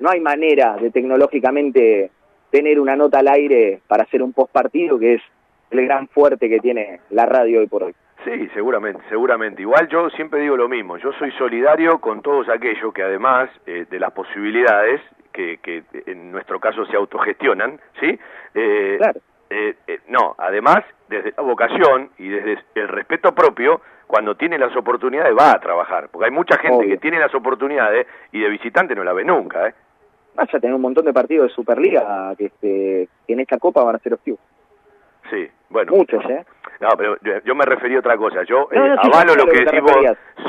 No 0.00 0.10
hay 0.10 0.20
manera 0.20 0.76
de 0.76 0.90
tecnológicamente 0.90 2.10
tener 2.50 2.78
una 2.80 2.96
nota 2.96 3.18
al 3.20 3.28
aire 3.28 3.80
para 3.86 4.04
hacer 4.04 4.22
un 4.22 4.32
post 4.32 4.52
partido, 4.52 4.98
que 4.98 5.14
es 5.14 5.22
el 5.70 5.84
gran 5.84 6.08
fuerte 6.08 6.48
que 6.48 6.60
tiene 6.60 7.00
la 7.10 7.26
radio 7.26 7.60
hoy 7.60 7.66
por 7.66 7.84
hoy. 7.84 7.94
Sí, 8.24 8.48
seguramente, 8.54 9.02
seguramente. 9.08 9.62
Igual 9.62 9.88
yo 9.88 10.10
siempre 10.10 10.40
digo 10.40 10.56
lo 10.56 10.68
mismo, 10.68 10.96
yo 10.98 11.12
soy 11.12 11.30
solidario 11.32 12.00
con 12.00 12.22
todos 12.22 12.48
aquellos 12.48 12.92
que 12.92 13.02
además 13.02 13.50
eh, 13.66 13.86
de 13.88 14.00
las 14.00 14.12
posibilidades 14.12 15.00
que, 15.32 15.58
que 15.58 15.84
en 16.06 16.32
nuestro 16.32 16.58
caso 16.58 16.84
se 16.86 16.96
autogestionan, 16.96 17.78
¿sí? 18.00 18.18
Eh, 18.54 18.98
eh, 19.50 19.74
eh, 19.86 20.00
no, 20.08 20.34
además 20.38 20.78
desde 21.08 21.34
la 21.36 21.42
vocación 21.42 22.10
y 22.18 22.28
desde 22.28 22.64
el 22.74 22.88
respeto 22.88 23.32
propio, 23.32 23.80
cuando 24.06 24.34
tiene 24.34 24.58
las 24.58 24.74
oportunidades 24.76 25.36
va 25.38 25.52
a 25.52 25.60
trabajar, 25.60 26.08
porque 26.10 26.26
hay 26.26 26.30
mucha 26.32 26.56
gente 26.58 26.78
Obvio. 26.78 26.88
que 26.90 26.96
tiene 26.96 27.18
las 27.18 27.34
oportunidades 27.34 28.06
y 28.32 28.40
de 28.40 28.48
visitante 28.48 28.94
no 28.94 29.04
la 29.04 29.12
ve 29.12 29.24
nunca, 29.24 29.68
¿eh? 29.68 29.74
Vas 30.36 30.54
a 30.54 30.60
tener 30.60 30.74
un 30.74 30.82
montón 30.82 31.04
de 31.04 31.12
partidos 31.12 31.48
de 31.48 31.54
Superliga 31.54 32.34
que, 32.36 32.46
este, 32.46 33.08
que 33.26 33.32
en 33.32 33.40
esta 33.40 33.58
Copa 33.58 33.82
van 33.82 33.96
a 33.96 33.98
ser 33.98 34.14
optivos. 34.14 34.40
Sí, 35.30 35.48
bueno. 35.70 35.92
Muchos, 35.92 36.24
¿eh? 36.26 36.44
No, 36.80 36.88
pero 36.96 37.16
yo, 37.42 37.54
me 37.54 37.64
refería 37.64 37.96
a 37.96 38.00
otra 38.00 38.16
cosa. 38.16 38.42
Yo 38.42 38.68
eh, 38.70 38.78
No, 38.78 38.86
no, 38.86 39.02
sí, 39.02 39.10
avalo 39.12 39.34
lo 39.34 39.46
que 39.46 39.60
decís 39.64 39.80
vos. 39.80 39.96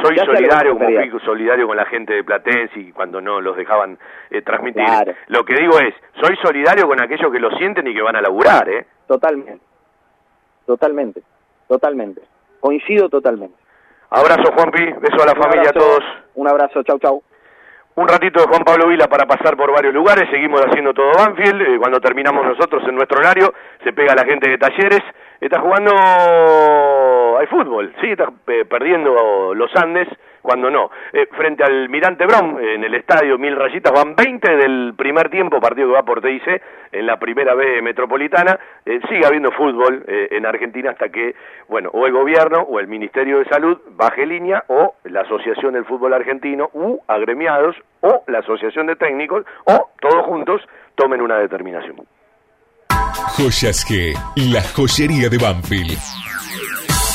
Soy 0.03 0.17
Ya 0.17 0.25
solidario, 0.25 0.73
como 0.73 0.85
fui 0.85 1.19
solidario 1.23 1.67
con 1.67 1.77
la 1.77 1.85
gente 1.85 2.13
de 2.13 2.23
Platense 2.23 2.79
y 2.79 2.91
cuando 2.91 3.21
no 3.21 3.39
los 3.39 3.55
dejaban 3.55 3.97
eh, 4.29 4.41
transmitir. 4.41 4.83
Claro. 4.83 5.13
Lo 5.27 5.45
que 5.45 5.55
digo 5.55 5.79
es, 5.79 5.93
soy 6.21 6.35
solidario 6.43 6.85
con 6.85 7.01
aquellos 7.01 7.31
que 7.31 7.39
lo 7.39 7.49
sienten 7.51 7.87
y 7.87 7.93
que 7.93 8.01
van 8.01 8.17
a 8.17 8.21
laburar, 8.21 8.67
¿eh? 8.69 8.85
Totalmente. 9.07 9.63
Totalmente. 10.65 11.21
Totalmente. 11.67 12.21
Coincido 12.59 13.07
totalmente. 13.09 13.55
Abrazo, 14.09 14.51
Juanpi. 14.53 14.83
Beso 14.99 15.23
a 15.23 15.25
la 15.27 15.33
Un 15.33 15.41
familia, 15.41 15.69
a 15.69 15.73
todos. 15.73 16.03
Un 16.35 16.47
abrazo. 16.47 16.83
Chau, 16.83 16.99
chau. 16.99 17.23
Un 17.97 18.07
ratito 18.07 18.39
de 18.39 18.45
Juan 18.45 18.63
Pablo 18.63 18.89
Vila 18.89 19.07
para 19.07 19.25
pasar 19.25 19.57
por 19.57 19.71
varios 19.71 19.91
lugares. 19.91 20.29
Seguimos 20.29 20.61
haciendo 20.61 20.93
todo 20.93 21.13
Banfield. 21.17 21.61
Eh, 21.63 21.77
cuando 21.79 21.99
terminamos 21.99 22.45
nosotros 22.45 22.83
en 22.87 22.93
nuestro 22.93 23.17
horario, 23.17 23.51
se 23.83 23.91
pega 23.91 24.13
la 24.13 24.23
gente 24.23 24.47
de 24.47 24.59
Talleres. 24.59 25.01
Está 25.41 25.59
jugando. 25.59 27.39
Hay 27.39 27.47
fútbol. 27.47 27.91
Sí, 27.99 28.11
está 28.11 28.31
eh, 28.49 28.65
perdiendo 28.65 29.55
los 29.55 29.75
Andes. 29.75 30.07
Cuando 30.47 30.71
no. 30.71 30.89
Eh, 31.11 31.27
frente 31.35 31.61
al 31.61 31.89
Mirante 31.89 32.25
Brown, 32.25 32.57
en 32.63 32.81
el 32.81 32.95
estadio 32.95 33.37
Mil 33.37 33.53
Rayitas, 33.53 33.91
van 33.91 34.15
20 34.15 34.55
del 34.55 34.93
primer 34.95 35.29
tiempo, 35.29 35.59
partido 35.59 35.89
que 35.89 35.93
va 35.95 36.03
por 36.03 36.21
TIC 36.21 36.61
en 36.93 37.05
la 37.05 37.19
primera 37.19 37.53
B 37.53 37.81
metropolitana. 37.81 38.57
Eh, 38.85 39.01
sigue 39.09 39.25
habiendo 39.25 39.51
fútbol 39.51 40.05
eh, 40.07 40.29
en 40.31 40.45
Argentina 40.45 40.91
hasta 40.91 41.09
que, 41.09 41.35
bueno, 41.67 41.89
o 41.91 42.05
el 42.05 42.13
gobierno 42.13 42.61
o 42.61 42.79
el 42.79 42.87
Ministerio 42.87 43.39
de 43.39 43.45
Salud 43.49 43.77
baje 43.97 44.25
línea 44.25 44.63
o 44.67 44.95
la 45.03 45.23
Asociación 45.23 45.73
del 45.73 45.83
Fútbol 45.83 46.13
Argentino 46.13 46.69
u 46.71 46.97
agremiados 47.09 47.75
o 47.99 48.23
la 48.27 48.39
Asociación 48.39 48.87
de 48.87 48.95
Técnicos 48.95 49.43
o 49.65 49.89
todos 49.99 50.25
juntos 50.27 50.61
tomen 50.95 51.19
una 51.19 51.39
determinación. 51.39 52.07
Joyas 53.35 53.85
G, 53.85 54.15
la 54.49 54.61
joyería 54.61 55.27
de 55.27 55.37
Banfield. 55.37 56.46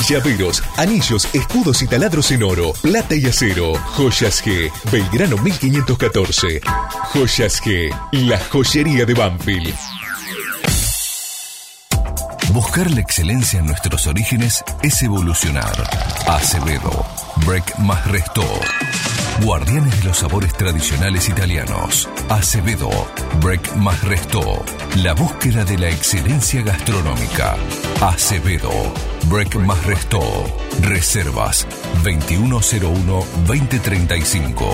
Llaveros, 0.09 0.63
anillos, 0.77 1.29
escudos 1.33 1.81
y 1.83 1.87
taladros 1.87 2.31
en 2.33 2.43
oro, 2.43 2.73
plata 2.83 3.15
y 3.15 3.25
acero. 3.27 3.75
Joyas 3.97 4.45
G, 4.45 4.71
Belgrano 4.91 5.37
1514. 5.39 6.61
Joyas 7.13 7.63
G, 7.63 7.95
la 8.13 8.39
joyería 8.51 9.05
de 9.05 9.15
Banfield. 9.15 9.75
Buscar 12.53 12.91
la 12.91 13.01
excelencia 13.01 13.61
en 13.61 13.67
nuestros 13.67 14.07
orígenes 14.07 14.65
es 14.83 15.03
evolucionar. 15.03 15.73
Acevedo, 16.27 17.07
Break 17.47 17.79
más 17.79 18.05
Resto. 18.09 18.43
Guardianes 19.41 19.99
de 19.99 20.05
los 20.09 20.19
sabores 20.19 20.53
tradicionales 20.53 21.29
italianos. 21.29 22.09
Acevedo, 22.29 22.91
Break 23.41 23.75
más 23.77 24.05
Resto. 24.05 24.65
La 24.97 25.15
búsqueda 25.15 25.65
de 25.65 25.79
la 25.79 25.89
excelencia 25.89 26.61
gastronómica. 26.63 27.57
Acevedo, 28.01 28.71
Break 29.27 29.57
más 29.57 29.85
Resto. 29.85 30.21
Reservas 30.83 31.67
2101-2035. 32.05 34.69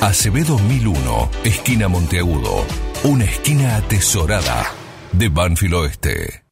Acevedo 0.00 0.58
1001, 0.58 1.30
esquina 1.44 1.88
Monteagudo. 1.88 2.64
Una 3.04 3.24
esquina 3.24 3.76
atesorada 3.76 4.72
de 5.12 5.28
Banfield 5.28 5.74
Oeste. 5.74 6.42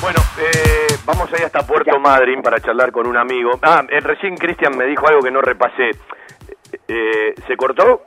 Bueno, 0.00 0.20
eh, 0.38 0.71
vamos 1.04 1.32
ahí 1.32 1.44
hasta 1.44 1.66
Puerto 1.66 1.98
Madryn 1.98 2.42
para 2.42 2.60
charlar 2.60 2.92
con 2.92 3.06
un 3.06 3.16
amigo. 3.16 3.58
Ah, 3.62 3.82
eh, 3.88 4.00
recién 4.00 4.36
Cristian 4.36 4.76
me 4.76 4.86
dijo 4.86 5.06
algo 5.08 5.20
que 5.22 5.30
no 5.30 5.40
repasé. 5.40 5.90
Eh, 6.88 7.34
¿Se 7.46 7.56
cortó? 7.56 8.02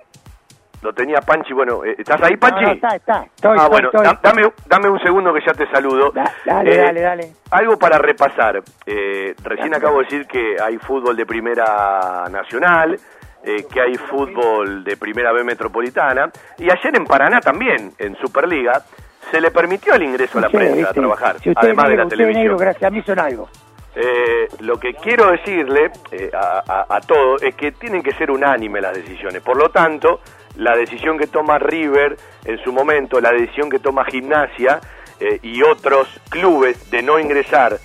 Lo 0.81 0.93
tenía 0.93 1.19
Panchi. 1.22 1.53
Bueno, 1.53 1.84
eh, 1.84 1.95
¿estás 1.97 2.22
ahí, 2.22 2.38
Panchi? 2.38 2.61
No, 2.61 2.67
no, 2.67 2.73
está, 2.73 2.95
está. 2.95 3.23
Estoy, 3.35 3.57
ah, 3.57 3.63
estoy, 3.63 3.69
bueno, 3.69 3.89
estoy. 3.91 4.17
dame, 4.22 4.53
dame 4.67 4.89
un 4.89 4.99
segundo 4.99 5.34
que 5.34 5.41
ya 5.45 5.53
te 5.53 5.67
saludo. 5.72 6.11
Dale, 6.45 6.76
Eh, 6.76 6.77
dale, 6.77 7.01
dale. 7.01 7.34
Algo 7.51 7.77
para 7.80 7.97
repasar. 7.97 8.61
Eh, 8.85 9.34
recién 9.43 9.73
acabo 9.73 9.99
de 9.99 10.03
decir 10.03 10.27
que 10.27 10.57
hay 10.61 10.77
fútbol 10.77 11.15
de 11.15 11.26
primera 11.26 12.26
nacional, 12.30 12.99
eh, 13.43 13.65
que 13.72 13.81
hay 13.81 13.95
fútbol 13.95 14.84
de 14.84 14.95
primera 14.97 15.31
B 15.31 15.43
metropolitana, 15.43 16.30
y 16.59 16.69
ayer 16.69 16.95
en 16.95 17.05
Paraná 17.05 17.39
también, 17.41 17.91
en 17.97 18.15
Superliga, 18.17 18.84
se 19.31 19.41
le 19.41 19.52
permitió 19.52 19.93
el 19.95 20.03
ingreso 20.03 20.38
a 20.38 20.41
la 20.41 20.49
prensa 20.49 20.89
a 20.89 20.93
trabajar, 20.93 21.38
Si 21.41 21.52
además 21.56 21.89
de 21.89 21.95
la 21.97 22.03
es 22.03 22.10
negro, 22.10 22.18
televisión. 22.18 22.57
gracias 22.57 22.84
a 22.84 22.89
mí 22.89 23.02
son 23.06 23.19
algo. 23.19 23.49
Eh, 23.95 24.47
lo 24.60 24.77
que 24.77 24.93
quiero 24.95 25.31
decirle 25.31 25.89
eh, 26.11 26.30
a, 26.34 26.64
a, 26.68 26.95
a 26.97 27.02
todos 27.02 27.41
es 27.43 27.56
que 27.56 27.72
tienen 27.72 28.03
que 28.03 28.11
ser 28.14 28.30
unánimes 28.30 28.81
las 28.81 28.93
decisiones. 28.95 29.41
Por 29.41 29.56
lo 29.57 29.69
tanto, 29.69 30.19
la 30.57 30.76
decisión 30.76 31.18
que 31.18 31.27
toma 31.27 31.57
River 31.60 32.18
en 32.43 32.57
su 32.64 32.73
momento, 32.73 33.22
la 33.22 33.31
decisión 33.31 33.69
que 33.69 33.80
toma 33.80 34.03
Gimnasia 34.06 34.80
eh, 35.19 35.39
y 35.41 35.64
otros 35.64 36.10
clubes 36.30 36.91
de 36.91 37.02
no 37.03 37.19
ingresar 37.19 37.77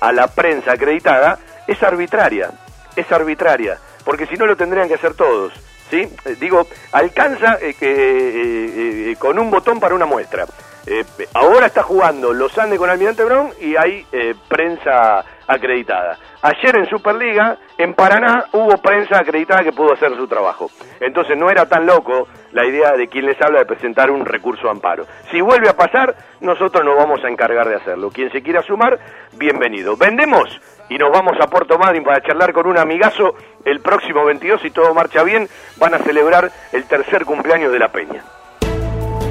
a, 0.00 0.06
a 0.06 0.12
la 0.12 0.28
prensa 0.28 0.72
acreditada 0.72 1.38
es 1.66 1.82
arbitraria, 1.82 2.50
es 2.94 3.10
arbitraria, 3.10 3.78
porque 4.04 4.26
si 4.26 4.36
no 4.36 4.46
lo 4.46 4.56
tendrían 4.56 4.88
que 4.88 4.94
hacer 4.94 5.14
todos. 5.14 5.52
¿sí? 5.90 6.02
Eh, 6.26 6.36
digo, 6.38 6.66
alcanza 6.92 7.58
eh, 7.62 7.74
que, 7.78 7.90
eh, 7.90 9.10
eh, 9.12 9.16
con 9.18 9.38
un 9.38 9.50
botón 9.50 9.80
para 9.80 9.94
una 9.94 10.04
muestra. 10.06 10.44
Eh, 10.86 11.04
ahora 11.34 11.66
está 11.66 11.82
jugando 11.82 12.32
los 12.32 12.56
Andes 12.58 12.78
con 12.78 12.88
Almirante 12.88 13.24
Brown 13.24 13.50
y 13.60 13.74
hay 13.76 14.06
eh, 14.12 14.34
prensa 14.48 15.24
acreditada. 15.48 16.16
Ayer 16.42 16.76
en 16.76 16.88
Superliga, 16.88 17.56
en 17.76 17.94
Paraná, 17.94 18.44
hubo 18.52 18.76
prensa 18.78 19.18
acreditada 19.18 19.64
que 19.64 19.72
pudo 19.72 19.94
hacer 19.94 20.14
su 20.16 20.28
trabajo. 20.28 20.70
Entonces 21.00 21.36
no 21.36 21.50
era 21.50 21.66
tan 21.66 21.86
loco 21.86 22.28
la 22.52 22.64
idea 22.64 22.92
de 22.92 23.08
quien 23.08 23.26
les 23.26 23.40
habla 23.42 23.60
de 23.60 23.66
presentar 23.66 24.10
un 24.12 24.24
recurso 24.24 24.64
de 24.64 24.70
amparo. 24.70 25.06
Si 25.30 25.40
vuelve 25.40 25.68
a 25.68 25.76
pasar, 25.76 26.14
nosotros 26.40 26.84
nos 26.84 26.96
vamos 26.96 27.22
a 27.24 27.28
encargar 27.28 27.68
de 27.68 27.76
hacerlo. 27.76 28.10
Quien 28.10 28.30
se 28.30 28.42
quiera 28.42 28.62
sumar, 28.62 28.98
bienvenido. 29.32 29.96
Vendemos 29.96 30.48
y 30.88 30.98
nos 30.98 31.10
vamos 31.10 31.36
a 31.40 31.48
Puerto 31.48 31.78
Madryn 31.78 32.04
para 32.04 32.22
charlar 32.22 32.52
con 32.52 32.66
un 32.66 32.78
amigazo 32.78 33.34
el 33.64 33.80
próximo 33.80 34.24
22 34.24 34.60
si 34.62 34.70
todo 34.70 34.94
marcha 34.94 35.24
bien. 35.24 35.48
Van 35.78 35.94
a 35.94 35.98
celebrar 35.98 36.50
el 36.72 36.84
tercer 36.86 37.24
cumpleaños 37.24 37.72
de 37.72 37.78
la 37.80 37.88
Peña. 37.88 38.35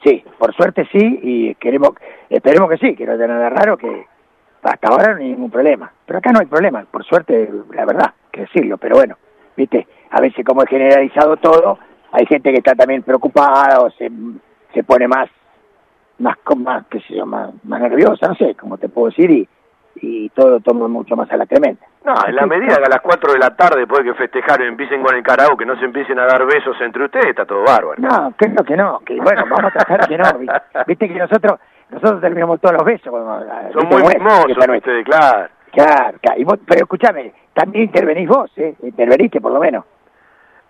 Sí, 0.04 0.22
por 0.38 0.54
suerte 0.54 0.86
sí, 0.92 1.18
y 1.20 1.54
queremos, 1.56 1.90
esperemos 2.30 2.70
que 2.70 2.76
sí, 2.76 2.94
que 2.94 3.06
no 3.06 3.14
haya 3.14 3.26
nada 3.26 3.50
raro, 3.50 3.76
que 3.76 4.06
hasta 4.72 4.88
ahora 4.88 5.12
no 5.14 5.18
hay 5.20 5.28
ningún 5.30 5.50
problema. 5.50 5.90
Pero 6.04 6.18
acá 6.18 6.32
no 6.32 6.40
hay 6.40 6.46
problema, 6.46 6.84
por 6.90 7.04
suerte, 7.04 7.50
la 7.72 7.84
verdad, 7.84 8.12
que 8.32 8.42
decirlo, 8.42 8.76
pero 8.78 8.96
bueno, 8.96 9.16
viste, 9.56 9.86
a 10.10 10.20
veces 10.20 10.44
como 10.44 10.62
es 10.62 10.68
generalizado 10.68 11.36
todo, 11.38 11.78
hay 12.12 12.26
gente 12.26 12.50
que 12.52 12.58
está 12.58 12.74
también 12.74 13.02
preocupada 13.02 13.80
o 13.80 13.90
se, 13.90 14.10
se 14.74 14.84
pone 14.84 15.08
más, 15.08 15.28
más, 16.18 16.36
más, 16.56 16.86
qué 16.90 17.00
sé 17.00 17.14
yo, 17.16 17.26
más, 17.26 17.50
más 17.64 17.80
nerviosa, 17.80 18.28
no 18.28 18.34
sé, 18.34 18.54
cómo 18.54 18.78
te 18.78 18.88
puedo 18.88 19.08
decir, 19.08 19.30
y, 19.30 19.48
y 19.96 20.28
todo 20.30 20.50
lo 20.50 20.60
toma 20.60 20.88
mucho 20.88 21.16
más 21.16 21.30
a 21.30 21.36
la 21.36 21.46
tremenda. 21.46 21.84
No, 22.04 22.14
en 22.26 22.36
la 22.36 22.46
medida 22.46 22.76
que 22.76 22.84
a 22.84 22.88
las 22.88 23.00
4 23.00 23.32
de 23.32 23.38
la 23.40 23.56
tarde, 23.56 23.80
después 23.80 24.04
de 24.04 24.12
que 24.12 24.14
festejaron, 24.18 24.68
empiecen 24.68 25.02
con 25.02 25.14
el 25.16 25.22
karaoke, 25.24 25.64
que 25.64 25.66
no 25.66 25.76
se 25.78 25.84
empiecen 25.84 26.18
a 26.20 26.26
dar 26.26 26.46
besos 26.46 26.76
entre 26.80 27.04
ustedes, 27.04 27.26
está 27.30 27.44
todo 27.44 27.64
bárbaro. 27.64 28.00
No, 28.00 28.32
creo 28.36 28.62
que 28.64 28.76
no, 28.76 29.00
que 29.00 29.16
bueno, 29.20 29.42
vamos 29.50 29.64
a 29.64 29.70
tratar 29.84 30.08
que 30.08 30.16
no. 30.16 30.24
vi- 30.38 30.46
Viste 30.86 31.08
que 31.08 31.14
nosotros 31.14 31.58
nosotros 31.90 32.20
terminamos 32.20 32.60
todos 32.60 32.74
los 32.76 32.84
besos. 32.84 33.08
Cuando, 33.10 33.40
Son 33.72 33.88
¿viste 33.88 34.02
muy 34.02 34.14
mimosos 34.14 34.76
ustedes, 34.76 35.04
claro. 35.04 35.48
Claro, 35.72 36.18
claro. 36.20 36.40
Y 36.40 36.44
vos- 36.44 36.58
pero 36.66 36.80
escúchame, 36.82 37.32
también 37.52 37.84
intervenís 37.84 38.28
vos, 38.28 38.50
¿eh? 38.56 38.74
Interveniste 38.82 39.40
por 39.40 39.52
lo 39.52 39.60
menos. 39.60 39.84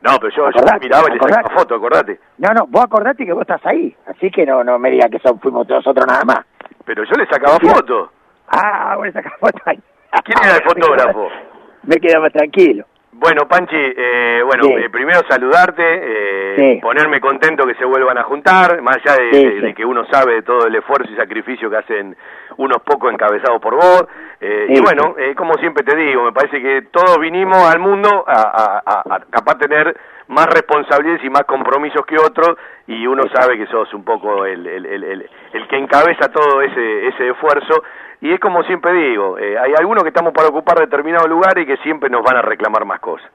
No, 0.03 0.19
pero 0.21 0.31
yo, 0.37 0.49
miraba 0.81 1.09
y 1.09 1.13
le 1.15 1.19
sacaba 1.19 1.49
foto, 1.57 1.75
acordate. 1.77 2.21
No, 2.39 2.51
no, 2.53 2.67
vos 2.67 2.85
acordate 2.85 3.25
que 3.25 3.33
vos 3.33 3.43
estás 3.43 3.65
ahí. 3.67 3.97
Así 4.07 4.31
que 4.31 4.45
no 4.45 4.63
no 4.63 4.79
me 4.79 4.91
digas 4.91 5.11
que 5.11 5.19
son, 5.21 5.41
fuimos 5.41 5.69
nosotros 5.69 6.07
nada 6.07 6.25
más. 6.25 6.41
Pero 6.85 7.03
yo 7.05 7.13
le 7.17 7.27
sacaba 7.27 7.57
Sí. 7.61 7.69
foto. 7.69 8.13
Ah, 8.49 8.95
vos 8.97 9.07
le 9.07 9.13
sacás 9.13 9.33
foto 9.41 9.59
ahí. 9.65 9.81
¿Quién 10.25 10.39
era 10.45 10.57
el 10.57 10.63
fotógrafo? 10.63 11.29
Me 11.85 11.97
quedo 11.97 12.21
más 12.21 12.33
tranquilo. 12.33 12.85
Bueno, 13.19 13.49
Panchi, 13.49 13.75
eh, 13.77 14.43
bueno, 14.45 14.65
Sí. 14.65 14.73
eh, 14.75 14.91
primero 14.91 15.21
saludarte, 15.29 15.83
eh, 15.83 16.55
Sí. 16.59 16.81
ponerme 16.83 17.19
contento 17.19 17.67
que 17.67 17.75
se 17.75 17.85
vuelvan 17.87 18.19
a 18.19 18.25
juntar, 18.25 18.83
más 18.83 18.97
allá 18.97 19.17
de, 19.17 19.61
Sí, 19.63 19.75
que 19.75 19.85
uno 19.87 20.05
sabe 20.11 20.35
de 20.35 20.43
todo 20.43 20.67
el 20.67 20.75
esfuerzo 20.75 21.11
y 21.11 21.17
sacrificio 21.17 21.71
que 21.71 21.77
hacen 21.79 22.15
unos 22.59 22.83
pocos 22.83 23.11
encabezados 23.13 23.61
por 23.61 23.75
vos. 23.75 24.07
eh, 24.39 24.67
y 24.69 24.81
bueno, 24.83 25.15
eh, 25.17 25.35
como 25.35 25.55
siempre 25.55 25.83
te 25.83 25.97
digo, 25.97 26.23
me 26.23 26.33
parece 26.33 26.61
que 26.61 26.83
todos 26.93 27.19
vinimos 27.19 27.57
al 27.73 27.79
mundo 27.79 28.23
a, 28.29 28.33
a- 28.35 28.83
a- 28.85 29.15
a 29.17 29.21
capaz 29.31 29.57
tener 29.59 29.97
más 30.29 30.47
responsabilidades 30.49 31.25
y 31.25 31.31
más 31.31 31.45
compromisos 31.45 32.05
que 32.05 32.17
otros, 32.19 32.59
y 32.87 33.07
uno 33.07 33.23
sabe 33.33 33.57
que 33.57 33.67
sos 33.67 33.93
un 33.95 34.05
poco 34.05 34.45
el, 34.45 34.67
el, 34.67 34.85
el, 34.85 35.05
el- 35.05 35.31
el 35.55 35.69
que 35.69 35.77
encabeza 35.79 36.31
todo 36.31 36.61
ese, 36.61 37.09
ese 37.09 37.29
esfuerzo. 37.31 37.83
Y 38.21 38.33
es 38.33 38.41
como 38.41 38.63
siempre 38.65 38.93
digo, 38.93 39.39
eh, 39.39 39.59
hay 39.59 39.73
algunos 39.79 40.03
que 40.03 40.09
estamos 40.09 40.33
para 40.33 40.49
ocupar 40.49 40.79
determinados 40.79 41.29
lugares 41.29 41.65
y 41.65 41.67
que 41.67 41.77
siempre 41.79 42.09
nos 42.11 42.23
van 42.23 42.37
a 42.37 42.43
reclamar 42.43 42.85
más 42.85 43.01
cosas. 43.01 43.31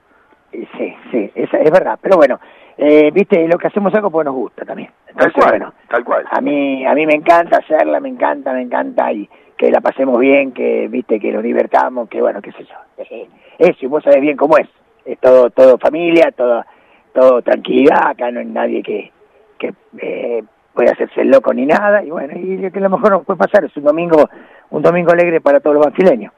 Sí, 0.52 0.96
sí, 1.12 1.32
es, 1.36 1.54
es 1.54 1.72
verdad. 1.72 1.98
Pero 2.02 2.18
bueno, 2.18 2.40
eh, 2.78 3.10
viste, 3.12 3.48
lo 3.48 3.58
que 3.58 3.68
hacemos 3.68 3.94
algo 3.94 4.10
porque 4.12 4.26
nos 4.26 4.36
gusta 4.36 4.66
también. 4.66 4.90
Entonces, 5.08 5.34
Tal 5.34 5.44
cual, 5.44 5.50
bueno, 5.52 5.74
tal 5.88 6.04
cual. 6.04 6.26
a 6.30 6.42
mí 6.42 6.86
a 6.86 6.94
mí 6.94 7.06
me 7.06 7.14
encanta 7.14 7.58
hacerla, 7.60 8.00
me 8.00 8.10
encanta, 8.10 8.52
me 8.54 8.62
encanta 8.62 9.12
y 9.14 9.30
que 9.58 9.70
la 9.70 9.80
pasemos 9.82 10.20
bien, 10.20 10.52
que 10.52 10.88
viste 10.90 11.20
que 11.20 11.32
nos 11.32 11.44
divertamos, 11.44 12.10
que 12.10 12.20
bueno, 12.22 12.42
qué 12.42 12.52
sé 12.54 12.64
yo. 12.66 12.76
Eh, 12.98 13.28
Eso, 13.60 13.78
y 13.82 13.88
vos 13.88 14.04
sabés 14.04 14.20
bien 14.22 14.36
cómo 14.36 14.58
es. 14.58 14.68
Es 15.06 15.20
todo 15.20 15.50
todo 15.52 15.78
familia, 15.78 16.32
todo 16.32 16.66
todo 17.14 17.42
tranquilidad, 17.42 18.08
acá 18.08 18.32
no 18.32 18.40
hay 18.40 18.46
nadie 18.48 18.82
que 18.84 19.12
que 19.60 19.74
eh, 20.00 20.44
puede 20.74 20.92
hacerse 20.92 21.22
el 21.22 21.30
loco 21.30 21.54
ni 21.54 21.66
nada 21.66 22.04
y 22.04 22.10
bueno, 22.10 22.34
y 22.36 22.72
que 22.72 22.80
a 22.80 22.82
lo 22.82 22.90
mejor 22.90 23.12
nos 23.12 23.26
puede 23.26 23.40
pasar 23.40 23.66
es 23.66 23.76
un 23.78 23.84
domingo 23.84 24.30
un 24.70 24.82
domingo 24.82 25.12
alegre 25.12 25.42
para 25.42 25.60
todos 25.60 25.76
los 25.76 25.86
banfileños. 25.86 26.34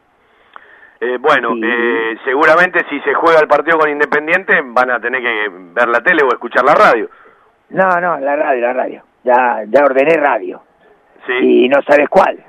Eh, 0.99 1.17
bueno, 1.19 1.53
eh, 1.61 2.17
seguramente 2.23 2.85
si 2.89 2.99
se 3.01 3.13
juega 3.13 3.39
el 3.41 3.47
partido 3.47 3.77
con 3.77 3.89
Independiente 3.89 4.53
van 4.63 4.89
a 4.89 4.99
tener 4.99 5.21
que 5.21 5.49
ver 5.49 5.89
la 5.89 5.99
tele 6.01 6.23
o 6.23 6.29
escuchar 6.29 6.63
la 6.63 6.73
radio. 6.73 7.09
No, 7.69 7.99
no, 7.99 8.17
la 8.19 8.35
radio, 8.35 8.61
la 8.61 8.73
radio. 8.73 9.03
Ya 9.23 9.63
ya 9.67 9.83
ordené 9.83 10.15
radio. 10.15 10.61
Sí. 11.25 11.65
Y 11.65 11.69
no 11.69 11.81
sabes 11.81 12.07
cuál. 12.09 12.41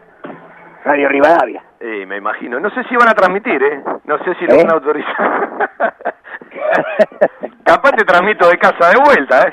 Radio 0.85 1.09
Rivadavia. 1.09 1.62
Eh, 1.81 2.06
me 2.06 2.16
imagino. 2.19 2.61
No 2.61 2.70
sé 2.70 2.85
si 2.85 2.97
van 2.97 3.09
a 3.09 3.15
transmitir, 3.15 3.62
¿eh? 3.62 3.82
No 4.05 4.19
sé 4.19 4.35
si 4.36 4.47
lo 4.47 4.55
¿Eh? 4.55 4.56
van 4.59 4.70
a 4.70 4.74
autorizar. 4.74 5.69
Capaz 7.65 7.93
te 7.93 8.05
transmito 8.05 8.48
de 8.48 8.59
casa 8.59 8.90
de 8.90 8.97
vuelta, 9.05 9.48
¿eh? 9.48 9.52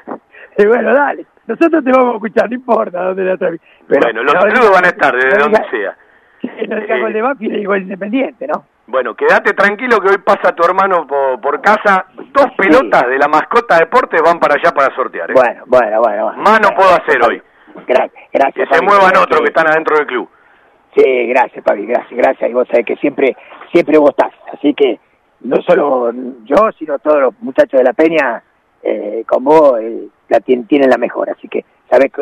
y 0.65 0.67
bueno, 0.67 0.93
dale. 0.93 1.27
Nosotros 1.47 1.85
te 1.85 1.91
vamos 1.91 2.13
a 2.13 2.17
escuchar, 2.17 2.49
no 2.49 2.57
importa 2.57 3.05
dónde 3.05 3.25
la 3.25 3.37
transmite. 3.37 3.65
bueno, 3.89 4.23
los 4.23 4.33
saludos 4.33 4.71
van 4.73 4.85
a 4.85 4.89
estar 4.89 5.15
desde 5.15 5.39
donde 5.39 5.61
sea. 5.71 5.97
No 6.69 6.77
digas 6.79 7.01
gol 7.01 7.13
de 7.13 7.23
Banfield 7.23 7.57
y 7.57 7.65
gol 7.65 7.83
independiente, 7.83 8.47
¿no? 8.47 8.65
Bueno, 8.87 9.15
quédate 9.15 9.55
tranquilo 9.55 10.01
que 10.01 10.11
hoy 10.11 10.19
pasa 10.19 10.55
tu 10.55 10.65
hermano 10.65 11.07
por, 11.07 11.41
por 11.41 11.61
casa. 11.61 12.07
Dos 12.15 12.47
pelotas 12.57 13.09
de 13.09 13.19
la 13.19 13.27
mascota 13.27 13.77
deportes 13.77 14.23
van 14.23 14.39
para 14.39 14.55
allá 14.55 14.73
para 14.73 14.95
sortear. 14.95 15.31
¿eh? 15.31 15.35
Bueno, 15.35 15.65
bueno, 15.67 16.01
bueno. 16.01 16.25
bueno. 16.27 16.43
Más 16.43 16.61
no 16.61 16.69
puedo 16.77 16.91
hacer 16.91 17.21
hoy. 17.23 17.43
Gracias, 17.87 18.25
gracias. 18.33 18.69
Que 18.69 18.75
se 18.75 18.83
muevan 18.83 19.17
otros 19.17 19.41
que 19.41 19.49
están 19.49 19.67
adentro 19.69 19.97
del 19.97 20.07
club. 20.07 20.29
Sí, 20.97 21.27
gracias, 21.27 21.65
Papi, 21.65 21.87
gracias, 21.87 22.17
gracias. 22.17 22.51
Y 22.51 22.55
vos 22.55 22.69
sabés 22.71 22.87
que 22.87 22.97
siempre, 22.97 23.37
siempre 23.73 23.99
vos 23.99 24.11
estás. 24.11 24.33
Así 24.53 24.75
que 24.75 24.99
no 25.41 25.57
solo 25.63 26.13
yo, 26.45 26.71
sino 26.79 26.99
todos 26.99 27.21
los 27.21 27.35
muchachos 27.41 27.79
de 27.79 27.85
la 27.85 27.93
Peña, 27.93 28.43
eh, 28.83 29.25
con 29.27 29.45
vos, 29.45 29.81
eh, 29.81 30.09
la 30.29 30.41
tienen, 30.41 30.67
tienen 30.67 30.91
la 30.91 30.99
mejor. 30.99 31.31
Así 31.31 31.49
que 31.49 31.65
sabés, 31.91 32.13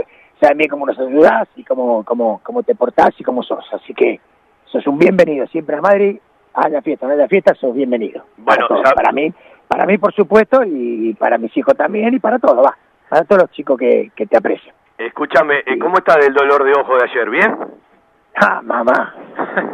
sabés 0.40 0.56
bien 0.56 0.70
cómo 0.70 0.86
nos 0.86 0.98
ayudás 0.98 1.48
y 1.56 1.64
cómo, 1.64 2.04
cómo, 2.04 2.40
cómo 2.42 2.62
te 2.62 2.74
portás 2.74 3.10
y 3.18 3.24
cómo 3.24 3.42
sos. 3.42 3.64
Así 3.72 3.94
que 3.94 4.20
sos 4.66 4.86
un 4.86 4.98
bienvenido 4.98 5.46
siempre 5.48 5.76
a 5.76 5.80
Madrid. 5.80 6.18
A 6.54 6.70
la 6.70 6.80
fiesta, 6.80 7.06
no 7.06 7.12
a 7.12 7.16
la 7.16 7.28
fiesta, 7.28 7.54
sos 7.54 7.74
bienvenido. 7.74 8.24
Bueno, 8.38 8.66
para, 8.68 8.94
para 8.94 9.12
mí, 9.12 9.30
para 9.68 9.84
mí 9.84 9.98
por 9.98 10.14
supuesto, 10.14 10.64
y 10.64 11.12
para 11.12 11.36
mis 11.36 11.54
hijos 11.54 11.76
también, 11.76 12.14
y 12.14 12.18
para 12.18 12.38
todos, 12.38 12.64
va. 12.64 12.74
Para 13.10 13.24
todos 13.24 13.42
los 13.42 13.50
chicos 13.50 13.78
que, 13.78 14.10
que 14.16 14.26
te 14.26 14.38
aprecian. 14.38 14.74
Escúchame, 14.96 15.58
eh, 15.66 15.78
¿cómo 15.78 15.98
está 15.98 16.16
del 16.18 16.32
dolor 16.32 16.64
de 16.64 16.72
ojo 16.72 16.96
de 16.96 17.04
ayer? 17.04 17.28
¿Bien? 17.28 17.58
Ah, 18.36 18.62
mamá, 18.62 19.14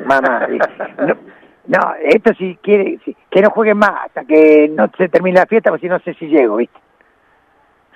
mamá. 0.04 0.48
no, 0.48 1.16
no, 1.66 1.94
esto 2.00 2.34
si 2.34 2.56
quiere, 2.56 2.98
si, 3.04 3.16
que 3.30 3.40
no 3.40 3.50
jueguen 3.50 3.78
más 3.78 4.06
hasta 4.06 4.24
que 4.24 4.68
no 4.68 4.90
se 4.96 5.08
termine 5.08 5.38
la 5.38 5.46
fiesta, 5.46 5.70
porque 5.70 5.86
si 5.86 5.90
no 5.90 5.98
sé 6.00 6.14
si 6.14 6.26
llego, 6.26 6.56
¿viste? 6.56 6.78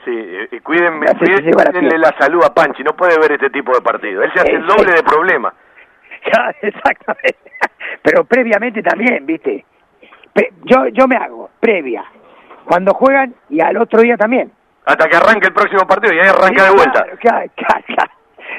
Sí, 0.05 0.13
eh, 0.15 0.61
cuídenme, 0.63 1.07
cuídenle 1.19 1.99
la, 1.99 2.11
la, 2.11 2.19
salud 2.19 2.45
a 2.45 2.55
Panchi, 2.55 2.85
no 2.85 2.95
puede 2.95 3.19
ver 3.19 3.33
este 3.33 3.51
tipo 3.51 3.75
de 3.75 3.81
partido. 3.81 4.23
Él 4.23 4.33
se 4.33 4.41
hace 4.41 4.53
el 4.53 4.67
doble 4.67 4.93
de 4.93 5.03
problema. 5.03 5.53
Exactamente. 6.63 7.53
Pero 8.03 8.25
previamente 8.25 8.83
también, 8.83 9.27
¿viste? 9.27 9.65
yo, 10.65 10.87
yo 10.89 11.09
me 11.09 11.17
hago, 11.17 11.51
previa, 11.59 12.05
cuando 12.67 12.95
juegan 12.95 13.35
y 13.49 13.61
al 13.61 13.77
otro 13.79 14.01
día 14.01 14.17
también. 14.17 14.53
Hasta 14.85 15.09
que 15.09 15.17
arranque 15.17 15.49
el 15.49 15.53
próximo 15.53 15.87
partido 15.87 16.15
y 16.15 16.21
ahí 16.21 16.29
arranca 16.29 16.65
de 16.65 16.71
vuelta. 16.71 17.05
Claro, 17.19 17.51
claro, 17.57 17.85
claro. 17.87 18.13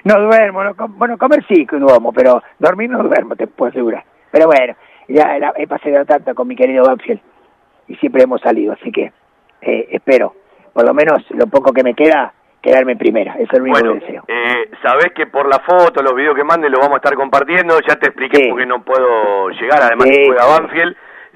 No 0.03 0.19
duermo, 0.21 0.63
no, 0.63 0.73
bueno, 0.89 1.17
comer 1.17 1.45
sí 1.47 1.65
que 1.65 1.77
duermo, 1.77 2.11
pero 2.11 2.41
dormir 2.59 2.89
no 2.89 3.03
duermo, 3.03 3.35
te 3.35 3.47
puedo 3.47 3.69
asegurar. 3.69 4.03
Pero 4.31 4.47
bueno, 4.47 4.75
ya 5.07 5.38
he 5.55 5.67
pasado 5.67 6.05
tanto 6.05 6.34
con 6.35 6.47
mi 6.47 6.55
querido 6.55 6.85
Banfield 6.85 7.19
y 7.88 7.95
siempre 7.97 8.23
hemos 8.23 8.41
salido, 8.41 8.73
así 8.73 8.91
que 8.91 9.11
eh, 9.61 9.88
espero, 9.91 10.35
por 10.73 10.85
lo 10.85 10.93
menos 10.93 11.23
lo 11.31 11.47
poco 11.47 11.71
que 11.73 11.84
me 11.84 11.93
queda, 11.93 12.34
quedarme 12.61 12.93
en 12.93 12.97
primera, 12.97 13.34
eso 13.35 13.43
es 13.43 13.53
el 13.53 13.61
único 13.61 13.79
bueno, 13.79 13.93
deseo. 13.99 14.23
Eh, 14.27 14.69
sabés 14.84 15.13
que 15.15 15.27
por 15.27 15.47
la 15.47 15.59
foto, 15.59 16.01
los 16.03 16.13
videos 16.15 16.35
que 16.35 16.43
mande 16.43 16.69
lo 16.69 16.79
vamos 16.79 16.93
a 16.95 16.97
estar 16.97 17.13
compartiendo, 17.15 17.79
ya 17.88 17.95
te 17.95 18.07
expliqué 18.07 18.38
Sí. 18.43 18.49
porque 18.49 18.65
no 18.65 18.84
puedo 18.84 19.49
llegar, 19.51 19.81
además 19.81 20.07
Sí, 20.07 20.13
que 20.15 20.25
juega. 20.27 20.45
Banfield. 20.59 20.95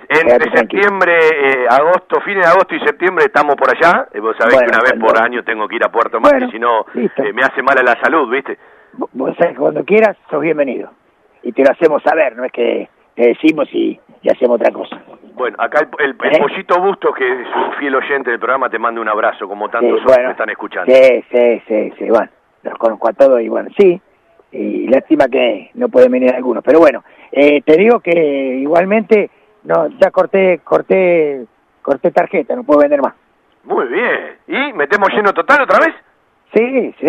Entre 0.10 0.52
septiembre, 0.58 1.14
eh, 1.20 1.66
agosto, 1.70 2.20
fines 2.22 2.44
de 2.46 2.52
agosto 2.52 2.76
y 2.76 2.80
septiembre 2.82 3.26
estamos 3.26 3.56
por 3.56 3.70
allá. 3.70 4.08
Eh, 4.14 4.20
vos 4.20 4.36
sabés 4.38 4.56
Bueno, 4.56 4.68
que 4.70 4.76
una 4.78 4.84
vez 4.84 5.00
por 5.00 5.24
año 5.24 5.42
tengo 5.44 5.70
que 5.70 5.76
ir 5.78 5.86
a 5.86 5.90
Puerto 5.92 6.20
Madryn, 6.20 6.50
Bueno, 6.50 6.52
si 6.52 6.60
no 6.60 6.86
eh, 7.26 7.32
me 7.32 7.44
hace 7.44 7.62
mal 7.62 7.78
a 7.78 7.84
la 7.84 7.98
salud, 8.02 8.30
¿viste? 8.30 8.58
Vos 8.94 9.38
sabés 9.38 9.54
que 9.54 9.60
cuando 9.60 9.86
quieras, 9.86 10.18
sos 10.30 10.42
bienvenido. 10.42 10.92
Y 11.44 11.54
te 11.54 11.64
lo 11.64 11.72
hacemos 11.72 12.04
saber, 12.04 12.36
no 12.36 12.44
es 12.44 12.52
que 12.52 12.90
te 13.16 13.28
decimos 13.28 13.68
y, 13.74 14.00
y 14.22 14.30
hacemos 14.30 14.56
otra 14.56 14.72
cosa. 14.72 15.02
Bueno, 15.34 15.56
acá 15.60 15.80
el, 15.82 16.06
el- 16.06 16.16
el 16.24 16.36
¿Eh? 16.36 16.40
Pollito 16.40 16.80
Bustos, 16.82 17.16
que 17.16 17.26
es 17.42 17.48
un 17.56 17.74
fiel 17.80 17.96
oyente 17.96 18.30
del 18.32 18.40
programa, 18.40 18.70
te 18.70 18.78
manda 18.80 19.02
un 19.02 19.10
abrazo, 19.10 19.48
como 19.48 19.70
tantos 19.70 20.00
Sí, 20.00 20.06
bueno. 20.06 20.26
que 20.26 20.32
están 20.32 20.50
escuchando. 20.50 20.94
Sí, 20.94 21.24
sí, 21.32 21.62
sí, 21.68 21.94
sí, 21.98 22.06
bueno, 22.10 22.30
los 22.64 22.78
conozco 22.78 23.10
a 23.10 23.14
todos 23.14 23.42
y 23.42 23.48
bueno, 23.50 23.70
sí, 23.78 24.00
y 24.52 24.88
lástima 24.88 25.28
que 25.28 25.72
no 25.76 25.90
pueden 25.90 26.12
venir 26.12 26.34
algunos, 26.36 26.64
pero 26.64 26.80
bueno, 26.80 27.04
eh, 27.32 27.62
te 27.62 27.78
digo 27.78 28.00
que 28.02 28.58
igualmente, 28.62 29.30
no, 29.64 29.88
ya 30.00 30.12
corté, 30.12 30.60
corté, 30.64 31.46
corté 31.82 32.12
tarjeta, 32.12 32.56
no 32.56 32.64
puedo 32.64 32.82
vender 32.82 33.02
más. 33.02 33.14
Muy 33.64 33.88
bien. 33.88 34.38
¿Y 34.48 34.74
metemos 34.74 35.10
lleno 35.14 35.34
total 35.34 35.62
otra 35.62 35.80
vez? 35.80 35.96
Sí, 36.54 36.94
sí, 37.00 37.08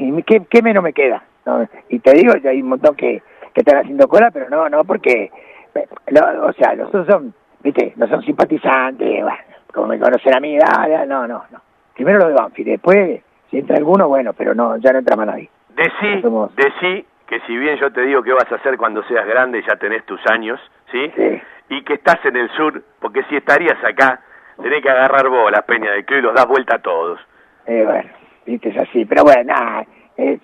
y, 0.00 0.18
y 0.18 0.22
¿qué, 0.24 0.42
qué 0.50 0.62
menos 0.62 0.82
me 0.82 0.92
queda? 0.92 1.22
No, 1.46 1.66
y 1.88 1.98
te 2.00 2.12
digo, 2.14 2.34
ya 2.42 2.50
hay 2.50 2.60
un 2.60 2.70
montón 2.70 2.96
que, 2.96 3.22
que 3.54 3.60
están 3.60 3.78
haciendo 3.78 4.08
cola, 4.08 4.30
pero 4.30 4.48
no, 4.48 4.68
no, 4.68 4.84
porque, 4.84 5.30
eh, 5.74 5.88
no, 6.10 6.46
o 6.46 6.52
sea, 6.54 6.74
los 6.74 6.88
otros 6.88 7.06
son, 7.06 7.34
viste, 7.62 7.92
no 7.96 8.06
son 8.08 8.22
simpatizantes, 8.22 9.22
bueno, 9.22 9.38
como 9.72 9.86
me 9.88 9.98
conocen 9.98 10.34
a 10.36 10.40
mí, 10.40 10.56
dale, 10.58 11.06
no, 11.06 11.26
no, 11.26 11.44
no. 11.50 11.60
Primero 11.94 12.18
lo 12.18 12.28
de 12.28 12.34
Banfield, 12.34 12.70
después, 12.70 13.20
si 13.50 13.58
entra 13.58 13.76
alguno, 13.76 14.08
bueno, 14.08 14.32
pero 14.32 14.54
no, 14.54 14.76
ya 14.78 14.92
no 14.92 14.98
entra 15.00 15.16
más 15.16 15.26
nadie. 15.26 15.50
Decí, 15.76 16.22
Somos- 16.22 16.54
decí 16.56 17.04
que 17.26 17.40
si 17.46 17.56
bien 17.56 17.76
yo 17.78 17.92
te 17.92 18.00
digo 18.02 18.22
qué 18.22 18.32
vas 18.32 18.50
a 18.50 18.56
hacer 18.56 18.76
cuando 18.76 19.02
seas 19.04 19.26
grande, 19.26 19.62
ya 19.66 19.76
tenés 19.76 20.04
tus 20.04 20.20
años, 20.28 20.58
¿sí? 20.90 21.10
Sí. 21.16 21.40
Y 21.68 21.84
que 21.84 21.94
estás 21.94 22.24
en 22.24 22.36
el 22.36 22.50
sur, 22.50 22.82
porque 23.00 23.22
si 23.28 23.36
estarías 23.36 23.78
acá, 23.84 24.20
tenés 24.60 24.82
que 24.82 24.90
agarrar 24.90 25.28
vos 25.28 25.50
las 25.52 25.62
peñas 25.62 25.92
del 25.92 26.04
club 26.04 26.18
y 26.18 26.22
los 26.22 26.34
das 26.34 26.46
vuelta 26.46 26.76
a 26.76 26.78
todos. 26.80 27.20
Eh, 27.66 27.84
bueno, 27.84 28.10
viste, 28.46 28.70
es 28.70 28.78
así. 28.78 29.04
Pero 29.04 29.22
bueno, 29.22 29.44
nada, 29.44 29.84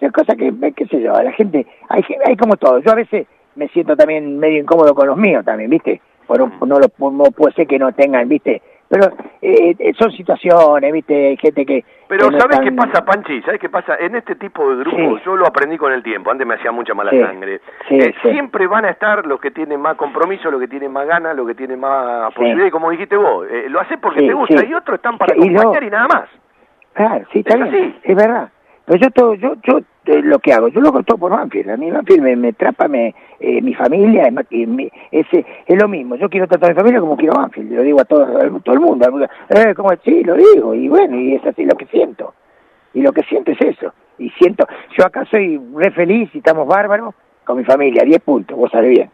son 0.01 0.11
cosas 0.13 0.37
que, 0.37 0.53
qué 0.75 0.87
sé 0.87 1.01
yo, 1.01 1.13
la 1.13 1.33
gente, 1.33 1.67
hay, 1.89 2.03
hay 2.27 2.37
como 2.37 2.57
todo. 2.57 2.79
Yo 2.81 2.93
a 2.93 2.97
veces 2.97 3.27
me 3.55 3.69
siento 3.69 3.97
también 3.97 4.39
medio 4.39 4.59
incómodo 4.63 4.95
con 4.95 5.07
los 5.07 5.17
míos 5.17 5.45
también, 5.45 5.71
viste. 5.71 6.01
Por 6.27 6.43
un- 6.43 6.53
no, 6.67 6.79
lo, 6.81 6.89
no 7.11 7.25
puede 7.31 7.55
ser 7.55 7.67
que 7.67 7.79
no 7.79 7.93
tengan, 7.93 8.29
viste. 8.29 8.61
Pero 8.89 9.07
eh, 9.43 9.75
eh, 9.79 9.93
son 9.99 10.13
situaciones, 10.13 10.93
viste, 10.93 11.29
hay 11.29 11.37
gente 11.39 11.67
que... 11.67 11.85
Pero 12.07 12.27
que 12.29 12.35
no 12.37 12.41
¿sabes 12.41 12.61
qué 12.61 12.71
pasa, 12.71 13.05
Panchi? 13.05 13.43
¿Sabes 13.43 13.61
qué 13.61 13.69
pasa? 13.69 13.97
En 13.99 14.15
este 14.15 14.37
tipo 14.37 14.69
de 14.71 14.77
grupos, 14.85 15.19
Sí. 15.19 15.23
yo 15.27 15.35
lo 15.37 15.45
aprendí 15.47 15.77
con 15.77 15.93
el 15.93 16.05
tiempo, 16.05 16.31
antes 16.31 16.47
me 16.47 16.55
hacía 16.55 16.71
mucha 16.71 16.95
mala 16.95 17.11
Sí. 17.11 17.21
sangre. 17.21 17.61
Sí, 17.89 17.99
Eh. 17.99 18.15
Siempre 18.23 18.69
van 18.69 18.85
a 18.85 18.91
estar 18.91 19.27
los 19.27 19.41
que 19.41 19.51
tienen 19.51 19.81
más 19.81 19.97
compromiso, 19.97 20.51
los 20.53 20.61
que 20.61 20.69
tienen 20.69 20.93
más 20.93 21.05
ganas, 21.09 21.35
los 21.37 21.49
que 21.49 21.57
tienen 21.57 21.81
más 21.81 22.33
posibilidades, 22.35 22.73
como 22.73 22.91
dijiste 22.91 23.17
vos. 23.17 23.45
eh, 23.51 23.67
lo 23.69 23.81
haces 23.81 23.99
porque 24.01 24.21
te 24.25 24.33
gusta 24.35 24.65
y 24.65 24.73
otros 24.75 24.97
están 24.97 25.19
para 25.19 25.35
y 25.37 25.41
acompañar 25.49 25.83
lo- 25.83 25.89
y 25.89 25.91
nada 25.91 26.07
más. 26.09 26.29
Claro, 26.93 27.25
sí, 27.33 27.41
está 27.41 27.55
Es 27.57 27.71
bien, 27.71 27.75
así. 27.75 27.99
es 28.05 28.17
verdad. 28.17 28.49
Pero 28.87 28.99
yo 29.01 29.11
todo, 29.11 29.35
yo, 29.35 29.55
yo 29.65 29.79
eh, 30.07 30.23
lo 30.23 30.39
que 30.39 30.53
hago, 30.53 30.69
yo 30.69 30.81
lo 30.81 30.89
hago 30.91 31.03
todo 31.03 31.19
por 31.19 31.33
Banfield. 31.33 31.71
A 31.71 31.77
mí 31.77 31.91
Banfield 31.91 32.23
me, 32.23 32.37
me 32.37 32.49
atrapa, 32.51 32.87
me, 32.87 33.15
eh, 33.41 33.61
mi 33.61 33.75
familia, 33.75 34.31
mi- 34.31 34.91
ese, 35.11 35.45
es 35.67 35.83
lo 35.83 35.89
mismo. 35.89 36.15
Yo 36.17 36.29
quiero 36.29 36.47
tratar 36.47 36.71
a 36.71 36.73
mi 36.75 36.79
familia 36.79 37.01
como 37.01 37.17
quiero 37.17 37.35
Banfield. 37.35 37.73
Lo 37.73 37.83
digo 37.83 38.01
a 38.01 38.05
todo, 38.05 38.23
a 38.25 38.61
todo 38.61 38.75
el 38.75 38.81
mundo. 38.81 39.09
Eh, 39.49 39.75
como, 39.75 39.91
sí, 40.05 40.23
lo 40.23 40.35
digo. 40.35 40.73
Y 40.75 40.89
bueno, 40.89 41.19
y 41.19 41.35
es 41.35 41.45
así 41.45 41.65
lo 41.65 41.75
que 41.77 41.87
siento. 41.87 42.33
Y 42.95 43.03
lo 43.03 43.13
que 43.13 43.23
siento 43.25 43.51
es 43.51 43.61
eso. 43.61 43.93
Y 44.19 44.31
siento, 44.31 44.65
yo 44.97 45.05
acá 45.05 45.25
soy 45.31 45.61
re 45.75 45.91
feliz 45.91 46.31
y 46.33 46.39
estamos 46.39 46.67
bárbaros 46.69 47.15
con 47.45 47.59
mi 47.59 47.65
familia, 47.65 48.05
10 48.05 48.21
puntos, 48.23 48.57
vos 48.57 48.71
sabés 48.71 48.91
bien. 48.91 49.11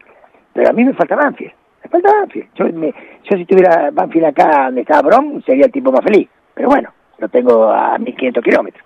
Pero 0.53 0.69
a 0.69 0.73
mí 0.73 0.83
me 0.85 0.93
falta 0.93 1.15
Banfield. 1.15 1.51
Me 1.83 1.89
falta 1.89 2.11
Banfield. 2.19 2.47
Yo, 2.55 2.65
me- 2.73 2.93
yo 3.23 3.37
si 3.37 3.45
tuviera 3.45 3.89
Banfield 3.91 4.25
acá 4.27 4.65
donde 4.65 4.81
estaba 4.81 5.01
Brom, 5.01 5.41
sería 5.41 5.65
el 5.65 5.71
tipo 5.71 5.91
más 5.91 6.01
feliz. 6.03 6.29
Pero 6.53 6.69
bueno, 6.69 6.89
lo 7.17 7.27
tengo 7.27 7.65
a 7.69 7.97
1500 7.97 8.43
kilómetros. 8.43 8.85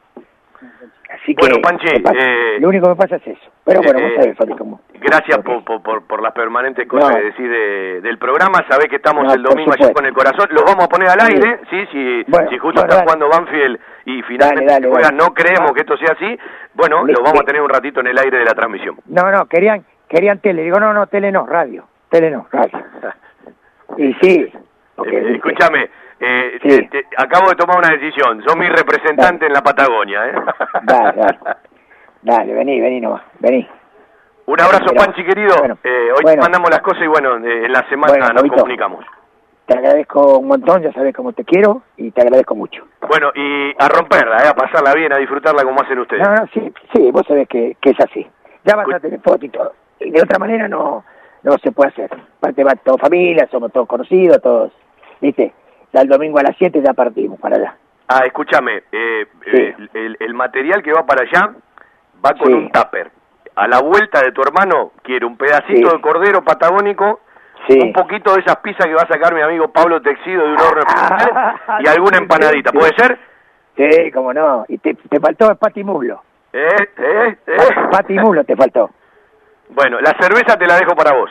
Así 1.10 1.34
que 1.36 1.42
Bueno, 1.48 1.62
Panchi, 1.62 2.00
pasa- 2.02 2.18
eh, 2.20 2.58
lo 2.60 2.68
único 2.70 2.90
que 2.90 2.96
pasa 2.96 3.16
es 3.18 3.28
eso. 3.28 3.50
Pero 3.64 3.82
bueno, 3.82 4.00
eh, 4.00 4.36
Fabi, 4.36 4.54
cómo. 4.56 4.82
Gracias 4.96 5.38
por, 5.40 5.64
por, 5.64 6.04
por, 6.04 6.22
las 6.22 6.34
permanentes 6.34 6.88
cosas 6.88 7.10
No. 7.12 7.16
que 7.16 7.24
decís 7.24 7.50
de- 7.50 8.02
del 8.02 8.18
programa. 8.18 8.66
Sabés 8.70 8.88
que 8.90 8.98
estamos 8.98 9.24
No, 9.24 9.34
el 9.34 9.42
domingo 9.44 9.72
supuesto. 9.72 9.94
con 9.94 10.06
el 10.06 10.14
corazón. 10.14 10.48
Los 10.52 10.64
vamos 10.66 10.86
a 10.86 10.90
poner 10.90 11.10
al 11.10 11.20
aire, 11.22 11.60
¿sí? 11.70 11.86
Si, 11.92 12.24
Bueno, 12.28 12.50
si 12.50 12.58
justo 12.58 12.82
bueno, 12.82 12.90
está 12.94 13.04
jugando 13.04 13.30
Banfield 13.30 13.80
y 14.06 14.22
finalmente 14.24 14.66
Dale, 14.66 14.74
dale, 14.82 14.88
juega, 14.90 15.08
dale. 15.10 15.18
no 15.18 15.34
creemos 15.34 15.72
que 15.74 15.80
esto 15.82 15.98
sea 15.98 16.14
así. 16.14 16.38
Bueno, 16.74 17.06
Listo. 17.06 17.22
lo 17.22 17.26
vamos 17.26 17.42
a 17.42 17.46
tener 17.46 17.62
un 17.62 17.70
ratito 17.70 18.00
en 18.02 18.08
el 18.08 18.18
aire 18.18 18.40
de 18.40 18.46
la 18.46 18.54
transmisión. 18.54 18.98
No, 19.06 19.32
no, 19.32 19.46
querían, 19.46 19.86
querían 20.10 20.40
tele. 20.40 20.64
Digo, 20.64 20.80
no, 20.80 20.92
no, 20.94 21.08
tele 21.08 21.32
no, 21.32 21.46
radio. 21.46 21.88
Tele 22.10 22.32
no, 22.32 22.48
radio. 22.52 22.84
Y 23.98 24.14
sí. 24.22 24.52
porque, 24.96 25.18
Eh, 25.18 25.34
escúchame, 25.36 25.90
eh, 26.20 26.60
Sí. 26.62 26.70
te- 26.70 27.04
te- 27.04 27.08
acabo 27.18 27.50
de 27.50 27.56
tomar 27.56 27.78
una 27.78 27.90
decisión. 27.90 28.42
Sos 28.44 28.56
mi 28.58 28.68
representante 28.70 29.46
en 29.46 29.54
la 29.54 29.62
Patagonia, 29.62 30.28
¿eh? 30.28 30.34
Dale, 30.84 31.14
dale. 31.22 31.40
Dale, 32.22 32.54
vení, 32.54 32.80
vení 32.82 33.00
nomás, 33.02 33.22
vení. 33.40 33.68
Un 34.48 34.62
abrazo, 34.62 34.86
Pero- 34.90 35.02
Panchi, 35.04 35.24
querido. 35.26 35.56
bueno, 35.60 35.78
Eh, 35.84 36.10
hoy 36.12 36.18
te 36.18 36.24
bueno. 36.24 36.42
mandamos 36.42 36.70
las 36.70 36.80
cosas 36.82 37.04
y 37.04 37.08
bueno, 37.08 37.36
eh, 37.46 37.66
en 37.66 37.72
la 37.72 37.88
semana 37.90 38.14
Bueno, 38.14 38.26
nos 38.28 38.36
Fabito. 38.36 38.56
comunicamos. 38.56 39.06
Te 39.66 39.78
agradezco 39.78 40.38
un 40.40 40.48
montón, 40.48 40.82
ya 40.82 40.94
sabes 40.94 41.14
cómo 41.14 41.34
te 41.34 41.44
quiero 41.44 41.82
y 41.98 42.12
te 42.12 42.22
agradezco 42.22 42.56
mucho. 42.56 42.86
Bueno, 43.10 43.32
y 43.36 43.72
a 43.78 43.90
romperla, 43.90 44.38
¿eh? 44.38 44.48
a 44.48 44.54
pasarla 44.54 44.94
bien, 44.94 45.12
a 45.12 45.18
disfrutarla 45.18 45.64
como 45.64 45.82
hacen 45.82 46.00
ustedes. 46.00 46.26
No, 46.26 46.34
no, 46.36 46.48
sí, 46.54 46.74
sí, 46.94 47.12
vos 47.12 47.24
sabés 47.28 47.50
que, 47.50 47.76
que 47.82 47.90
es 47.90 48.00
así. 48.00 48.26
Ya 48.64 48.78
vas 48.78 48.88
a 48.94 49.00
tener 49.02 49.20
foto 49.20 49.46
y 49.46 49.50
todo. 49.50 49.74
Y 50.00 50.12
de 50.12 50.22
otra 50.22 50.40
manera 50.40 50.68
no 50.70 51.04
no 51.44 51.58
se 51.64 51.72
puede 51.72 51.90
hacer. 51.90 52.10
Aparte 52.40 52.64
va 52.64 52.72
toda 52.76 52.98
familia, 52.98 53.48
somos 53.52 53.72
todos 53.74 53.88
conocidos, 53.88 54.42
todos, 54.42 54.72
¿viste? 55.22 55.54
Ya 55.94 56.02
el 56.02 56.08
domingo 56.08 56.40
a 56.40 56.44
las 56.44 56.56
7 56.58 56.82
ya 56.84 56.94
partimos 56.94 57.40
para 57.40 57.56
allá. 57.58 57.76
Ah, 58.08 58.24
escúchame, 58.26 58.84
eh, 58.92 59.26
eh, 59.46 59.76
el, 59.94 60.18
el 60.20 60.34
material 60.34 60.82
que 60.82 60.94
va 60.94 61.06
para 61.06 61.24
allá 61.24 61.54
va 62.26 62.34
con 62.34 62.48
Sí. 62.48 62.54
un 62.54 62.72
tupper. 62.72 63.12
A 63.56 63.68
la 63.68 63.80
vuelta 63.82 64.22
de 64.22 64.32
tu 64.32 64.42
hermano 64.42 64.92
quiere 65.04 65.26
un 65.26 65.36
pedacito 65.38 65.90
Sí. 65.90 65.96
de 65.96 66.02
cordero 66.02 66.44
patagónico 66.44 67.22
un 67.70 67.92
poquito 67.92 68.34
de 68.34 68.42
esas 68.42 68.58
pizzas 68.58 68.86
que 68.86 68.94
va 68.94 69.02
a 69.02 69.08
sacar 69.08 69.34
mi 69.34 69.42
amigo 69.42 69.68
Pablo 69.70 70.02
Texido 70.02 70.46
de 70.46 70.54
un 70.54 70.60
horno 70.62 70.84
especial 70.88 71.56
y 71.84 71.88
alguna 71.88 72.18
empanadita, 72.20 72.72
¿puede 72.72 72.94
ser? 72.96 73.18
Sí, 73.76 74.12
cómo 74.12 74.34
no. 74.34 74.64
Y 74.70 74.78
te, 74.78 74.94
te 74.94 75.20
faltó 75.20 75.50
el 75.52 75.58
patimulo. 75.58 76.22
¿Eh? 76.54 76.70
¿Eh? 76.98 77.38
¿Eh? 77.46 77.58
Patimulo 77.92 78.44
te 78.46 78.56
faltó. 78.56 78.90
Bueno, 79.70 80.00
la 80.00 80.16
cerveza 80.20 80.58
te 80.58 80.66
la 80.66 80.76
dejo 80.78 80.96
para 80.96 81.14
vos. 81.18 81.30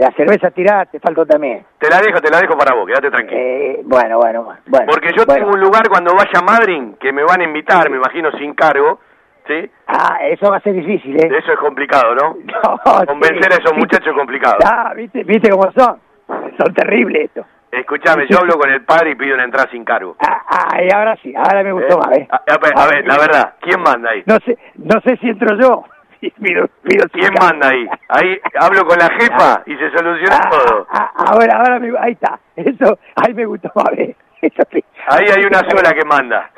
La 0.00 0.10
cerveza 0.12 0.50
tirada 0.50 0.86
te 0.86 0.98
faltó 0.98 1.26
también. 1.26 1.62
Te 1.78 1.90
la 1.90 2.00
dejo, 2.00 2.22
te 2.22 2.30
la 2.30 2.40
dejo 2.40 2.56
para 2.56 2.74
vos, 2.74 2.86
quédate 2.86 3.10
tranquilo. 3.10 3.38
Eh, 3.38 3.80
bueno, 3.84 4.16
bueno, 4.16 4.44
bueno. 4.66 4.86
Porque 4.86 5.10
yo 5.14 5.26
tengo 5.26 5.50
un 5.50 5.60
lugar 5.60 5.90
cuando 5.90 6.14
vaya 6.14 6.38
a 6.38 6.42
Madrid 6.42 6.94
que 6.98 7.12
me 7.12 7.22
van 7.22 7.42
a 7.42 7.44
invitar, 7.44 7.90
me 7.90 7.98
imagino 7.98 8.32
sin 8.38 8.54
cargo, 8.54 8.98
¿sí? 9.46 9.70
Ah, 9.88 10.20
eso 10.22 10.50
va 10.50 10.56
a 10.56 10.60
ser 10.60 10.72
difícil, 10.72 11.16
¿eh? 11.22 11.28
Eso 11.38 11.52
es 11.52 11.58
complicado, 11.58 12.14
¿no? 12.14 12.34
Convencer 13.06 13.52
a 13.52 13.56
esos 13.56 13.76
muchachos 13.76 14.06
es 14.06 14.14
complicado. 14.14 14.56
Ah, 14.64 14.94
¿viste, 14.96 15.22
¿viste 15.22 15.50
cómo 15.50 15.70
son? 15.72 16.00
Son 16.56 16.72
terribles 16.72 17.24
estos. 17.24 17.44
Escuchame, 17.70 18.26
yo 18.26 18.38
hablo 18.38 18.54
con 18.54 18.70
el 18.70 18.82
padre 18.86 19.10
y 19.10 19.16
pido 19.16 19.34
una 19.34 19.44
entrada 19.44 19.68
sin 19.70 19.84
cargo. 19.84 20.16
Ah, 20.18 20.82
y 20.82 20.90
ahora 20.94 21.14
sí, 21.22 21.34
ahora 21.36 21.62
me 21.62 21.72
gustó 21.72 21.96
¿Eh? 21.96 21.98
más, 21.98 22.18
¿eh? 22.18 22.28
A, 22.30 22.36
a 22.36 22.56
ver, 22.56 22.72
a 22.74 22.86
ver, 22.86 23.06
la 23.06 23.18
verdad, 23.18 23.54
¿quién 23.60 23.82
manda 23.82 24.12
ahí? 24.12 24.22
No 24.24 24.36
sé, 24.46 24.56
no 24.76 24.98
sé 25.02 25.18
si 25.18 25.28
entro 25.28 25.58
yo. 25.60 25.84
Pido- 26.20 26.68
pido 26.82 27.06
sin 27.12 27.20
¿Quién 27.20 27.34
manda 27.40 27.68
ahí? 27.68 27.86
Ahí 28.08 28.38
hablo 28.58 28.84
con 28.86 28.98
la 28.98 29.08
jefa 29.10 29.62
y 29.66 29.74
se 29.76 29.90
soluciona 29.90 30.36
Ah, 30.44 30.50
todo. 30.50 30.86
ah, 30.90 31.12
ahora, 31.16 31.56
ahora 31.58 31.78
me, 31.78 31.92
ahí 31.98 32.12
está. 32.12 32.38
Eso, 32.56 32.98
ahí 33.16 33.32
me 33.34 33.46
gustó 33.46 33.70
más. 33.74 33.86
Eso 34.42 34.62
sí. 34.72 34.82
Ahí 35.08 35.26
hay 35.34 35.44
una 35.44 35.58
sola 35.68 35.92
que 35.94 36.04
manda. 36.04 36.50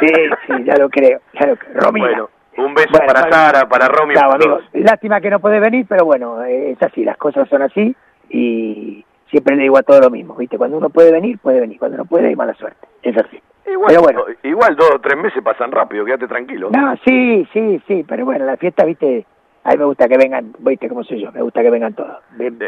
Sí, 0.00 0.08
sí, 0.46 0.64
ya 0.64 0.76
lo 0.76 0.88
creo. 0.90 1.20
Ya 1.38 1.46
lo 1.46 1.56
creo. 1.56 1.74
Romina. 1.80 2.06
Bueno, 2.06 2.30
un 2.58 2.74
beso 2.74 2.88
Bueno, 2.92 3.06
para. 3.06 3.30
Sara, 3.30 3.68
para 3.68 3.88
Romy, 3.88 4.14
para 4.14 4.26
amigo. 4.34 4.56
todos. 4.56 4.64
Lástima 4.74 5.20
que 5.20 5.30
no 5.30 5.40
puede 5.40 5.60
venir, 5.60 5.86
pero 5.88 6.04
bueno, 6.04 6.42
eh, 6.44 6.72
es 6.72 6.82
así, 6.82 7.04
las 7.04 7.16
cosas 7.16 7.48
son 7.48 7.62
así 7.62 7.94
y 8.28 9.04
siempre 9.30 9.56
le 9.56 9.62
digo 9.62 9.78
a 9.78 9.82
todo 9.82 10.00
lo 10.00 10.10
mismo, 10.10 10.34
¿viste? 10.34 10.58
Cuando 10.58 10.76
uno 10.76 10.90
puede 10.90 11.12
venir, 11.12 11.38
puede 11.38 11.60
venir, 11.60 11.78
cuando 11.78 11.96
no 11.98 12.04
puede, 12.04 12.28
hay 12.28 12.36
mala 12.36 12.54
suerte. 12.54 12.86
Es 13.02 13.16
así. 13.16 13.40
Igual, 13.66 13.88
Pero 13.88 14.02
bueno. 14.02 14.24
igual 14.42 14.76
dos 14.76 14.90
o 14.94 15.00
tres 15.00 15.16
meses 15.16 15.42
pasan 15.42 15.70
rápido, 15.70 16.04
quédate 16.04 16.26
tranquilo. 16.26 16.70
No, 16.70 16.94
sí, 17.04 17.46
sí, 17.52 17.80
sí, 17.86 18.04
pero 18.08 18.24
bueno, 18.24 18.44
la 18.44 18.56
fiesta, 18.56 18.84
¿viste? 18.84 19.24
A 19.64 19.72
mí 19.72 19.76
me 19.78 19.84
gusta 19.84 20.08
que 20.08 20.16
vengan, 20.16 20.52
¿viste 20.60 20.88
cómo 20.88 21.04
soy 21.04 21.20
yo? 21.22 21.30
Me 21.32 21.42
gusta 21.42 21.60
que 21.62 21.70
vengan 21.70 21.92
todos. 21.94 22.16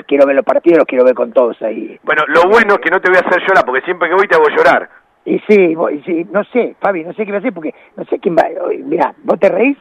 Quiero 0.07 0.27
ver 0.27 0.37
los 0.37 0.45
partidos, 0.45 0.79
los 0.79 0.87
quiero 0.87 1.05
ver 1.05 1.15
con 1.15 1.33
todos 1.33 1.61
ahí. 1.63 1.99
Bueno, 2.03 2.23
lo 2.29 2.43
bueno 2.51 2.75
es 2.75 2.81
que 2.81 2.91
no 2.91 3.01
te 3.01 3.09
voy 3.09 3.17
a 3.17 3.27
hacer 3.27 3.41
llorar, 3.49 3.65
porque 3.65 3.81
siempre 3.83 4.09
que 4.09 4.15
voy 4.15 4.29
te 4.29 4.35
hago 4.35 4.49
llorar. 4.55 4.89
Y 5.25 5.39
sí, 5.49 5.75
vos- 5.75 5.93
y 5.93 6.03
sí, 6.03 6.27
no 6.31 6.45
sé, 6.45 6.77
Fabi, 6.81 7.05
no 7.05 7.13
sé 7.15 7.25
qué 7.25 7.31
va 7.33 7.39
a 7.39 7.41
hacer 7.41 7.53
porque 7.55 7.75
no 7.97 8.05
sé 8.05 8.19
quién 8.19 8.37
va. 8.37 8.45
Mira, 8.85 9.15
vos 9.25 9.39
te 9.41 9.49
reís, 9.49 9.79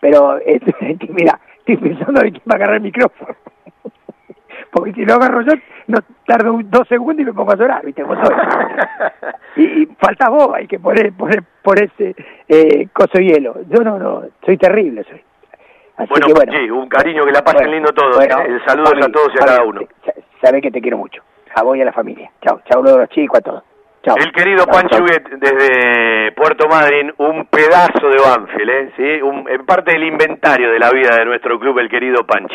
pero 0.00 0.38
eh, 0.46 0.60
mira, 1.10 1.38
estoy 1.58 1.76
pensando 1.76 2.22
en 2.22 2.30
quién 2.30 2.42
va 2.50 2.54
a 2.54 2.56
agarrar 2.56 2.76
el 2.76 2.82
micrófono. 2.82 3.36
Porque 4.70 4.92
si 4.92 5.04
lo 5.04 5.14
agarro 5.14 5.40
yo, 5.42 5.52
no 5.86 5.98
tardo 6.26 6.58
dos 6.64 6.86
segundos 6.88 7.22
y 7.22 7.24
me 7.26 7.32
pongo 7.32 7.52
a 7.52 7.56
llorar, 7.56 7.84
¿viste? 7.84 8.02
Vos 8.02 8.18
soy. 8.22 8.36
Y, 9.56 9.82
y 9.82 9.86
falta 9.98 10.28
vos, 10.28 10.50
hay 10.54 10.68
que 10.68 10.78
poner, 10.78 11.12
poner 11.14 11.42
por 11.62 11.82
ese 11.82 12.14
eh, 12.46 12.86
coso 12.92 13.18
hielo. 13.18 13.56
Yo 13.68 13.82
no, 13.82 13.98
no, 13.98 14.22
soy 14.46 14.56
terrible, 14.56 15.02
soy. 15.02 15.20
Así 15.96 16.10
Bueno, 16.10 16.26
que 16.28 16.32
bueno. 16.34 16.52
sí, 16.52 16.70
un 16.70 16.88
cariño 16.88 17.24
que 17.24 17.32
la 17.32 17.42
pasen 17.42 17.62
Bueno, 17.62 17.72
lindo 17.74 17.92
todos. 17.92 18.14
bueno, 18.16 18.38
¿eh? 18.40 18.46
El 18.46 18.64
saludos 18.64 18.92
a 19.04 19.10
todos 19.10 19.30
y 19.34 19.42
a 19.42 19.46
cada 19.46 19.64
uno. 19.64 19.80
Sabés 20.40 20.62
que 20.62 20.70
te 20.70 20.80
quiero 20.80 20.96
mucho. 20.98 21.22
A 21.56 21.62
vos 21.64 21.76
y 21.76 21.82
a 21.82 21.84
la 21.86 21.92
familia. 21.92 22.30
Chao, 22.40 22.60
chao 22.70 22.82
a 22.86 22.98
los 22.98 23.08
chicos, 23.08 23.38
a 23.38 23.42
todos. 23.42 23.64
Chao. 24.04 24.14
El 24.16 24.30
querido. 24.32 24.64
Huguet 24.64 25.28
desde 25.28 26.30
Puerto 26.32 26.68
Madryn, 26.68 27.12
un 27.18 27.46
pedazo 27.46 28.08
de 28.10 28.18
Banfield, 28.24 28.70
¿eh? 28.70 28.92
¿Sí? 28.96 29.22
Un- 29.22 29.48
en 29.48 29.66
parte 29.66 29.90
del 29.92 30.04
inventario 30.04 30.70
de 30.70 30.78
la 30.78 30.90
vida 30.90 31.16
de 31.16 31.24
nuestro 31.24 31.58
club, 31.58 31.76
el 31.80 31.88
querido 31.88 32.24
Panchi. 32.24 32.54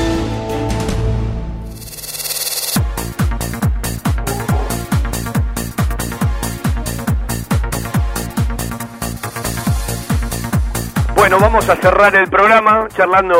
Bueno, 11.31 11.45
vamos 11.45 11.69
a 11.69 11.77
cerrar 11.77 12.13
el 12.15 12.29
programa 12.29 12.89
charlando 12.89 13.37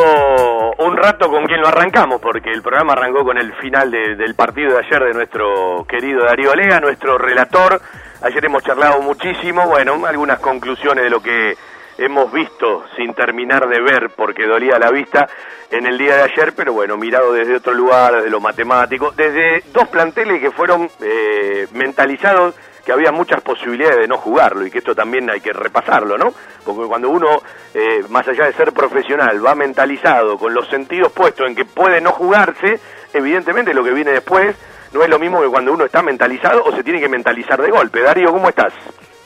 un 0.78 0.96
rato 0.96 1.28
con 1.28 1.44
quien 1.44 1.60
lo 1.60 1.68
arrancamos, 1.68 2.22
porque 2.22 2.50
el 2.50 2.62
programa 2.62 2.94
arrancó 2.94 3.22
con 3.22 3.36
el 3.36 3.52
final 3.56 3.90
de- 3.90 4.16
del 4.16 4.34
partido 4.34 4.72
de 4.72 4.78
ayer 4.78 5.04
de 5.04 5.12
nuestro 5.12 5.84
querido 5.86 6.24
Darío 6.24 6.54
Lega, 6.54 6.80
nuestro 6.80 7.18
relator. 7.18 7.82
Ayer 8.22 8.46
hemos 8.46 8.62
charlado 8.64 9.02
muchísimo, 9.02 9.66
bueno, 9.68 10.06
algunas 10.06 10.40
conclusiones 10.40 11.04
de 11.04 11.10
lo 11.10 11.20
que 11.22 11.54
hemos 11.98 12.32
visto 12.32 12.86
sin 12.96 13.12
terminar 13.12 13.68
de 13.68 13.82
ver 13.82 14.08
porque 14.16 14.46
dolía 14.46 14.78
la 14.78 14.90
vista 14.90 15.28
en 15.70 15.84
el 15.86 15.98
día 15.98 16.16
de 16.16 16.22
ayer, 16.22 16.54
pero 16.56 16.72
bueno, 16.72 16.96
mirado 16.96 17.34
desde 17.34 17.56
otro 17.56 17.74
lugar, 17.74 18.16
desde 18.16 18.30
lo 18.30 18.40
matemático, 18.40 19.10
desde 19.10 19.64
dos 19.70 19.88
planteles 19.88 20.40
que 20.40 20.50
fueron 20.50 20.88
eh, 21.02 21.66
mentalizados 21.72 22.54
que 22.84 22.92
había 22.92 23.12
muchas 23.12 23.40
posibilidades 23.42 24.00
de 24.00 24.08
no 24.08 24.18
jugarlo 24.18 24.66
y 24.66 24.70
que 24.70 24.78
esto 24.78 24.94
también 24.94 25.30
hay 25.30 25.40
que 25.40 25.52
repasarlo, 25.52 26.18
¿no? 26.18 26.32
Porque 26.64 26.86
cuando 26.86 27.10
uno, 27.10 27.42
eh, 27.74 28.02
más 28.08 28.26
allá 28.28 28.46
de 28.46 28.52
ser 28.52 28.72
profesional, 28.72 29.44
va 29.44 29.54
mentalizado 29.54 30.36
con 30.38 30.52
los 30.52 30.68
sentidos 30.68 31.12
puestos 31.12 31.46
en 31.46 31.54
que 31.54 31.64
puede 31.64 32.00
no 32.00 32.12
jugarse, 32.12 32.80
evidentemente 33.12 33.74
lo 33.74 33.84
que 33.84 33.92
viene 33.92 34.12
después 34.12 34.56
no 34.92 35.02
es 35.02 35.08
lo 35.08 35.18
mismo 35.18 35.40
que 35.40 35.48
cuando 35.48 35.72
uno 35.72 35.84
está 35.84 36.02
mentalizado 36.02 36.64
o 36.64 36.72
se 36.72 36.82
tiene 36.82 37.00
que 37.00 37.08
mentalizar 37.08 37.60
de 37.60 37.70
golpe. 37.70 38.02
Darío, 38.02 38.30
¿cómo 38.30 38.48
estás? 38.48 38.74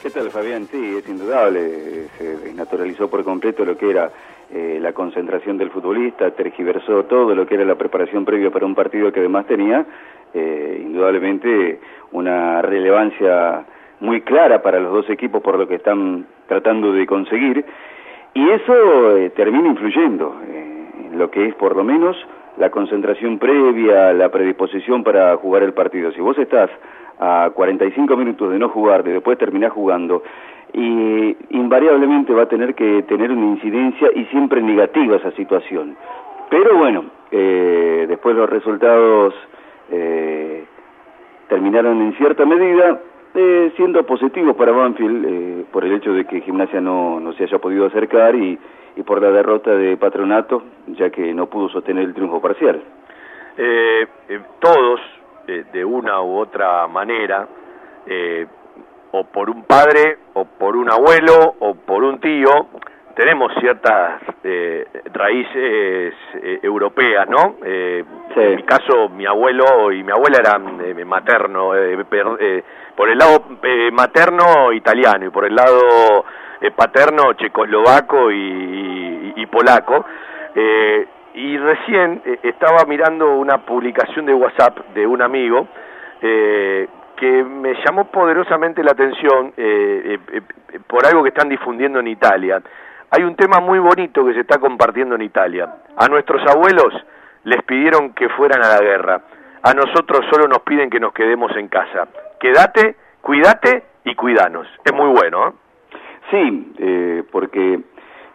¿Qué 0.02 0.10
tal, 0.10 0.30
Fabián? 0.30 0.68
Sí, 0.70 0.98
es 0.98 1.08
indudable. 1.08 2.06
Se 2.16 2.36
desnaturalizó 2.36 3.08
por 3.08 3.24
completo 3.24 3.64
lo 3.64 3.76
que 3.76 3.90
era 3.90 4.10
eh, 4.52 4.78
la 4.80 4.92
concentración 4.92 5.58
del 5.58 5.70
futbolista, 5.70 6.30
tergiversó 6.30 7.04
todo 7.04 7.34
lo 7.34 7.46
que 7.46 7.54
era 7.54 7.64
la 7.64 7.74
preparación 7.74 8.24
previa 8.24 8.50
para 8.50 8.66
un 8.66 8.74
partido 8.74 9.12
que 9.12 9.20
además 9.20 9.46
tenía, 9.46 9.84
eh, 10.34 10.82
indudablemente, 10.84 11.80
una 12.12 12.62
relevancia 12.62 13.64
muy 14.00 14.20
clara 14.20 14.62
para 14.62 14.80
los 14.80 14.92
dos 14.92 15.10
equipos 15.10 15.42
por 15.42 15.58
lo 15.58 15.66
que 15.66 15.76
están 15.76 16.26
tratando 16.46 16.92
de 16.92 17.06
conseguir. 17.06 17.64
Y 18.34 18.50
eso 18.50 19.16
eh, 19.16 19.30
termina 19.30 19.68
influyendo 19.68 20.36
eh, 20.46 21.08
en 21.10 21.18
lo 21.18 21.30
que 21.30 21.46
es, 21.46 21.54
por 21.54 21.74
lo 21.74 21.84
menos, 21.84 22.16
la 22.58 22.70
concentración 22.70 23.38
previa, 23.38 24.12
la 24.12 24.30
predisposición 24.30 25.02
para 25.02 25.36
jugar 25.36 25.62
el 25.62 25.72
partido. 25.72 26.12
Si 26.12 26.20
vos 26.20 26.36
estás 26.38 26.70
a 27.18 27.50
45 27.54 28.16
minutos 28.16 28.52
de 28.52 28.58
no 28.58 28.68
jugar, 28.68 29.02
de 29.04 29.14
después 29.14 29.38
terminar 29.38 29.70
jugando, 29.70 30.22
y 30.72 31.36
invariablemente 31.50 32.32
va 32.32 32.42
a 32.42 32.48
tener 32.48 32.74
que 32.74 33.02
tener 33.04 33.30
una 33.30 33.46
incidencia 33.46 34.10
y 34.14 34.24
siempre 34.26 34.60
negativa 34.60 35.16
esa 35.16 35.30
situación. 35.32 35.96
Pero 36.50 36.76
bueno, 36.76 37.04
eh, 37.30 38.06
después 38.08 38.36
los 38.36 38.48
resultados 38.48 39.34
eh, 39.90 40.64
terminaron 41.48 42.00
en 42.02 42.12
cierta 42.14 42.44
medida 42.44 43.00
eh, 43.34 43.72
siendo 43.76 44.04
positivos 44.04 44.56
para 44.56 44.72
Banfield 44.72 45.24
eh, 45.26 45.64
por 45.70 45.84
el 45.84 45.92
hecho 45.92 46.12
de 46.12 46.24
que 46.24 46.40
Gimnasia 46.40 46.80
no, 46.80 47.20
no 47.20 47.32
se 47.34 47.44
haya 47.44 47.58
podido 47.58 47.86
acercar 47.86 48.34
y, 48.34 48.58
y 48.96 49.02
por 49.02 49.20
la 49.20 49.30
derrota 49.30 49.72
de 49.72 49.96
Patronato, 49.96 50.62
ya 50.88 51.10
que 51.10 51.34
no 51.34 51.46
pudo 51.46 51.68
sostener 51.68 52.04
el 52.04 52.14
triunfo 52.14 52.40
parcial. 52.40 52.82
Eh, 53.58 54.06
eh, 54.28 54.40
todos, 54.58 55.00
de 55.46 55.84
una 55.84 56.20
u 56.22 56.38
otra 56.38 56.88
manera, 56.88 57.46
eh, 58.06 58.46
o 59.18 59.24
por 59.24 59.48
un 59.50 59.64
padre, 59.64 60.18
o 60.34 60.44
por 60.44 60.76
un 60.76 60.90
abuelo, 60.90 61.54
o 61.60 61.74
por 61.74 62.02
un 62.04 62.20
tío, 62.20 62.48
tenemos 63.14 63.50
ciertas 63.60 64.20
eh, 64.44 64.86
raíces 65.12 66.14
eh, 66.34 66.58
europeas, 66.62 67.26
¿no? 67.28 67.56
Eh, 67.64 68.04
En 68.36 68.56
mi 68.56 68.62
caso, 68.64 69.08
mi 69.08 69.24
abuelo 69.24 69.90
y 69.90 70.02
mi 70.04 70.12
abuela 70.12 70.38
eran 70.38 70.78
eh, 70.84 71.04
materno, 71.04 71.74
eh, 71.74 72.04
per- 72.04 72.36
eh, 72.38 72.62
por 72.94 73.08
el 73.08 73.16
lado 73.16 73.42
eh, 73.62 73.90
materno 73.90 74.72
italiano 74.72 75.24
y 75.24 75.30
por 75.30 75.46
el 75.46 75.54
lado 75.54 76.24
paterno 76.74 77.32
checoslovaco 77.34 78.30
y, 78.30 78.36
y- 78.36 79.32
y 79.36 79.46
polaco. 79.46 80.04
Eh, 80.54 81.06
y 81.34 81.56
recién 81.58 82.22
estaba 82.42 82.84
mirando 82.86 83.36
una 83.36 83.58
publicación 83.64 84.26
de 84.26 84.34
WhatsApp 84.34 84.78
de 84.94 85.06
un 85.06 85.20
amigo 85.22 85.66
eh, 86.22 86.86
que 87.16 87.42
me 87.42 87.74
llamó 87.84 88.10
poderosamente 88.10 88.82
la 88.84 88.92
atención 88.92 89.52
eh, 89.56 90.18
eh, 90.32 90.40
eh, 90.72 90.80
por 90.86 91.06
algo 91.06 91.22
que 91.22 91.30
están 91.30 91.48
difundiendo 91.48 91.98
en 92.00 92.08
Italia. 92.08 92.62
Hay 93.10 93.22
un 93.22 93.34
tema 93.36 93.60
muy 93.60 93.78
bonito 93.78 94.24
que 94.24 94.34
se 94.34 94.40
está 94.40 94.58
compartiendo 94.58 95.14
en 95.14 95.22
Italia. 95.22 95.68
A 95.96 96.08
nuestros 96.08 96.42
abuelos 96.46 96.92
les 97.44 97.62
pidieron 97.62 98.12
que 98.12 98.28
fueran 98.30 98.62
a 98.62 98.68
la 98.68 98.80
guerra. 98.80 99.20
A 99.62 99.72
nosotros 99.72 100.24
solo 100.30 100.46
nos 100.48 100.60
piden 100.60 100.90
que 100.90 101.00
nos 101.00 101.12
quedemos 101.12 101.50
en 101.56 101.68
casa. 101.68 102.08
Quédate, 102.38 102.96
cuídate 103.22 103.84
y 104.04 104.14
cuidanos. 104.14 104.66
Es 104.84 104.92
muy 104.92 105.08
bueno, 105.08 105.48
¿eh? 105.48 105.52
Sí, 106.30 106.72
eh, 106.78 107.22
porque 107.30 107.80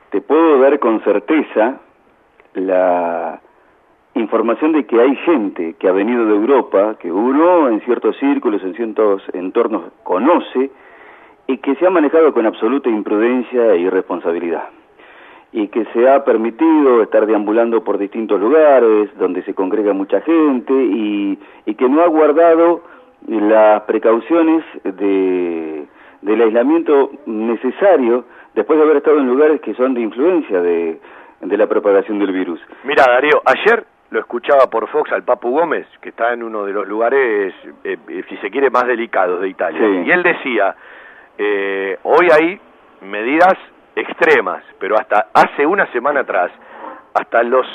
te 0.10 0.22
puedo 0.22 0.60
dar 0.60 0.80
con 0.80 1.03
certeza 1.03 1.78
la 2.53 3.40
información 4.16 4.74
de 4.74 4.86
que 4.86 5.00
hay 5.00 5.16
gente 5.18 5.76
que 5.80 5.88
ha 5.88 5.92
venido 5.92 6.26
de 6.26 6.36
Europa, 6.36 6.96
que 7.00 7.12
uno 7.12 7.70
en 7.70 7.82
ciertos 7.82 8.18
círculos, 8.18 8.62
en 8.64 8.76
ciertos 8.76 9.24
entornos 9.34 9.84
conoce, 10.04 10.72
y 11.48 11.58
que 11.58 11.76
se 11.76 11.86
ha 11.86 11.90
manejado 11.90 12.34
con 12.34 12.46
absoluta 12.46 12.90
imprudencia 12.90 13.74
e 13.74 13.80
irresponsabilidad. 13.80 14.70
Y 15.54 15.68
que 15.68 15.86
se 15.94 16.10
ha 16.10 16.24
permitido 16.24 17.02
estar 17.04 17.26
deambulando 17.26 17.84
por 17.84 17.98
distintos 17.98 18.40
lugares 18.40 19.10
donde 19.18 19.44
se 19.44 19.54
congrega 19.54 19.92
mucha 19.92 20.22
gente 20.22 20.74
y, 20.74 21.38
y 21.66 21.76
que 21.76 21.90
no 21.90 22.02
ha 22.02 22.08
guardado 22.08 22.84
las 23.28 23.82
precauciones 23.82 24.64
de, 24.84 25.86
del 26.22 26.42
aislamiento 26.42 27.12
necesario 27.26 28.24
después 28.56 28.80
de 28.80 28.86
haber 28.86 28.98
estado 28.98 29.20
en 29.20 29.28
lugares 29.28 29.60
que 29.62 29.74
son 29.74 29.94
de 29.94 30.02
influencia 30.02 30.62
de, 30.62 31.00
de 31.42 31.58
la 31.58 31.68
propagación 31.68 32.20
del 32.20 32.32
virus. 32.32 32.62
Mira, 32.86 33.04
Darío, 33.08 33.42
ayer 33.46 33.86
lo 34.12 34.20
escuchaba 34.20 34.68
por 34.70 34.88
Fox 34.90 35.12
al 35.14 35.24
Papu 35.24 35.50
Gómez, 35.52 35.88
que 36.02 36.10
está 36.10 36.34
en 36.34 36.44
uno 36.44 36.66
de 36.66 36.74
los 36.74 36.88
lugares, 36.88 37.54
eh, 37.84 37.98
eh, 38.08 38.24
si 38.30 38.38
se 38.38 38.52
quiere, 38.52 38.70
más 38.70 38.86
delicados 38.86 39.42
de 39.42 39.48
Italia. 39.48 39.80
Sí. 39.80 40.04
Y 40.06 40.12
él 40.12 40.22
decía, 40.22 40.76
eh, 41.38 41.98
hoy 42.04 42.28
hay 42.30 42.60
medidas 43.02 43.56
extremas, 43.96 44.64
pero 44.80 44.98
hasta 44.98 45.28
hace 45.34 45.66
una 45.66 45.86
semana 45.94 46.20
atrás, 46.22 46.52
hasta 47.14 47.42
los 47.44 47.66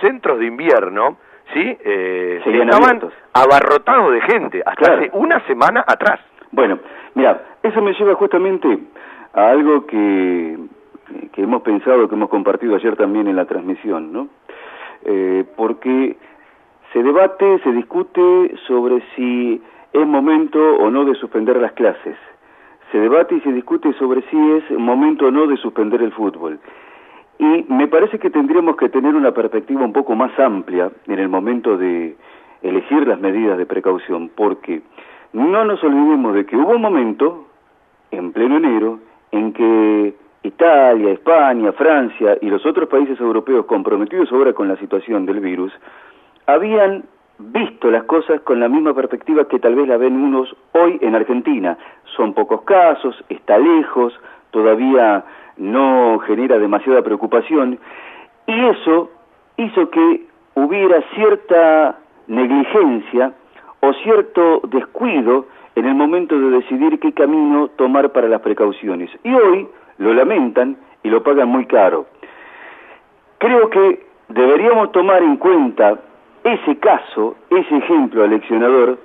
centros 0.00 0.38
de 0.40 0.46
invierno, 0.46 1.16
¿sí? 1.52 1.78
Eh, 1.84 2.40
Seguían 2.44 2.68
estaban 2.70 3.00
abarrotados 3.32 4.12
de 4.12 4.20
gente, 4.22 4.62
hasta 4.66 4.84
Claro. 4.84 5.00
hace 5.00 5.10
una 5.14 5.40
semana 5.46 5.84
atrás. 5.86 6.20
Bueno, 6.50 6.78
mira, 7.14 7.40
eso 7.62 7.80
me 7.82 7.92
lleva 7.94 8.14
justamente 8.14 8.78
a 9.32 9.48
algo 9.50 9.86
que, 9.86 10.56
que 11.32 11.42
hemos 11.42 11.62
pensado, 11.62 12.08
que 12.08 12.14
hemos 12.14 12.28
compartido 12.30 12.74
ayer 12.76 12.96
también 12.96 13.26
en 13.28 13.36
la 13.36 13.44
transmisión, 13.44 14.12
¿no? 14.12 14.28
Eh, 15.04 15.44
porque 15.56 16.16
se 16.92 17.02
debate, 17.02 17.58
se 17.64 17.72
discute 17.72 18.54
sobre 18.66 19.02
si 19.14 19.60
es 19.92 20.06
momento 20.06 20.58
o 20.76 20.90
no 20.90 21.04
de 21.04 21.14
suspender 21.14 21.56
las 21.56 21.72
clases. 21.72 22.16
Se 22.92 22.98
debate 22.98 23.36
y 23.36 23.40
se 23.40 23.52
discute 23.52 23.92
sobre 23.94 24.22
si 24.30 24.36
es 24.52 24.70
momento 24.78 25.26
o 25.26 25.30
no 25.30 25.46
de 25.46 25.56
suspender 25.56 26.02
el 26.02 26.12
fútbol. 26.12 26.58
Y 27.38 27.64
me 27.68 27.88
parece 27.88 28.18
que 28.18 28.30
tendríamos 28.30 28.76
que 28.76 28.88
tener 28.88 29.14
una 29.14 29.32
perspectiva 29.32 29.84
un 29.84 29.92
poco 29.92 30.14
más 30.14 30.38
amplia 30.38 30.90
en 31.06 31.18
el 31.18 31.28
momento 31.28 31.76
de 31.76 32.16
elegir 32.62 33.06
las 33.06 33.20
medidas 33.20 33.58
de 33.58 33.66
precaución, 33.66 34.30
porque 34.34 34.82
no 35.32 35.64
nos 35.64 35.82
olvidemos 35.82 36.34
de 36.34 36.46
que 36.46 36.56
hubo 36.56 36.76
un 36.76 36.82
momento, 36.82 37.46
en 38.12 38.32
pleno 38.32 38.56
enero, 38.56 39.00
en 39.32 39.52
que 39.52 40.14
Italia, 40.44 41.10
España, 41.10 41.72
Francia 41.72 42.36
y 42.40 42.48
los 42.48 42.64
otros 42.66 42.88
países 42.88 43.18
europeos 43.18 43.64
comprometidos 43.64 44.30
ahora 44.30 44.52
con 44.52 44.68
la 44.68 44.76
situación 44.76 45.24
del 45.26 45.40
virus, 45.40 45.72
habían 46.46 47.04
visto 47.38 47.90
las 47.90 48.04
cosas 48.04 48.42
con 48.42 48.60
la 48.60 48.68
misma 48.68 48.94
perspectiva 48.94 49.48
que 49.48 49.58
tal 49.58 49.74
vez 49.74 49.88
la 49.88 49.96
ven 49.96 50.14
unos 50.14 50.54
hoy 50.72 50.98
en 51.00 51.14
Argentina. 51.14 51.78
Son 52.16 52.34
pocos 52.34 52.62
casos, 52.62 53.16
está 53.28 53.58
lejos, 53.58 54.12
todavía 54.50 55.24
no 55.56 56.18
genera 56.20 56.58
demasiada 56.58 57.02
preocupación 57.02 57.78
y 58.46 58.64
eso 58.66 59.10
hizo 59.56 59.88
que 59.90 60.26
hubiera 60.54 61.02
cierta 61.14 61.98
negligencia 62.26 63.32
o 63.80 63.92
cierto 63.94 64.60
descuido 64.68 65.46
en 65.74 65.86
el 65.86 65.94
momento 65.94 66.38
de 66.38 66.50
decidir 66.50 67.00
qué 67.00 67.12
camino 67.12 67.68
tomar 67.76 68.12
para 68.12 68.28
las 68.28 68.40
precauciones. 68.42 69.10
Y 69.24 69.32
hoy 69.34 69.68
lo 69.98 70.12
lamentan 70.14 70.76
y 71.02 71.08
lo 71.10 71.22
pagan 71.22 71.48
muy 71.48 71.66
caro. 71.66 72.06
Creo 73.38 73.68
que 73.70 74.06
deberíamos 74.28 74.92
tomar 74.92 75.22
en 75.22 75.36
cuenta 75.36 75.98
ese 76.44 76.76
caso, 76.78 77.36
ese 77.50 77.76
ejemplo 77.76 78.22
aleccionador, 78.24 78.98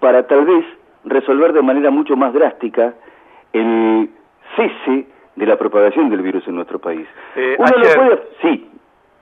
para 0.00 0.26
tal 0.26 0.44
vez 0.44 0.64
resolver 1.04 1.52
de 1.52 1.62
manera 1.62 1.90
mucho 1.90 2.16
más 2.16 2.32
drástica 2.32 2.94
el 3.52 4.10
cese 4.56 5.06
de 5.36 5.46
la 5.46 5.56
propagación 5.56 6.10
del 6.10 6.22
virus 6.22 6.46
en 6.48 6.56
nuestro 6.56 6.78
país. 6.78 7.06
Eh, 7.36 7.56
Uno 7.58 7.68
ayer- 7.76 7.96
lo 7.96 8.02
puede... 8.04 8.22
Sí, 8.42 8.70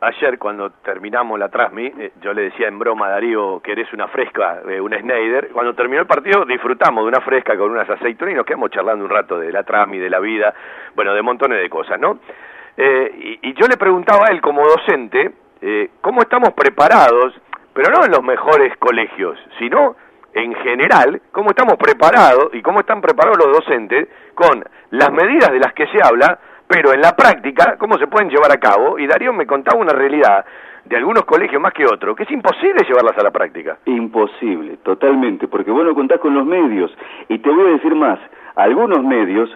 Ayer 0.04 0.38
cuando 0.38 0.68
terminamos 0.84 1.38
la 1.38 1.48
Trasmi, 1.48 1.86
eh, 1.86 2.12
yo 2.20 2.34
le 2.34 2.42
decía 2.42 2.68
en 2.68 2.78
broma 2.78 3.06
a 3.06 3.10
Darío 3.12 3.60
que 3.60 3.72
eres 3.72 3.90
una 3.94 4.06
fresca, 4.08 4.60
eh, 4.68 4.78
una 4.78 4.98
Schneider. 4.98 5.48
Cuando 5.48 5.72
terminó 5.74 6.02
el 6.02 6.06
partido 6.06 6.44
disfrutamos 6.44 7.04
de 7.04 7.08
una 7.08 7.22
fresca 7.22 7.56
con 7.56 7.70
unas 7.70 7.88
aceitunas 7.88 8.34
y 8.34 8.36
nos 8.36 8.44
quedamos 8.44 8.70
charlando 8.70 9.02
un 9.02 9.10
rato 9.10 9.38
de 9.38 9.50
la 9.50 9.62
Trasmi, 9.62 9.98
de 9.98 10.10
la 10.10 10.20
vida, 10.20 10.52
bueno, 10.94 11.14
de 11.14 11.22
montones 11.22 11.58
de 11.58 11.70
cosas, 11.70 11.98
¿no? 11.98 12.18
Eh, 12.76 13.38
y, 13.42 13.48
y 13.48 13.54
yo 13.54 13.66
le 13.66 13.78
preguntaba 13.78 14.26
a 14.26 14.32
él 14.32 14.42
como 14.42 14.66
docente, 14.66 15.32
eh, 15.62 15.88
¿cómo 16.02 16.20
estamos 16.20 16.52
preparados, 16.52 17.32
pero 17.72 17.90
no 17.90 18.04
en 18.04 18.10
los 18.10 18.22
mejores 18.22 18.76
colegios, 18.76 19.38
sino 19.58 19.96
en 20.34 20.54
general, 20.56 21.22
cómo 21.32 21.50
estamos 21.50 21.76
preparados 21.78 22.50
y 22.52 22.60
cómo 22.60 22.80
están 22.80 23.00
preparados 23.00 23.38
los 23.38 23.56
docentes 23.56 24.08
con 24.34 24.64
las 24.90 25.10
medidas 25.10 25.50
de 25.50 25.60
las 25.60 25.72
que 25.72 25.86
se 25.86 25.98
habla, 26.02 26.38
pero 26.66 26.92
en 26.92 27.00
la 27.00 27.14
práctica, 27.14 27.76
cómo 27.78 27.98
se 27.98 28.06
pueden 28.06 28.30
llevar 28.30 28.52
a 28.52 28.58
cabo. 28.58 28.98
Y 28.98 29.06
Darío 29.06 29.32
me 29.32 29.46
contaba 29.46 29.80
una 29.80 29.92
realidad 29.92 30.44
de 30.84 30.96
algunos 30.96 31.24
colegios 31.24 31.60
más 31.60 31.72
que 31.72 31.86
otros, 31.86 32.16
que 32.16 32.24
es 32.24 32.30
imposible 32.30 32.84
llevarlas 32.86 33.16
a 33.18 33.22
la 33.22 33.30
práctica. 33.30 33.78
Imposible, 33.86 34.78
totalmente, 34.82 35.48
porque 35.48 35.70
vos 35.70 35.84
no 35.84 35.94
contás 35.94 36.20
con 36.20 36.34
los 36.34 36.44
medios. 36.44 36.94
Y 37.28 37.38
te 37.38 37.50
voy 37.50 37.66
a 37.66 37.72
decir 37.72 37.94
más, 37.94 38.18
algunos 38.54 39.02
medios 39.02 39.50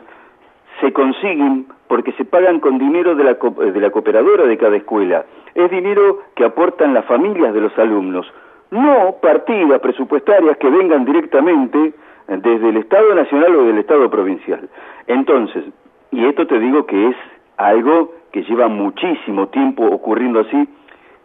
se 0.81 0.93
consiguen 0.93 1.67
porque 1.87 2.13
se 2.13 2.25
pagan 2.25 2.61
con 2.61 2.79
dinero 2.79 3.15
de 3.15 3.25
la, 3.25 3.35
de 3.35 3.81
la 3.81 3.91
cooperadora 3.91 4.45
de 4.45 4.59
cada 4.59 4.77
escuela. 4.77 5.25
Es 5.55 5.71
dinero 5.71 6.21
que 6.35 6.45
aportan 6.45 6.95
las 6.95 7.05
familias 7.07 7.55
de 7.55 7.63
los 7.63 7.77
alumnos, 7.79 8.31
no 8.71 9.17
partidas 9.21 9.81
presupuestarias 9.81 10.57
que 10.59 10.69
vengan 10.69 11.05
directamente 11.05 11.95
desde 12.29 12.69
el 12.69 12.77
Estado 12.77 13.15
Nacional 13.15 13.57
o 13.57 13.65
del 13.65 13.79
Estado 13.79 14.11
Provincial. 14.11 14.69
Entonces, 15.07 15.65
y 16.11 16.25
esto 16.25 16.47
te 16.47 16.59
digo 16.59 16.87
que 16.87 17.09
es 17.09 17.17
algo 17.57 18.13
que 18.33 18.43
lleva 18.43 18.69
muchísimo 18.69 19.49
tiempo 19.49 19.85
ocurriendo 19.87 20.41
así, 20.41 20.69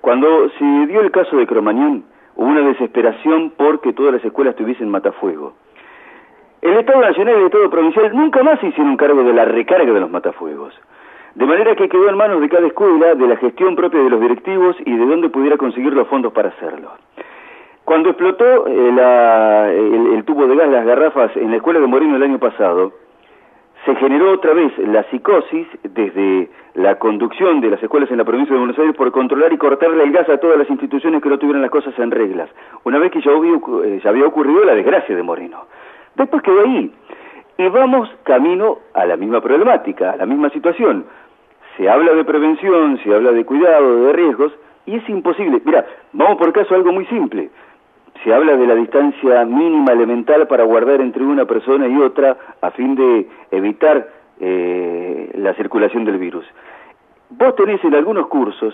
cuando 0.01 0.49
se 0.57 0.65
dio 0.87 1.01
el 1.01 1.11
caso 1.11 1.37
de 1.37 1.47
Cromañón, 1.47 2.03
hubo 2.35 2.47
una 2.47 2.61
desesperación 2.61 3.53
porque 3.55 3.93
todas 3.93 4.13
las 4.13 4.25
escuelas 4.25 4.55
tuviesen 4.55 4.89
matafuego. 4.89 5.53
El 6.61 6.73
Estado 6.73 7.01
Nacional 7.01 7.35
y 7.35 7.39
el 7.39 7.45
Estado 7.45 7.69
Provincial 7.69 8.15
nunca 8.15 8.41
más 8.43 8.59
se 8.59 8.67
hicieron 8.67 8.95
cargo 8.97 9.23
de 9.23 9.33
la 9.33 9.45
recarga 9.45 9.91
de 9.91 9.99
los 9.99 10.09
matafuegos. 10.09 10.73
De 11.35 11.45
manera 11.45 11.75
que 11.75 11.89
quedó 11.89 12.09
en 12.09 12.15
manos 12.17 12.41
de 12.41 12.47
cada 12.49 12.67
escuela, 12.67 13.15
de 13.15 13.27
la 13.27 13.35
gestión 13.37 13.75
propia 13.75 14.01
de 14.03 14.09
los 14.09 14.21
directivos 14.21 14.75
y 14.85 14.95
de 14.95 15.05
dónde 15.05 15.29
pudiera 15.29 15.57
conseguir 15.57 15.93
los 15.93 16.07
fondos 16.07 16.31
para 16.31 16.49
hacerlo. 16.49 16.91
Cuando 17.85 18.09
explotó 18.09 18.67
eh, 18.67 18.91
la- 18.95 19.73
el, 19.73 20.13
el 20.13 20.23
tubo 20.23 20.47
de 20.47 20.55
gas, 20.55 20.69
las 20.69 20.85
garrafas 20.85 21.35
en 21.35 21.49
la 21.51 21.57
escuela 21.57 21.79
de 21.81 21.87
Moreno 21.87 22.15
el 22.15 22.23
año 22.23 22.39
pasado, 22.39 22.93
se 23.85 23.95
generó 23.95 24.31
otra 24.31 24.53
vez 24.53 24.71
la 24.77 25.03
psicosis 25.09 25.67
desde 25.83 26.49
la 26.75 26.95
conducción 26.95 27.59
de 27.59 27.69
las 27.69 27.83
escuelas 27.83 28.09
en 28.11 28.17
la 28.17 28.23
provincia 28.23 28.53
de 28.53 28.59
Buenos 28.59 28.79
Aires 28.79 28.95
por 28.95 29.11
controlar 29.11 29.51
y 29.51 29.57
cortarle 29.57 30.03
el 30.03 30.11
gas 30.11 30.29
a 30.29 30.37
todas 30.37 30.57
las 30.57 30.69
instituciones 30.69 31.21
que 31.21 31.29
no 31.29 31.37
tuvieran 31.37 31.61
las 31.61 31.71
cosas 31.71 31.93
en 31.99 32.11
reglas, 32.11 32.49
una 32.85 32.97
vez 32.97 33.11
que 33.11 33.21
ya, 33.21 33.31
eh, 33.31 33.99
ya 34.01 34.09
había 34.09 34.25
ocurrido 34.25 34.63
la 34.63 34.75
desgracia 34.75 35.15
de 35.15 35.23
Moreno. 35.23 35.65
Después 36.15 36.41
quedó 36.43 36.61
ahí. 36.61 36.93
Y 37.57 37.69
vamos 37.69 38.09
camino 38.23 38.79
a 38.93 39.05
la 39.05 39.17
misma 39.17 39.41
problemática, 39.41 40.11
a 40.11 40.15
la 40.15 40.25
misma 40.25 40.49
situación. 40.49 41.05
Se 41.77 41.89
habla 41.89 42.13
de 42.13 42.23
prevención, 42.23 42.99
se 43.03 43.13
habla 43.13 43.31
de 43.31 43.45
cuidado, 43.45 44.05
de 44.05 44.13
riesgos, 44.13 44.53
y 44.85 44.95
es 44.95 45.09
imposible. 45.09 45.61
Mira, 45.63 45.85
vamos 46.13 46.37
por 46.37 46.51
caso 46.51 46.73
algo 46.73 46.91
muy 46.91 47.05
simple 47.07 47.49
se 48.23 48.33
habla 48.33 48.55
de 48.55 48.67
la 48.67 48.75
distancia 48.75 49.45
mínima 49.45 49.91
elemental 49.91 50.47
para 50.47 50.63
guardar 50.63 51.01
entre 51.01 51.23
una 51.23 51.45
persona 51.45 51.87
y 51.87 51.97
otra 51.97 52.37
a 52.61 52.71
fin 52.71 52.95
de 52.95 53.27
evitar 53.51 54.07
eh, 54.39 55.31
la 55.35 55.53
circulación 55.55 56.05
del 56.05 56.17
virus. 56.17 56.45
Vos 57.29 57.55
tenés 57.55 57.83
en 57.83 57.95
algunos 57.95 58.27
cursos 58.27 58.73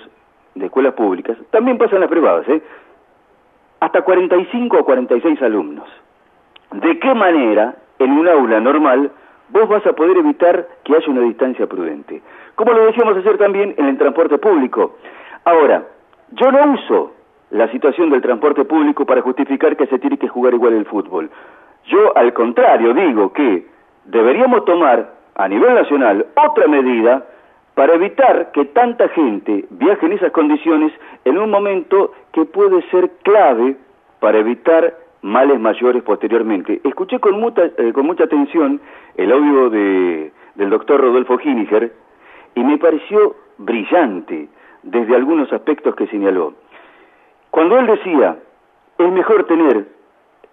de 0.56 0.66
escuelas 0.66 0.94
públicas, 0.94 1.38
también 1.52 1.78
pasan 1.78 2.02
las 2.02 2.10
privadas, 2.10 2.48
¿eh? 2.50 2.62
hasta 3.80 4.02
45 4.02 4.78
o 4.78 4.86
46 4.86 5.42
alumnos. 5.42 5.88
¿De 6.72 7.00
qué 7.00 7.14
manera 7.14 7.76
en 7.98 8.12
un 8.12 8.28
aula 8.28 8.60
normal 8.60 9.12
vos 9.50 9.68
vas 9.68 9.86
a 9.88 9.94
poder 9.94 10.18
evitar 10.18 10.68
que 10.84 10.96
haya 10.96 11.10
una 11.10 11.22
distancia 11.22 11.66
prudente? 11.68 12.22
Como 12.56 12.74
lo 12.74 12.86
decíamos 12.86 13.18
ayer 13.18 13.38
también 13.38 13.74
en 13.78 13.86
el 13.86 13.98
transporte 13.98 14.38
público. 14.38 14.98
Ahora, 15.46 15.86
yo 16.32 16.52
no 16.52 16.74
uso 16.74 17.14
la 17.52 17.72
situación 17.72 18.10
del 18.10 18.22
transporte 18.22 18.66
público 18.66 19.06
para 19.06 19.22
justificar 19.22 19.76
que 19.76 19.88
se 19.88 20.00
tiene 20.00 20.18
que 20.18 20.28
jugar 20.28 20.54
igual 20.54 20.74
el 20.74 20.86
fútbol. 20.86 21.30
Yo, 21.86 22.16
al 22.16 22.34
contrario, 22.34 22.94
digo 22.94 23.34
que 23.34 23.66
deberíamos 24.06 24.66
tomar 24.66 25.14
a 25.36 25.48
nivel 25.48 25.74
nacional 25.74 26.28
otra 26.36 26.68
medida 26.68 27.26
para 27.74 27.94
evitar 27.94 28.52
que 28.52 28.66
tanta 28.66 29.08
gente 29.10 29.66
viaje 29.70 30.06
en 30.06 30.14
esas 30.14 30.32
condiciones 30.32 30.92
en 31.26 31.38
un 31.38 31.50
momento 31.50 32.12
que 32.34 32.46
puede 32.46 32.82
ser 32.90 33.10
clave 33.24 33.78
para 34.20 34.40
evitar 34.40 34.98
males 35.22 35.60
mayores 35.60 36.04
posteriormente. 36.04 36.82
Escuché 36.84 37.20
con 37.20 37.40
mucha, 37.40 37.64
eh, 37.78 37.94
con 37.94 38.06
mucha 38.06 38.26
atención 38.26 38.82
el 39.16 39.32
audio 39.32 39.70
de, 39.70 40.32
del 40.56 40.70
doctor 40.70 41.02
Rodolfo 41.02 41.38
Giniger 41.38 41.94
y 42.56 42.64
me 42.64 42.78
pareció 42.78 43.36
brillante 43.58 44.50
desde 44.84 45.16
algunos 45.16 45.52
aspectos 45.52 45.96
que 45.96 46.08
señaló. 46.08 46.54
Cuando 47.52 47.80
él 47.80 47.88
decía, 47.88 48.38
es 48.98 49.12
mejor 49.12 49.46
tener 49.46 49.88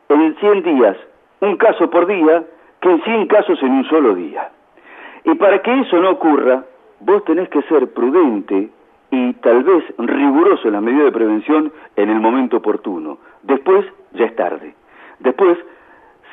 en 0.08 0.36
100 0.36 0.62
días 0.62 0.96
un 1.40 1.56
caso 1.56 1.90
por 1.90 2.06
día 2.06 2.44
que 2.80 2.90
en 2.90 3.02
100 3.02 3.26
casos 3.26 3.62
en 3.62 3.72
un 3.72 3.84
solo 3.88 4.14
día. 4.14 4.50
Y 5.24 5.34
para 5.34 5.60
que 5.62 5.80
eso 5.80 6.00
no 6.00 6.10
ocurra, 6.10 6.64
vos 7.00 7.24
tenés 7.24 7.48
que 7.48 7.62
ser 7.62 7.92
prudente 7.92 8.70
y 9.10 9.32
tal 9.34 9.62
vez 9.62 9.84
riguroso 9.98 10.68
en 10.68 10.74
las 10.74 10.82
medidas 10.82 11.06
de 11.06 11.12
prevención 11.12 11.72
en 11.96 12.10
el 12.10 12.20
momento 12.20 12.58
oportuno. 12.58 13.18
Después 13.42 13.84
ya 14.12 14.26
es 14.26 14.36
tarde. 14.36 14.74
Después 15.20 15.58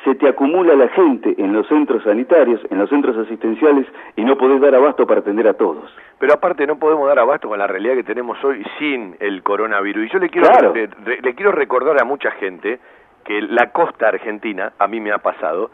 se 0.04 0.14
te 0.14 0.28
acumula 0.28 0.74
la 0.74 0.88
gente 0.88 1.34
en 1.38 1.52
los 1.52 1.66
centros 1.66 2.02
sanitarios, 2.04 2.60
en 2.70 2.78
los 2.78 2.90
centros 2.90 3.16
asistenciales 3.16 3.86
y 4.16 4.24
no 4.24 4.36
podés 4.36 4.60
dar 4.60 4.74
abasto 4.74 5.06
para 5.06 5.20
atender 5.20 5.48
a 5.48 5.54
todos. 5.54 5.90
Pero 6.18 6.34
aparte 6.34 6.66
no 6.66 6.76
podemos 6.78 7.08
dar 7.08 7.18
abasto 7.18 7.48
con 7.48 7.58
la 7.58 7.66
realidad 7.66 7.94
que 7.94 8.04
tenemos 8.04 8.42
hoy 8.44 8.64
sin 8.78 9.16
el 9.20 9.42
coronavirus. 9.42 10.06
Y 10.06 10.10
yo 10.10 10.18
le 10.18 10.28
quiero, 10.28 10.74
le 10.74 11.34
quiero 11.34 11.52
recordar 11.52 12.00
a 12.00 12.04
mucha 12.04 12.30
gente 12.32 12.78
que 13.24 13.40
la 13.40 13.70
costa 13.70 14.08
argentina, 14.08 14.72
a 14.78 14.86
mí 14.86 15.00
me 15.00 15.10
ha 15.10 15.18
pasado, 15.18 15.70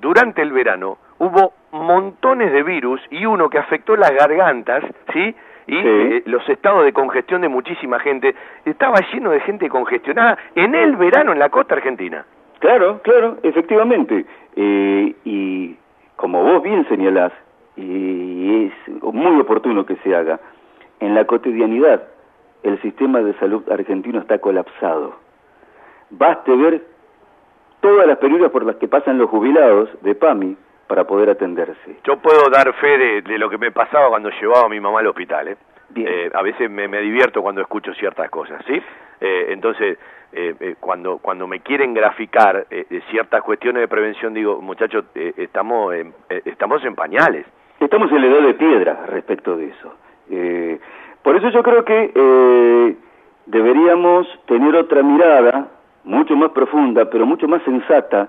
durante 0.00 0.42
el 0.42 0.52
verano 0.52 0.98
hubo 1.18 1.54
montones 1.72 2.52
de 2.52 2.62
virus 2.62 3.00
y 3.10 3.26
uno 3.26 3.50
que 3.50 3.58
afectó 3.58 3.96
las 3.96 4.10
gargantas, 4.12 4.84
¿sí? 5.12 5.34
y 5.66 5.76
eh, 5.76 6.22
los 6.26 6.46
estados 6.48 6.84
de 6.84 6.92
congestión 6.92 7.40
de 7.40 7.48
muchísima 7.48 7.98
gente. 7.98 8.34
Estaba 8.64 9.00
lleno 9.12 9.30
de 9.30 9.40
gente 9.40 9.68
congestionada 9.68 10.38
en 10.54 10.74
el 10.74 10.96
verano 10.96 11.32
en 11.32 11.38
la 11.38 11.48
costa 11.48 11.74
argentina. 11.74 12.24
Claro, 12.64 13.02
claro, 13.02 13.36
efectivamente. 13.42 14.24
Eh, 14.56 15.14
y 15.26 15.76
como 16.16 16.42
vos 16.42 16.62
bien 16.62 16.88
señalás, 16.88 17.30
y 17.76 18.64
es 18.64 19.02
muy 19.02 19.38
oportuno 19.38 19.84
que 19.84 19.96
se 19.96 20.16
haga, 20.16 20.40
en 20.98 21.14
la 21.14 21.26
cotidianidad 21.26 22.04
el 22.62 22.80
sistema 22.80 23.20
de 23.20 23.34
salud 23.34 23.70
argentino 23.70 24.18
está 24.18 24.38
colapsado. 24.38 25.14
Baste 26.08 26.56
ver 26.56 26.80
todas 27.80 28.06
las 28.06 28.16
penurias 28.16 28.50
por 28.50 28.64
las 28.64 28.76
que 28.76 28.88
pasan 28.88 29.18
los 29.18 29.28
jubilados 29.28 29.90
de 30.00 30.14
PAMI 30.14 30.56
para 30.86 31.04
poder 31.04 31.28
atenderse. 31.28 31.98
Yo 32.04 32.16
puedo 32.16 32.48
dar 32.48 32.72
fe 32.76 33.22
de, 33.26 33.38
lo 33.38 33.50
que 33.50 33.58
me 33.58 33.72
pasaba 33.72 34.08
cuando 34.08 34.30
llevaba 34.30 34.64
a 34.64 34.70
mi 34.70 34.80
mamá 34.80 35.00
al 35.00 35.08
hospital. 35.08 35.48
¿eh? 35.48 35.56
Eh, 35.96 36.30
a 36.32 36.40
veces 36.40 36.70
me, 36.70 36.88
divierto 36.88 37.42
cuando 37.42 37.60
escucho 37.60 37.92
ciertas 37.92 38.30
cosas, 38.30 38.64
¿sí? 38.66 38.82
Entonces, 39.20 39.98
eh, 40.36 40.52
eh, 40.58 40.74
cuando 40.80 41.18
cuando 41.18 41.46
me 41.46 41.60
quieren 41.60 41.94
graficar 41.94 42.66
eh, 42.68 43.00
ciertas 43.08 43.40
cuestiones 43.42 43.82
de 43.82 43.86
prevención 43.86 44.34
digo 44.34 44.60
muchachos 44.60 45.04
estamos 45.14 45.94
en, 45.94 46.12
estamos 46.28 46.84
en 46.84 46.96
pañales. 46.96 47.46
Estamos 47.78 48.10
en 48.10 48.20
la 48.20 48.26
edad 48.26 48.46
de 48.46 48.54
piedra 48.54 49.06
respecto 49.06 49.56
de 49.56 49.66
eso. 49.66 49.94
Por 51.22 51.36
eso 51.36 51.50
yo 51.50 51.62
creo 51.62 51.84
que 51.84 52.96
deberíamos 53.46 54.26
tener 54.46 54.74
otra 54.74 55.04
mirada 55.04 55.68
mucho 56.02 56.34
más 56.34 56.50
profunda 56.50 57.08
pero 57.08 57.26
mucho 57.26 57.46
más 57.46 57.62
sensata 57.62 58.28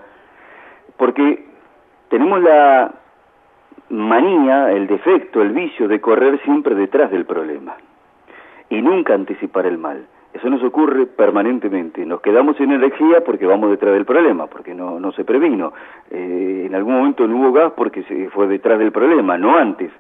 porque 0.98 1.44
tenemos 2.10 2.40
la 2.44 2.94
manía 3.90 4.72
el 4.74 4.86
defecto 4.86 5.42
el 5.42 5.54
vicio 5.54 5.88
de 5.88 6.00
correr 6.00 6.40
siempre 6.44 6.76
detrás 6.76 7.10
del 7.10 7.26
problema 7.26 7.76
y 8.70 8.80
nunca 8.82 9.16
anticipar 9.16 9.66
el 9.66 9.80
mal 9.80 10.06
eso 10.36 10.50
nos 10.50 10.62
ocurre 10.64 11.06
permanentemente. 11.06 12.06
Nos 12.06 12.20
quedamos 12.20 12.58
sin 12.58 12.70
energía 12.70 13.24
porque 13.26 13.46
vamos 13.46 13.70
detrás 13.70 13.94
del 13.94 14.04
problema, 14.04 14.48
porque 14.48 14.74
no, 14.74 15.00
no 15.00 15.14
se 15.14 15.24
previno. 15.24 15.72
Eh, 16.12 16.66
en 16.68 16.76
algún 16.76 16.96
momento 16.96 17.26
no 17.26 17.38
hubo 17.38 17.54
gas 17.54 17.72
porque 17.76 18.04
se 18.04 18.30
fue 18.32 18.46
detrás 18.48 18.78
del 18.78 18.92
problema, 18.92 19.38
no 19.38 19.56
antes. 19.58 19.92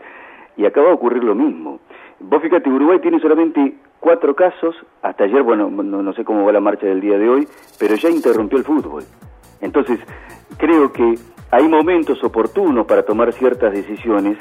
Y 0.57 0.66
acaba 0.66 0.88
de 0.88 0.94
ocurrir 0.94 1.24
lo 1.24 1.36
mismo. 1.36 1.80
Vos 2.20 2.41
fíjate, 2.41 2.70
Uruguay 2.70 2.99
tiene 2.99 3.20
solamente 3.22 3.76
cuatro 4.02 4.36
casos, 4.36 4.76
hasta 5.02 5.24
ayer, 5.24 5.41
bueno, 5.41 5.70
no, 5.70 6.03
no 6.03 6.14
sé 6.14 6.26
cómo 6.26 6.45
va 6.45 6.52
la 6.52 6.60
marcha 6.60 6.86
del 6.86 6.99
día 6.99 7.18
de 7.18 7.30
hoy, 7.30 7.48
pero 7.80 7.95
ya 7.95 8.10
interrumpió 8.10 8.57
el 8.57 8.66
fútbol. 8.66 9.03
Entonces, 9.62 9.99
creo 10.57 10.91
que 10.91 11.16
hay 11.49 11.68
momentos 11.70 12.22
oportunos 12.26 12.86
para 12.86 13.03
tomar 13.03 13.32
ciertas 13.32 13.72
decisiones 13.72 14.38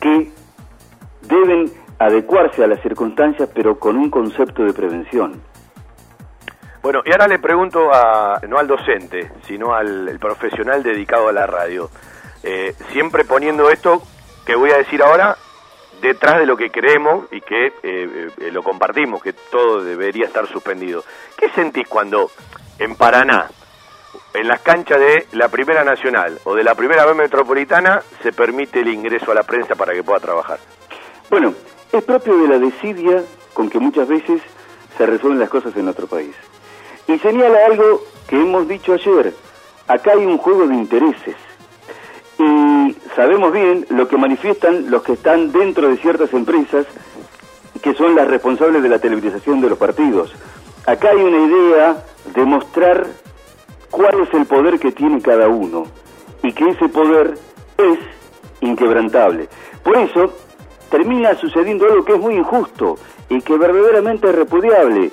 que 0.00 0.28
deben 1.26 1.70
adecuarse 1.98 2.64
a 2.64 2.66
las 2.66 2.80
circunstancias, 2.80 3.48
pero 3.54 3.78
con 3.78 3.96
un 3.96 4.10
concepto 4.10 4.64
de 4.64 4.72
prevención. 4.72 5.40
Bueno, 6.82 7.00
y 7.04 7.12
ahora 7.12 7.28
le 7.28 7.38
pregunto 7.38 7.90
a, 7.92 8.40
no 8.46 8.58
al 8.58 8.66
docente, 8.66 9.32
sino 9.46 9.74
al 9.74 10.18
profesional 10.20 10.82
dedicado 10.82 11.28
a 11.28 11.32
la 11.32 11.46
radio, 11.46 11.88
eh, 12.42 12.74
siempre 12.92 13.24
poniendo 13.24 13.70
esto 13.70 14.02
que 14.44 14.54
voy 14.54 14.70
a 14.70 14.76
decir 14.76 15.02
ahora 15.02 15.36
detrás 16.02 16.38
de 16.38 16.44
lo 16.44 16.58
que 16.58 16.70
creemos 16.70 17.24
y 17.32 17.40
que 17.40 17.68
eh, 17.82 18.28
eh, 18.38 18.50
lo 18.52 18.62
compartimos, 18.62 19.22
que 19.22 19.32
todo 19.32 19.82
debería 19.82 20.26
estar 20.26 20.46
suspendido. 20.46 21.02
¿Qué 21.38 21.48
sentís 21.50 21.88
cuando 21.88 22.30
en 22.78 22.96
Paraná, 22.96 23.48
en 24.34 24.46
las 24.46 24.60
canchas 24.60 25.00
de 25.00 25.26
la 25.32 25.48
Primera 25.48 25.84
Nacional 25.84 26.38
o 26.44 26.54
de 26.54 26.64
la 26.64 26.74
Primera 26.74 27.06
B 27.06 27.14
Metropolitana, 27.14 28.02
se 28.22 28.32
permite 28.32 28.80
el 28.80 28.88
ingreso 28.88 29.32
a 29.32 29.34
la 29.34 29.44
prensa 29.44 29.74
para 29.74 29.94
que 29.94 30.02
pueda 30.02 30.20
trabajar? 30.20 30.58
Bueno, 31.30 31.54
es 31.98 32.04
propio 32.04 32.36
de 32.38 32.48
la 32.48 32.58
desidia 32.58 33.22
con 33.52 33.70
que 33.70 33.78
muchas 33.78 34.08
veces 34.08 34.42
se 34.96 35.06
resuelven 35.06 35.40
las 35.40 35.48
cosas 35.48 35.76
en 35.76 35.84
nuestro 35.84 36.06
país. 36.06 36.34
Y 37.06 37.18
señala 37.18 37.58
algo 37.66 38.02
que 38.28 38.36
hemos 38.36 38.66
dicho 38.66 38.94
ayer, 38.94 39.34
acá 39.86 40.12
hay 40.12 40.24
un 40.24 40.38
juego 40.38 40.66
de 40.66 40.74
intereses. 40.74 41.36
Y 42.38 42.96
sabemos 43.14 43.52
bien 43.52 43.86
lo 43.90 44.08
que 44.08 44.16
manifiestan 44.16 44.90
los 44.90 45.02
que 45.02 45.12
están 45.12 45.52
dentro 45.52 45.88
de 45.88 45.96
ciertas 45.98 46.32
empresas 46.32 46.86
que 47.82 47.94
son 47.94 48.14
las 48.14 48.26
responsables 48.26 48.82
de 48.82 48.88
la 48.88 48.98
televisación 48.98 49.60
de 49.60 49.68
los 49.68 49.78
partidos. 49.78 50.32
Acá 50.86 51.10
hay 51.10 51.18
una 51.18 51.46
idea 51.46 52.04
de 52.34 52.44
mostrar 52.44 53.06
cuál 53.90 54.20
es 54.22 54.32
el 54.34 54.46
poder 54.46 54.78
que 54.78 54.90
tiene 54.90 55.20
cada 55.20 55.48
uno 55.48 55.86
y 56.42 56.52
que 56.52 56.70
ese 56.70 56.88
poder 56.88 57.34
es 57.76 57.98
inquebrantable. 58.62 59.48
Por 59.82 59.98
eso, 59.98 60.32
termina 60.94 61.34
sucediendo 61.34 61.86
algo 61.86 62.04
que 62.04 62.12
es 62.12 62.20
muy 62.20 62.36
injusto 62.36 62.96
y 63.28 63.40
que 63.40 63.58
verdaderamente 63.58 64.28
es 64.28 64.34
repudiable. 64.36 65.10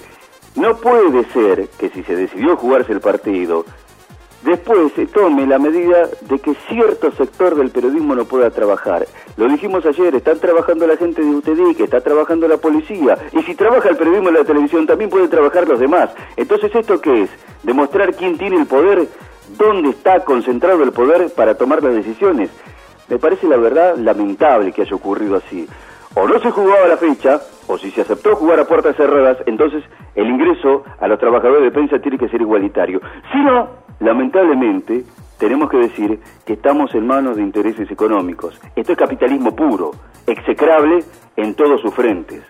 No 0.54 0.78
puede 0.78 1.24
ser 1.32 1.70
que 1.70 1.90
si 1.90 2.04
se 2.04 2.16
decidió 2.16 2.56
jugarse 2.56 2.94
el 2.94 3.00
partido, 3.02 3.66
después 4.44 4.94
se 4.96 5.08
tome 5.08 5.48
la 5.48 5.58
medida 5.58 6.08
de 6.22 6.38
que 6.38 6.54
cierto 6.70 7.12
sector 7.14 7.56
del 7.56 7.72
periodismo 7.72 8.14
no 8.14 8.26
pueda 8.26 8.52
trabajar. 8.52 9.08
Lo 9.38 9.48
dijimos 9.48 9.84
ayer, 9.88 10.14
están 10.14 10.38
trabajando 10.38 10.86
la 10.86 10.98
gente 10.98 11.24
de 11.24 11.32
UTD, 11.32 11.76
que 11.76 11.86
está 11.86 12.00
trabajando 12.00 12.48
la 12.48 12.58
policía, 12.58 13.18
y 13.32 13.42
si 13.42 13.56
trabaja 13.56 13.90
el 13.90 13.98
periodismo 13.98 14.30
en 14.30 14.36
la 14.36 14.44
televisión 14.44 14.86
también 14.86 15.10
pueden 15.10 15.32
trabajar 15.32 15.68
los 15.68 15.80
demás. 15.80 16.12
Entonces, 16.38 16.76
¿esto 16.76 17.02
qué 17.02 17.24
es? 17.24 17.32
Demostrar 17.64 18.14
quién 18.14 18.38
tiene 18.38 18.58
el 18.58 18.68
poder, 18.68 19.08
dónde 19.58 19.90
está 19.90 20.24
concentrado 20.26 20.84
el 20.84 20.92
poder 20.92 21.34
para 21.34 21.56
tomar 21.56 21.82
las 21.82 21.96
decisiones 21.96 22.52
me 23.12 23.20
parece 23.20 23.46
la 23.46 23.58
verdad 23.58 23.98
lamentable 23.98 24.72
que 24.72 24.84
haya 24.84 24.96
ocurrido 24.96 25.36
así. 25.36 25.68
O 26.16 26.26
no 26.28 26.40
se 26.40 26.50
jugaba 26.50 26.88
la 26.88 26.96
fecha, 26.96 27.42
o 27.68 27.78
si 27.78 27.92
se 27.92 28.02
aceptó 28.02 28.38
jugar 28.38 28.62
a 28.62 28.66
puertas 28.66 28.96
cerradas, 28.96 29.38
entonces 29.46 29.84
el 30.16 30.28
ingreso 30.28 30.86
a 30.98 31.10
los 31.10 31.20
trabajadores 31.20 31.64
de 31.64 31.72
prensa 31.72 32.00
tiene 32.00 32.18
que 32.18 32.30
ser 32.30 32.40
igualitario. 32.40 33.02
Si 33.34 33.38
no, 33.40 33.68
lamentablemente, 34.00 35.04
tenemos 35.38 35.70
que 35.70 35.78
decir 35.78 36.22
que 36.46 36.54
estamos 36.54 36.96
en 36.96 37.06
manos 37.06 37.36
de 37.36 37.44
intereses 37.44 37.92
económicos. 37.92 38.58
Esto 38.78 38.94
es 38.94 38.98
capitalismo 38.98 39.54
puro, 39.54 39.92
execrable 40.26 41.04
en 41.36 41.54
todos 41.56 41.82
sus 41.82 41.94
frentes. 41.94 42.44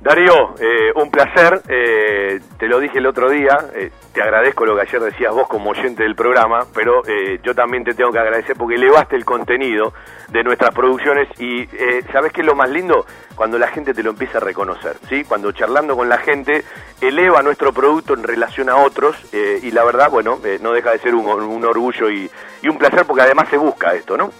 Darío, 0.00 0.54
eh, 0.60 0.92
un 0.94 1.10
placer, 1.10 1.60
eh, 1.68 2.40
te 2.56 2.68
lo 2.68 2.78
dije 2.78 2.98
el 2.98 3.06
otro 3.06 3.28
día, 3.28 3.58
eh, 3.74 3.90
te 4.12 4.22
agradezco 4.22 4.64
lo 4.64 4.76
que 4.76 4.82
ayer 4.82 5.00
decías 5.00 5.34
vos 5.34 5.48
como 5.48 5.70
oyente 5.70 6.04
del 6.04 6.14
programa, 6.14 6.66
pero 6.72 7.02
yo 7.42 7.54
también 7.54 7.84
te 7.84 7.94
tengo 7.94 8.12
que 8.12 8.18
agradecer 8.18 8.56
porque 8.56 8.76
elevaste 8.76 9.16
el 9.16 9.24
contenido 9.24 9.92
de 10.28 10.44
nuestras 10.44 10.74
producciones 10.74 11.28
y 11.40 11.66
¿sabes 12.12 12.32
qué 12.32 12.40
es 12.40 12.46
lo 12.46 12.54
más 12.54 12.68
lindo? 12.68 13.06
Cuando 13.34 13.58
la 13.58 13.68
gente 13.68 13.94
te 13.94 14.02
lo 14.02 14.10
empieza 14.10 14.38
a 14.38 14.40
reconocer, 14.40 14.96
¿sí? 15.08 15.24
Cuando 15.24 15.52
charlando 15.52 15.96
con 15.96 16.08
la 16.08 16.18
gente 16.18 16.64
eleva 17.00 17.42
nuestro 17.42 17.72
producto 17.72 18.14
en 18.14 18.24
relación 18.24 18.68
a 18.70 18.76
otros 18.76 19.16
y 19.32 19.70
la 19.70 19.84
verdad, 19.84 20.10
bueno, 20.10 20.38
no 20.60 20.72
deja 20.72 20.90
de 20.92 20.98
ser 20.98 21.14
un, 21.14 21.64
orgullo 21.64 22.10
y, 22.10 22.30
y, 22.62 22.68
un 22.68 22.78
placer 22.78 23.04
porque 23.04 23.22
además 23.22 23.48
se 23.50 23.56
busca 23.56 23.94
esto, 23.94 24.16
¿no? 24.16 24.30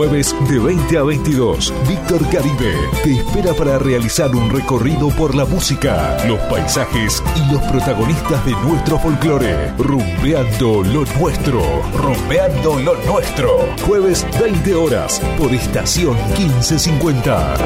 Jueves 0.00 0.34
de 0.48 0.58
20 0.58 0.96
a 0.96 1.02
22, 1.02 1.74
Víctor 1.86 2.26
Caribe 2.30 2.74
te 3.04 3.16
espera 3.16 3.52
para 3.52 3.78
realizar 3.78 4.34
un 4.34 4.48
recorrido 4.48 5.10
por 5.10 5.34
la 5.34 5.44
música, 5.44 6.16
los 6.26 6.40
paisajes 6.44 7.22
y 7.36 7.52
los 7.52 7.60
protagonistas 7.64 8.42
de 8.46 8.52
nuestro 8.52 8.98
folclore. 8.98 9.72
Rumbeando 9.76 10.82
lo 10.84 11.04
nuestro, 11.18 11.82
rumbeando 11.92 12.78
lo 12.78 12.94
nuestro. 13.04 13.50
Jueves 13.86 14.26
20 14.40 14.74
horas 14.74 15.20
por 15.36 15.52
estación 15.52 16.16
1550. 16.38 17.56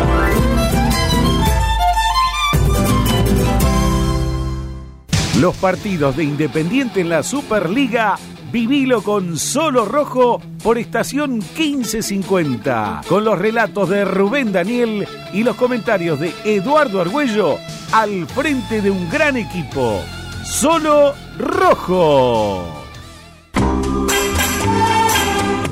Los 5.39 5.55
partidos 5.59 6.17
de 6.17 6.25
Independiente 6.25 7.01
en 7.01 7.11
la 7.11 7.23
Superliga 7.23 8.19
Vivilo 8.55 9.03
con 9.03 9.37
Solo 9.37 9.85
Rojo 9.85 10.41
por 10.63 10.79
estación 10.79 11.39
1550, 11.39 13.01
con 13.09 13.25
los 13.25 13.37
relatos 13.37 13.89
de 13.89 14.05
Rubén 14.05 14.53
Daniel 14.53 15.09
y 15.33 15.43
los 15.43 15.57
comentarios 15.57 16.21
de 16.21 16.33
Eduardo 16.45 17.01
Argüello 17.01 17.59
al 17.91 18.29
frente 18.29 18.81
de 18.81 18.93
un 18.93 19.11
gran 19.11 19.37
equipo. 19.37 20.01
Solo 20.45 21.15
Rojo. 21.37 22.84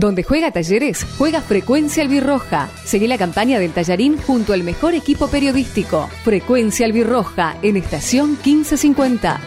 Donde 0.00 0.22
juega 0.22 0.50
Talleres, 0.50 1.06
juega 1.18 1.42
Frecuencia 1.42 2.02
Albirroja. 2.02 2.70
Seguí 2.86 3.06
la 3.06 3.18
campaña 3.18 3.58
del 3.58 3.72
Tallarín 3.72 4.16
junto 4.16 4.54
al 4.54 4.62
mejor 4.62 4.94
equipo 4.94 5.28
periodístico. 5.28 6.08
Frecuencia 6.24 6.86
Albirroja 6.86 7.58
en 7.60 7.76
estación 7.76 8.30
1550. 8.42 9.38